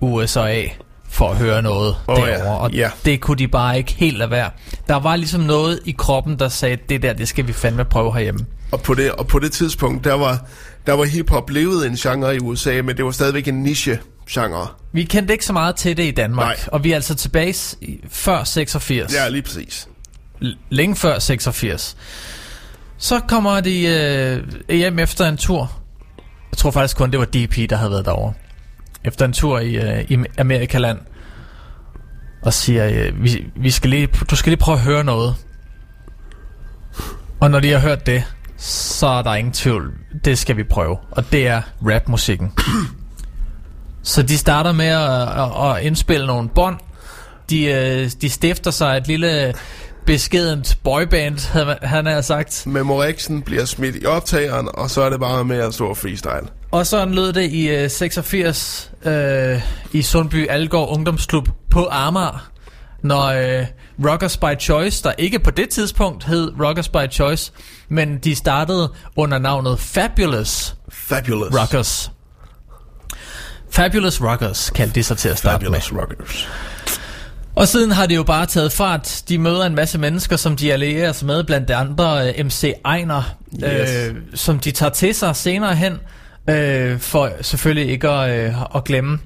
USA 0.00 0.62
for 1.08 1.30
at 1.30 1.36
høre 1.36 1.62
noget 1.62 1.96
oh, 2.06 2.18
ja. 2.18 2.26
derovre, 2.26 2.58
og 2.58 2.72
Ja. 2.72 2.90
det 3.04 3.20
kunne 3.20 3.36
de 3.38 3.48
bare 3.48 3.78
ikke 3.78 3.92
helt 3.92 4.18
lade 4.18 4.30
være. 4.30 4.50
Der 4.88 4.96
var 4.96 5.16
ligesom 5.16 5.40
noget 5.40 5.80
i 5.84 5.94
kroppen, 5.98 6.38
der 6.38 6.48
sagde, 6.48 6.78
det 6.88 7.02
der, 7.02 7.12
det 7.12 7.28
skal 7.28 7.46
vi 7.46 7.52
fandme 7.52 7.84
prøve 7.84 8.12
herhjemme. 8.14 8.46
Og 8.72 8.80
på 8.82 8.94
det, 8.94 9.12
og 9.12 9.26
på 9.26 9.38
det 9.38 9.52
tidspunkt, 9.52 10.04
der 10.04 10.14
var, 10.14 10.44
der 10.86 10.92
var 10.92 11.04
hiphop 11.04 11.50
levet 11.50 11.86
en 11.86 11.94
genre 11.96 12.36
i 12.36 12.38
USA, 12.38 12.82
men 12.82 12.96
det 12.96 13.04
var 13.04 13.10
stadigvæk 13.10 13.48
en 13.48 13.62
niche-genre. 13.62 14.66
Vi 14.92 15.04
kendte 15.04 15.32
ikke 15.34 15.44
så 15.44 15.52
meget 15.52 15.76
til 15.76 15.96
det 15.96 16.02
i 16.04 16.10
Danmark, 16.10 16.46
Nej. 16.46 16.56
og 16.72 16.84
vi 16.84 16.90
er 16.92 16.94
altså 16.94 17.14
tilbage 17.14 17.54
før 18.08 18.44
86. 18.44 19.14
Ja, 19.14 19.28
lige 19.28 19.42
præcis. 19.42 19.88
L- 20.42 20.56
længe 20.70 20.96
før 20.96 21.18
86. 21.18 21.96
Så 23.02 23.20
kommer 23.20 23.60
de 23.60 23.86
øh, 23.86 24.76
hjem 24.76 24.98
efter 24.98 25.28
en 25.28 25.36
tur. 25.36 25.72
Jeg 26.50 26.58
tror 26.58 26.70
faktisk 26.70 26.96
kun, 26.96 27.10
det 27.10 27.18
var 27.18 27.24
DP, 27.24 27.70
der 27.70 27.76
havde 27.76 27.90
været 27.90 28.04
derovre. 28.04 28.34
Efter 29.04 29.24
en 29.24 29.32
tur 29.32 29.58
i, 29.58 29.74
øh, 29.74 30.04
i 30.08 30.24
Amerikaland. 30.38 30.98
Og 32.42 32.52
siger, 32.52 32.88
øh, 32.88 33.22
vi, 33.22 33.46
vi 33.56 33.70
skal 33.70 33.90
lige, 33.90 34.06
du 34.06 34.36
skal 34.36 34.50
lige 34.50 34.60
prøve 34.60 34.78
at 34.78 34.84
høre 34.84 35.04
noget. 35.04 35.34
Og 37.40 37.50
når 37.50 37.60
de 37.60 37.70
har 37.70 37.78
hørt 37.78 38.06
det, 38.06 38.24
så 38.56 39.06
er 39.06 39.22
der 39.22 39.34
ingen 39.34 39.52
tvivl. 39.52 39.92
Det 40.24 40.38
skal 40.38 40.56
vi 40.56 40.64
prøve. 40.64 40.96
Og 41.10 41.32
det 41.32 41.48
er 41.48 41.62
rapmusikken. 41.82 42.52
Så 44.02 44.22
de 44.22 44.38
starter 44.38 44.72
med 44.72 44.86
at, 44.86 45.22
at, 45.22 45.76
at 45.76 45.82
indspille 45.86 46.26
nogle 46.26 46.48
bånd. 46.48 46.78
De, 47.50 47.64
øh, 47.64 48.10
de 48.20 48.30
stifter 48.30 48.70
sig 48.70 48.96
et 48.96 49.06
lille 49.06 49.54
beskedent 50.06 50.78
boyband, 50.84 51.52
havde 51.52 51.78
han 51.82 52.06
har 52.06 52.20
sagt. 52.20 52.62
Memorexen 52.66 53.42
bliver 53.42 53.64
smidt 53.64 53.96
i 53.96 54.06
optageren, 54.06 54.68
og 54.74 54.90
så 54.90 55.02
er 55.02 55.10
det 55.10 55.20
bare 55.20 55.44
med 55.44 55.58
at 55.58 55.74
stå 55.74 55.86
og 55.86 55.96
freestyle. 55.96 56.48
Og 56.70 56.86
så 56.86 57.04
lød 57.04 57.32
det 57.32 57.50
i 57.50 57.68
øh, 57.68 57.90
86 57.90 58.90
øh, 59.04 59.62
i 59.92 60.02
Sundby 60.02 60.48
Algård 60.48 60.88
Ungdomsklub 60.96 61.48
på 61.70 61.88
Amager. 61.90 62.50
når 63.02 63.26
øh, 63.26 63.66
Rockers 64.10 64.36
by 64.36 64.60
Choice, 64.60 65.02
der 65.02 65.12
ikke 65.18 65.38
på 65.38 65.50
det 65.50 65.68
tidspunkt 65.68 66.24
hed 66.24 66.52
Rockers 66.60 66.88
by 66.88 67.10
Choice, 67.10 67.52
men 67.88 68.18
de 68.18 68.34
startede 68.34 68.92
under 69.16 69.38
navnet 69.38 69.80
Fabulous 69.80 70.74
Fabulous. 70.92 71.60
Rockers. 71.60 72.10
Fabulous 73.70 74.20
Rockers 74.22 74.70
kaldte 74.70 74.94
de 74.94 75.02
sig 75.02 75.18
til 75.18 75.28
at 75.28 75.38
starte 75.38 75.64
Fabulous 75.64 75.92
med. 75.92 76.00
Rockers. 76.00 76.48
Og 77.54 77.68
siden 77.68 77.90
har 77.90 78.06
det 78.06 78.16
jo 78.16 78.22
bare 78.22 78.46
taget 78.46 78.72
fart. 78.72 79.22
De 79.28 79.38
møder 79.38 79.64
en 79.66 79.74
masse 79.74 79.98
mennesker, 79.98 80.36
som 80.36 80.56
de 80.56 80.72
allierer 80.72 81.12
sig 81.12 81.26
med, 81.26 81.44
blandt 81.44 81.70
andre 81.70 82.28
øh, 82.38 82.44
MC 82.46 82.72
Ejner, 82.84 83.22
Yes. 83.64 83.90
øh, 84.10 84.14
som 84.34 84.58
de 84.58 84.70
tager 84.70 84.90
til 84.90 85.14
sig 85.14 85.36
senere 85.36 85.74
hen, 85.74 85.92
øh, 86.50 86.98
for 86.98 87.30
selvfølgelig 87.40 87.90
ikke 87.92 88.08
at, 88.08 88.46
øh, 88.48 88.54
at 88.74 88.84
glemme 88.84 89.18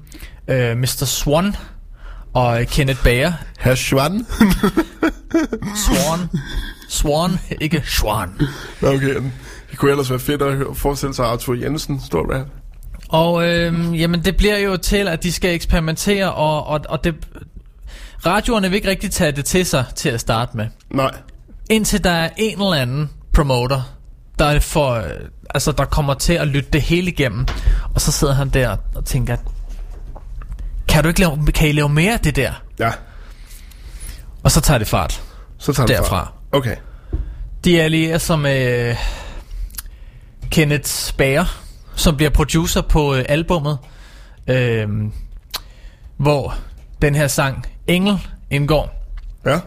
øh, 0.47 0.77
Mr. 0.77 1.05
Swan 1.05 1.55
og 2.33 2.61
øh, 2.61 2.67
Kenneth 2.67 3.03
Bager. 3.03 3.33
Herr 3.59 3.75
Schwan. 3.75 4.25
Swan. 5.85 6.29
Swan, 6.89 7.31
ikke 7.61 7.83
Schwan. 7.85 8.29
Okay, 8.83 9.15
det 9.71 9.77
kunne 9.77 9.91
ellers 9.91 10.09
være 10.09 10.19
fedt 10.19 10.41
at 10.41 10.57
forestille 10.77 11.13
sig 11.15 11.25
Arthur 11.25 11.53
Jensen, 11.53 12.01
stor 12.05 12.33
rap. 12.35 12.47
Og 13.09 13.47
øh, 13.49 14.01
jamen, 14.01 14.25
det 14.25 14.37
bliver 14.37 14.57
jo 14.57 14.77
til, 14.77 15.07
at 15.07 15.23
de 15.23 15.31
skal 15.31 15.53
eksperimentere, 15.55 16.33
og, 16.33 16.67
og, 16.67 16.79
og 16.89 17.03
det, 17.03 17.15
radioerne 18.25 18.69
vil 18.69 18.75
ikke 18.75 18.89
rigtig 18.89 19.11
tage 19.11 19.31
det 19.31 19.45
til 19.45 19.65
sig 19.65 19.85
til 19.95 20.09
at 20.09 20.19
starte 20.19 20.57
med. 20.57 20.67
Nej. 20.89 21.11
Indtil 21.69 22.03
der 22.03 22.11
er 22.11 22.29
en 22.37 22.61
eller 22.61 22.73
anden 22.73 23.09
promoter, 23.33 23.81
der, 24.39 24.59
får, 24.59 24.93
øh, 24.93 25.03
altså, 25.49 25.71
der 25.71 25.85
kommer 25.85 26.13
til 26.13 26.33
at 26.33 26.47
lytte 26.47 26.69
det 26.73 26.81
hele 26.81 27.11
igennem. 27.11 27.45
Og 27.95 28.01
så 28.01 28.11
sidder 28.11 28.33
han 28.33 28.49
der 28.49 28.77
og 28.95 29.05
tænker, 29.05 29.37
kan, 30.87 31.03
du 31.03 31.07
ikke 31.07 31.19
lave, 31.19 31.45
kan 31.53 31.69
I 31.69 31.71
lave 31.71 31.89
mere 31.89 32.13
af 32.13 32.19
det 32.19 32.35
der? 32.35 32.53
Ja. 32.79 32.91
Og 34.43 34.51
så 34.51 34.61
tager 34.61 34.77
det 34.77 34.87
fart. 34.87 35.23
Så 35.57 35.73
tager 35.73 35.87
det 35.87 35.97
derfra. 35.97 36.19
fart. 36.19 36.33
Okay. 36.51 36.75
De 37.65 37.81
allierer 37.81 38.17
sig 38.17 38.39
med 38.39 38.89
øh, 38.89 38.95
Kenneth 40.51 41.13
Bager, 41.17 41.61
som 41.95 42.17
bliver 42.17 42.29
producer 42.29 42.81
på 42.81 43.15
øh, 43.15 43.25
albummet, 43.29 43.77
øh, 44.47 44.87
hvor 46.17 46.55
den 47.01 47.15
her 47.15 47.27
sang 47.27 47.65
Engel 47.87 48.17
indgår. 48.51 48.89
Ja. 49.45 49.59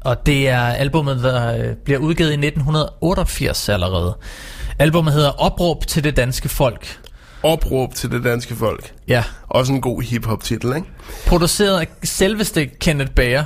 Og 0.00 0.26
det 0.26 0.48
er 0.48 0.60
albummet, 0.62 1.22
der 1.22 1.56
øh, 1.56 1.74
bliver 1.84 1.98
udgivet 1.98 2.30
i 2.30 2.46
1988 2.46 3.68
allerede. 3.68 4.16
Albummet 4.78 5.14
hedder 5.14 5.30
Opråb 5.30 5.86
til 5.86 6.04
det 6.04 6.16
danske 6.16 6.48
folk. 6.48 6.98
Opråb 7.42 7.94
til 7.94 8.10
det 8.10 8.24
danske 8.24 8.56
folk. 8.56 8.92
Ja. 9.08 9.24
Også 9.48 9.72
en 9.72 9.80
god 9.80 10.02
hip-hop 10.02 10.42
titel, 10.42 10.76
ikke? 10.76 10.88
Produceret 11.26 11.80
af 11.80 11.86
selveste 12.04 12.66
Kenneth 12.66 13.10
Bager. 13.10 13.44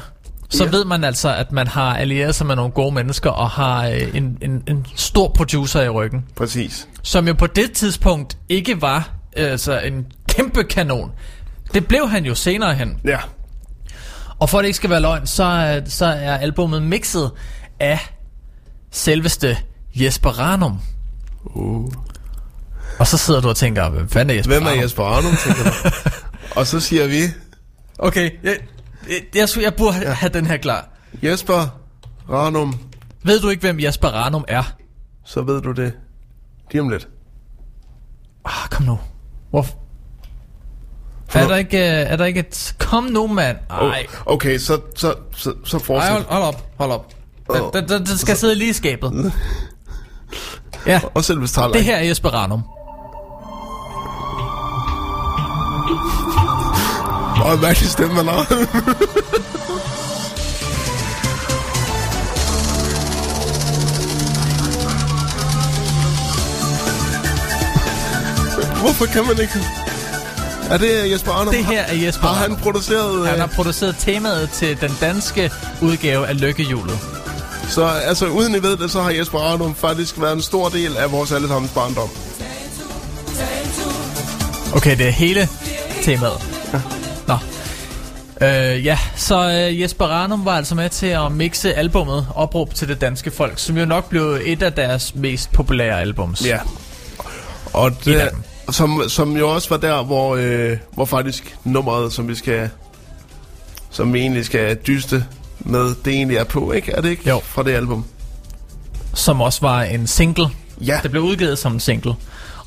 Så 0.50 0.64
Ja. 0.64 0.70
ved 0.70 0.84
man 0.84 1.04
altså, 1.04 1.34
at 1.34 1.52
man 1.52 1.66
har 1.66 1.96
allieret 1.96 2.34
sig 2.34 2.46
med 2.46 2.56
nogle 2.56 2.72
gode 2.72 2.94
mennesker 2.94 3.30
og 3.30 3.50
har 3.50 3.86
øh, 3.88 4.16
en, 4.16 4.38
en, 4.42 4.62
en 4.68 4.86
stor 4.96 5.28
producer 5.36 5.82
i 5.82 5.88
ryggen. 5.88 6.24
Præcis. 6.36 6.88
Som 7.02 7.26
jo 7.28 7.34
på 7.34 7.46
det 7.46 7.72
tidspunkt 7.72 8.36
ikke 8.48 8.82
var 8.82 9.10
øh, 9.36 9.50
altså 9.50 9.80
en 9.80 10.06
kæmpe 10.28 10.64
kanon. 10.64 11.10
Det 11.74 11.86
blev 11.86 12.08
han 12.08 12.24
jo 12.24 12.34
senere 12.34 12.74
hen. 12.74 13.00
Ja. 13.04 13.18
Og 14.38 14.50
for 14.50 14.58
at 14.58 14.62
det 14.62 14.66
ikke 14.68 14.76
skal 14.76 14.90
være 14.90 15.00
løgn, 15.00 15.26
så, 15.26 15.44
er- 15.44 15.84
så 15.84 16.04
er 16.06 16.36
albummet 16.36 16.82
mixet 16.82 17.30
af 17.80 17.98
selveste 18.90 19.56
Jesper 19.94 20.30
Ranum. 20.30 20.80
Uh. 21.44 21.92
Og 22.98 23.06
så 23.06 23.18
sidder 23.18 23.40
du 23.40 23.48
og 23.48 23.56
tænker, 23.56 23.88
hvem 23.88 24.08
fanden 24.08 24.30
er 24.30 24.34
Jesper 24.34 24.52
Hvem 24.54 24.62
er 24.62 24.66
Ranum? 24.70 24.82
Jesper 24.82 25.04
Arnum, 25.04 25.32
tænker 25.44 25.62
du? 25.64 25.70
Og 26.60 26.66
så 26.66 26.80
siger 26.80 27.06
vi... 27.06 27.22
Okay, 27.98 28.30
jeg, 28.42 28.56
jeg, 29.08 29.20
jeg, 29.34 29.48
jeg 29.62 29.74
burde 29.74 29.98
ja. 29.98 30.12
have 30.12 30.30
den 30.32 30.46
her 30.46 30.56
klar. 30.56 30.88
Jesper 31.22 31.80
Ranum. 32.30 32.78
Ved 33.22 33.40
du 33.40 33.48
ikke, 33.48 33.60
hvem 33.60 33.80
Jesper 33.80 34.08
Ranum 34.08 34.44
er? 34.48 34.62
Så 35.24 35.42
ved 35.42 35.62
du 35.62 35.72
det 35.72 35.92
lige 36.72 36.80
om 36.80 36.88
lidt. 36.88 37.08
Ah, 38.44 38.68
kom 38.70 38.86
nu. 38.86 38.98
Er 41.34 41.48
der, 41.48 41.56
ikke, 41.56 41.78
øh, 41.78 41.84
er 42.12 42.16
der 42.16 42.24
ikke 42.24 42.40
et... 42.40 42.74
Kom 42.78 43.04
nu, 43.04 43.26
mand. 43.26 43.56
Ej. 43.70 44.06
Oh, 44.26 44.34
okay, 44.34 44.58
så, 44.58 44.80
så, 44.96 45.14
så, 45.36 45.52
så 45.64 45.76
Ej, 45.76 45.82
fortsæt. 45.82 46.12
hold, 46.12 46.24
hold 46.28 46.42
op, 46.42 46.64
hold 46.78 46.90
op. 46.90 47.12
Den, 47.74 47.88
den, 47.88 48.06
den 48.06 48.18
skal 48.18 48.36
sidde 48.36 48.54
lige 48.54 48.70
i 48.70 48.72
skabet. 48.72 49.32
Ja, 50.86 51.00
Og 51.14 51.24
selv 51.24 51.38
hvis 51.38 51.52
det 51.52 51.84
her 51.84 51.96
er 51.96 52.02
Jesper 52.02 52.28
Ranum. 52.30 52.62
Hvor 57.36 57.62
mærkelig 57.62 57.90
stemme 57.90 58.14
man 58.14 58.26
har. 58.26 58.44
Hvorfor 68.80 69.06
kan 69.06 69.26
man 69.26 69.40
ikke? 69.40 69.83
Er 70.70 70.78
det 70.78 71.10
Jesper 71.10 71.32
Arnum? 71.32 71.54
Det 71.54 71.64
her 71.64 71.82
er 71.82 71.94
Jesper 71.94 72.28
Har 72.28 72.34
han 72.34 72.56
produceret... 72.56 73.26
Han 73.26 73.34
øh, 73.34 73.40
har 73.40 73.46
produceret 73.46 73.96
temaet 73.98 74.50
til 74.50 74.80
den 74.80 74.90
danske 75.00 75.50
udgave 75.82 76.26
af 76.26 76.40
Lykkehjulet. 76.40 76.98
Så 77.68 77.86
altså, 77.86 78.26
uden 78.26 78.54
I 78.54 78.62
ved 78.62 78.76
det, 78.76 78.90
så 78.90 79.02
har 79.02 79.10
Jesper 79.10 79.38
Arnum 79.38 79.74
faktisk 79.74 80.20
været 80.20 80.32
en 80.32 80.42
stor 80.42 80.68
del 80.68 80.96
af 80.96 81.12
vores 81.12 81.32
allesammens 81.32 81.72
barndom. 81.72 82.08
Okay, 84.76 84.98
det 84.98 85.06
er 85.06 85.10
hele 85.10 85.48
temaet. 86.02 86.42
Nå. 87.26 87.34
Øh, 88.40 88.86
ja, 88.86 88.98
så 89.16 89.50
øh, 89.50 89.80
Jesper 89.80 90.04
Ranum 90.04 90.44
var 90.44 90.56
altså 90.56 90.74
med 90.74 90.90
til 90.90 91.06
at 91.06 91.32
mixe 91.32 91.74
albummet 91.74 92.26
Opråb 92.34 92.74
til 92.74 92.88
det 92.88 93.00
danske 93.00 93.30
folk, 93.30 93.52
som 93.56 93.78
jo 93.78 93.84
nok 93.84 94.08
blev 94.08 94.38
et 94.44 94.62
af 94.62 94.72
deres 94.72 95.14
mest 95.14 95.52
populære 95.52 96.00
albums. 96.00 96.46
Ja. 96.46 96.58
Og 97.72 97.88
Et 97.88 98.04
det, 98.04 98.14
af 98.14 98.30
dem. 98.30 98.42
Som, 98.70 99.02
som 99.08 99.36
jo 99.36 99.50
også 99.50 99.68
var 99.68 99.76
der, 99.76 100.02
hvor, 100.02 100.36
øh, 100.36 100.76
hvor 100.90 101.04
faktisk 101.04 101.56
nummeret, 101.64 102.12
som 102.12 102.28
vi 102.28 102.34
skal 102.34 102.70
som 103.90 104.12
vi 104.12 104.20
egentlig 104.20 104.44
skal 104.44 104.76
dyste 104.86 105.24
med, 105.58 105.94
det 106.04 106.12
egentlig 106.12 106.36
er 106.36 106.44
på, 106.44 106.72
ikke? 106.72 106.92
Er 106.92 107.00
det 107.00 107.10
ikke? 107.10 107.28
Jo. 107.28 107.40
Fra 107.44 107.62
det 107.62 107.72
album. 107.72 108.04
Som 109.14 109.40
også 109.40 109.60
var 109.60 109.82
en 109.82 110.06
single. 110.06 110.48
Ja. 110.80 110.98
Det 111.02 111.10
blev 111.10 111.22
udgivet 111.22 111.58
som 111.58 111.72
en 111.72 111.80
single. 111.80 112.14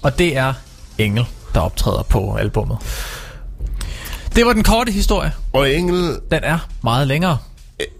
Og 0.01 0.19
det 0.19 0.37
er 0.37 0.53
Engel, 0.97 1.25
der 1.53 1.59
optræder 1.59 2.03
på 2.03 2.35
albummet. 2.35 2.77
Det 4.35 4.45
var 4.45 4.53
den 4.53 4.63
korte 4.63 4.91
historie. 4.91 5.31
Og 5.53 5.73
Engel, 5.73 6.19
Den 6.31 6.43
er 6.43 6.59
meget 6.83 7.07
længere. 7.07 7.37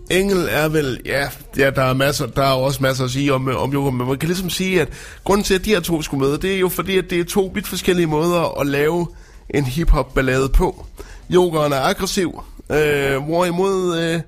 Engel 0.10 0.48
er 0.50 0.68
vel, 0.70 1.02
ja, 1.06 1.30
ja 1.58 1.70
der, 1.70 1.82
er 1.82 1.94
masser, 1.94 2.26
der 2.26 2.44
er 2.44 2.54
også 2.54 2.84
masser 2.84 3.06
at 3.06 3.12
sige 3.12 3.34
om, 3.34 3.48
om 3.48 3.74
Joko, 3.74 3.92
men 3.92 4.08
man 4.08 4.18
kan 4.18 4.28
ligesom 4.28 4.50
sige, 4.50 4.82
at 4.82 4.90
grunden 5.24 5.44
til, 5.44 5.54
at 5.54 5.66
de 5.66 5.70
her 5.70 5.80
to 5.80 6.02
skulle 6.02 6.30
med, 6.30 6.38
det 6.38 6.56
er 6.56 6.60
jo 6.60 6.70
fordi, 6.70 6.98
at 6.98 7.10
det 7.10 7.20
er 7.20 7.24
to 7.24 7.52
vidt 7.54 7.68
forskellige 7.68 8.08
måder 8.08 8.60
at 8.60 8.68
lave 8.68 9.08
en 9.50 9.64
hip-hop-ballade 9.64 10.50
på. 10.50 10.86
Jokeren 11.30 11.74
er 11.74 11.80
aggressiv, 11.82 12.44
øh, 12.70 13.18
hvorimod, 13.18 14.00
øh, 14.00 14.22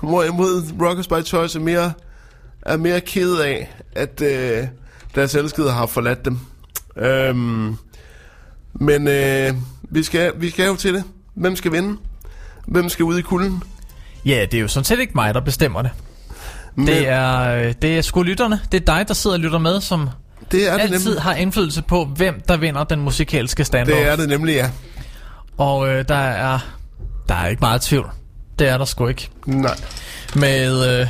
hvorimod 0.00 0.62
Rockers 0.82 1.08
by 1.08 1.22
Choice 1.24 1.58
er 1.58 1.62
mere, 1.62 1.92
er 2.62 2.76
mere 2.76 3.00
ked 3.00 3.36
af, 3.36 3.74
at 3.92 4.22
øh, 4.22 4.66
deres 5.14 5.34
elskede 5.34 5.70
har 5.70 5.86
forladt 5.86 6.24
dem. 6.24 6.38
Øh, 6.96 7.36
men 8.72 9.08
øh, 9.08 9.54
vi, 9.82 10.02
skal, 10.02 10.32
vi 10.36 10.50
skal 10.50 10.66
jo 10.66 10.76
til 10.76 10.94
det. 10.94 11.04
Hvem 11.34 11.56
skal 11.56 11.72
vinde? 11.72 11.96
Hvem 12.66 12.88
skal 12.88 13.04
ud 13.04 13.18
i 13.18 13.22
kulden? 13.22 13.62
Ja, 14.24 14.46
det 14.50 14.54
er 14.54 14.60
jo 14.60 14.68
sådan 14.68 14.84
set 14.84 14.98
ikke 15.00 15.12
mig, 15.14 15.34
der 15.34 15.40
bestemmer 15.40 15.82
det. 15.82 15.90
Det 16.76 17.08
er, 17.08 17.40
øh, 17.54 17.74
det 17.82 17.98
er 17.98 18.02
sgu 18.02 18.22
lytterne. 18.22 18.60
Det 18.72 18.80
er 18.88 18.94
dig, 18.96 19.08
der 19.08 19.14
sidder 19.14 19.36
og 19.36 19.40
lytter 19.40 19.58
med, 19.58 19.80
som 19.80 20.08
det 20.52 20.68
er 20.68 20.72
det 20.72 20.80
altid 20.80 21.04
nemlig. 21.10 21.22
har 21.22 21.34
indflydelse 21.34 21.82
på, 21.82 22.04
hvem 22.04 22.42
der 22.48 22.56
vinder 22.56 22.84
den 22.84 23.00
musikalske 23.00 23.64
standoff. 23.64 23.98
Det 23.98 24.08
er 24.08 24.16
det 24.16 24.28
nemlig, 24.28 24.54
ja. 24.54 24.70
Og 25.58 25.88
øh, 25.88 26.04
der 26.08 26.14
er 26.14 26.58
der 27.28 27.34
er 27.34 27.46
ikke 27.46 27.60
meget 27.60 27.82
tvivl. 27.82 28.10
Det 28.58 28.68
er 28.68 28.78
der 28.78 28.84
sgu 28.84 29.06
ikke. 29.06 29.28
Nej. 29.46 29.76
Med 30.34 31.00
øh, 31.00 31.06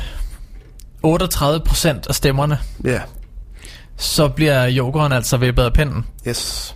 38% 1.05 1.87
af 2.09 2.15
stemmerne, 2.15 2.57
Ja. 2.85 2.99
så 3.97 4.27
bliver 4.27 4.63
jokeren 4.65 5.11
altså 5.11 5.37
vippet 5.37 5.63
af 5.63 5.73
pinden. 5.73 6.05
Yes. 6.27 6.75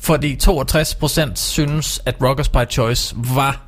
Fordi 0.00 0.38
62% 0.44 1.30
synes, 1.34 2.00
at 2.06 2.14
Rockers 2.22 2.48
by 2.48 2.70
Choice 2.70 3.14
var 3.18 3.67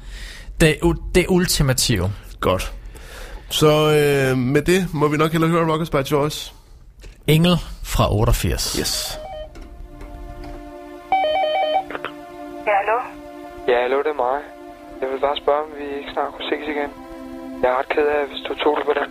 det, 0.60 0.78
det 1.14 1.26
ultimative. 1.28 2.10
Godt. 2.40 2.72
Så 3.50 3.66
øh, 3.66 4.38
med 4.38 4.62
det 4.62 4.94
må 4.94 5.08
vi 5.08 5.16
nok 5.16 5.32
hellere 5.32 5.50
høre 5.50 5.72
Rockers 5.72 5.90
by 5.90 6.02
Choice. 6.04 6.54
Engel 7.26 7.56
fra 7.84 8.14
88. 8.14 8.76
Yes. 8.80 9.18
Ja, 12.66 12.74
hallo? 12.80 12.98
Ja, 13.68 13.80
hallo, 13.82 13.98
det 13.98 14.06
er 14.06 14.20
mig. 14.26 14.40
Jeg 15.00 15.08
vil 15.12 15.20
bare 15.20 15.36
spørge, 15.36 15.62
om 15.64 15.70
vi 15.78 15.84
ikke 15.98 16.10
snart 16.12 16.32
kunne 16.34 16.48
ses 16.50 16.68
igen. 16.74 16.90
Jeg 17.62 17.70
er 17.70 17.78
ret 17.78 17.88
ked 17.88 18.06
af, 18.06 18.26
hvis 18.28 18.40
du 18.48 18.54
tog 18.54 18.76
det 18.76 18.84
på 18.86 18.92
den. 19.00 19.08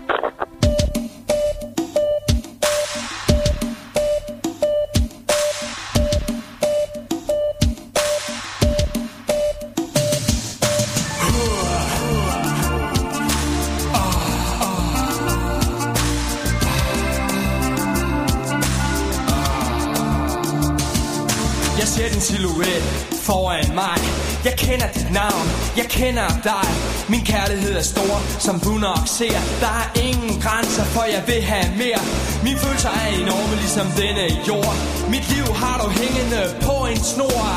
Ser 21.94 22.10
din 22.14 22.22
silhuet 22.22 22.84
foran 23.28 23.70
mig. 23.82 24.00
Jeg 24.48 24.56
kender 24.66 24.88
dit 24.98 25.12
navn, 25.22 25.46
jeg 25.80 25.88
kender 26.00 26.30
dig. 26.52 26.68
Min 27.14 27.24
kærlighed 27.34 27.74
er 27.82 27.88
stor, 27.94 28.16
som 28.46 28.56
du 28.66 28.74
nok 28.88 29.04
ser. 29.18 29.38
Der 29.66 29.74
er 29.82 29.88
ingen 30.08 30.34
grænser, 30.46 30.86
for 30.96 31.04
jeg 31.16 31.24
vil 31.30 31.42
have 31.52 31.68
mere. 31.82 32.02
Min 32.46 32.58
følelser 32.64 32.94
er 33.02 33.08
enorme, 33.24 33.56
ligesom 33.64 33.88
denne 34.02 34.26
jord. 34.50 34.76
Mit 35.14 35.26
liv 35.34 35.46
har 35.62 35.76
du 35.82 35.88
hængende 36.02 36.42
på 36.68 36.76
en 36.92 37.02
snor. 37.12 37.48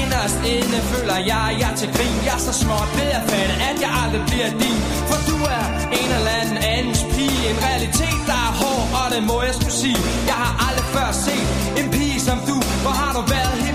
Inderst 0.00 0.38
inde 0.54 0.78
føler 0.92 1.18
jeg, 1.32 1.48
jeg 1.62 1.72
til 1.80 1.88
grin. 1.96 2.16
Jeg 2.28 2.34
er 2.38 2.44
så 2.48 2.54
småt 2.62 2.90
ved 2.98 3.10
at 3.18 3.22
fatte, 3.30 3.54
at 3.68 3.76
jeg 3.84 3.92
aldrig 4.02 4.22
bliver 4.30 4.50
din. 4.62 4.78
For 5.08 5.18
du 5.30 5.36
er 5.58 5.64
en 6.00 6.10
eller 6.18 6.32
anden 6.40 6.58
andens 6.74 7.02
pige. 7.14 7.40
En 7.50 7.58
realitet, 7.68 8.20
der 8.30 8.40
er 8.48 8.52
hård, 8.62 8.84
og 9.00 9.06
det 9.14 9.22
må 9.30 9.36
jeg 9.48 9.54
skulle 9.58 9.78
sige. 9.84 10.00
Jeg 10.30 10.38
har 10.44 10.52
aldrig 10.66 10.86
før 10.94 11.08
set 11.26 11.48
en 11.80 11.86
pige 11.94 12.20
som 12.28 12.38
du. 12.48 12.56
Hvor 12.84 12.94
har 13.02 13.12
du 13.18 13.22
været 13.34 13.67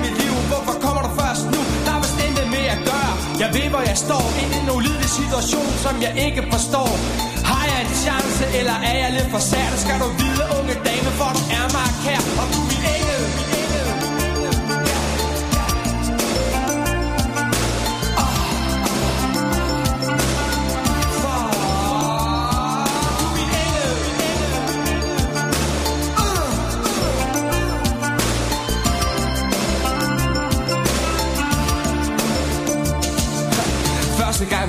ved, 3.55 3.67
hvor 3.73 3.83
jeg 3.91 3.97
står 4.07 4.25
i 4.41 4.43
en 4.57 4.67
ulidelig 4.77 5.11
situation, 5.19 5.69
som 5.85 5.93
jeg 6.05 6.13
ikke 6.25 6.41
forstår 6.53 6.89
Har 7.49 7.63
jeg 7.71 7.79
en 7.85 7.93
chance, 8.05 8.43
eller 8.59 8.77
er 8.89 8.95
jeg 9.03 9.09
lidt 9.17 9.29
for 9.33 9.41
sær? 9.49 9.67
Det 9.73 9.79
skal 9.85 9.97
du 10.03 10.07
vide, 10.21 10.43
unge 10.57 10.75
dame, 10.87 11.09
for 11.19 11.29
du 11.37 11.43
er 11.59 11.67
mig 11.75 11.89
kær 12.03 12.21
Og 12.41 12.45
du 12.53 12.59
er 12.63 12.67
min 12.71 12.83
engel 12.95 13.22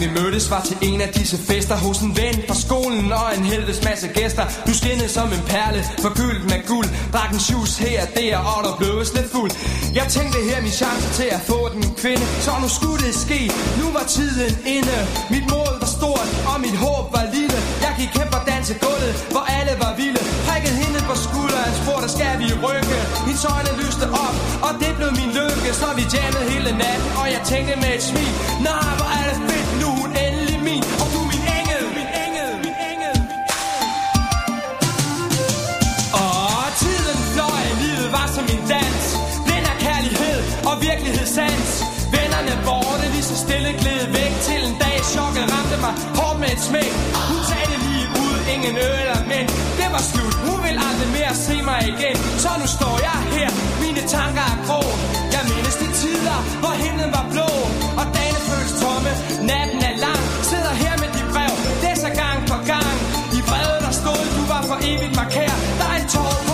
vi 0.04 0.10
mødtes 0.20 0.50
var 0.50 0.62
til 0.68 0.76
en 0.88 1.00
af 1.00 1.10
disse 1.18 1.38
fester 1.48 1.76
Hos 1.76 1.98
en 2.06 2.12
ven 2.20 2.36
fra 2.48 2.56
skolen 2.66 3.12
og 3.12 3.28
en 3.38 3.44
helvedes 3.52 3.84
masse 3.88 4.08
gæster. 4.18 4.44
Du 4.66 4.72
skinnede 4.80 5.08
som 5.08 5.28
en 5.36 5.44
perle, 5.52 5.80
forgyldt 6.04 6.44
med 6.50 6.60
guld. 6.72 6.88
Drak 7.14 7.30
en 7.32 7.42
shoes 7.48 7.72
her 7.84 8.02
og 8.06 8.08
der, 8.18 8.36
og 8.52 8.58
der 8.66 8.72
blev 8.80 8.94
lidt 9.16 9.30
fuld. 9.36 9.50
Jeg 9.98 10.06
tænkte 10.16 10.38
her 10.48 10.58
min 10.66 10.76
chance 10.82 11.06
til 11.18 11.28
at 11.36 11.40
få 11.50 11.58
den 11.74 11.84
kvinde 12.02 12.24
Så 12.46 12.50
nu 12.62 12.68
skulle 12.78 13.00
det 13.06 13.14
ske, 13.26 13.40
nu 13.80 13.86
var 13.96 14.04
tiden 14.16 14.52
inde. 14.76 14.96
Mit 15.34 15.46
mål 15.54 15.72
var 15.82 15.90
stort, 15.98 16.28
og 16.50 16.56
mit 16.64 16.76
håb 16.84 17.04
var 17.16 17.24
lille. 17.36 17.58
Jeg 17.84 17.92
gik 18.00 18.12
hen 18.18 18.28
på 18.34 18.40
dansegulvet, 18.50 19.12
hvor 19.32 19.44
alle 19.58 19.74
var 19.84 19.92
vilde 20.00 20.23
spurgte 21.84 22.08
skal 22.16 22.34
vi 22.42 22.48
rykke? 22.66 22.98
Hendes 23.26 23.44
øjne 23.54 23.72
lyste 23.82 24.06
op, 24.24 24.36
og 24.66 24.72
det 24.82 24.92
blev 24.98 25.10
min 25.20 25.30
lykke. 25.38 25.70
Så 25.80 25.88
vi 25.98 26.04
jammede 26.14 26.44
hele 26.52 26.70
natten, 26.82 27.08
og 27.20 27.26
jeg 27.34 27.40
tænkte 27.50 27.74
med 27.82 27.92
et 27.98 28.04
smil. 28.10 28.32
Nej, 28.68 28.90
hvor 28.98 29.10
er 29.18 29.24
det 29.30 29.38
fedt, 29.48 29.68
nu 29.80 29.88
er 29.92 29.96
hun 30.00 30.10
endelig 30.26 30.58
min. 30.68 30.84
Og 31.02 31.06
du 31.12 31.18
er 31.24 31.28
min 31.34 31.44
engel, 31.58 31.82
min 31.98 32.10
engel, 32.24 32.50
min 32.64 32.76
engel 32.92 33.16
Og 36.22 36.64
tiden 36.82 37.18
fløj, 37.32 37.62
livet 37.82 38.08
var 38.16 38.26
som 38.36 38.46
en 38.54 38.62
dans. 38.74 39.04
Blind 39.46 39.66
af 39.72 39.76
kærlighed 39.86 40.38
og 40.68 40.74
virkelighedssans 40.86 41.70
Vennerne 42.14 42.54
borte 42.66 43.06
lige 43.14 43.26
så 43.30 43.36
stille 43.44 43.70
gled 43.80 44.02
væk 44.16 44.32
Til 44.46 44.60
en 44.68 44.76
dag. 44.84 44.96
Chokket 45.14 45.46
ramte 45.54 45.76
mig 45.84 45.94
hårdt 46.18 46.38
med 46.42 46.50
et 46.56 46.62
smæk. 46.68 46.92
Hun 47.30 47.40
sagde 47.50 47.66
det 47.72 47.80
ingen 48.54 48.76
øl 48.90 49.04
men 49.30 49.44
Det 49.80 49.88
var 49.94 50.02
slut, 50.10 50.36
hun 50.48 50.58
vil 50.66 50.76
aldrig 50.88 51.10
mere 51.18 51.34
se 51.46 51.56
mig 51.70 51.80
igen. 51.94 52.16
Så 52.42 52.50
nu 52.60 52.66
står 52.76 52.96
jeg 53.08 53.18
her, 53.36 53.50
mine 53.84 54.02
tanker 54.16 54.44
er 54.52 54.56
grå. 54.66 54.80
Jeg 55.34 55.42
mindes 55.50 55.76
de 55.82 55.88
tider, 56.00 56.38
hvor 56.62 56.74
himlen 56.84 57.10
var 57.16 57.26
blå. 57.34 57.50
Og 58.00 58.06
dagene 58.16 58.40
føles 58.48 58.72
tomme, 58.82 59.12
natten 59.50 59.80
er 59.90 59.94
lang. 60.04 60.22
Sidder 60.50 60.74
her 60.82 60.94
med 61.02 61.10
de 61.16 61.22
brev, 61.32 61.54
læser 61.84 62.12
gang 62.22 62.38
på 62.50 62.56
gang. 62.72 62.94
I 63.38 63.40
brevet 63.50 63.78
der 63.84 63.92
stod, 64.00 64.22
du 64.36 64.42
var 64.52 64.62
for 64.70 64.78
evigt 64.90 65.14
markeret 65.20 65.58
Der 65.78 65.86
er 65.92 65.96
en 66.02 66.08
tår 66.14 66.34
på 66.48 66.53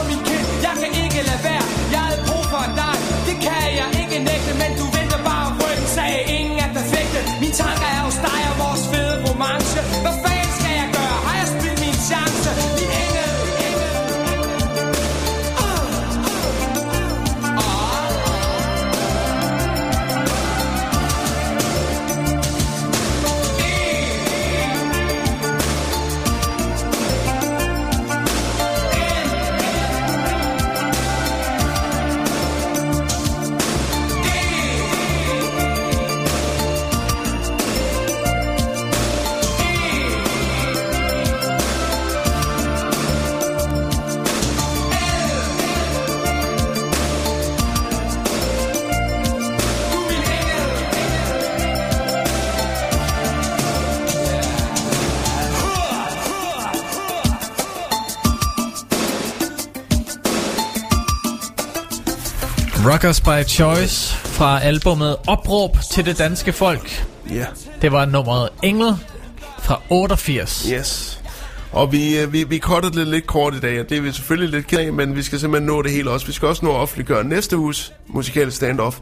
Rockers 62.92 63.20
by 63.20 63.44
Choice 63.48 64.16
fra 64.16 64.60
albumet 64.62 65.16
Opråb 65.26 65.76
til 65.92 66.06
det 66.06 66.18
danske 66.18 66.52
folk. 66.52 67.06
Ja. 67.30 67.44
Det 67.82 67.92
var 67.92 68.04
nummeret 68.04 68.48
Engel 68.62 68.96
fra 69.58 69.80
88. 69.90 70.68
Yes. 70.72 71.20
Og 71.72 71.92
vi, 71.92 72.18
øh, 72.18 72.32
vi, 72.32 72.44
vi 72.44 72.58
cuttede 72.58 72.98
det 72.98 73.06
lidt 73.06 73.26
kort 73.26 73.54
i 73.54 73.60
dag, 73.60 73.80
og 73.80 73.88
det 73.90 73.98
er 73.98 74.02
vi 74.02 74.12
selvfølgelig 74.12 74.50
lidt 74.54 74.66
ked 74.66 74.78
af, 74.78 74.92
men 74.92 75.16
vi 75.16 75.22
skal 75.22 75.40
simpelthen 75.40 75.66
nå 75.66 75.82
det 75.82 75.90
hele 75.90 76.10
også. 76.10 76.26
Vi 76.26 76.32
skal 76.32 76.48
også 76.48 76.64
nå 76.64 76.70
at 76.70 76.76
offentliggøre 76.76 77.24
næste 77.24 77.56
uges 77.56 77.92
musikale 78.06 78.50
standoff. 78.50 78.98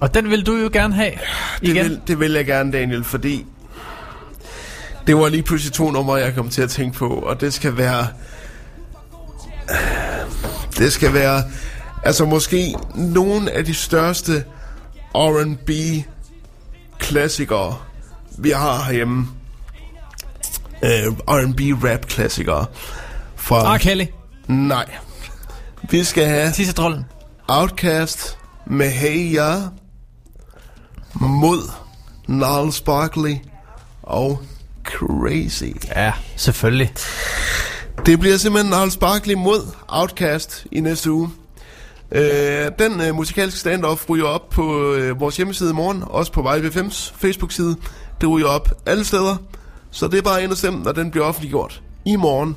Og 0.00 0.14
den 0.14 0.30
vil 0.30 0.46
du 0.46 0.56
jo 0.56 0.70
gerne 0.72 0.94
have 0.94 1.12
Det 1.60 1.68
igen. 1.68 1.84
vil, 1.84 2.00
det 2.06 2.20
vil 2.20 2.32
jeg 2.32 2.46
gerne, 2.46 2.72
Daniel, 2.72 3.04
fordi 3.04 3.46
det 5.06 5.16
var 5.16 5.28
lige 5.28 5.42
pludselig 5.42 5.72
to 5.72 5.90
numre, 5.90 6.14
jeg 6.14 6.34
kom 6.34 6.48
til 6.48 6.62
at 6.62 6.70
tænke 6.70 6.98
på, 6.98 7.08
og 7.08 7.40
det 7.40 7.54
skal 7.54 7.76
være... 7.76 8.06
Det 10.78 10.92
skal 10.92 11.14
være... 11.14 11.42
Altså 12.08 12.24
måske 12.24 12.74
nogle 12.94 13.50
af 13.50 13.64
de 13.64 13.74
største 13.74 14.44
R&B 15.14 15.70
klassikere, 16.98 17.76
vi 18.38 18.50
har 18.50 18.84
herhjemme. 18.84 19.28
Uh, 20.82 20.88
R&B 21.28 21.84
rap 21.84 22.06
klassikere. 22.06 22.66
Fra... 23.36 23.74
R. 23.76 23.78
Kelly. 23.78 24.04
Nej. 24.46 24.90
Vi 25.90 26.04
skal 26.04 26.26
have... 26.26 26.52
Tissedrollen. 26.52 27.04
Outcast 27.48 28.38
med 28.66 28.90
Hey 28.90 29.34
Ya 29.34 29.54
mod 31.14 31.70
Gnarls 32.26 32.80
Barkley 32.80 33.36
og 34.02 34.42
Crazy. 34.84 35.64
Ja, 35.96 36.12
selvfølgelig. 36.36 36.92
Det 38.06 38.20
bliver 38.20 38.36
simpelthen 38.36 38.72
Gnarls 38.72 38.96
Barkley 38.96 39.34
mod 39.34 39.66
Outcast 39.88 40.66
i 40.72 40.80
næste 40.80 41.12
uge. 41.12 41.30
Øh, 42.12 42.70
den 42.78 43.00
øh, 43.00 43.14
musikalske 43.14 43.58
standoff 43.58 44.10
ryger 44.10 44.24
op 44.24 44.48
på 44.50 44.94
øh, 44.94 45.20
vores 45.20 45.36
hjemmeside 45.36 45.70
i 45.70 45.72
morgen, 45.72 46.02
også 46.06 46.32
på 46.32 46.40
Vibe 46.54 46.68
5's 46.68 47.12
Facebook-side. 47.16 47.76
Det 48.20 48.28
ryger 48.28 48.46
op 48.46 48.68
alle 48.86 49.04
steder, 49.04 49.36
så 49.90 50.08
det 50.08 50.18
er 50.18 50.22
bare 50.22 50.42
ind 50.42 50.50
og 50.50 50.56
stemme, 50.56 50.82
når 50.82 50.92
den 50.92 51.10
bliver 51.10 51.26
offentliggjort 51.26 51.82
i 52.06 52.16
morgen. 52.16 52.56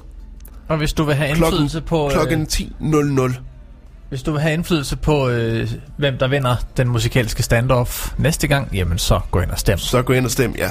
Og 0.68 0.78
hvis 0.78 0.94
du 0.94 1.04
vil 1.04 1.16
have 1.16 1.30
indflydelse 1.30 1.82
på... 1.82 2.06
øh, 2.06 2.12
Klokken 2.12 2.48
10.00. 2.52 3.34
Hvis 4.12 4.24
du 4.24 4.32
vil 4.32 4.42
have 4.42 4.54
indflydelse 4.54 4.96
på, 4.96 5.30
øh, 5.30 5.72
hvem 5.98 6.18
der 6.18 6.28
vinder 6.28 6.56
den 6.78 6.88
musikalske 6.88 7.44
standoff 7.44 8.14
næste 8.18 8.48
gang, 8.48 8.70
jamen 8.74 8.98
så 8.98 9.20
gå 9.32 9.40
ind 9.40 9.52
og 9.52 9.60
stem. 9.60 9.78
Så 9.78 10.02
gå 10.02 10.14
ind 10.14 10.26
og 10.26 10.32
stem, 10.32 10.56
ja. 10.58 10.70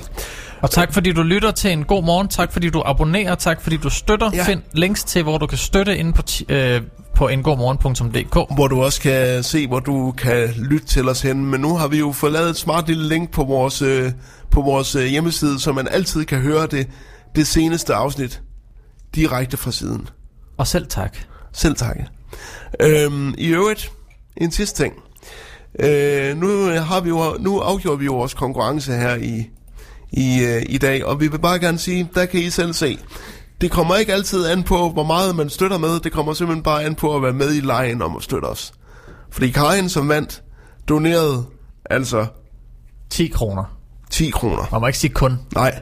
Og 0.60 0.70
tak 0.70 0.92
fordi 0.92 1.12
du 1.12 1.22
lytter 1.22 1.50
til 1.50 1.72
en 1.72 1.84
god 1.84 2.04
morgen. 2.04 2.28
Tak 2.28 2.52
fordi 2.52 2.70
du 2.70 2.82
abonnerer. 2.86 3.34
Tak 3.34 3.62
fordi 3.62 3.76
du 3.76 3.90
støtter. 3.90 4.30
Ja. 4.34 4.44
Find 4.44 4.62
links 4.72 5.04
til, 5.04 5.22
hvor 5.22 5.38
du 5.38 5.46
kan 5.46 5.58
støtte 5.58 5.96
inde 5.96 6.12
på, 6.12 6.22
øh, 6.48 6.82
på 7.14 7.28
engodmorgen.dk. 7.28 8.54
Hvor 8.54 8.68
du 8.68 8.82
også 8.82 9.00
kan 9.00 9.42
se, 9.42 9.66
hvor 9.66 9.80
du 9.80 10.14
kan 10.18 10.48
lytte 10.56 10.86
til 10.86 11.08
os 11.08 11.22
hen. 11.22 11.44
Men 11.44 11.60
nu 11.60 11.76
har 11.76 11.88
vi 11.88 11.98
jo 11.98 12.12
fået 12.12 12.32
lavet 12.32 12.50
et 12.50 12.56
smart 12.56 12.88
lille 12.88 13.08
link 13.08 13.30
på 13.30 13.44
vores, 13.44 13.82
øh, 13.82 14.12
på 14.50 14.62
vores 14.62 14.94
øh, 14.94 15.04
hjemmeside, 15.06 15.60
så 15.60 15.72
man 15.72 15.88
altid 15.90 16.24
kan 16.24 16.40
høre 16.40 16.66
det, 16.66 16.88
det 17.36 17.46
seneste 17.46 17.94
afsnit 17.94 18.42
direkte 19.14 19.56
fra 19.56 19.72
siden. 19.72 20.08
Og 20.58 20.66
selv 20.66 20.86
tak. 20.86 21.16
Selv 21.52 21.76
tak. 21.76 21.96
Øhm, 22.80 23.34
I 23.38 23.46
øvrigt, 23.46 23.92
en 24.36 24.50
sidste 24.52 24.82
ting. 24.82 24.94
Øh, 25.80 26.36
nu, 26.36 26.64
har 26.80 27.00
vi 27.00 27.08
jo, 27.08 27.36
nu 27.40 27.58
afgjorde 27.58 27.98
vi 27.98 28.04
jo 28.04 28.14
vores 28.14 28.34
konkurrence 28.34 28.92
her 28.92 29.14
i, 29.16 29.50
i, 30.12 30.42
øh, 30.44 30.62
i 30.68 30.78
dag, 30.78 31.04
og 31.04 31.20
vi 31.20 31.28
vil 31.28 31.38
bare 31.38 31.58
gerne 31.58 31.78
sige, 31.78 32.08
der 32.14 32.26
kan 32.26 32.40
I 32.40 32.50
selv 32.50 32.72
se. 32.72 32.98
Det 33.60 33.70
kommer 33.70 33.96
ikke 33.96 34.12
altid 34.12 34.46
an 34.46 34.62
på, 34.62 34.88
hvor 34.90 35.04
meget 35.04 35.36
man 35.36 35.50
støtter 35.50 35.78
med. 35.78 36.00
Det 36.00 36.12
kommer 36.12 36.34
simpelthen 36.34 36.62
bare 36.62 36.84
an 36.84 36.94
på 36.94 37.16
at 37.16 37.22
være 37.22 37.32
med 37.32 37.54
i 37.54 37.60
lejen 37.60 38.02
om 38.02 38.16
at 38.16 38.22
støtte 38.22 38.46
os. 38.46 38.72
Fordi 39.30 39.50
Karin, 39.50 39.88
som 39.88 40.08
vandt, 40.08 40.42
donerede 40.88 41.44
altså 41.90 42.26
10 43.10 43.26
kroner. 43.26 43.64
10 44.10 44.30
kroner. 44.30 44.68
Man 44.72 44.80
må 44.80 44.86
ikke 44.86 44.98
sige 44.98 45.12
kun. 45.14 45.38
Nej. 45.54 45.80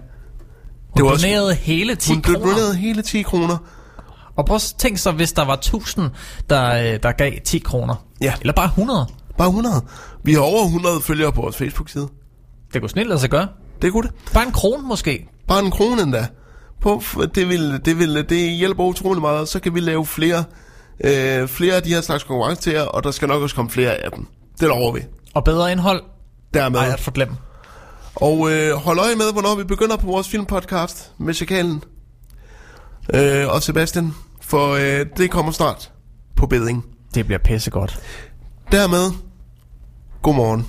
Hun 0.90 1.04
var 1.04 1.10
også- 1.10 1.26
donerede 1.26 1.54
hele 1.54 1.94
10 1.94 2.12
Hun 2.12 2.22
kroner. 2.22 2.38
donerede 2.38 2.76
hele 2.76 3.02
10 3.02 3.22
kroner. 3.22 3.56
Og 4.38 4.46
prøv 4.46 4.54
at 4.54 4.74
tænk 4.78 4.98
så, 4.98 5.12
hvis 5.12 5.32
der 5.32 5.44
var 5.44 5.56
1000, 5.56 6.10
der, 6.50 6.92
øh, 6.94 6.98
der 7.02 7.12
gav 7.12 7.32
10 7.44 7.58
kroner. 7.58 7.94
Ja. 8.20 8.34
Eller 8.40 8.52
bare 8.52 8.66
100. 8.66 9.06
Bare 9.38 9.48
100. 9.48 9.82
Vi 10.24 10.32
har 10.32 10.40
over 10.40 10.64
100 10.64 11.00
følgere 11.00 11.32
på 11.32 11.40
vores 11.40 11.56
Facebook-side. 11.56 12.08
Det 12.72 12.80
kunne 12.80 12.90
snildt 12.90 13.08
lade 13.08 13.20
sig 13.20 13.30
gøre. 13.30 13.48
Det 13.82 13.92
kunne 13.92 14.08
det. 14.08 14.32
Bare 14.34 14.46
en 14.46 14.52
krone 14.52 14.88
måske. 14.88 15.28
Bare 15.48 15.64
en 15.64 15.70
krone 15.70 16.02
endda. 16.02 16.26
På, 16.80 17.02
det, 17.34 17.48
vil, 17.48 17.80
det, 17.84 17.98
vil, 17.98 18.28
det 18.28 18.50
hjælper 18.50 18.84
utrolig 18.84 19.20
meget. 19.20 19.48
Så 19.48 19.60
kan 19.60 19.74
vi 19.74 19.80
lave 19.80 20.06
flere, 20.06 20.44
øh, 21.04 21.48
flere 21.48 21.74
af 21.74 21.82
de 21.82 21.88
her 21.88 22.00
slags 22.00 22.24
konkurrencer 22.24 22.62
til 22.62 22.72
jer, 22.72 22.82
og 22.82 23.04
der 23.04 23.10
skal 23.10 23.28
nok 23.28 23.42
også 23.42 23.56
komme 23.56 23.70
flere 23.70 23.94
af 23.94 24.10
dem. 24.10 24.26
Det 24.60 24.68
lover 24.68 24.92
vi. 24.92 25.00
Og 25.34 25.44
bedre 25.44 25.72
indhold. 25.72 26.02
Dermed. 26.54 26.78
Ej, 26.78 26.88
at 26.88 27.00
forglemme. 27.00 27.36
Og 28.14 28.52
øh, 28.52 28.74
hold 28.74 28.98
øje 28.98 29.14
med, 29.14 29.32
hvornår 29.32 29.54
vi 29.54 29.64
begynder 29.64 29.96
på 29.96 30.06
vores 30.06 30.28
filmpodcast 30.28 31.12
med 31.18 31.34
Chakalen 31.34 31.82
øh, 33.14 33.48
og 33.48 33.62
Sebastian, 33.62 34.14
for 34.48 34.72
øh, 34.72 35.06
det 35.16 35.30
kommer 35.30 35.52
snart 35.52 35.92
på 36.36 36.46
beding. 36.46 36.84
Det 37.14 37.26
bliver 37.26 37.38
pissegodt. 37.38 38.00
Dermed, 38.72 39.10
godmorgen. 40.22 40.66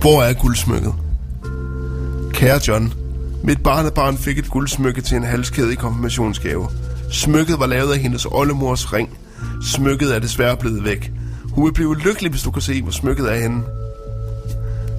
Hvor 0.00 0.22
er 0.22 0.32
guldsmykket? 0.32 0.94
Kære 2.32 2.60
John, 2.68 2.94
mit 3.44 3.62
barnebarn 3.62 4.16
fik 4.16 4.38
et 4.38 4.50
guldsmykke 4.50 5.00
til 5.00 5.16
en 5.16 5.22
halskæde 5.22 5.72
i 5.72 5.76
konfirmationsgave. 5.76 6.68
Smykket 7.12 7.60
var 7.60 7.66
lavet 7.66 7.92
af 7.92 7.98
hendes 7.98 8.26
oldemors 8.30 8.92
ring. 8.92 9.18
Smykket 9.62 10.14
er 10.14 10.18
desværre 10.18 10.56
blevet 10.56 10.84
væk. 10.84 11.12
Hun 11.52 11.66
vil 11.66 11.72
blive 11.72 11.96
lykkelig, 11.96 12.30
hvis 12.30 12.42
du 12.42 12.50
kan 12.50 12.62
se, 12.62 12.82
hvor 12.82 12.92
smykket 12.92 13.32
er 13.32 13.36
henne. 13.36 13.62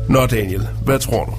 Nå 0.10 0.26
Daniel, 0.26 0.68
hvad 0.86 1.00
tror 1.00 1.26
du? 1.26 1.34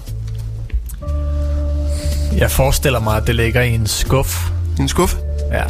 Jeg 2.36 2.51
forestiller 2.51 3.01
mig, 3.01 3.16
at 3.16 3.27
det 3.27 3.35
ligger 3.35 3.62
i 3.62 3.74
en 3.74 3.86
skuff. 3.86 4.51
En 4.81 4.89
skuff? 4.89 5.15
Ja. 5.52 5.62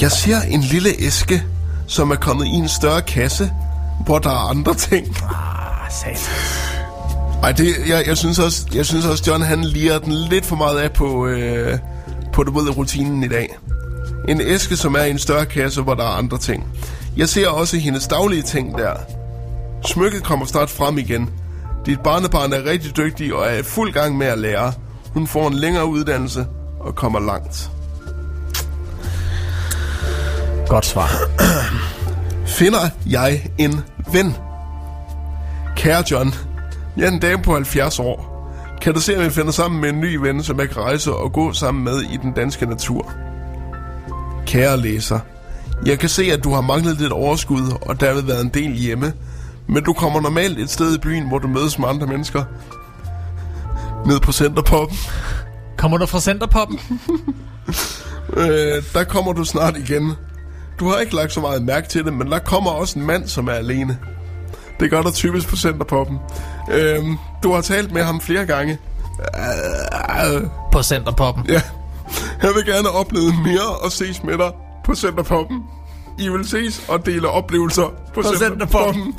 Jeg 0.00 0.12
ser 0.12 0.40
en 0.40 0.60
lille 0.60 0.90
æske, 0.98 1.42
som 1.86 2.10
er 2.10 2.16
kommet 2.16 2.46
i 2.46 2.50
en 2.50 2.68
større 2.68 3.02
kasse, 3.02 3.50
hvor 4.04 4.18
der 4.18 4.30
er 4.30 4.50
andre 4.50 4.74
ting. 4.74 5.16
Ah, 5.22 5.90
sat. 5.90 6.30
Ej, 7.42 7.52
det, 7.52 7.74
jeg, 7.88 8.06
jeg, 8.06 8.16
synes 8.16 8.38
også, 8.38 8.66
jeg 8.74 8.86
synes 8.86 9.06
også, 9.06 9.24
John 9.26 9.42
han 9.42 9.64
liger 9.64 9.98
den 9.98 10.12
lidt 10.12 10.46
for 10.46 10.56
meget 10.56 10.78
af 10.78 10.92
på, 10.92 11.26
øh, 11.26 11.78
på 12.32 12.44
det 12.44 12.54
ved, 12.54 12.76
rutinen 12.76 13.22
i 13.22 13.28
dag. 13.28 13.58
En 14.28 14.40
æske, 14.40 14.76
som 14.76 14.94
er 14.94 15.02
i 15.02 15.10
en 15.10 15.18
større 15.18 15.46
kasse, 15.46 15.82
hvor 15.82 15.94
der 15.94 16.04
er 16.04 16.16
andre 16.18 16.38
ting. 16.38 16.66
Jeg 17.16 17.28
ser 17.28 17.48
også 17.48 17.76
hendes 17.76 18.06
daglige 18.06 18.42
ting 18.42 18.78
der. 18.78 18.92
Smykket 19.86 20.22
kommer 20.22 20.46
snart 20.46 20.70
frem 20.70 20.98
igen. 20.98 21.30
Dit 21.86 22.00
barnebarn 22.00 22.52
er 22.52 22.64
rigtig 22.64 22.96
dygtig 22.96 23.34
og 23.34 23.46
er 23.46 23.58
i 23.58 23.62
fuld 23.62 23.92
gang 23.92 24.16
med 24.16 24.26
at 24.26 24.38
lære. 24.38 24.72
Hun 25.14 25.26
får 25.26 25.48
en 25.48 25.54
længere 25.54 25.86
uddannelse 25.86 26.46
og 26.80 26.94
kommer 26.94 27.20
langt. 27.20 27.70
Godt 30.68 30.86
svar. 30.86 31.10
Finder 32.46 32.90
jeg 33.06 33.50
en 33.58 33.80
ven? 34.12 34.36
Kære 35.76 36.04
John, 36.10 36.34
jeg 36.96 37.04
er 37.04 37.10
en 37.10 37.20
dame 37.20 37.42
på 37.42 37.52
70 37.52 37.98
år. 37.98 38.38
Kan 38.82 38.94
du 38.94 39.00
se, 39.00 39.16
om 39.16 39.22
jeg 39.22 39.32
finder 39.32 39.52
sammen 39.52 39.80
med 39.80 39.88
en 39.88 40.00
ny 40.00 40.14
ven, 40.14 40.42
som 40.42 40.60
jeg 40.60 40.68
kan 40.70 40.82
rejse 40.82 41.12
og 41.12 41.32
gå 41.32 41.52
sammen 41.52 41.84
med 41.84 42.00
i 42.00 42.18
den 42.22 42.32
danske 42.32 42.66
natur? 42.66 43.12
Kære 44.46 44.76
læser, 44.76 45.18
jeg 45.86 45.98
kan 45.98 46.08
se, 46.08 46.22
at 46.32 46.44
du 46.44 46.54
har 46.54 46.60
manglet 46.60 47.00
lidt 47.00 47.12
overskud 47.12 47.62
og 47.82 48.00
derved 48.00 48.22
været 48.22 48.40
en 48.40 48.48
del 48.48 48.72
hjemme. 48.72 49.12
Men 49.66 49.84
du 49.84 49.92
kommer 49.92 50.20
normalt 50.20 50.58
et 50.58 50.70
sted 50.70 50.94
i 50.94 50.98
byen, 50.98 51.28
hvor 51.28 51.38
du 51.38 51.48
mødes 51.48 51.78
med 51.78 51.88
andre 51.88 52.06
mennesker. 52.06 52.44
Ned 54.06 54.20
på 54.20 54.32
Centerpoppen. 54.32 54.98
Kommer 55.76 55.98
du 55.98 56.06
fra 56.06 56.20
Centerpoppen? 56.20 56.80
øh, 58.36 58.82
der 58.94 59.04
kommer 59.04 59.32
du 59.32 59.44
snart 59.44 59.76
igen. 59.76 60.12
Du 60.80 60.88
har 60.88 60.98
ikke 60.98 61.14
lagt 61.14 61.32
så 61.32 61.40
meget 61.40 61.62
mærke 61.62 61.88
til 61.88 62.04
det, 62.04 62.12
men 62.12 62.30
der 62.30 62.38
kommer 62.38 62.70
også 62.70 62.98
en 62.98 63.06
mand, 63.06 63.28
som 63.28 63.48
er 63.48 63.52
alene. 63.52 63.98
Det 64.80 64.90
gør 64.90 65.02
der 65.02 65.10
typisk 65.10 65.48
på 65.48 65.56
Centerpoppen. 65.56 66.18
Øhm, 66.72 67.16
du 67.42 67.52
har 67.52 67.60
talt 67.60 67.92
med 67.92 68.02
ham 68.02 68.20
flere 68.20 68.46
gange. 68.46 68.78
Øh, 70.34 70.42
På 70.72 70.82
Centerpoppen? 70.82 71.46
Ja. 71.48 71.62
Jeg 72.42 72.50
vil 72.54 72.66
gerne 72.66 72.90
opleve 72.90 73.32
mere 73.44 73.76
og 73.82 73.92
ses 73.92 74.22
med 74.22 74.38
dig 74.38 74.50
på 74.84 74.94
Centerpoppen. 74.94 75.62
I 76.18 76.28
vil 76.28 76.48
ses 76.48 76.84
og 76.88 77.06
dele 77.06 77.28
oplevelser 77.28 77.86
på, 78.14 78.22
På 78.22 78.28
Centerpoppen. 78.38 79.14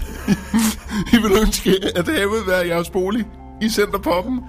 I 1.13 1.17
vil 1.21 1.31
ønske, 1.41 1.75
at 1.95 2.05
det 2.05 2.15
vil 2.15 2.47
være 2.47 2.67
jeres 2.67 2.89
bolig 2.89 3.25
i 3.61 3.69
Centerpoppen. 3.69 4.39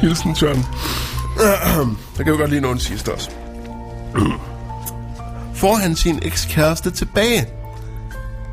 Hilsen, 0.00 0.36
Søren. 0.36 0.64
Jeg 2.16 2.24
kan 2.24 2.28
jo 2.28 2.36
godt 2.36 2.50
lige 2.50 2.60
nå 2.60 2.70
en 2.72 2.78
sidste 2.78 3.12
også. 3.12 3.30
Får 5.54 5.74
han 5.74 5.96
sin 5.96 6.18
ekskæreste 6.22 6.90
tilbage? 6.90 7.46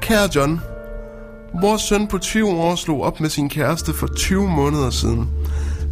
Kære 0.01 0.29
John, 0.35 0.61
vores 1.61 1.81
søn 1.81 2.07
på 2.07 2.17
20 2.17 2.49
år 2.49 2.75
slog 2.75 3.03
op 3.03 3.19
med 3.19 3.29
sin 3.29 3.49
kæreste 3.49 3.93
for 3.93 4.07
20 4.07 4.47
måneder 4.47 4.89
siden. 4.89 5.29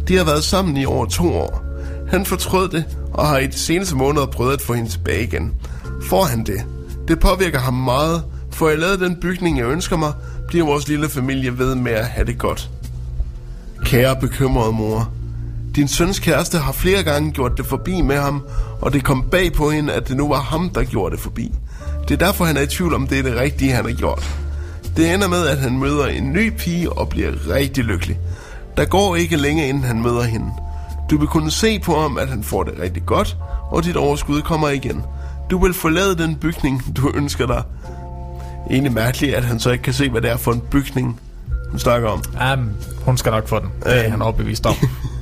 De 0.08 0.16
har 0.16 0.24
været 0.24 0.44
sammen 0.44 0.76
i 0.76 0.84
over 0.84 1.06
to 1.06 1.34
år. 1.34 1.64
Han 2.10 2.26
fortrød 2.26 2.68
det, 2.68 2.84
og 3.12 3.26
har 3.26 3.38
i 3.38 3.46
de 3.46 3.58
seneste 3.58 3.96
måneder 3.96 4.26
prøvet 4.26 4.52
at 4.52 4.62
få 4.62 4.74
hende 4.74 4.90
tilbage 4.90 5.22
igen. 5.22 5.54
Får 6.08 6.24
han 6.24 6.44
det? 6.44 6.64
Det 7.08 7.20
påvirker 7.20 7.58
ham 7.58 7.74
meget. 7.74 8.24
For 8.50 8.68
jeg 8.68 8.78
lavede 8.78 9.04
den 9.04 9.16
bygning, 9.20 9.58
jeg 9.58 9.66
ønsker 9.66 9.96
mig, 9.96 10.12
bliver 10.48 10.66
vores 10.66 10.88
lille 10.88 11.08
familie 11.08 11.58
ved 11.58 11.74
med 11.74 11.92
at 11.92 12.06
have 12.06 12.26
det 12.26 12.38
godt. 12.38 12.70
Kære 13.84 14.16
bekymrede 14.16 14.72
mor. 14.72 15.12
Din 15.76 15.88
søns 15.88 16.18
kæreste 16.18 16.58
har 16.58 16.72
flere 16.72 17.02
gange 17.02 17.32
gjort 17.32 17.56
det 17.56 17.66
forbi 17.66 18.00
med 18.00 18.16
ham, 18.16 18.42
og 18.80 18.92
det 18.92 19.04
kom 19.04 19.22
bag 19.30 19.52
på 19.52 19.70
hende, 19.70 19.92
at 19.92 20.08
det 20.08 20.16
nu 20.16 20.28
var 20.28 20.40
ham, 20.40 20.70
der 20.70 20.84
gjorde 20.84 21.16
det 21.16 21.22
forbi. 21.22 21.52
Det 22.08 22.10
er 22.22 22.26
derfor, 22.26 22.44
han 22.44 22.56
er 22.56 22.60
i 22.60 22.66
tvivl 22.66 22.94
om, 22.94 23.06
det 23.06 23.18
er 23.18 23.22
det 23.22 23.36
rigtige, 23.36 23.72
han 23.72 23.84
har 23.84 23.92
gjort. 23.92 24.38
Det 24.96 25.14
ender 25.14 25.28
med, 25.28 25.46
at 25.46 25.58
han 25.58 25.78
møder 25.78 26.06
en 26.06 26.32
ny 26.32 26.52
pige 26.58 26.92
og 26.92 27.08
bliver 27.08 27.32
rigtig 27.54 27.84
lykkelig. 27.84 28.18
Der 28.76 28.84
går 28.84 29.16
ikke 29.16 29.36
længe, 29.36 29.68
inden 29.68 29.84
han 29.84 30.02
møder 30.02 30.22
hende. 30.22 30.46
Du 31.10 31.18
vil 31.18 31.28
kunne 31.28 31.50
se 31.50 31.78
på 31.78 32.00
ham, 32.00 32.18
at 32.18 32.28
han 32.28 32.42
får 32.42 32.62
det 32.62 32.74
rigtig 32.80 33.02
godt, 33.06 33.36
og 33.70 33.84
dit 33.84 33.96
overskud 33.96 34.42
kommer 34.42 34.68
igen. 34.68 35.02
Du 35.50 35.58
vil 35.58 35.74
forlade 35.74 36.18
den 36.18 36.36
bygning, 36.36 36.82
du 36.96 37.12
ønsker 37.14 37.46
dig. 37.46 37.62
Egentlig 38.70 38.92
mærkeligt, 38.92 39.34
at 39.34 39.44
han 39.44 39.60
så 39.60 39.70
ikke 39.70 39.82
kan 39.82 39.92
se, 39.92 40.10
hvad 40.10 40.20
det 40.20 40.30
er 40.30 40.36
for 40.36 40.52
en 40.52 40.62
bygning, 40.70 41.20
hun 41.70 41.78
snakker 41.78 42.08
om. 42.08 42.22
Jamen, 42.40 42.70
hun 43.04 43.16
skal 43.16 43.32
nok 43.32 43.48
få 43.48 43.58
den. 43.58 43.68
Det 43.84 44.06
er 44.06 44.10
han 44.10 44.22
overbevist 44.22 44.66
om. 44.66 44.74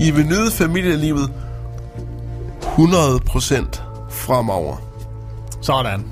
I 0.00 0.10
vil 0.10 0.26
nyde 0.26 0.50
familielivet 0.50 1.32
100% 2.62 3.80
fremover. 4.10 4.76
Sådan. 5.60 6.04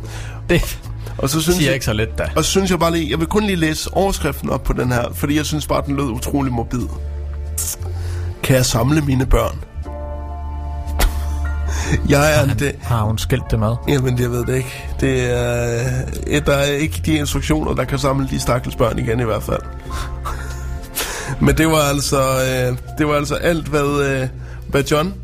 Det 0.48 0.78
og 1.18 1.30
så 1.30 1.40
synes 1.40 1.56
siger 1.56 1.68
jeg, 1.68 1.74
ikke 1.74 1.84
så 1.84 1.92
lidt 1.92 2.18
da. 2.18 2.30
Og 2.36 2.44
så 2.44 2.50
synes 2.50 2.70
jeg 2.70 2.78
bare 2.78 2.92
lige, 2.92 3.10
jeg 3.10 3.18
vil 3.18 3.26
kun 3.26 3.44
lige 3.44 3.56
læse 3.56 3.94
overskriften 3.94 4.50
op 4.50 4.62
på 4.62 4.72
den 4.72 4.92
her, 4.92 5.04
fordi 5.14 5.36
jeg 5.36 5.46
synes 5.46 5.66
bare, 5.66 5.82
den 5.86 5.96
lød 5.96 6.04
utrolig 6.04 6.52
morbid. 6.52 6.86
Kan 8.42 8.56
jeg 8.56 8.66
samle 8.66 9.00
mine 9.00 9.26
børn? 9.26 9.64
jeg 12.08 12.40
er 12.40 12.54
det. 12.54 12.74
Har 12.82 13.02
hun 13.02 13.18
skilt 13.18 13.50
det 13.50 13.58
med? 13.58 13.74
Jamen, 13.88 14.18
jeg 14.18 14.30
ved 14.30 14.46
det 14.46 14.56
ikke. 14.56 14.84
Det 15.00 15.30
er, 15.30 16.40
der 16.40 16.54
er 16.54 16.64
ikke 16.64 17.02
de 17.06 17.14
instruktioner, 17.14 17.74
der 17.74 17.84
kan 17.84 17.98
samle 17.98 18.28
de 18.30 18.40
stakkels 18.40 18.76
børn 18.76 18.98
igen 18.98 19.20
i 19.20 19.24
hvert 19.24 19.42
fald. 19.42 19.62
Men 21.40 21.58
det 21.58 21.66
var 21.66 21.88
altså, 21.88 22.20
øh, 22.20 22.78
det 22.98 23.06
var 23.06 23.14
altså 23.14 23.34
alt, 23.34 23.68
hvad, 23.68 24.04
øh, 24.04 24.28
hvad 24.68 24.82
John 24.84 25.14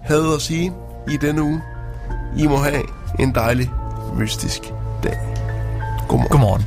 havde 0.00 0.34
at 0.34 0.42
sige 0.42 0.72
i 1.10 1.16
denne 1.16 1.42
uge. 1.42 1.62
I 2.38 2.46
må 2.46 2.56
have 2.56 2.82
en 3.18 3.34
dejlig, 3.34 3.70
mystisk 4.18 4.60
dag. 5.02 5.18
Godmorgen. 6.08 6.30
Godmorgen. 6.30 6.66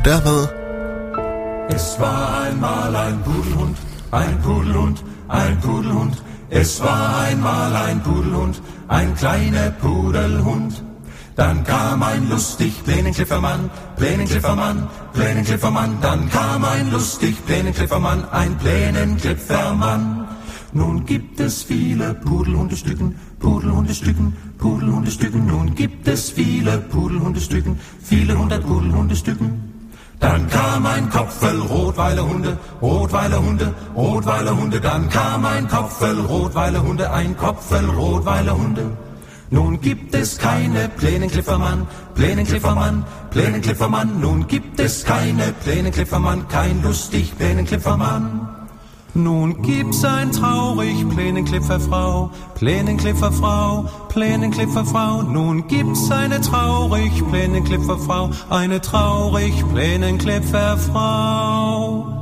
Dermed 0.00 0.50
Es 1.68 1.98
war 1.98 2.42
einmal 2.42 2.94
ein 2.94 3.20
Pudelhund, 3.22 3.76
ein 4.10 4.40
Pudelhund, 4.40 5.02
ein 5.28 5.60
Pudelhund. 5.60 6.22
Es 6.48 6.80
war 6.80 7.18
einmal 7.28 7.74
ein 7.74 8.00
Pudelhund, 8.02 8.62
ein 8.88 9.14
kleiner 9.16 9.70
Pudelhund. 9.70 10.82
Dann 11.34 11.64
kam 11.64 12.02
ein 12.02 12.30
lustig 12.30 12.82
Plänenkliffermann, 12.84 13.68
Plänenkliffermann, 13.96 14.88
Plänenkliffermann. 15.12 15.98
Dann 16.00 16.30
kam 16.30 16.64
ein 16.64 16.90
lustig 16.90 17.44
Plänenkliffermann, 17.44 18.24
ein 18.30 18.56
Plänenkliffermann. 18.56 20.28
Nun 20.72 21.04
gibt 21.04 21.40
es 21.40 21.62
viele 21.62 22.14
Pudelhundestücken, 22.14 23.16
Pudelhundestücken, 23.38 24.34
Pudelhundestücken. 24.58 25.46
Nun 25.46 25.74
gibt 25.74 26.08
es 26.08 26.30
viele 26.30 26.78
Pudelhundestücken, 26.78 27.78
viele 28.02 28.38
hundert 28.38 28.66
Pudelhundestücken. 28.66 29.75
Dann 30.18 30.48
kam 30.48 30.86
ein 30.86 31.10
Kopf 31.10 31.40
voll 31.40 31.60
rotweile 31.60 32.26
Hunde, 32.26 32.56
rotweile 32.80 33.38
Hunde, 33.38 33.74
rotweile 33.94 34.56
Hunde. 34.56 34.80
Dann 34.80 35.08
kam 35.10 35.44
ein 35.44 35.68
Kopf 35.68 35.98
voll 35.98 36.18
rotweile 36.20 36.82
Hunde, 36.82 37.10
ein 37.10 37.36
Kopf 37.36 37.68
voll 37.68 37.84
rotweile 37.90 38.56
Hunde. 38.56 38.96
Nun 39.50 39.80
gibt 39.80 40.14
es 40.14 40.38
keine 40.38 40.88
Plänenkliffermann, 40.88 41.86
Plänenkliffermann, 42.14 43.04
Plänenkliffermann. 43.30 44.20
Nun 44.20 44.46
gibt 44.48 44.80
es 44.80 45.04
keine 45.04 45.52
Plänenkliffermann, 45.62 46.48
kein 46.48 46.82
lustig 46.82 47.36
Plänenkliffermann. 47.36 48.55
Nun 49.16 49.62
gibt's 49.62 50.04
ein 50.04 50.30
traurig 50.30 51.08
Plänenklifferfrau, 51.08 52.30
Plänenklifferfrau, 52.54 53.86
Plänenklifferfrau. 54.10 55.22
Nun 55.22 55.66
gibt's 55.68 56.10
eine 56.10 56.42
traurig 56.42 57.26
Plänenklifferfrau, 57.30 58.28
eine 58.50 58.82
traurig 58.82 59.54
Plänenklifferfrau. 59.72 62.15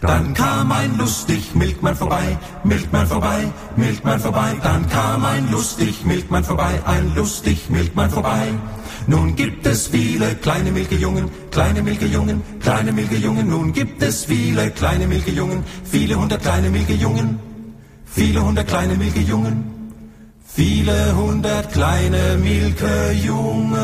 Dann 0.00 0.32
kam 0.32 0.72
ein 0.72 0.96
lustig 0.96 1.54
Milkmann 1.54 1.94
vorbei, 1.94 2.38
Milkmann 2.64 3.06
vorbei, 3.06 3.52
Milkmann 3.76 4.18
vorbei. 4.18 4.56
Dann 4.62 4.88
kam 4.88 5.24
ein 5.26 5.50
lustig 5.50 6.06
Milkmann 6.06 6.42
vorbei, 6.42 6.80
ein 6.86 7.14
lustig 7.14 7.68
Milkmann 7.68 8.08
vorbei. 8.08 8.48
Nun 9.06 9.36
gibt 9.36 9.66
es 9.66 9.88
viele 9.88 10.34
kleine 10.36 10.70
Milkejungen, 10.72 11.28
kleine 11.50 11.82
Milkejungen, 11.82 12.42
kleine 12.60 12.92
Milkejungen. 12.92 13.50
Nun 13.50 13.72
gibt 13.74 14.02
es 14.02 14.24
viele 14.24 14.70
kleine 14.70 15.06
Milkejungen, 15.06 15.64
viele 15.84 16.14
hundert 16.14 16.40
kleine 16.42 16.70
Milkejungen, 16.70 17.38
viele 18.06 18.42
hundert 18.42 18.68
kleine 18.68 18.94
Milkejungen, 18.94 19.64
viele 20.46 21.14
hundert 21.14 21.72
kleine 21.72 22.38
Milkejungen. 22.38 23.80